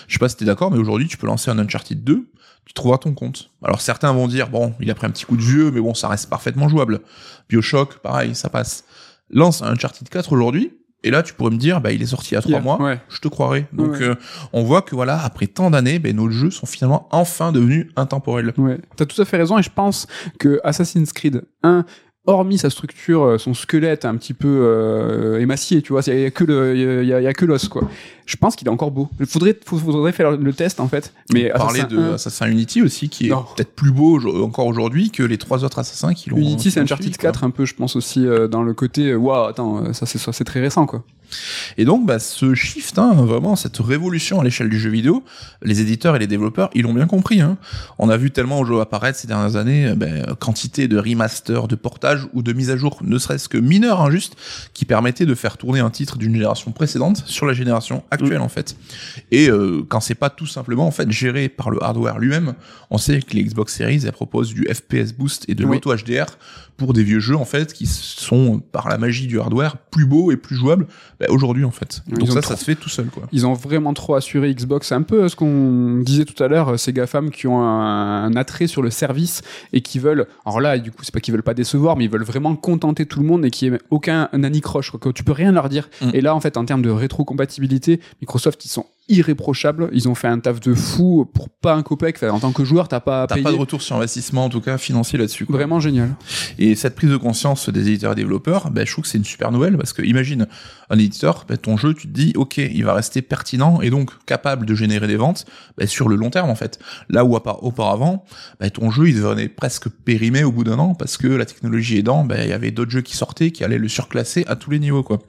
Je 0.08 0.14
sais 0.14 0.20
pas 0.20 0.30
si 0.30 0.38
t'es 0.38 0.46
d'accord, 0.46 0.72
mais 0.72 0.80
aujourd'hui, 0.80 1.08
tu 1.08 1.18
peux 1.18 1.28
lancer 1.28 1.52
un 1.52 1.60
Uncharted 1.60 2.04
2, 2.04 2.26
tu 2.66 2.74
trouveras 2.74 2.98
ton 2.98 3.14
compte. 3.14 3.52
Alors 3.64 3.82
certains 3.82 4.12
vont 4.14 4.28
dire, 4.28 4.50
bon, 4.50 4.74
il 4.80 4.90
a 4.92 4.96
pris 4.96 5.06
un 5.08 5.12
petit 5.12 5.26
coup 5.26 5.38
de 5.38 5.42
vieux, 5.42 5.72
mais 5.72 5.80
bon, 5.82 5.94
ça 5.94 6.08
reste 6.08 6.30
parfaitement 6.30 6.68
jouable. 6.68 7.02
Bioshock, 7.50 8.00
pareil, 8.00 8.36
ça 8.36 8.50
passe. 8.50 8.84
Lance 9.30 9.62
un 9.62 9.68
Uncharted 9.74 10.08
4 10.10 10.32
aujourd'hui, 10.34 10.74
et 11.04 11.12
là, 11.12 11.22
tu 11.22 11.34
pourrais 11.36 11.52
me 11.52 11.58
dire, 11.58 11.82
bah, 11.82 11.92
il 11.92 12.02
est 12.02 12.08
sorti 12.08 12.30
il 12.32 12.34
y 12.34 12.38
a 12.38 12.42
trois 12.42 12.60
mois, 12.62 12.82
ouais. 12.82 13.00
je 13.10 13.20
te 13.20 13.28
croirais. 13.28 13.68
Donc, 13.74 13.92
Ouais. 13.92 14.02
euh, 14.04 14.16
on 14.54 14.64
voit 14.64 14.82
que 14.82 14.96
voilà, 14.96 15.20
après 15.24 15.46
tant 15.46 15.70
d'années, 15.70 16.00
ben, 16.00 16.16
nos 16.16 16.30
jeux 16.32 16.50
sont 16.50 16.66
finalement 16.66 17.08
enfin 17.12 17.52
devenus 17.52 17.92
intemporels. 17.96 18.54
Ouais, 18.58 18.80
t'as 18.96 19.06
tout 19.06 19.22
à 19.22 19.26
fait 19.26 19.38
raison 19.38 19.58
et 19.60 19.64
je 19.64 19.70
pense 19.70 20.08
que 20.40 20.60
Assassin's 20.64 21.14
Creed 21.14 21.44
1 21.62 21.86
hormis 22.28 22.58
sa 22.58 22.70
structure, 22.70 23.24
euh, 23.24 23.38
son 23.38 23.54
squelette 23.54 24.06
un 24.06 24.16
petit 24.16 24.34
peu 24.34 24.48
euh, 24.48 25.40
émacié, 25.40 25.82
tu 25.82 25.94
vois, 25.94 26.02
il 26.08 26.20
y 26.20 26.26
a 26.26 26.32
que 26.32 26.44
le, 26.44 26.76
il 27.02 27.08
y 27.08 27.14
a, 27.14 27.22
y 27.22 27.28
a 27.28 27.34
que 27.34 27.46
l'os 27.46 27.68
quoi. 27.68 27.84
Je 28.26 28.36
pense 28.38 28.56
qu'il 28.56 28.68
est 28.68 28.72
encore 28.72 28.90
beau. 28.92 29.08
Il 29.20 29.26
faudrait, 29.28 29.56
faudrait 29.66 30.12
faire 30.12 30.32
le 30.32 30.54
test 30.54 30.80
en 30.80 30.88
fait. 30.88 31.14
Mais 31.32 31.50
parler 31.50 31.82
Assassin 31.82 31.96
de 31.96 32.02
1, 32.02 32.14
Assassin 32.16 32.48
Unity 32.48 32.82
aussi, 32.82 33.10
qui 33.10 33.28
est 33.28 33.30
peut-être 33.30 33.74
plus 33.76 33.92
beau 33.92 34.20
au- 34.20 34.44
encore 34.44 34.66
aujourd'hui 34.66 35.12
que 35.12 35.22
les 35.24 35.38
trois 35.38 35.64
autres 35.64 35.78
Assassins 35.80 36.14
qui 36.14 36.30
l'ont. 36.32 36.38
Unity 36.38 36.72
c'est 36.72 36.80
Uncharted 36.80 37.04
suivi, 37.06 37.18
quoi. 37.18 37.30
4 37.32 37.44
un 37.44 37.50
peu, 37.52 37.66
je 37.66 37.76
pense 37.76 37.96
aussi 37.96 38.26
euh, 38.26 38.48
dans 38.48 38.64
le 38.64 38.74
côté, 38.74 39.12
euh, 39.12 39.16
waouh, 39.18 39.46
attends, 39.48 39.84
euh, 39.84 39.94
ça 39.94 40.06
c'est 40.08 40.18
ça, 40.18 40.34
c'est 40.34 40.44
très 40.44 40.60
récent 40.62 40.86
quoi. 40.88 41.04
Et 41.78 41.86
donc, 41.86 42.06
bah, 42.06 42.20
ce 42.20 42.54
shift, 42.54 42.98
hein, 43.00 43.14
vraiment, 43.14 43.56
cette 43.56 43.78
révolution 43.78 44.40
à 44.40 44.44
l'échelle 44.44 44.70
du 44.70 44.80
jeu 44.80 44.90
vidéo, 44.90 45.24
les 45.62 45.82
éditeurs 45.82 46.16
et 46.16 46.20
les 46.20 46.28
développeurs, 46.28 46.70
ils 46.74 46.84
l'ont 46.84 46.94
bien 46.94 47.08
compris. 47.08 47.42
Hein. 47.42 47.58
On 48.00 48.10
a 48.10 48.18
vu 48.18 48.32
tellement 48.32 48.60
au 48.60 48.66
jeu 48.66 48.80
apparaître 48.80 49.18
ces 49.20 49.28
dernières 49.28 49.56
années, 49.56 49.88
euh, 49.88 49.96
ben, 49.96 50.26
quantité 50.40 50.88
de 50.88 50.98
remaster, 50.98 51.68
de 51.68 51.76
portage 51.76 52.28
ou 52.34 52.42
de 52.42 52.54
mise 52.54 52.70
à 52.70 52.78
jour, 52.78 52.98
ne 53.02 53.18
serait-ce 53.18 53.50
que 53.50 53.58
mineur, 53.58 54.02
hein, 54.02 54.12
juste, 54.12 54.36
qui 54.74 54.86
permettait 54.86 55.26
de 55.26 55.36
faire 55.36 55.58
tourner 55.58 55.80
un 55.80 55.90
titre 55.90 56.18
d'une 56.18 56.34
génération 56.34 56.72
précédente 56.72 57.24
sur 57.26 57.46
la 57.46 57.54
génération 57.54 58.04
actuelle, 58.12 58.42
en 58.42 58.50
fait. 58.50 58.76
Et 59.32 59.50
euh, 59.50 59.84
quand 59.88 60.00
c'est 60.00 60.16
pas 60.16 60.30
tout 60.30 60.48
simplement, 60.48 60.88
en 60.88 60.92
fait, 60.92 61.12
géré 61.12 61.50
par 61.50 61.70
le 61.70 61.84
hardware 61.84 62.20
lui-même, 62.20 62.54
on 62.90 62.98
sait 62.98 63.22
que 63.22 63.34
les 63.36 63.44
Xbox 63.44 63.74
Series, 63.76 64.02
elles 64.06 64.12
proposent 64.12 64.54
du 64.54 64.68
FPS 64.72 65.14
boost 65.14 65.46
et 65.50 65.56
de 65.56 65.66
Oui. 65.66 65.76
l'auto 65.76 65.94
HDR 65.96 66.26
pour 66.78 66.94
des 66.94 67.04
vieux 67.04 67.20
jeux, 67.20 67.36
en 67.36 67.46
fait, 67.46 67.74
qui 67.74 67.86
sont, 67.86 68.60
par 68.60 68.90
la 68.90 68.98
magie 68.98 69.28
du 69.28 69.40
hardware, 69.40 69.78
plus 69.78 70.06
beaux 70.06 70.32
et 70.32 70.38
plus 70.38 70.56
jouables 70.56 70.88
bah, 71.20 71.28
aujourd'hui, 71.30 71.64
en 71.64 71.72
fait. 71.72 72.02
Ils 72.08 72.18
Donc 72.18 72.28
ça, 72.30 72.42
trop- 72.42 72.54
ça 72.54 72.60
se 72.60 72.66
fait 72.66 72.76
tout 72.76 72.90
seul, 72.90 73.08
quoi. 73.08 73.24
Ils 73.32 73.46
ont 73.48 73.54
vraiment 73.54 73.94
trop 73.94 74.16
assuré 74.16 74.54
Xbox. 74.54 74.88
C'est 74.88 74.96
un 74.96 75.02
peu 75.02 75.30
ce 75.30 75.36
qu'on 75.36 76.02
disait 76.02 76.26
tout 76.26 76.42
à 76.44 76.48
l'heure, 76.48 76.70
euh, 76.74 76.78
ces 76.78 76.92
GAFAM 76.94 77.32
qui 77.32 77.48
ont 77.48 77.62
un, 77.62 78.26
un 78.26 78.36
attrait 78.36 78.68
sur 78.68 78.82
le 78.82 78.90
service 78.90 79.42
et 79.74 79.82
qui 79.82 80.00
veulent. 80.00 80.28
Alors 80.46 80.60
là, 80.60 80.78
du 80.78 80.92
coup, 80.92 81.04
c'est 81.04 81.14
pas 81.14 81.20
qu'ils 81.22 81.34
veulent 81.34 81.44
pas 81.44 81.54
décevoir, 81.54 81.96
mais 81.96 82.06
ils 82.06 82.12
veulent 82.12 82.24
vraiment 82.24 82.56
contenter 82.56 83.06
tout 83.06 83.20
le 83.20 83.26
monde 83.26 83.46
et 83.46 83.52
qu'il 83.52 83.70
n'y 83.70 83.76
ait 83.78 83.80
aucun 83.90 84.30
anicroche. 84.34 84.92
Quoi, 84.92 85.00
que 85.00 85.10
tu 85.10 85.24
peux 85.24 85.32
rien 85.32 85.52
leur 85.52 85.70
dire. 85.70 85.90
Mm. 86.02 86.10
Et 86.14 86.22
là, 86.22 86.36
en 86.36 86.40
fait, 86.40 86.58
en 86.58 86.66
termes 86.66 86.82
de 86.82 86.90
rétrocompatibilité, 86.90 88.00
Microsoft, 88.22 88.66
ils 88.66 88.70
sont 88.70 88.86
irréprochable. 89.08 89.90
Ils 89.94 90.08
ont 90.10 90.16
fait 90.16 90.28
un 90.28 90.40
taf 90.40 90.60
de 90.60 90.74
fou 90.74 91.30
pour 91.34 91.50
pas 91.50 91.74
un 91.76 91.84
copec. 91.84 92.16
Enfin, 92.18 92.30
en 92.32 92.40
tant 92.40 92.52
que 92.52 92.64
joueur, 92.64 92.88
t'as 92.88 93.00
pas 93.00 93.28
T'as 93.28 93.36
payé. 93.36 93.44
pas 93.44 93.52
de 93.52 93.58
retour 93.58 93.82
sur 93.82 93.96
investissement, 93.96 94.46
en 94.46 94.50
tout 94.50 94.62
cas 94.62 94.78
financier 94.78 95.18
là-dessus. 95.20 95.46
quoi. 95.46 95.56
Vraiment 95.58 95.80
génial. 95.80 96.16
Et 96.58 96.76
cette 96.76 96.96
prise 96.96 97.10
de 97.10 97.18
conscience 97.18 97.70
des 97.70 97.82
éditeurs 97.90 98.14
et 98.14 98.16
développeurs, 98.16 98.72
ben, 98.72 98.86
je 98.86 98.92
trouve 98.92 99.04
que 99.04 99.10
c'est 99.10 99.18
une 99.18 99.26
super 99.26 99.52
nouvelle 99.52 99.78
parce 99.78 99.94
que 99.94 100.02
imagine 100.02 100.48
un 100.90 100.98
éditeur, 101.00 101.46
ben, 101.48 101.58
ton 101.58 101.78
jeu, 101.78 101.94
tu 101.94 102.08
te 102.08 102.14
dis, 102.14 102.34
ok, 102.36 102.58
il 102.58 102.84
va 102.84 102.94
rester 102.94 103.22
pertinent 103.22 103.82
et 103.82 103.90
donc 103.90 104.12
capable 104.26 104.66
de 104.66 104.76
générer 104.76 105.08
des 105.08 105.18
ventes 105.18 105.46
ben, 105.78 105.88
sur 105.88 106.08
le 106.10 106.16
long 106.16 106.30
terme 106.30 106.50
en 106.50 106.56
fait. 106.56 106.80
Là 107.10 107.26
où 107.26 107.36
auparavant, 107.36 108.26
ben, 108.60 108.70
ton 108.70 108.92
jeu, 108.92 109.10
il 109.10 109.16
devenait 109.16 109.50
presque 109.50 109.90
périmé 109.90 110.44
au 110.44 110.52
bout 110.52 110.64
d'un 110.64 110.80
an 110.80 110.96
parce 110.96 111.18
que 111.18 111.28
la 111.28 111.46
technologie 111.46 111.98
aidant, 111.98 112.28
il 112.30 112.48
y 112.48 112.54
avait 112.54 112.72
d'autres 112.72 112.92
jeux 112.92 113.02
qui 113.02 113.16
sortaient 113.16 113.52
qui 113.52 113.64
allaient 113.64 113.78
le 113.78 113.88
surclasser 113.88 114.46
à 114.48 114.56
tous 114.56 114.72
les 114.72 114.80
niveaux 114.80 115.04
quoi. 115.04 115.20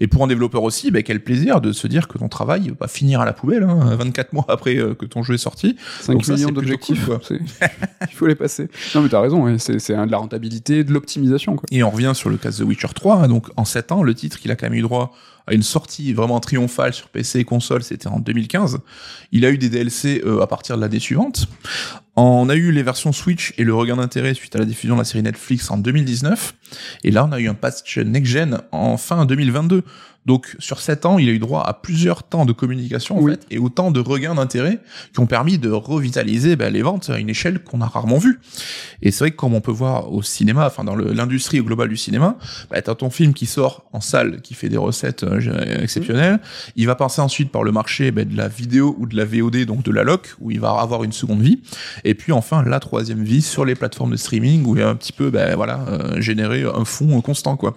Et 0.00 0.06
pour 0.06 0.24
un 0.24 0.26
développeur 0.26 0.62
aussi, 0.62 0.90
quel 1.04 1.22
plaisir 1.22 1.60
de 1.60 1.72
se 1.72 1.86
dire 1.86 2.08
que 2.08 2.18
ton 2.18 2.28
travail 2.28 2.72
va 2.80 2.88
finir 2.88 3.17
à 3.20 3.24
la 3.24 3.32
poubelle 3.32 3.62
hein, 3.64 3.96
24 3.96 4.32
mois 4.32 4.44
après 4.48 4.76
euh, 4.76 4.94
que 4.94 5.06
ton 5.06 5.22
jeu 5.22 5.34
est 5.34 5.38
sorti. 5.38 5.76
5 6.00 6.12
Donc 6.12 6.24
ça, 6.24 6.34
millions 6.34 6.50
d'objectifs. 6.50 7.04
cool, 7.06 7.18
Il 8.10 8.14
faut 8.14 8.26
les 8.26 8.34
passer. 8.34 8.68
Non, 8.94 9.02
mais 9.02 9.08
t'as 9.08 9.20
raison. 9.20 9.44
ouais, 9.44 9.58
C'est 9.58 9.74
de 9.74 10.10
la 10.10 10.18
rentabilité, 10.18 10.84
de 10.84 10.92
l'optimisation. 10.92 11.56
quoi. 11.56 11.66
Et 11.70 11.82
on 11.82 11.90
revient 11.90 12.12
sur 12.14 12.30
le 12.30 12.36
cas 12.36 12.50
de 12.50 12.56
The 12.56 12.60
Witcher 12.60 12.88
3. 12.94 13.16
hein, 13.16 13.28
donc 13.28 13.48
en 13.56 13.64
7 13.64 13.92
ans, 13.92 14.02
le 14.02 14.14
titre, 14.14 14.38
il 14.44 14.50
a 14.50 14.56
quand 14.56 14.66
même 14.66 14.74
eu 14.78 14.82
droit 14.82 15.12
à 15.46 15.54
une 15.54 15.62
sortie 15.62 16.12
vraiment 16.12 16.40
triomphale 16.40 16.92
sur 16.92 17.08
PC 17.08 17.38
et 17.40 17.44
console, 17.44 17.82
c'était 17.82 18.08
en 18.08 18.18
2015. 18.20 18.80
Il 19.32 19.46
a 19.46 19.50
eu 19.50 19.56
des 19.56 19.70
DLC 19.70 20.22
euh, 20.26 20.42
à 20.42 20.46
partir 20.46 20.76
de 20.76 20.82
l'année 20.82 20.98
suivante. 20.98 21.48
On 22.20 22.48
a 22.48 22.56
eu 22.56 22.72
les 22.72 22.82
versions 22.82 23.12
Switch 23.12 23.54
et 23.58 23.64
le 23.64 23.72
regain 23.72 23.94
d'intérêt 23.94 24.34
suite 24.34 24.56
à 24.56 24.58
la 24.58 24.64
diffusion 24.64 24.96
de 24.96 25.00
la 25.00 25.04
série 25.04 25.22
Netflix 25.22 25.70
en 25.70 25.78
2019. 25.78 26.52
Et 27.04 27.12
là, 27.12 27.24
on 27.24 27.30
a 27.30 27.38
eu 27.38 27.48
un 27.48 27.54
patch 27.54 27.96
next-gen 27.98 28.58
en 28.72 28.96
fin 28.96 29.24
2022. 29.24 29.84
Donc 30.26 30.56
sur 30.58 30.80
7 30.80 31.06
ans, 31.06 31.18
il 31.18 31.26
a 31.30 31.32
eu 31.32 31.38
droit 31.38 31.62
à 31.62 31.72
plusieurs 31.72 32.22
temps 32.22 32.44
de 32.44 32.52
communication 32.52 33.16
en 33.16 33.22
Oui. 33.22 33.32
fait, 33.32 33.46
et 33.50 33.58
autant 33.58 33.90
de 33.90 33.98
regains 33.98 34.34
d'intérêt 34.34 34.78
qui 35.14 35.20
ont 35.20 35.26
permis 35.26 35.56
de 35.56 35.70
revitaliser 35.70 36.54
ben, 36.54 36.70
les 36.70 36.82
ventes 36.82 37.08
à 37.08 37.18
une 37.18 37.30
échelle 37.30 37.60
qu'on 37.60 37.80
a 37.80 37.86
rarement 37.86 38.18
vue. 38.18 38.38
Et 39.00 39.10
c'est 39.10 39.20
vrai 39.24 39.30
que 39.30 39.36
comme 39.36 39.54
on 39.54 39.62
peut 39.62 39.70
voir 39.72 40.12
au 40.12 40.20
cinéma, 40.22 40.66
enfin 40.66 40.84
dans 40.84 40.96
l'industrie 40.96 41.60
globale 41.60 41.88
du 41.88 41.96
cinéma, 41.96 42.36
bah, 42.70 42.82
t'as 42.82 42.94
ton 42.94 43.08
film 43.08 43.32
qui 43.32 43.46
sort 43.46 43.88
en 43.94 44.02
salle, 44.02 44.42
qui 44.42 44.52
fait 44.52 44.68
des 44.68 44.76
recettes 44.76 45.22
euh, 45.22 45.80
exceptionnelles. 45.82 46.40
Il 46.76 46.86
va 46.86 46.94
passer 46.94 47.22
ensuite 47.22 47.50
par 47.50 47.62
le 47.62 47.72
marché 47.72 48.10
bah, 48.10 48.24
de 48.24 48.36
la 48.36 48.48
vidéo 48.48 48.96
ou 48.98 49.06
de 49.06 49.16
la 49.16 49.24
VOD, 49.24 49.64
donc 49.64 49.82
de 49.82 49.92
la 49.92 50.02
loc, 50.02 50.34
où 50.40 50.50
il 50.50 50.60
va 50.60 50.72
avoir 50.72 51.04
une 51.04 51.12
seconde 51.12 51.40
vie. 51.40 51.60
Et 52.04 52.07
puis 52.14 52.32
enfin 52.32 52.62
la 52.64 52.80
troisième 52.80 53.22
vie 53.24 53.42
sur 53.42 53.64
les 53.64 53.74
plateformes 53.74 54.12
de 54.12 54.16
streaming, 54.16 54.64
où 54.66 54.76
il 54.76 54.82
va 54.82 54.88
un 54.90 54.94
petit 54.96 55.12
peu, 55.12 55.30
bah, 55.30 55.54
voilà, 55.56 55.80
euh, 55.88 56.20
générer 56.20 56.64
un 56.64 56.84
fonds 56.84 57.20
constant, 57.20 57.56
quoi. 57.56 57.76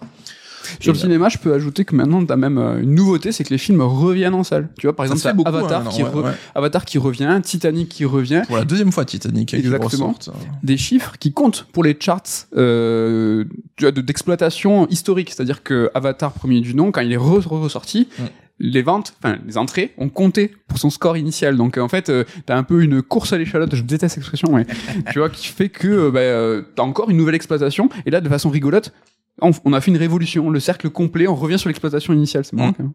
Sur 0.79 0.91
Et 0.91 0.93
le 0.93 0.93
là- 0.93 0.99
cinéma, 1.05 1.29
je 1.29 1.37
peux 1.39 1.53
ajouter 1.55 1.85
que 1.85 1.95
maintenant, 1.95 2.23
t'as 2.23 2.35
même 2.35 2.59
euh, 2.59 2.81
une 2.81 2.93
nouveauté, 2.93 3.31
c'est 3.31 3.43
que 3.43 3.49
les 3.49 3.57
films 3.57 3.81
reviennent 3.81 4.35
en 4.35 4.43
salle. 4.43 4.69
Tu 4.77 4.85
vois, 4.85 4.95
par 4.95 5.05
exemple, 5.07 5.35
beaucoup, 5.35 5.49
Avatar, 5.49 5.81
hein, 5.87 5.89
qui 5.91 6.03
ouais, 6.03 6.09
re- 6.09 6.23
ouais. 6.23 6.31
Avatar 6.53 6.85
qui 6.85 6.99
revient, 6.99 7.39
Titanic 7.43 7.89
qui 7.89 8.05
revient, 8.05 8.43
Pour 8.45 8.57
la 8.57 8.63
deuxième 8.63 8.91
fois 8.91 9.03
Titanic, 9.03 9.53
hein, 9.53 9.57
qui 9.57 9.63
Exactement. 9.65 10.11
ressortent. 10.13 10.29
des 10.61 10.77
chiffres 10.77 11.13
qui 11.19 11.33
comptent 11.33 11.65
pour 11.73 11.83
les 11.83 11.97
charts 11.99 12.21
euh, 12.57 13.43
tu 13.75 13.91
d'exploitation 13.91 14.87
historique. 14.87 15.31
C'est-à-dire 15.31 15.63
que 15.63 15.89
Avatar 15.95 16.31
premier 16.31 16.61
du 16.61 16.75
nom, 16.75 16.91
quand 16.91 17.01
il 17.01 17.11
est 17.11 17.17
re- 17.17 17.41
re- 17.41 17.47
ressorti, 17.61 18.07
Mm. 18.19 18.23
Les 18.61 18.83
ventes, 18.83 19.15
enfin 19.17 19.37
les 19.45 19.57
entrées, 19.57 19.93
ont 19.97 20.09
compté 20.09 20.53
pour 20.67 20.77
son 20.77 20.89
score 20.89 21.17
initial. 21.17 21.57
Donc 21.57 21.77
en 21.77 21.89
fait, 21.89 22.09
euh, 22.09 22.23
t'as 22.45 22.55
un 22.55 22.63
peu 22.63 22.83
une 22.83 23.01
course 23.01 23.33
à 23.33 23.37
l'échalote. 23.37 23.75
Je 23.75 23.81
déteste 23.81 24.15
cette 24.15 24.21
expression, 24.21 24.55
mais 24.55 24.65
tu 25.11 25.19
vois, 25.19 25.29
qui 25.29 25.47
fait 25.47 25.69
que 25.69 25.87
euh, 25.87 26.11
bah, 26.11 26.19
euh, 26.19 26.61
t'as 26.75 26.83
encore 26.83 27.09
une 27.09 27.17
nouvelle 27.17 27.35
exploitation. 27.35 27.89
Et 28.05 28.11
là, 28.11 28.21
de 28.21 28.29
façon 28.29 28.49
rigolote. 28.49 28.93
On, 29.43 29.73
a 29.73 29.81
fait 29.81 29.89
une 29.89 29.97
révolution, 29.97 30.51
le 30.51 30.59
cercle 30.59 30.91
complet, 30.91 31.27
on 31.27 31.33
revient 31.33 31.57
sur 31.57 31.69
l'exploitation 31.69 32.13
initiale, 32.13 32.45
c'est 32.45 32.55
marrant. 32.55 32.75
Mm. 32.77 32.83
même. 32.83 32.91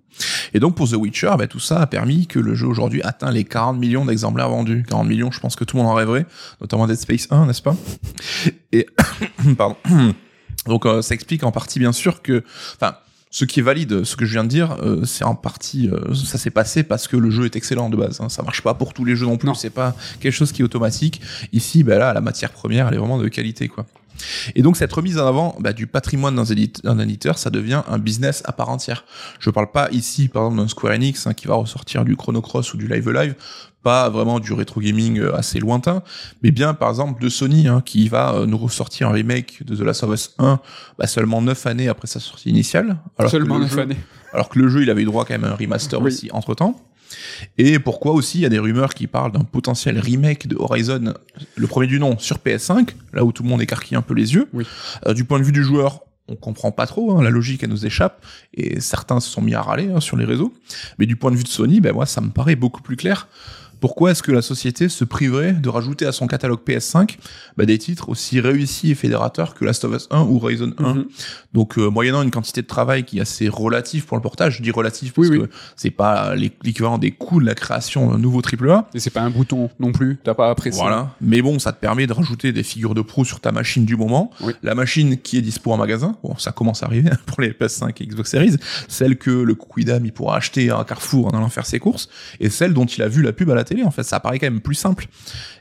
Et 0.55 0.61
donc 0.61 0.77
pour 0.77 0.89
The 0.89 0.93
Witcher, 0.93 1.33
bah, 1.37 1.49
tout 1.49 1.59
ça 1.59 1.81
a 1.81 1.87
permis 1.87 2.29
que 2.29 2.39
le 2.39 2.55
jeu 2.55 2.69
aujourd'hui 2.69 3.03
atteint 3.03 3.33
les 3.33 3.43
40 3.43 3.79
millions 3.79 4.05
d'exemplaires 4.05 4.51
vendus. 4.51 4.85
40 4.87 5.09
millions, 5.09 5.33
je 5.33 5.41
pense 5.41 5.57
que 5.57 5.65
tout 5.65 5.77
le 5.77 5.83
monde 5.83 5.91
en 5.91 5.95
rêverait, 5.95 6.27
notamment 6.61 6.87
Dead 6.87 6.99
Space 6.99 7.27
1, 7.31 7.47
n'est-ce 7.47 7.63
pas? 7.63 7.75
Et 8.71 8.87
pardon. 9.59 9.77
Donc 10.67 10.87
euh, 10.87 11.03
ça 11.03 11.15
explique 11.15 11.43
en 11.43 11.51
partie 11.51 11.81
bien 11.81 11.93
sûr 11.93 12.23
que, 12.23 12.45
enfin, 12.77 12.97
ce 13.37 13.45
qui 13.45 13.61
est 13.61 13.63
valide, 13.63 14.03
ce 14.05 14.17
que 14.17 14.25
je 14.25 14.33
viens 14.33 14.45
de 14.45 14.49
dire, 14.49 14.79
euh, 14.83 15.05
c'est 15.05 15.23
en 15.23 15.35
partie, 15.35 15.91
euh, 15.91 16.15
ça 16.15 16.39
s'est 16.39 16.49
passé 16.49 16.83
parce 16.83 17.07
que 17.07 17.19
le 17.19 17.29
jeu 17.29 17.45
est 17.45 17.55
excellent 17.55 17.91
de 17.91 17.97
base. 17.99 18.19
Hein. 18.23 18.31
Ça 18.31 18.43
marche 18.43 18.63
pas 18.63 18.73
pour 18.73 18.95
tous 18.95 19.05
les 19.05 19.15
jeux 19.15 19.27
non 19.27 19.37
plus. 19.37 19.55
C'est 19.57 19.69
pas 19.69 19.95
quelque 20.21 20.33
chose 20.33 20.53
qui 20.53 20.63
est 20.63 20.65
automatique. 20.65 21.21
Ici, 21.53 21.83
bah 21.83 21.99
là, 21.99 22.15
la 22.15 22.23
matière 22.23 22.51
première, 22.51 22.89
elle 22.89 22.95
est 22.95 22.97
vraiment 22.97 23.19
de 23.19 23.29
qualité, 23.29 23.69
quoi. 23.69 23.85
Et 24.55 24.63
donc 24.63 24.77
cette 24.77 24.93
remise 24.93 25.19
en 25.19 25.27
avant 25.27 25.57
bah, 25.61 25.73
du 25.73 25.87
patrimoine 25.87 26.37
d'un 26.37 26.45
édite- 26.45 26.83
d'un 26.85 26.99
éditeur, 26.99 27.39
ça 27.39 27.51
devient 27.51 27.83
un 27.89 27.99
business 27.99 28.43
à 28.47 28.53
part 28.53 28.69
entière. 28.69 29.05
Je 29.41 29.51
parle 29.51 29.71
pas 29.71 29.89
ici, 29.93 30.29
par 30.29 30.45
exemple, 30.45 30.63
d'un 30.63 30.69
Square 30.69 30.95
Enix 30.95 31.27
hein, 31.27 31.35
qui 31.35 31.47
va 31.47 31.55
ressortir 31.55 32.05
du 32.05 32.17
Chrono 32.17 32.41
Cross 32.43 32.75
ou 32.75 32.77
du 32.77 32.87
Live 32.89 33.11
Live, 33.11 33.35
pas 33.83 34.09
vraiment 34.09 34.41
du 34.41 34.53
rétro 34.53 34.81
gaming 34.81 35.19
euh, 35.21 35.37
assez 35.37 35.59
lointain, 35.61 36.03
mais 36.43 36.51
bien 36.51 36.75
par 36.75 36.89
exemple 36.91 37.23
de 37.23 37.29
Sony 37.29 37.69
hein, 37.69 37.83
qui 37.85 38.09
va 38.09 38.35
euh, 38.35 38.47
nous 38.47 38.59
ressortir 38.59 39.09
un 39.09 39.13
remake 39.13 39.65
de 39.65 39.77
The 39.77 39.81
Last 39.81 40.03
of 40.03 40.13
Us 40.13 40.35
1 40.39 40.59
bah, 40.99 41.07
seulement 41.07 41.41
9 41.41 41.67
années 41.67 41.89
après 41.89 42.09
sa 42.09 42.19
sortie 42.21 42.51
initiale. 42.51 42.97
Alors 43.19 43.31
que 43.31 43.39
Seulement 43.39 43.59
le 43.59 43.65
9 43.65 43.73
jeu- 43.75 43.81
années. 43.83 43.97
alors 44.33 44.49
que 44.49 44.59
le 44.59 44.69
jeu, 44.69 44.83
il 44.83 44.91
avait 44.91 45.03
eu 45.03 45.07
droit 45.07 45.25
quand 45.25 45.35
même 45.35 45.45
à 45.45 45.51
un 45.53 45.55
remaster 45.55 46.01
Oui. 46.01 46.09
aussi 46.09 46.29
entre 46.33 46.55
temps. 46.55 46.81
Et 47.59 47.79
pourquoi 47.79 48.13
aussi 48.13 48.39
il 48.39 48.43
y 48.43 48.47
a 48.47 48.49
des 48.49 48.59
rumeurs 48.59 48.95
qui 48.95 49.07
parlent 49.07 49.33
d'un 49.33 49.45
potentiel 49.45 49.99
remake 49.99 50.47
de 50.47 50.57
Horizon, 50.57 51.15
le 51.55 51.67
premier 51.67 51.87
du 51.87 51.99
nom, 51.99 52.19
sur 52.19 52.39
PS5, 52.39 52.91
là 53.13 53.25
où 53.25 53.33
tout 53.33 53.43
le 53.43 53.49
monde 53.49 53.63
écarquille 53.63 53.97
un 53.97 54.03
peu 54.03 54.15
les 54.15 54.35
yeux. 54.35 54.49
Oui. 54.53 54.67
Euh, 55.07 55.15
du 55.15 55.25
point 55.25 55.39
de 55.39 55.45
vue 55.45 55.53
du 55.53 55.63
joueur, 55.63 56.01
on 56.29 56.37
comprend 56.37 56.73
pas 56.73 56.87
trop, 56.87 57.17
hein, 57.17 57.23
la 57.23 57.31
logique 57.31 57.63
elle 57.63 57.71
nous 57.71 57.87
échappe, 57.87 58.25
et 58.55 58.81
certains 58.81 59.21
se 59.21 59.31
sont 59.31 59.43
mis 59.43 59.55
à 59.55 59.63
râler 59.63 59.91
hein, 59.95 60.01
sur 60.01 60.17
les 60.17 60.25
réseaux. 60.25 60.53
Mais 60.99 61.07
du 61.07 61.17
point 61.17 61.31
de 61.31 61.37
vue 61.37 61.45
de 61.45 61.49
Sony, 61.49 61.81
ben 61.81 61.93
moi 61.93 62.07
ça 62.07 62.21
me 62.21 62.31
paraît 62.31 62.57
beaucoup 62.57 62.83
plus 62.83 62.97
clair. 62.97 63.29
Pourquoi 63.81 64.11
est-ce 64.13 64.23
que 64.23 64.33
la 64.33 64.43
société 64.43 64.89
se 64.89 65.05
priverait 65.05 65.53
de 65.53 65.69
rajouter 65.69 66.07
à 66.07 66.13
son 66.13 66.27
catalogue 66.27 66.61
PS5 66.67 67.17
bah, 67.57 67.67
des 67.67 67.79
titres 67.79 68.09
aussi 68.09 68.41
réussis 68.41 68.91
et 68.91 68.95
fédérateurs 68.95 69.55
que 69.55 69.65
Last 69.65 69.85
of 69.85 69.95
Us 69.95 70.09
1 70.11 70.23
ou 70.23 70.37
Horizon 70.37 70.73
1 70.79 70.95
Mhm. 70.95 71.05
Donc 71.53 71.79
euh, 71.79 71.89
moyennant 71.89 72.23
une 72.23 72.31
quantité 72.31 72.63
de 72.63 72.67
travail 72.67 73.05
qui 73.05 73.19
est 73.19 73.23
assez 73.23 73.49
relative 73.49 74.05
pour 74.07 74.17
le 74.17 74.23
portage, 74.23 74.59
je 74.59 74.63
dis 74.63 74.71
relative 74.71 75.13
parce 75.13 75.29
Oui, 75.29 75.39
que 75.41 75.51
c'est 75.75 75.91
pas 75.91 76.35
l'é- 76.35 76.53
l'équivalent 76.63 76.99
des 76.99 77.11
coûts 77.13 77.41
de 77.41 77.47
la 77.47 77.55
création 77.55 78.11
d'un 78.11 78.19
nouveau 78.19 78.41
AAA. 78.43 78.89
Et 78.95 78.99
c'est 79.01 79.11
pas 79.11 79.23
un 79.23 79.31
bouton 79.31 79.71
non 79.81 79.93
plus, 79.93 80.19
t'as 80.23 80.35
pas 80.35 80.51
apprécié. 80.51 80.81
Voilà. 80.81 81.15
Mais 81.21 81.43
bon, 81.43 81.59
ça 81.59 81.73
te 81.73 81.81
permet 81.81 82.07
de 82.07 82.13
rajouter 82.13 82.53
des 82.53 82.63
figures 82.63 82.95
de 82.95 83.01
pro 83.03 83.25
sur 83.25 83.41
ta 83.41 83.53
machine 83.53 83.85
du 83.85 83.97
moment. 83.97 84.31
Oui. 84.43 84.53
La 84.63 84.75
machine 84.75 85.17
qui 85.19 85.39
est 85.39 85.43
dispo 85.43 85.73
en 85.73 85.77
magasin, 85.77 86.17
bon, 86.23 86.37
ça 86.37 86.53
commence 86.53 86.83
à 86.83 86.87
arriver 86.87 87.11
pour 87.27 87.41
les 87.41 87.51
PS5 87.53 87.91
et 88.03 88.07
Xbox 88.07 88.31
Series, 88.31 88.57
celle 88.89 89.17
que 89.17 89.31
le 89.31 89.55
Quidam 89.55 90.05
il 90.05 90.13
pourra 90.13 90.37
acheter 90.37 90.71
à 90.71 90.85
Carrefour 90.87 91.27
en 91.27 91.31
allant 91.31 91.49
faire 91.49 91.67
ses 91.67 91.79
courses, 91.79 92.09
et 92.41 92.51
celle 92.51 92.73
dont 92.75 92.85
il 92.87 93.03
a 93.03 93.09
vu 93.09 93.23
la 93.23 93.33
pub 93.33 93.51
à 93.51 93.55
la 93.55 93.65
télé. 93.67 93.83
En 93.83 93.91
fait, 93.91 94.03
ça 94.03 94.21
paraît 94.21 94.39
quand 94.39 94.47
même 94.47 94.63
plus 94.63 94.75
simple. 94.75 95.07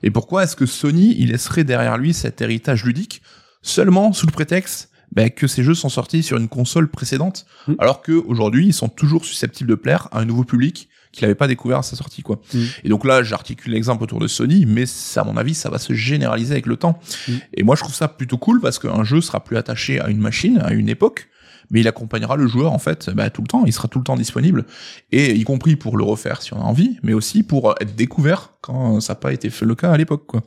Et 0.03 0.11
pourquoi 0.11 0.43
est-ce 0.43 0.55
que 0.55 0.65
Sony 0.65 1.15
il 1.19 1.31
laisserait 1.31 1.63
derrière 1.65 1.97
lui 1.97 2.13
cet 2.13 2.41
héritage 2.41 2.85
ludique 2.85 3.21
seulement 3.61 4.13
sous 4.13 4.25
le 4.27 4.31
prétexte 4.31 4.89
ben, 5.11 5.29
que 5.29 5.47
ces 5.47 5.63
jeux 5.63 5.75
sont 5.75 5.89
sortis 5.89 6.23
sur 6.23 6.37
une 6.37 6.49
console 6.49 6.89
précédente, 6.89 7.45
Mm. 7.67 7.73
alors 7.79 8.01
que 8.01 8.11
aujourd'hui 8.11 8.67
ils 8.67 8.73
sont 8.73 8.89
toujours 8.89 9.23
susceptibles 9.23 9.69
de 9.69 9.75
plaire 9.75 10.07
à 10.11 10.19
un 10.19 10.25
nouveau 10.25 10.43
public 10.43 10.89
qu'il 11.13 11.23
n'avait 11.23 11.35
pas 11.35 11.47
découvert 11.47 11.77
à 11.77 11.83
sa 11.83 11.95
sortie, 11.95 12.21
quoi. 12.21 12.41
Mm. 12.53 12.59
Et 12.83 12.89
donc 12.89 13.05
là, 13.05 13.23
j'articule 13.23 13.71
l'exemple 13.73 14.03
autour 14.03 14.19
de 14.19 14.27
Sony, 14.27 14.65
mais 14.65 14.85
ça, 14.85 15.21
à 15.21 15.23
mon 15.23 15.37
avis, 15.37 15.53
ça 15.53 15.69
va 15.69 15.77
se 15.77 15.93
généraliser 15.93 16.51
avec 16.53 16.65
le 16.65 16.75
temps. 16.75 16.99
Mm. 17.27 17.33
Et 17.53 17.63
moi, 17.63 17.75
je 17.75 17.81
trouve 17.81 17.95
ça 17.95 18.09
plutôt 18.09 18.37
cool 18.37 18.59
parce 18.59 18.79
qu'un 18.79 19.03
jeu 19.05 19.21
sera 19.21 19.41
plus 19.41 19.55
attaché 19.55 20.01
à 20.01 20.09
une 20.09 20.19
machine, 20.19 20.59
à 20.59 20.73
une 20.73 20.89
époque, 20.89 21.29
mais 21.71 21.81
il 21.81 21.87
accompagnera 21.87 22.35
le 22.35 22.47
joueur 22.47 22.73
en 22.73 22.79
fait 22.79 23.09
bah, 23.09 23.29
tout 23.29 23.41
le 23.41 23.47
temps. 23.47 23.63
Il 23.65 23.73
sera 23.73 23.87
tout 23.87 23.99
le 23.99 24.03
temps 24.03 24.15
disponible, 24.15 24.65
et 25.11 25.33
y 25.33 25.43
compris 25.43 25.75
pour 25.75 25.97
le 25.97 26.03
refaire 26.03 26.41
si 26.41 26.53
on 26.53 26.61
a 26.61 26.63
envie, 26.63 26.97
mais 27.03 27.13
aussi 27.13 27.43
pour 27.43 27.71
euh, 27.71 27.75
être 27.81 27.95
découvert 27.95 28.53
quand 28.61 28.99
ça 28.99 29.13
n'a 29.13 29.19
pas 29.19 29.33
été 29.33 29.49
fait 29.49 29.65
le 29.65 29.75
cas 29.75 29.91
à 29.91 29.97
l'époque, 29.97 30.25
quoi. 30.27 30.43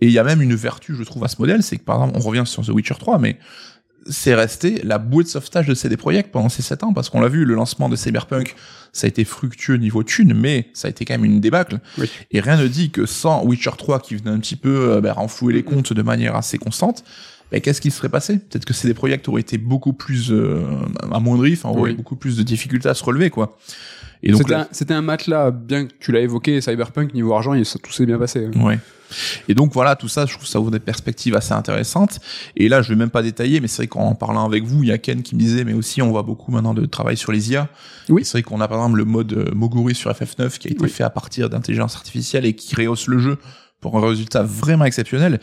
Et 0.00 0.06
il 0.06 0.12
y 0.12 0.18
a 0.18 0.24
même 0.24 0.40
une 0.40 0.54
vertu, 0.54 0.94
je 0.94 1.02
trouve, 1.02 1.24
à 1.24 1.28
ce 1.28 1.36
modèle, 1.38 1.62
c'est 1.62 1.76
que 1.76 1.84
par 1.84 1.96
exemple, 1.96 2.18
on 2.18 2.26
revient 2.26 2.44
sur 2.46 2.64
The 2.64 2.70
Witcher 2.70 2.94
3, 2.98 3.18
mais 3.18 3.38
c'est 4.08 4.34
resté 4.34 4.80
la 4.82 4.98
bouée 4.98 5.24
de 5.24 5.28
sauvetage 5.28 5.66
de 5.66 5.74
CD 5.74 5.96
Projekt 5.96 6.30
pendant 6.30 6.48
ces 6.48 6.62
7 6.62 6.84
ans, 6.84 6.92
parce 6.92 7.10
qu'on 7.10 7.20
l'a 7.20 7.28
vu, 7.28 7.44
le 7.44 7.54
lancement 7.54 7.88
de 7.88 7.96
Cyberpunk, 7.96 8.54
ça 8.92 9.06
a 9.06 9.08
été 9.08 9.24
fructueux 9.24 9.76
niveau 9.76 10.02
thune, 10.02 10.34
mais 10.34 10.68
ça 10.72 10.88
a 10.88 10.90
été 10.90 11.04
quand 11.04 11.14
même 11.14 11.24
une 11.24 11.40
débâcle. 11.40 11.80
Oui. 11.98 12.10
Et 12.30 12.40
rien 12.40 12.56
ne 12.56 12.66
dit 12.66 12.90
que 12.90 13.06
sans 13.06 13.44
Witcher 13.44 13.72
3 13.76 14.00
qui 14.00 14.16
venait 14.16 14.30
un 14.30 14.40
petit 14.40 14.56
peu 14.56 14.92
euh, 14.92 15.00
bah, 15.00 15.12
renflouer 15.12 15.52
les 15.52 15.62
comptes 15.62 15.92
de 15.92 16.02
manière 16.02 16.34
assez 16.34 16.58
constante, 16.58 17.04
bah, 17.50 17.60
qu'est-ce 17.60 17.80
qui 17.80 17.90
serait 17.90 18.08
passé? 18.08 18.38
Peut-être 18.38 18.64
que 18.64 18.72
CD 18.74 18.94
Projekt 18.94 19.28
aurait 19.28 19.40
été 19.40 19.58
beaucoup 19.58 19.92
plus 19.92 20.30
euh, 20.30 20.62
amoindri, 21.12 21.52
enfin 21.54 21.70
Oui. 21.78 21.94
beaucoup 21.94 22.16
plus 22.16 22.36
de 22.36 22.42
difficultés 22.42 22.88
à 22.88 22.94
se 22.94 23.04
relever, 23.04 23.30
quoi. 23.30 23.56
Et 24.22 24.32
donc 24.32 24.52
C'était 24.72 24.92
un, 24.94 24.98
un 24.98 25.02
matelas, 25.02 25.50
bien 25.50 25.86
que 25.86 25.92
tu 25.98 26.12
l'as 26.12 26.20
évoqué, 26.20 26.60
Cyberpunk, 26.60 27.14
niveau 27.14 27.32
argent, 27.34 27.54
et 27.54 27.64
ça, 27.64 27.78
tout 27.82 27.90
s'est 27.92 28.04
bien 28.04 28.18
passé. 28.18 28.48
Ouais. 28.56 28.78
Et 29.48 29.54
donc 29.54 29.72
voilà, 29.72 29.96
tout 29.96 30.06
ça, 30.08 30.26
je 30.26 30.32
trouve 30.34 30.44
que 30.44 30.48
ça 30.50 30.60
ouvre 30.60 30.70
des 30.70 30.78
perspectives 30.78 31.34
assez 31.34 31.52
intéressantes. 31.52 32.20
Et 32.54 32.68
là, 32.68 32.80
je 32.82 32.90
vais 32.90 32.96
même 32.96 33.10
pas 33.10 33.22
détailler, 33.22 33.60
mais 33.60 33.66
c'est 33.66 33.78
vrai 33.78 33.86
qu'en 33.88 34.14
parlant 34.14 34.44
avec 34.44 34.62
vous, 34.64 34.84
il 34.84 34.90
y 34.90 34.92
a 34.92 34.98
Ken 34.98 35.22
qui 35.22 35.34
me 35.34 35.40
disait, 35.40 35.64
mais 35.64 35.72
aussi 35.72 36.00
on 36.02 36.10
voit 36.10 36.22
beaucoup 36.22 36.52
maintenant 36.52 36.74
de 36.74 36.84
travail 36.86 37.16
sur 37.16 37.32
les 37.32 37.50
IA. 37.50 37.68
Oui. 38.08 38.24
C'est 38.24 38.32
vrai 38.32 38.42
qu'on 38.42 38.60
a 38.60 38.68
par 38.68 38.78
exemple 38.78 38.98
le 38.98 39.04
mode 39.06 39.32
euh, 39.32 39.50
Moguri 39.54 39.94
sur 39.96 40.12
FF9 40.12 40.58
qui 40.58 40.68
a 40.68 40.70
été 40.70 40.82
Oui. 40.84 40.90
fait 40.90 41.02
à 41.02 41.10
partir 41.10 41.48
d'intelligence 41.50 41.96
artificielle 41.96 42.44
et 42.44 42.54
qui 42.54 42.76
rehausse 42.76 43.08
le 43.08 43.18
jeu 43.18 43.38
pour 43.80 43.96
un 43.98 44.06
résultat 44.08 44.42
vraiment 44.44 44.84
exceptionnel. 44.84 45.40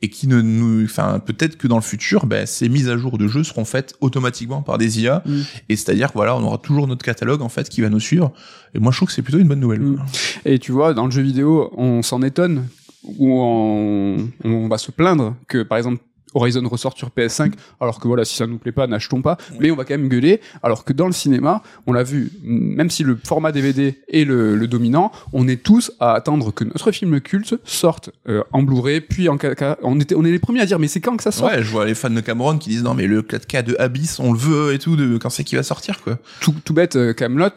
Et 0.00 0.10
qui 0.10 0.28
ne 0.28 0.40
nous, 0.40 0.84
enfin 0.84 1.18
peut-être 1.18 1.56
que 1.56 1.66
dans 1.66 1.76
le 1.76 1.82
futur, 1.82 2.26
ben, 2.26 2.46
ces 2.46 2.68
mises 2.68 2.88
à 2.88 2.96
jour 2.96 3.18
de 3.18 3.26
jeux 3.26 3.42
seront 3.42 3.64
faites 3.64 3.94
automatiquement 4.00 4.62
par 4.62 4.78
des 4.78 5.00
IA 5.00 5.22
Mm. 5.26 5.40
et 5.68 5.76
c'est-à-dire 5.76 6.10
voilà, 6.14 6.36
on 6.36 6.42
aura 6.44 6.58
toujours 6.58 6.86
notre 6.86 7.04
catalogue 7.04 7.42
en 7.42 7.48
fait 7.48 7.68
qui 7.68 7.80
va 7.80 7.88
nous 7.88 8.00
suivre. 8.00 8.32
Et 8.74 8.78
moi 8.78 8.92
je 8.92 8.98
trouve 8.98 9.08
que 9.08 9.14
c'est 9.14 9.22
plutôt 9.22 9.38
une 9.38 9.48
bonne 9.48 9.60
nouvelle. 9.60 9.80
Mm. 9.80 10.04
Et 10.44 10.58
tu 10.58 10.72
vois, 10.72 10.94
dans 10.94 11.04
le 11.06 11.10
jeu 11.10 11.22
vidéo, 11.22 11.72
on 11.76 12.02
s'en 12.02 12.22
étonne, 12.22 12.68
ou 13.04 13.40
on, 13.40 14.28
on 14.44 14.68
va 14.68 14.78
se 14.78 14.90
plaindre 14.90 15.34
que, 15.48 15.62
par 15.62 15.78
exemple, 15.78 16.02
Horizon 16.34 16.66
ressort 16.68 16.96
sur 16.96 17.10
PS5, 17.10 17.52
alors 17.80 18.00
que 18.00 18.08
voilà, 18.08 18.24
si 18.24 18.36
ça 18.36 18.46
nous 18.46 18.58
plaît 18.58 18.72
pas, 18.72 18.86
n'achetons 18.86 19.22
pas. 19.22 19.38
Mais 19.60 19.70
on 19.70 19.76
va 19.76 19.84
quand 19.84 19.96
même 19.96 20.08
gueuler, 20.08 20.40
alors 20.62 20.84
que 20.84 20.92
dans 20.92 21.06
le 21.06 21.12
cinéma, 21.12 21.62
on 21.86 21.92
l'a 21.92 22.02
vu, 22.02 22.32
même 22.42 22.90
si 22.90 23.04
le 23.04 23.18
format 23.22 23.52
DVD 23.52 23.98
est 24.12 24.24
le, 24.24 24.56
le 24.56 24.66
dominant, 24.66 25.12
on 25.32 25.48
est 25.48 25.62
tous 25.62 25.92
à 26.00 26.14
attendre 26.14 26.52
que 26.52 26.64
notre 26.64 26.92
film 26.92 27.20
culte 27.20 27.54
sorte 27.64 28.10
euh, 28.28 28.42
en 28.52 28.62
Blu-ray, 28.62 29.00
puis 29.00 29.28
en 29.28 29.36
4K. 29.36 29.76
On, 29.82 29.98
était, 30.00 30.14
on 30.14 30.24
est 30.24 30.30
les 30.30 30.38
premiers 30.38 30.60
à 30.60 30.66
dire, 30.66 30.78
mais 30.78 30.88
c'est 30.88 31.00
quand 31.00 31.16
que 31.16 31.22
ça 31.22 31.32
sort? 31.32 31.48
Ouais, 31.48 31.62
je 31.62 31.70
vois 31.70 31.86
les 31.86 31.94
fans 31.94 32.10
de 32.10 32.20
Cameron 32.20 32.58
qui 32.58 32.70
disent 32.70 32.82
non 32.82 32.94
mais 32.94 33.06
le 33.06 33.22
4K 33.22 33.62
de 33.62 33.76
Abyss, 33.78 34.18
on 34.20 34.32
le 34.32 34.38
veut 34.38 34.74
et 34.74 34.78
tout, 34.78 34.96
de 34.96 35.18
quand 35.18 35.30
c'est 35.30 35.44
qu'il 35.44 35.56
va 35.56 35.62
sortir 35.62 36.02
quoi. 36.02 36.18
tout, 36.40 36.54
tout 36.64 36.74
bête, 36.74 36.96
euh, 36.96 37.12
Camelot, 37.12 37.50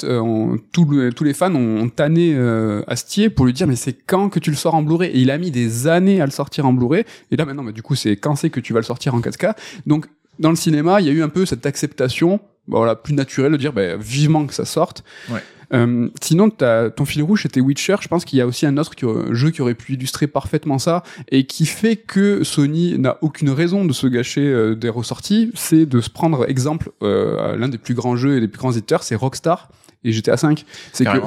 tous 0.71 1.23
les 1.23 1.33
fans 1.33 1.53
ont, 1.53 1.81
ont 1.81 1.89
tanné 1.89 2.33
euh, 2.35 2.83
Astier 2.87 3.29
pour 3.29 3.45
lui 3.45 3.53
dire 3.53 3.67
mais 3.67 3.75
c'est 3.75 3.93
quand 3.93 4.29
que 4.29 4.39
tu 4.39 4.49
le 4.49 4.55
sors 4.55 4.75
en 4.75 4.81
Blu-ray? 4.81 5.11
Et 5.11 5.19
il 5.19 5.31
a 5.31 5.37
mis 5.37 5.51
des 5.51 5.87
années 5.87 6.21
à 6.21 6.25
le 6.25 6.31
sortir 6.31 6.65
en 6.65 6.73
Blu-ray. 6.73 7.03
Et 7.31 7.35
là 7.35 7.45
maintenant, 7.45 7.63
bah, 7.63 7.71
du 7.71 7.81
coup, 7.81 7.95
c'est 7.95 8.15
quand 8.15 8.35
c'est 8.35 8.49
que 8.49 8.59
tu 8.61 8.73
vas 8.73 8.79
le 8.79 8.85
sortir 8.85 9.13
en 9.15 9.19
4K. 9.19 9.53
Donc 9.85 10.07
dans 10.39 10.49
le 10.49 10.55
cinéma, 10.55 11.01
il 11.01 11.07
y 11.07 11.09
a 11.09 11.13
eu 11.13 11.21
un 11.21 11.29
peu 11.29 11.45
cette 11.45 11.65
acceptation, 11.65 12.37
bah, 12.67 12.77
voilà, 12.77 12.95
plus 12.95 13.13
naturelle 13.13 13.51
de 13.51 13.57
dire 13.57 13.73
bah, 13.73 13.95
vivement 13.97 14.45
que 14.45 14.53
ça 14.53 14.65
sorte. 14.65 15.03
Ouais. 15.29 15.41
Euh, 15.73 16.09
sinon, 16.21 16.49
ton 16.49 17.05
fil 17.05 17.23
rouge 17.23 17.43
c'était 17.43 17.61
Witcher. 17.61 17.95
Je 18.01 18.09
pense 18.09 18.25
qu'il 18.25 18.37
y 18.37 18.41
a 18.41 18.45
aussi 18.45 18.65
un 18.65 18.77
autre 18.77 18.93
qui, 18.93 19.05
aurait- 19.05 19.33
jeu 19.33 19.51
qui 19.51 19.61
aurait 19.61 19.73
pu 19.73 19.93
illustrer 19.93 20.27
parfaitement 20.27 20.79
ça 20.79 21.01
et 21.29 21.45
qui 21.45 21.65
fait 21.65 21.95
que 21.95 22.43
Sony 22.43 22.99
n'a 22.99 23.17
aucune 23.21 23.49
raison 23.51 23.85
de 23.85 23.93
se 23.93 24.07
gâcher 24.07 24.41
euh, 24.45 24.75
des 24.75 24.89
ressorties. 24.89 25.49
C'est 25.55 25.85
de 25.85 26.01
se 26.01 26.09
prendre 26.09 26.49
exemple 26.49 26.91
euh, 27.03 27.55
l'un 27.55 27.69
des 27.69 27.77
plus 27.77 27.93
grands 27.93 28.17
jeux 28.17 28.35
et 28.35 28.41
des 28.41 28.49
plus 28.49 28.59
grands 28.59 28.73
éditeurs, 28.73 29.03
c'est 29.03 29.15
Rockstar 29.15 29.69
et 30.03 30.11
GTA 30.11 30.37
5. 30.37 30.65
C'est 30.93 31.05
que. 31.05 31.17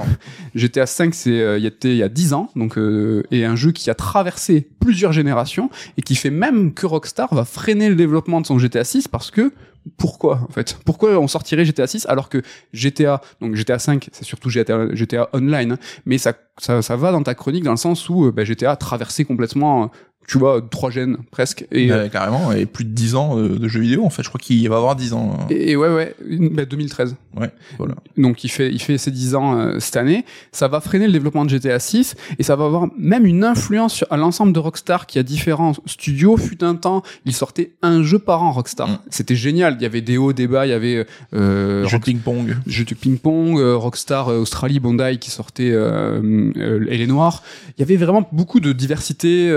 GTA 0.54 0.86
5, 0.86 1.14
c'est 1.14 1.30
euh, 1.30 1.58
il 1.58 1.62
y 1.62 1.66
a 1.66 1.68
été 1.68 1.90
il 1.90 1.96
y 1.96 2.02
a 2.02 2.08
10 2.08 2.32
ans, 2.32 2.50
donc 2.56 2.78
euh, 2.78 3.22
et 3.30 3.44
un 3.44 3.56
jeu 3.56 3.72
qui 3.72 3.90
a 3.90 3.94
traversé 3.94 4.68
plusieurs 4.80 5.12
générations 5.12 5.70
et 5.96 6.02
qui 6.02 6.14
fait 6.14 6.30
même 6.30 6.74
que 6.74 6.86
Rockstar 6.86 7.34
va 7.34 7.44
freiner 7.44 7.88
le 7.88 7.94
développement 7.94 8.40
de 8.40 8.46
son 8.46 8.58
GTA 8.58 8.84
6 8.84 9.08
parce 9.08 9.30
que 9.30 9.52
pourquoi 9.96 10.40
en 10.48 10.52
fait? 10.52 10.78
Pourquoi 10.84 11.18
on 11.18 11.28
sortirait 11.28 11.64
GTA 11.64 11.86
6 11.86 12.06
alors 12.06 12.28
que 12.28 12.42
GTA 12.72 13.20
donc 13.40 13.54
GTA 13.54 13.78
5 13.78 14.08
c'est 14.12 14.24
surtout 14.24 14.48
GTA, 14.48 14.94
GTA 14.94 15.28
Online 15.32 15.72
hein, 15.72 15.78
mais 16.06 16.18
ça, 16.18 16.32
ça 16.58 16.80
ça 16.82 16.96
va 16.96 17.12
dans 17.12 17.22
ta 17.22 17.34
chronique 17.34 17.64
dans 17.64 17.70
le 17.70 17.76
sens 17.76 18.08
où 18.08 18.26
euh, 18.26 18.32
bah, 18.32 18.44
GTA 18.44 18.72
a 18.72 18.76
traversé 18.76 19.24
complètement 19.24 19.84
euh, 19.84 19.86
tu 20.26 20.38
vois 20.38 20.60
trois 20.70 20.90
gènes 20.90 21.18
presque 21.30 21.66
et 21.70 21.90
euh, 21.92 22.04
Ouais, 22.04 22.10
carrément, 22.10 22.52
et 22.52 22.66
plus 22.66 22.84
de 22.84 22.90
10 22.90 23.14
ans 23.14 23.36
de, 23.36 23.48
de 23.48 23.68
jeux 23.68 23.80
vidéo 23.80 24.04
en 24.04 24.10
fait, 24.10 24.22
je 24.22 24.28
crois 24.28 24.40
qu'il 24.40 24.68
va 24.68 24.76
avoir 24.76 24.96
10 24.96 25.12
ans. 25.12 25.36
hein. 25.40 25.46
et, 25.50 25.72
et 25.72 25.76
ouais 25.76 25.88
ouais 25.94 26.14
bah, 26.50 26.64
2013 26.64 27.16
Ouais, 27.36 27.50
voilà. 27.78 27.94
donc 28.16 28.44
il 28.44 28.48
fait 28.48 28.70
il 28.70 28.80
fait 28.80 28.96
ses 28.96 29.10
10 29.10 29.34
ans 29.34 29.58
euh, 29.58 29.80
cette 29.80 29.96
année 29.96 30.24
ça 30.52 30.68
va 30.68 30.80
freiner 30.80 31.06
le 31.08 31.12
développement 31.12 31.44
de 31.44 31.50
GTA 31.50 31.80
6 31.80 32.14
et 32.38 32.42
ça 32.44 32.54
va 32.54 32.64
avoir 32.66 32.86
même 32.96 33.26
une 33.26 33.42
influence 33.42 33.94
sur, 33.94 34.06
à 34.12 34.16
l'ensemble 34.16 34.52
de 34.52 34.60
Rockstar 34.60 35.06
qui 35.06 35.18
a 35.18 35.24
différents 35.24 35.72
studios 35.86 36.36
fut 36.36 36.62
un 36.62 36.76
temps 36.76 37.02
il 37.24 37.32
sortait 37.32 37.72
un 37.82 38.02
jeu 38.04 38.18
par 38.20 38.42
an 38.42 38.52
Rockstar 38.52 38.88
Mm. 38.88 38.98
c'était 39.10 39.34
génial 39.36 39.76
il 39.78 39.82
y 39.82 39.86
avait 39.86 40.00
des 40.00 40.16
hauts 40.16 40.32
des 40.32 40.46
bas 40.46 40.64
il 40.66 40.70
y 40.70 40.72
avait 40.72 41.06
euh, 41.34 41.84
Jeux 41.86 41.98
de 41.98 42.04
ping-pong. 42.04 42.56
jeux 42.66 42.84
de 42.84 42.94
ping-pong, 42.94 43.58
euh, 43.58 43.74
Rockstar 43.76 44.28
euh, 44.28 44.38
Australie, 44.38 44.78
Bondi 44.78 45.18
qui 45.18 45.30
sortait 45.30 45.70
euh, 45.72 46.20
euh, 46.56 46.86
Elle 46.90 47.00
est 47.00 47.06
noire. 47.06 47.42
Il 47.76 47.80
y 47.80 47.82
avait 47.82 47.96
vraiment 47.96 48.28
beaucoup 48.32 48.60
de 48.60 48.72
diversité. 48.72 49.50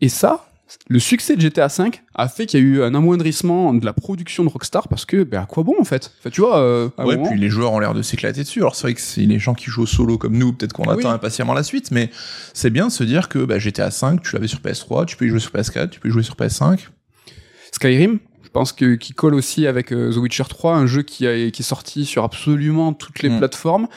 Et 0.00 0.08
ça, 0.08 0.44
le 0.88 0.98
succès 0.98 1.34
de 1.34 1.40
GTA 1.40 1.68
V 1.68 1.90
a 2.14 2.28
fait 2.28 2.44
qu'il 2.44 2.60
y 2.60 2.62
a 2.62 2.66
eu 2.66 2.82
un 2.82 2.94
amoindrissement 2.94 3.72
de 3.72 3.84
la 3.86 3.94
production 3.94 4.44
de 4.44 4.50
Rockstar 4.50 4.86
parce 4.88 5.06
que, 5.06 5.22
ben, 5.24 5.40
à 5.42 5.46
quoi 5.46 5.62
bon 5.62 5.74
en 5.80 5.84
fait? 5.84 6.12
Enfin, 6.20 6.28
Tu 6.30 6.42
vois, 6.42 6.58
euh, 6.58 6.90
à 6.98 7.06
Ouais, 7.06 7.16
moment- 7.16 7.30
puis 7.30 7.40
les 7.40 7.48
joueurs 7.48 7.72
ont 7.72 7.78
l'air 7.78 7.94
de 7.94 8.02
s'éclater 8.02 8.42
dessus. 8.42 8.60
Alors 8.60 8.74
c'est 8.74 8.82
vrai 8.82 8.92
que 8.94 9.00
c'est 9.00 9.22
les 9.22 9.38
gens 9.38 9.54
qui 9.54 9.70
jouent 9.70 9.84
au 9.84 9.86
solo 9.86 10.18
comme 10.18 10.36
nous, 10.36 10.52
peut-être 10.52 10.74
qu'on 10.74 10.84
Oui. 10.86 10.98
attend 10.98 11.10
impatiemment 11.10 11.54
la 11.54 11.62
suite, 11.62 11.90
mais 11.90 12.10
c'est 12.52 12.68
bien 12.70 12.88
de 12.88 12.92
se 12.92 13.02
dire 13.02 13.30
que 13.30 13.38
bah, 13.46 13.58
GTA 13.58 13.90
5, 13.90 14.22
tu 14.22 14.34
l'avais 14.34 14.46
sur 14.46 14.60
PS3, 14.60 15.06
tu 15.06 15.16
peux 15.16 15.24
y 15.24 15.28
jouer 15.30 15.40
sur 15.40 15.52
PS4, 15.52 15.88
tu 15.88 16.00
peux 16.00 16.08
y 16.08 16.12
jouer 16.12 16.22
sur 16.22 16.34
PS5. 16.36 16.88
Skyrim, 17.72 18.18
je 18.44 18.48
pense 18.50 18.72
que 18.72 18.94
qui 18.94 19.12
colle 19.14 19.34
aussi 19.34 19.66
avec 19.66 19.92
euh, 19.92 20.12
The 20.12 20.16
Witcher 20.18 20.44
3, 20.48 20.74
un 20.76 20.86
jeu 20.86 21.02
qui, 21.02 21.26
a, 21.26 21.50
qui 21.50 21.62
est 21.62 21.64
sorti 21.64 22.04
sur 22.04 22.24
absolument 22.24 22.92
toutes 22.92 23.22
les 23.22 23.30
Mm. 23.30 23.38
plateformes. 23.38 23.88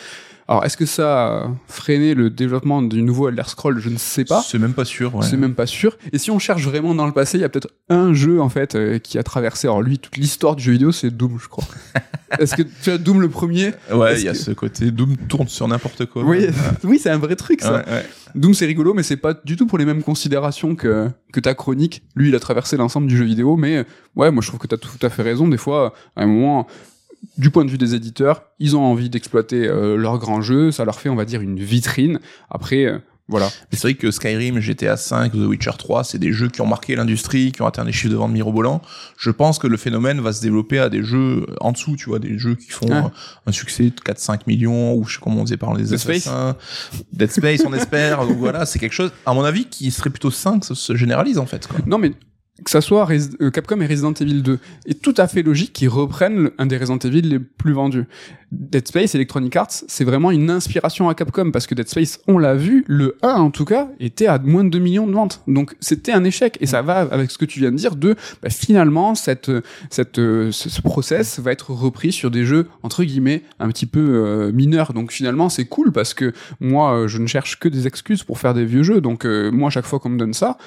Alors, 0.47 0.65
est-ce 0.65 0.75
que 0.77 0.85
ça 0.85 1.27
a 1.27 1.51
freiné 1.67 2.13
le 2.13 2.29
développement 2.29 2.81
du 2.81 3.01
nouveau 3.01 3.29
Elder 3.29 3.43
Scrolls 3.47 3.79
Je 3.79 3.89
ne 3.89 3.97
sais 3.97 4.25
pas. 4.25 4.41
C'est 4.45 4.59
même 4.59 4.73
pas 4.73 4.85
sûr. 4.85 5.15
Ouais. 5.15 5.25
C'est 5.25 5.37
même 5.37 5.55
pas 5.55 5.65
sûr. 5.65 5.97
Et 6.11 6.17
si 6.17 6.31
on 6.31 6.39
cherche 6.39 6.63
vraiment 6.65 6.93
dans 6.95 7.05
le 7.05 7.13
passé, 7.13 7.37
il 7.37 7.41
y 7.41 7.43
a 7.43 7.49
peut-être 7.49 7.69
un 7.89 8.13
jeu 8.13 8.41
en 8.41 8.49
fait 8.49 8.75
euh, 8.75 8.99
qui 8.99 9.17
a 9.17 9.23
traversé. 9.23 9.67
Alors 9.67 9.81
lui, 9.81 9.99
toute 9.99 10.17
l'histoire 10.17 10.55
du 10.55 10.63
jeu 10.63 10.71
vidéo, 10.73 10.91
c'est 10.91 11.09
Doom, 11.09 11.37
je 11.41 11.47
crois. 11.47 11.63
Est-ce 12.39 12.55
que 12.55 12.63
tu 12.83 12.89
as 12.89 12.97
Doom 12.97 13.21
le 13.21 13.29
premier? 13.29 13.73
Ouais, 13.93 14.19
il 14.19 14.25
y 14.25 14.29
a 14.29 14.31
que- 14.31 14.37
ce 14.37 14.51
côté 14.51 14.91
Doom 14.91 15.17
tourne 15.27 15.47
sur 15.47 15.67
n'importe 15.67 16.05
quoi. 16.05 16.23
Oui, 16.23 16.47
oui, 16.83 16.99
c'est 17.01 17.09
un 17.09 17.17
vrai 17.17 17.35
truc 17.35 17.61
ça. 17.61 17.83
Ouais. 17.87 18.05
Doom 18.35 18.53
c'est 18.53 18.65
rigolo, 18.65 18.93
mais 18.93 19.03
c'est 19.03 19.17
pas 19.17 19.33
du 19.33 19.55
tout 19.57 19.67
pour 19.67 19.77
les 19.77 19.85
mêmes 19.85 20.03
considérations 20.03 20.75
que 20.75 21.09
que 21.33 21.39
ta 21.39 21.53
chronique. 21.55 22.03
Lui, 22.15 22.29
il 22.29 22.35
a 22.35 22.39
traversé 22.39 22.77
l'ensemble 22.77 23.07
du 23.07 23.17
jeu 23.17 23.25
vidéo, 23.25 23.57
mais 23.57 23.85
ouais, 24.15 24.31
moi 24.31 24.41
je 24.41 24.47
trouve 24.47 24.59
que 24.59 24.67
t'as 24.67 24.77
tout 24.77 24.89
à 25.01 25.09
fait 25.09 25.21
raison. 25.23 25.47
Des 25.47 25.57
fois, 25.57 25.93
à 26.15 26.23
un 26.23 26.27
moment. 26.27 26.67
Du 27.37 27.51
point 27.51 27.65
de 27.65 27.69
vue 27.69 27.77
des 27.77 27.93
éditeurs, 27.95 28.43
ils 28.59 28.75
ont 28.75 28.83
envie 28.83 29.09
d'exploiter 29.09 29.67
euh, 29.67 29.95
leur 29.95 30.17
grand 30.17 30.41
jeu, 30.41 30.71
ça 30.71 30.85
leur 30.85 30.99
fait, 30.99 31.09
on 31.09 31.15
va 31.15 31.25
dire, 31.25 31.41
une 31.41 31.59
vitrine. 31.59 32.19
Après, 32.49 32.85
euh, 32.85 32.97
voilà. 33.31 33.45
Mais 33.71 33.77
C'est 33.77 33.83
vrai 33.83 33.93
que 33.93 34.11
Skyrim, 34.11 34.59
GTA 34.59 34.97
5, 34.97 35.31
The 35.31 35.35
Witcher 35.35 35.71
3, 35.77 36.03
c'est 36.03 36.17
des 36.17 36.33
jeux 36.33 36.49
qui 36.49 36.59
ont 36.61 36.67
marqué 36.67 36.95
l'industrie, 36.95 37.51
qui 37.53 37.61
ont 37.61 37.65
atteint 37.65 37.85
des 37.85 37.93
chiffres 37.93 38.11
de 38.11 38.17
vente 38.17 38.33
mirobolants. 38.33 38.81
Je 39.17 39.31
pense 39.31 39.57
que 39.57 39.67
le 39.67 39.77
phénomène 39.77 40.19
va 40.19 40.33
se 40.33 40.41
développer 40.41 40.79
à 40.79 40.89
des 40.89 41.01
jeux 41.03 41.45
en 41.61 41.71
dessous, 41.71 41.95
tu 41.95 42.09
vois, 42.09 42.19
des 42.19 42.37
jeux 42.37 42.55
qui 42.55 42.71
font 42.71 42.91
euh, 42.91 43.01
un 43.45 43.51
succès 43.51 43.85
de 43.85 43.91
4-5 43.91 44.41
millions, 44.47 44.95
ou 44.95 45.05
je 45.05 45.15
sais 45.15 45.21
comment 45.21 45.41
on 45.41 45.43
disait 45.45 45.57
par 45.57 45.73
les 45.73 45.85
Dead 45.85 45.97
Space. 45.97 46.27
assassins. 46.27 46.57
Dead 47.13 47.31
Space, 47.31 47.61
on 47.65 47.73
espère. 47.73 48.25
Donc 48.27 48.37
voilà, 48.37 48.65
c'est 48.65 48.79
quelque 48.79 48.93
chose, 48.93 49.11
à 49.25 49.33
mon 49.33 49.43
avis, 49.45 49.65
qui 49.65 49.89
serait 49.91 50.09
plutôt 50.09 50.31
sain 50.31 50.59
que 50.59 50.65
ça 50.65 50.75
se 50.75 50.95
généralise, 50.95 51.37
en 51.37 51.45
fait. 51.45 51.67
Quoi. 51.67 51.79
Non, 51.85 51.97
mais 51.97 52.11
que 52.63 52.71
ça 52.71 52.81
soit 52.81 53.07
euh, 53.41 53.51
Capcom 53.51 53.79
et 53.81 53.87
Resident 53.87 54.13
Evil 54.13 54.41
2, 54.41 54.59
est 54.85 55.01
tout 55.01 55.13
à 55.17 55.27
fait 55.27 55.43
logique 55.43 55.73
qu'ils 55.73 55.89
reprennent 55.89 56.51
un 56.57 56.65
des 56.65 56.77
Resident 56.77 56.97
Evil 56.99 57.21
les 57.21 57.39
plus 57.39 57.73
vendus. 57.73 58.05
Dead 58.51 58.85
Space, 58.85 59.15
Electronic 59.15 59.55
Arts, 59.55 59.71
c'est 59.87 60.03
vraiment 60.03 60.29
une 60.29 60.49
inspiration 60.49 61.07
à 61.07 61.15
Capcom 61.15 61.51
parce 61.51 61.67
que 61.67 61.75
Dead 61.75 61.87
Space, 61.87 62.19
on 62.27 62.37
l'a 62.37 62.53
vu, 62.53 62.83
le 62.87 63.17
1 63.21 63.29
en 63.35 63.49
tout 63.49 63.63
cas, 63.63 63.89
était 63.99 64.27
à 64.27 64.39
moins 64.39 64.65
de 64.65 64.69
2 64.69 64.79
millions 64.79 65.07
de 65.07 65.13
ventes. 65.13 65.41
Donc 65.47 65.75
c'était 65.79 66.11
un 66.11 66.23
échec 66.25 66.57
et 66.59 66.65
ça 66.65 66.81
va 66.81 66.99
avec 66.99 67.31
ce 67.31 67.37
que 67.37 67.45
tu 67.45 67.59
viens 67.59 67.71
de 67.71 67.77
dire 67.77 67.95
de 67.95 68.15
bah, 68.43 68.49
finalement 68.49 69.15
cette 69.15 69.51
cette 69.89 70.19
euh, 70.19 70.51
ce, 70.51 70.69
ce 70.69 70.81
process 70.81 71.39
va 71.39 71.53
être 71.53 71.71
repris 71.71 72.11
sur 72.11 72.29
des 72.29 72.43
jeux 72.43 72.67
entre 72.83 73.05
guillemets 73.05 73.43
un 73.59 73.69
petit 73.69 73.85
peu 73.85 73.99
euh, 73.99 74.51
mineurs. 74.51 74.91
Donc 74.91 75.13
finalement 75.13 75.47
c'est 75.47 75.65
cool 75.65 75.93
parce 75.93 76.13
que 76.13 76.33
moi 76.59 77.07
je 77.07 77.19
ne 77.19 77.27
cherche 77.27 77.57
que 77.57 77.69
des 77.69 77.87
excuses 77.87 78.23
pour 78.23 78.37
faire 78.37 78.53
des 78.53 78.65
vieux 78.65 78.83
jeux. 78.83 78.99
Donc 78.99 79.25
moi 79.25 79.69
chaque 79.69 79.85
fois 79.85 79.99
qu'on 79.99 80.09
me 80.09 80.19
donne 80.19 80.33
ça, 80.33 80.57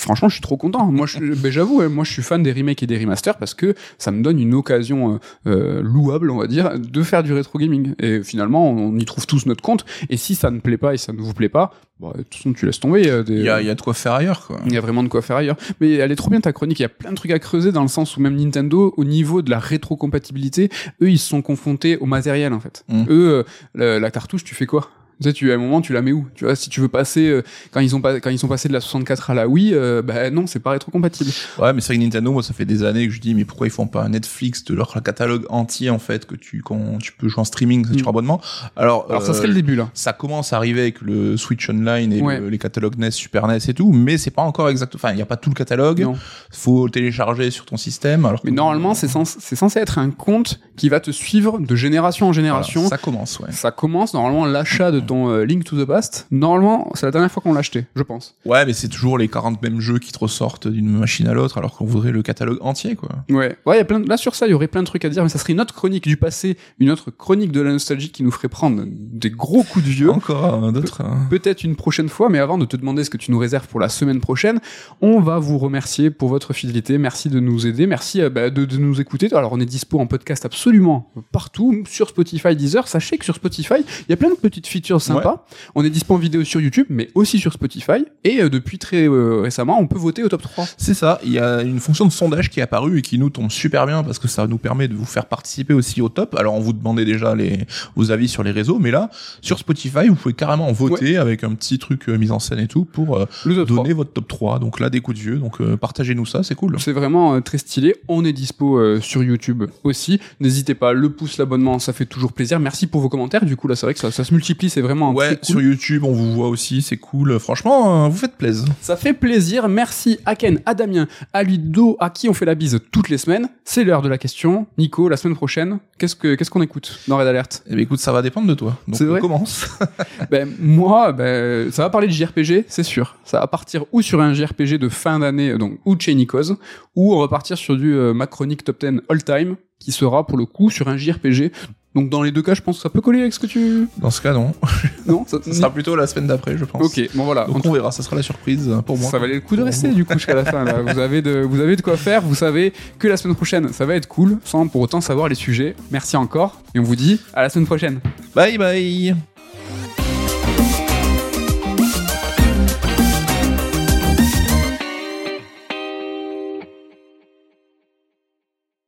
franchement, 0.00 0.28
je 0.28 0.34
suis 0.34 0.42
trop 0.42 0.56
content. 0.56 0.86
Moi, 0.90 1.06
je, 1.06 1.18
ben, 1.42 1.50
j'avoue, 1.52 1.80
hein, 1.80 1.88
moi, 1.88 2.04
je 2.04 2.12
suis 2.12 2.22
fan 2.22 2.42
des 2.42 2.52
remakes 2.52 2.82
et 2.82 2.86
des 2.86 2.98
remasters 2.98 3.36
parce 3.38 3.54
que 3.54 3.74
ça 3.98 4.10
me 4.10 4.22
donne 4.22 4.38
une 4.40 4.54
occasion 4.54 5.14
euh, 5.14 5.18
euh, 5.50 5.82
louable, 5.82 6.30
on 6.30 6.38
va 6.38 6.46
dire, 6.46 6.78
de 6.78 7.02
faire 7.02 7.22
du 7.22 7.32
rétro 7.32 7.58
gaming. 7.58 7.94
Et 8.00 8.22
finalement, 8.22 8.70
on 8.70 8.96
y 8.98 9.04
trouve 9.04 9.26
tous 9.26 9.46
notre 9.46 9.62
compte. 9.62 9.84
Et 10.08 10.16
si 10.16 10.34
ça 10.34 10.50
ne 10.50 10.60
plaît 10.60 10.78
pas 10.78 10.94
et 10.94 10.98
ça 10.98 11.12
ne 11.12 11.18
vous 11.20 11.34
plaît 11.34 11.48
pas, 11.48 11.72
bon, 11.98 12.10
de 12.10 12.18
toute 12.22 12.34
façon, 12.34 12.52
tu 12.52 12.66
laisses 12.66 12.80
tomber. 12.80 13.08
euh, 13.08 13.22
des- 13.22 13.34
Il 13.34 13.42
y 13.44 13.48
a, 13.48 13.60
il 13.60 13.66
y 13.66 13.70
a 13.70 13.74
de 13.74 13.80
quoi 13.82 13.94
faire 13.94 14.12
ailleurs, 14.14 14.46
quoi. 14.46 14.60
il 14.66 14.72
y 14.72 14.76
a 14.76 14.80
vraiment 14.80 15.02
de 15.02 15.08
quoi 15.08 15.22
faire 15.22 15.36
ailleurs. 15.36 15.56
Mais 15.80 15.92
elle 15.94 16.12
est 16.12 16.16
trop 16.16 16.30
bien 16.30 16.40
ta 16.40 16.52
chronique. 16.52 16.78
Il 16.80 16.82
y 16.82 16.86
a 16.86 16.90
plein 16.90 17.10
de 17.10 17.16
trucs 17.16 17.30
à 17.32 17.38
creuser 17.38 17.72
dans 17.72 17.82
le 17.82 17.88
sens 17.88 18.16
où 18.16 18.20
même 18.20 18.36
Nintendo, 18.36 18.94
au 18.96 19.04
niveau 19.04 19.42
de 19.42 19.50
la 19.50 19.58
rétrocompatibilité, 19.58 20.68
eux, 21.02 21.10
ils 21.10 21.18
se 21.18 21.28
sont 21.28 21.42
confrontés 21.42 21.96
au 21.98 22.06
matériel 22.06 22.52
en 22.52 22.60
fait. 22.60 22.84
Mm. 22.88 23.04
Eux, 23.08 23.28
euh, 23.30 23.42
la, 23.74 24.00
la 24.00 24.10
cartouche, 24.10 24.44
tu 24.44 24.54
fais 24.54 24.66
quoi? 24.66 24.90
Tu 25.20 25.28
sais, 25.28 25.32
tu, 25.32 25.50
à 25.52 25.54
un 25.54 25.58
moment, 25.58 25.80
tu 25.80 25.92
la 25.92 26.02
mets 26.02 26.12
où? 26.12 26.26
Tu 26.34 26.44
vois, 26.44 26.54
si 26.56 26.70
tu 26.70 26.80
veux 26.80 26.88
passer, 26.88 27.28
euh, 27.28 27.42
quand 27.72 27.80
ils 27.80 27.94
ont 27.94 28.00
pas, 28.00 28.20
quand 28.20 28.30
ils 28.30 28.38
sont 28.38 28.48
passés 28.48 28.68
de 28.68 28.72
la 28.72 28.80
64 28.80 29.30
à 29.30 29.34
la 29.34 29.46
Wii, 29.48 29.74
euh, 29.74 30.02
bah 30.02 30.30
non, 30.30 30.46
c'est 30.46 30.60
pas 30.60 30.70
rétrocompatible. 30.70 31.30
Ouais, 31.58 31.72
mais 31.72 31.80
c'est 31.80 31.88
vrai 31.88 31.98
que 31.98 32.02
Nintendo, 32.04 32.32
moi, 32.32 32.42
ça 32.42 32.54
fait 32.54 32.64
des 32.64 32.82
années 32.84 33.06
que 33.06 33.12
je 33.12 33.20
dis, 33.20 33.34
mais 33.34 33.44
pourquoi 33.44 33.66
ils 33.66 33.70
font 33.70 33.86
pas 33.86 34.02
un 34.02 34.10
Netflix 34.10 34.64
de 34.64 34.74
leur 34.74 35.02
catalogue 35.02 35.44
entier, 35.50 35.90
en 35.90 35.98
fait, 35.98 36.26
que 36.26 36.34
tu, 36.34 36.62
quand 36.62 36.98
tu 37.00 37.12
peux 37.12 37.28
jouer 37.28 37.40
en 37.40 37.44
streaming 37.44 37.86
Mm. 37.86 37.98
sur 37.98 38.08
abonnement? 38.08 38.40
Alors, 38.76 39.06
Alors 39.10 39.22
ça 39.22 39.30
euh, 39.32 39.34
serait 39.34 39.48
le 39.48 39.54
début 39.54 39.74
là. 39.76 39.90
ça 39.94 40.12
commence 40.12 40.52
à 40.52 40.56
arriver 40.56 40.80
avec 40.80 41.00
le 41.00 41.36
Switch 41.36 41.68
Online 41.68 42.12
et 42.12 42.22
Ouais. 42.22 42.40
le- 42.40 42.48
les 42.48 42.58
catalogues 42.58 42.96
NES, 42.98 43.10
Super 43.10 43.46
NES 43.46 43.58
et 43.68 43.74
tout, 43.74 43.92
mais 43.92 44.16
c'est 44.18 44.30
pas 44.30 44.42
encore 44.42 44.68
exact. 44.68 44.94
Enfin, 44.94 45.12
il 45.12 45.18
y 45.18 45.22
a 45.22 45.26
pas 45.26 45.36
tout 45.36 45.50
le 45.50 45.54
catalogue. 45.54 46.00
Non. 46.00 46.14
Faut 46.50 46.88
télécharger 46.88 47.50
sur 47.50 47.64
ton 47.64 47.76
système. 47.76 48.24
Alors 48.24 48.40
Mais 48.44 48.50
que- 48.50 48.56
normalement, 48.56 48.94
c'est 48.94 49.08
censé, 49.08 49.38
c'est 49.40 49.56
censé 49.56 49.78
être 49.80 49.98
un 49.98 50.10
compte 50.10 50.60
qui 50.76 50.88
va 50.88 51.00
te 51.00 51.10
suivre 51.10 51.58
de 51.58 51.76
génération 51.76 52.28
en 52.28 52.32
génération. 52.32 52.88
Ça 52.88 52.98
commence, 52.98 53.38
ouais. 53.40 53.52
Ça 53.52 53.70
commence 53.70 54.14
normalement 54.14 54.46
l'achat 54.46 54.90
de 54.90 55.00
ton 55.10 55.28
euh, 55.30 55.44
Link 55.44 55.64
to 55.64 55.76
the 55.76 55.84
Past. 55.86 56.28
Normalement, 56.30 56.88
c'est 56.94 57.04
la 57.04 57.10
dernière 57.10 57.32
fois 57.32 57.42
qu'on 57.42 57.52
l'a 57.52 57.58
acheté, 57.60 57.86
je 57.96 58.02
pense. 58.04 58.36
Ouais, 58.46 58.64
mais 58.64 58.72
c'est 58.72 58.86
toujours 58.88 59.18
les 59.18 59.26
40 59.26 59.60
mêmes 59.60 59.80
jeux 59.80 59.98
qui 59.98 60.12
te 60.12 60.18
ressortent 60.20 60.68
d'une 60.68 60.88
machine 60.88 61.26
à 61.26 61.34
l'autre 61.34 61.58
alors 61.58 61.76
qu'on 61.76 61.84
voudrait 61.84 62.12
le 62.12 62.22
catalogue 62.22 62.58
entier, 62.60 62.94
quoi. 62.94 63.08
Ouais, 63.28 63.56
ouais, 63.66 63.76
y 63.78 63.80
a 63.80 63.84
plein 63.84 63.98
de... 63.98 64.08
là 64.08 64.16
sur 64.16 64.36
ça, 64.36 64.46
il 64.46 64.50
y 64.50 64.54
aurait 64.54 64.68
plein 64.68 64.82
de 64.82 64.86
trucs 64.86 65.04
à 65.04 65.08
dire, 65.08 65.24
mais 65.24 65.28
ça 65.28 65.38
serait 65.40 65.52
une 65.52 65.60
autre 65.60 65.74
chronique 65.74 66.06
du 66.06 66.16
passé, 66.16 66.56
une 66.78 66.90
autre 66.90 67.10
chronique 67.10 67.50
de 67.50 67.60
la 67.60 67.72
nostalgie 67.72 68.10
qui 68.12 68.22
nous 68.22 68.30
ferait 68.30 68.48
prendre 68.48 68.84
des 68.86 69.30
gros 69.30 69.64
coups 69.64 69.84
de 69.84 69.90
vieux. 69.90 70.10
Encore 70.10 70.64
euh, 70.64 70.70
d'autres. 70.70 71.00
hein. 71.00 71.26
Peut-être 71.28 71.64
une 71.64 71.74
prochaine 71.74 72.08
fois, 72.08 72.28
mais 72.28 72.38
avant 72.38 72.56
de 72.56 72.64
te 72.64 72.76
demander 72.76 73.02
ce 73.02 73.10
que 73.10 73.16
tu 73.16 73.32
nous 73.32 73.38
réserves 73.38 73.66
pour 73.66 73.80
la 73.80 73.88
semaine 73.88 74.20
prochaine, 74.20 74.60
on 75.00 75.20
va 75.20 75.38
vous 75.40 75.58
remercier 75.58 76.10
pour 76.10 76.28
votre 76.28 76.52
fidélité. 76.52 76.98
Merci 76.98 77.28
de 77.30 77.40
nous 77.40 77.66
aider, 77.66 77.88
merci 77.88 78.20
euh, 78.22 78.30
bah, 78.30 78.48
de, 78.50 78.64
de 78.64 78.76
nous 78.76 79.00
écouter. 79.00 79.28
Alors, 79.34 79.52
on 79.52 79.58
est 79.60 79.66
dispo 79.66 79.98
en 79.98 80.06
podcast 80.06 80.44
absolument 80.44 81.10
partout, 81.32 81.82
sur 81.88 82.08
Spotify, 82.08 82.54
Deezer. 82.54 82.86
Sachez 82.86 83.18
que 83.18 83.24
sur 83.24 83.34
Spotify, 83.34 83.74
il 83.80 84.10
y 84.10 84.12
a 84.12 84.16
plein 84.16 84.30
de 84.30 84.34
petites 84.36 84.68
features 84.68 84.99
sympas. 85.00 85.46
On 85.74 85.84
est 85.84 85.90
dispo 85.90 86.14
en 86.14 86.18
vidéo 86.18 86.44
sur 86.44 86.60
YouTube, 86.60 86.86
mais 86.90 87.08
aussi 87.14 87.38
sur 87.38 87.52
Spotify. 87.52 88.04
Et 88.24 88.42
euh, 88.42 88.48
depuis 88.48 88.78
très 88.78 89.08
euh, 89.08 89.40
récemment, 89.40 89.78
on 89.80 89.86
peut 89.86 89.98
voter 89.98 90.22
au 90.22 90.28
top 90.28 90.42
3. 90.42 90.66
C'est 90.76 90.94
ça, 90.94 91.20
il 91.24 91.32
y 91.32 91.38
a 91.38 91.62
une 91.62 91.80
fonction 91.80 92.06
de 92.06 92.12
sondage 92.12 92.50
qui 92.50 92.60
est 92.60 92.62
apparue 92.62 92.98
et 92.98 93.02
qui 93.02 93.18
nous 93.18 93.30
tombe 93.30 93.50
super 93.50 93.86
bien 93.86 94.02
parce 94.02 94.18
que 94.18 94.28
ça 94.28 94.46
nous 94.46 94.58
permet 94.58 94.88
de 94.88 94.94
vous 94.94 95.04
faire 95.04 95.26
participer 95.26 95.74
aussi 95.74 96.02
au 96.02 96.08
top. 96.08 96.34
Alors 96.36 96.54
on 96.54 96.60
vous 96.60 96.72
demandait 96.72 97.04
déjà 97.04 97.34
les, 97.34 97.66
vos 97.96 98.10
avis 98.10 98.28
sur 98.28 98.42
les 98.42 98.50
réseaux, 98.50 98.78
mais 98.78 98.90
là, 98.90 99.10
sur 99.40 99.58
Spotify, 99.58 100.08
vous 100.08 100.14
pouvez 100.14 100.34
carrément 100.34 100.70
voter 100.72 101.16
avec 101.16 101.44
un 101.44 101.54
petit 101.54 101.78
truc 101.78 102.08
euh, 102.08 102.16
mis 102.16 102.30
en 102.30 102.38
scène 102.38 102.58
et 102.58 102.68
tout 102.68 102.84
pour 102.84 103.16
euh, 103.16 103.26
Le 103.44 103.54
top 103.54 103.68
3. 103.68 103.76
donner 103.76 103.94
votre 103.94 104.12
top 104.12 104.28
3. 104.28 104.58
Donc 104.58 104.80
là, 104.80 104.90
des 104.90 105.00
coups 105.00 105.16
de 105.16 105.22
vieux, 105.22 105.36
donc 105.36 105.60
euh, 105.60 105.76
partagez-nous 105.76 106.26
ça, 106.26 106.42
c'est 106.42 106.54
cool. 106.54 106.78
C'est 106.78 106.92
vraiment 106.92 107.34
euh, 107.34 107.40
très 107.40 107.58
stylé. 107.58 107.96
On 108.08 108.24
est 108.24 108.32
dispo 108.32 108.78
euh, 108.78 109.00
sur 109.00 109.22
YouTube 109.22 109.64
aussi. 109.84 110.20
N'hésitez 110.40 110.74
pas, 110.74 110.92
le 110.92 111.10
pouce, 111.10 111.38
l'abonnement, 111.38 111.78
ça 111.78 111.92
fait 111.92 112.06
toujours 112.06 112.32
plaisir. 112.32 112.60
Merci 112.60 112.86
pour 112.86 113.00
vos 113.00 113.08
commentaires. 113.08 113.44
Du 113.44 113.56
coup, 113.56 113.68
là, 113.68 113.76
c'est 113.76 113.86
vrai 113.86 113.94
que 113.94 114.00
ça, 114.00 114.10
ça 114.10 114.24
se 114.24 114.32
multiplie. 114.32 114.70
C'est 114.80 114.86
vraiment 114.86 115.12
Ouais, 115.12 115.26
très 115.26 115.36
cool. 115.36 115.44
sur 115.44 115.60
YouTube, 115.60 116.04
on 116.04 116.12
vous 116.12 116.32
voit 116.32 116.48
aussi, 116.48 116.80
c'est 116.80 116.96
cool. 116.96 117.38
Franchement, 117.38 118.06
euh, 118.06 118.08
vous 118.08 118.16
faites 118.16 118.36
plaisir. 118.36 118.64
Ça 118.80 118.96
fait 118.96 119.12
plaisir. 119.12 119.68
Merci 119.68 120.18
à 120.24 120.34
Ken, 120.34 120.58
à 120.64 120.72
Damien, 120.72 121.06
à 121.34 121.42
Ludo, 121.42 121.98
à 122.00 122.08
qui 122.08 122.30
on 122.30 122.32
fait 122.32 122.46
la 122.46 122.54
bise 122.54 122.80
toutes 122.90 123.10
les 123.10 123.18
semaines. 123.18 123.48
C'est 123.64 123.84
l'heure 123.84 124.00
de 124.00 124.08
la 124.08 124.16
question. 124.16 124.66
Nico, 124.78 125.10
la 125.10 125.18
semaine 125.18 125.36
prochaine, 125.36 125.80
qu'est-ce 125.98 126.16
que 126.16 126.34
qu'est-ce 126.34 126.50
qu'on 126.50 126.62
écoute 126.62 126.98
dans 127.08 127.18
Red 127.18 127.26
Alert? 127.26 127.62
Eh 127.66 127.74
bien, 127.74 127.82
écoute, 127.84 128.00
ça 128.00 128.10
va 128.10 128.22
dépendre 128.22 128.46
de 128.46 128.54
toi. 128.54 128.78
Donc 128.88 128.98
on 129.02 129.18
commence. 129.20 129.66
Ben 130.30 130.48
moi, 130.58 131.12
ben 131.12 131.70
ça 131.72 131.82
va 131.82 131.90
parler 131.90 132.06
de 132.06 132.12
JRPG, 132.12 132.64
c'est 132.68 132.82
sûr. 132.82 133.16
Ça 133.24 133.40
va 133.40 133.46
partir 133.48 133.84
ou 133.92 134.00
sur 134.00 134.20
un 134.22 134.32
JRPG 134.32 134.78
de 134.78 134.88
fin 134.88 135.18
d'année, 135.18 135.58
donc 135.58 135.78
ou 135.84 135.94
de 135.96 136.00
Chain 136.00 136.18
Echoes, 136.18 136.56
ou 136.96 137.14
on 137.14 137.20
va 137.20 137.28
partir 137.28 137.58
sur 137.58 137.76
du 137.76 137.92
euh, 137.94 138.14
Macronic 138.14 138.64
Top 138.64 138.80
10 138.80 139.00
All 139.10 139.22
Time, 139.22 139.56
qui 139.78 139.92
sera 139.92 140.26
pour 140.26 140.38
le 140.38 140.46
coup 140.46 140.70
sur 140.70 140.88
un 140.88 140.96
JRPG. 140.96 141.52
Donc 141.94 142.08
dans 142.08 142.22
les 142.22 142.30
deux 142.30 142.42
cas, 142.42 142.54
je 142.54 142.62
pense 142.62 142.76
que 142.76 142.82
ça 142.82 142.90
peut 142.90 143.00
coller 143.00 143.20
avec 143.20 143.32
ce 143.32 143.38
que 143.40 143.46
tu. 143.46 143.88
Dans 143.98 144.10
ce 144.10 144.20
cas, 144.20 144.32
non. 144.32 144.52
Non, 145.06 145.24
ça, 145.26 145.38
Ça 145.42 145.52
sera 145.52 145.70
plutôt 145.72 145.96
la 145.96 146.06
semaine 146.06 146.28
d'après, 146.28 146.56
je 146.56 146.64
pense. 146.64 146.82
Ok, 146.82 147.00
bon 147.14 147.24
voilà. 147.24 147.46
Donc 147.46 147.64
on 147.66 147.72
verra, 147.72 147.90
ça 147.90 148.02
sera 148.02 148.14
la 148.14 148.22
surprise 148.22 148.68
euh, 148.68 148.80
pour 148.80 148.96
moi. 148.96 149.10
Ça 149.10 149.18
valait 149.18 149.34
le 149.34 149.40
coup 149.40 149.56
de 149.56 149.62
rester 149.62 149.88
du 149.88 150.04
coup 150.04 150.12
jusqu'à 150.12 150.34
la 150.34 150.44
fin. 150.44 150.62
Là. 150.64 150.82
Vous 150.82 150.98
avez 151.00 151.20
de, 151.20 151.40
vous 151.40 151.60
avez 151.60 151.74
de 151.74 151.82
quoi 151.82 151.96
faire. 151.96 152.22
Vous 152.22 152.34
savez 152.36 152.72
que 152.98 153.08
la 153.08 153.16
semaine 153.16 153.34
prochaine, 153.34 153.72
ça 153.72 153.86
va 153.86 153.96
être 153.96 154.06
cool, 154.06 154.38
sans 154.44 154.68
pour 154.68 154.82
autant 154.82 155.00
savoir 155.00 155.28
les 155.28 155.34
sujets. 155.34 155.74
Merci 155.90 156.16
encore, 156.16 156.60
et 156.74 156.78
on 156.78 156.84
vous 156.84 156.96
dit 156.96 157.20
à 157.34 157.42
la 157.42 157.48
semaine 157.48 157.66
prochaine. 157.66 157.98
Bye 158.34 158.56
bye 158.58 159.16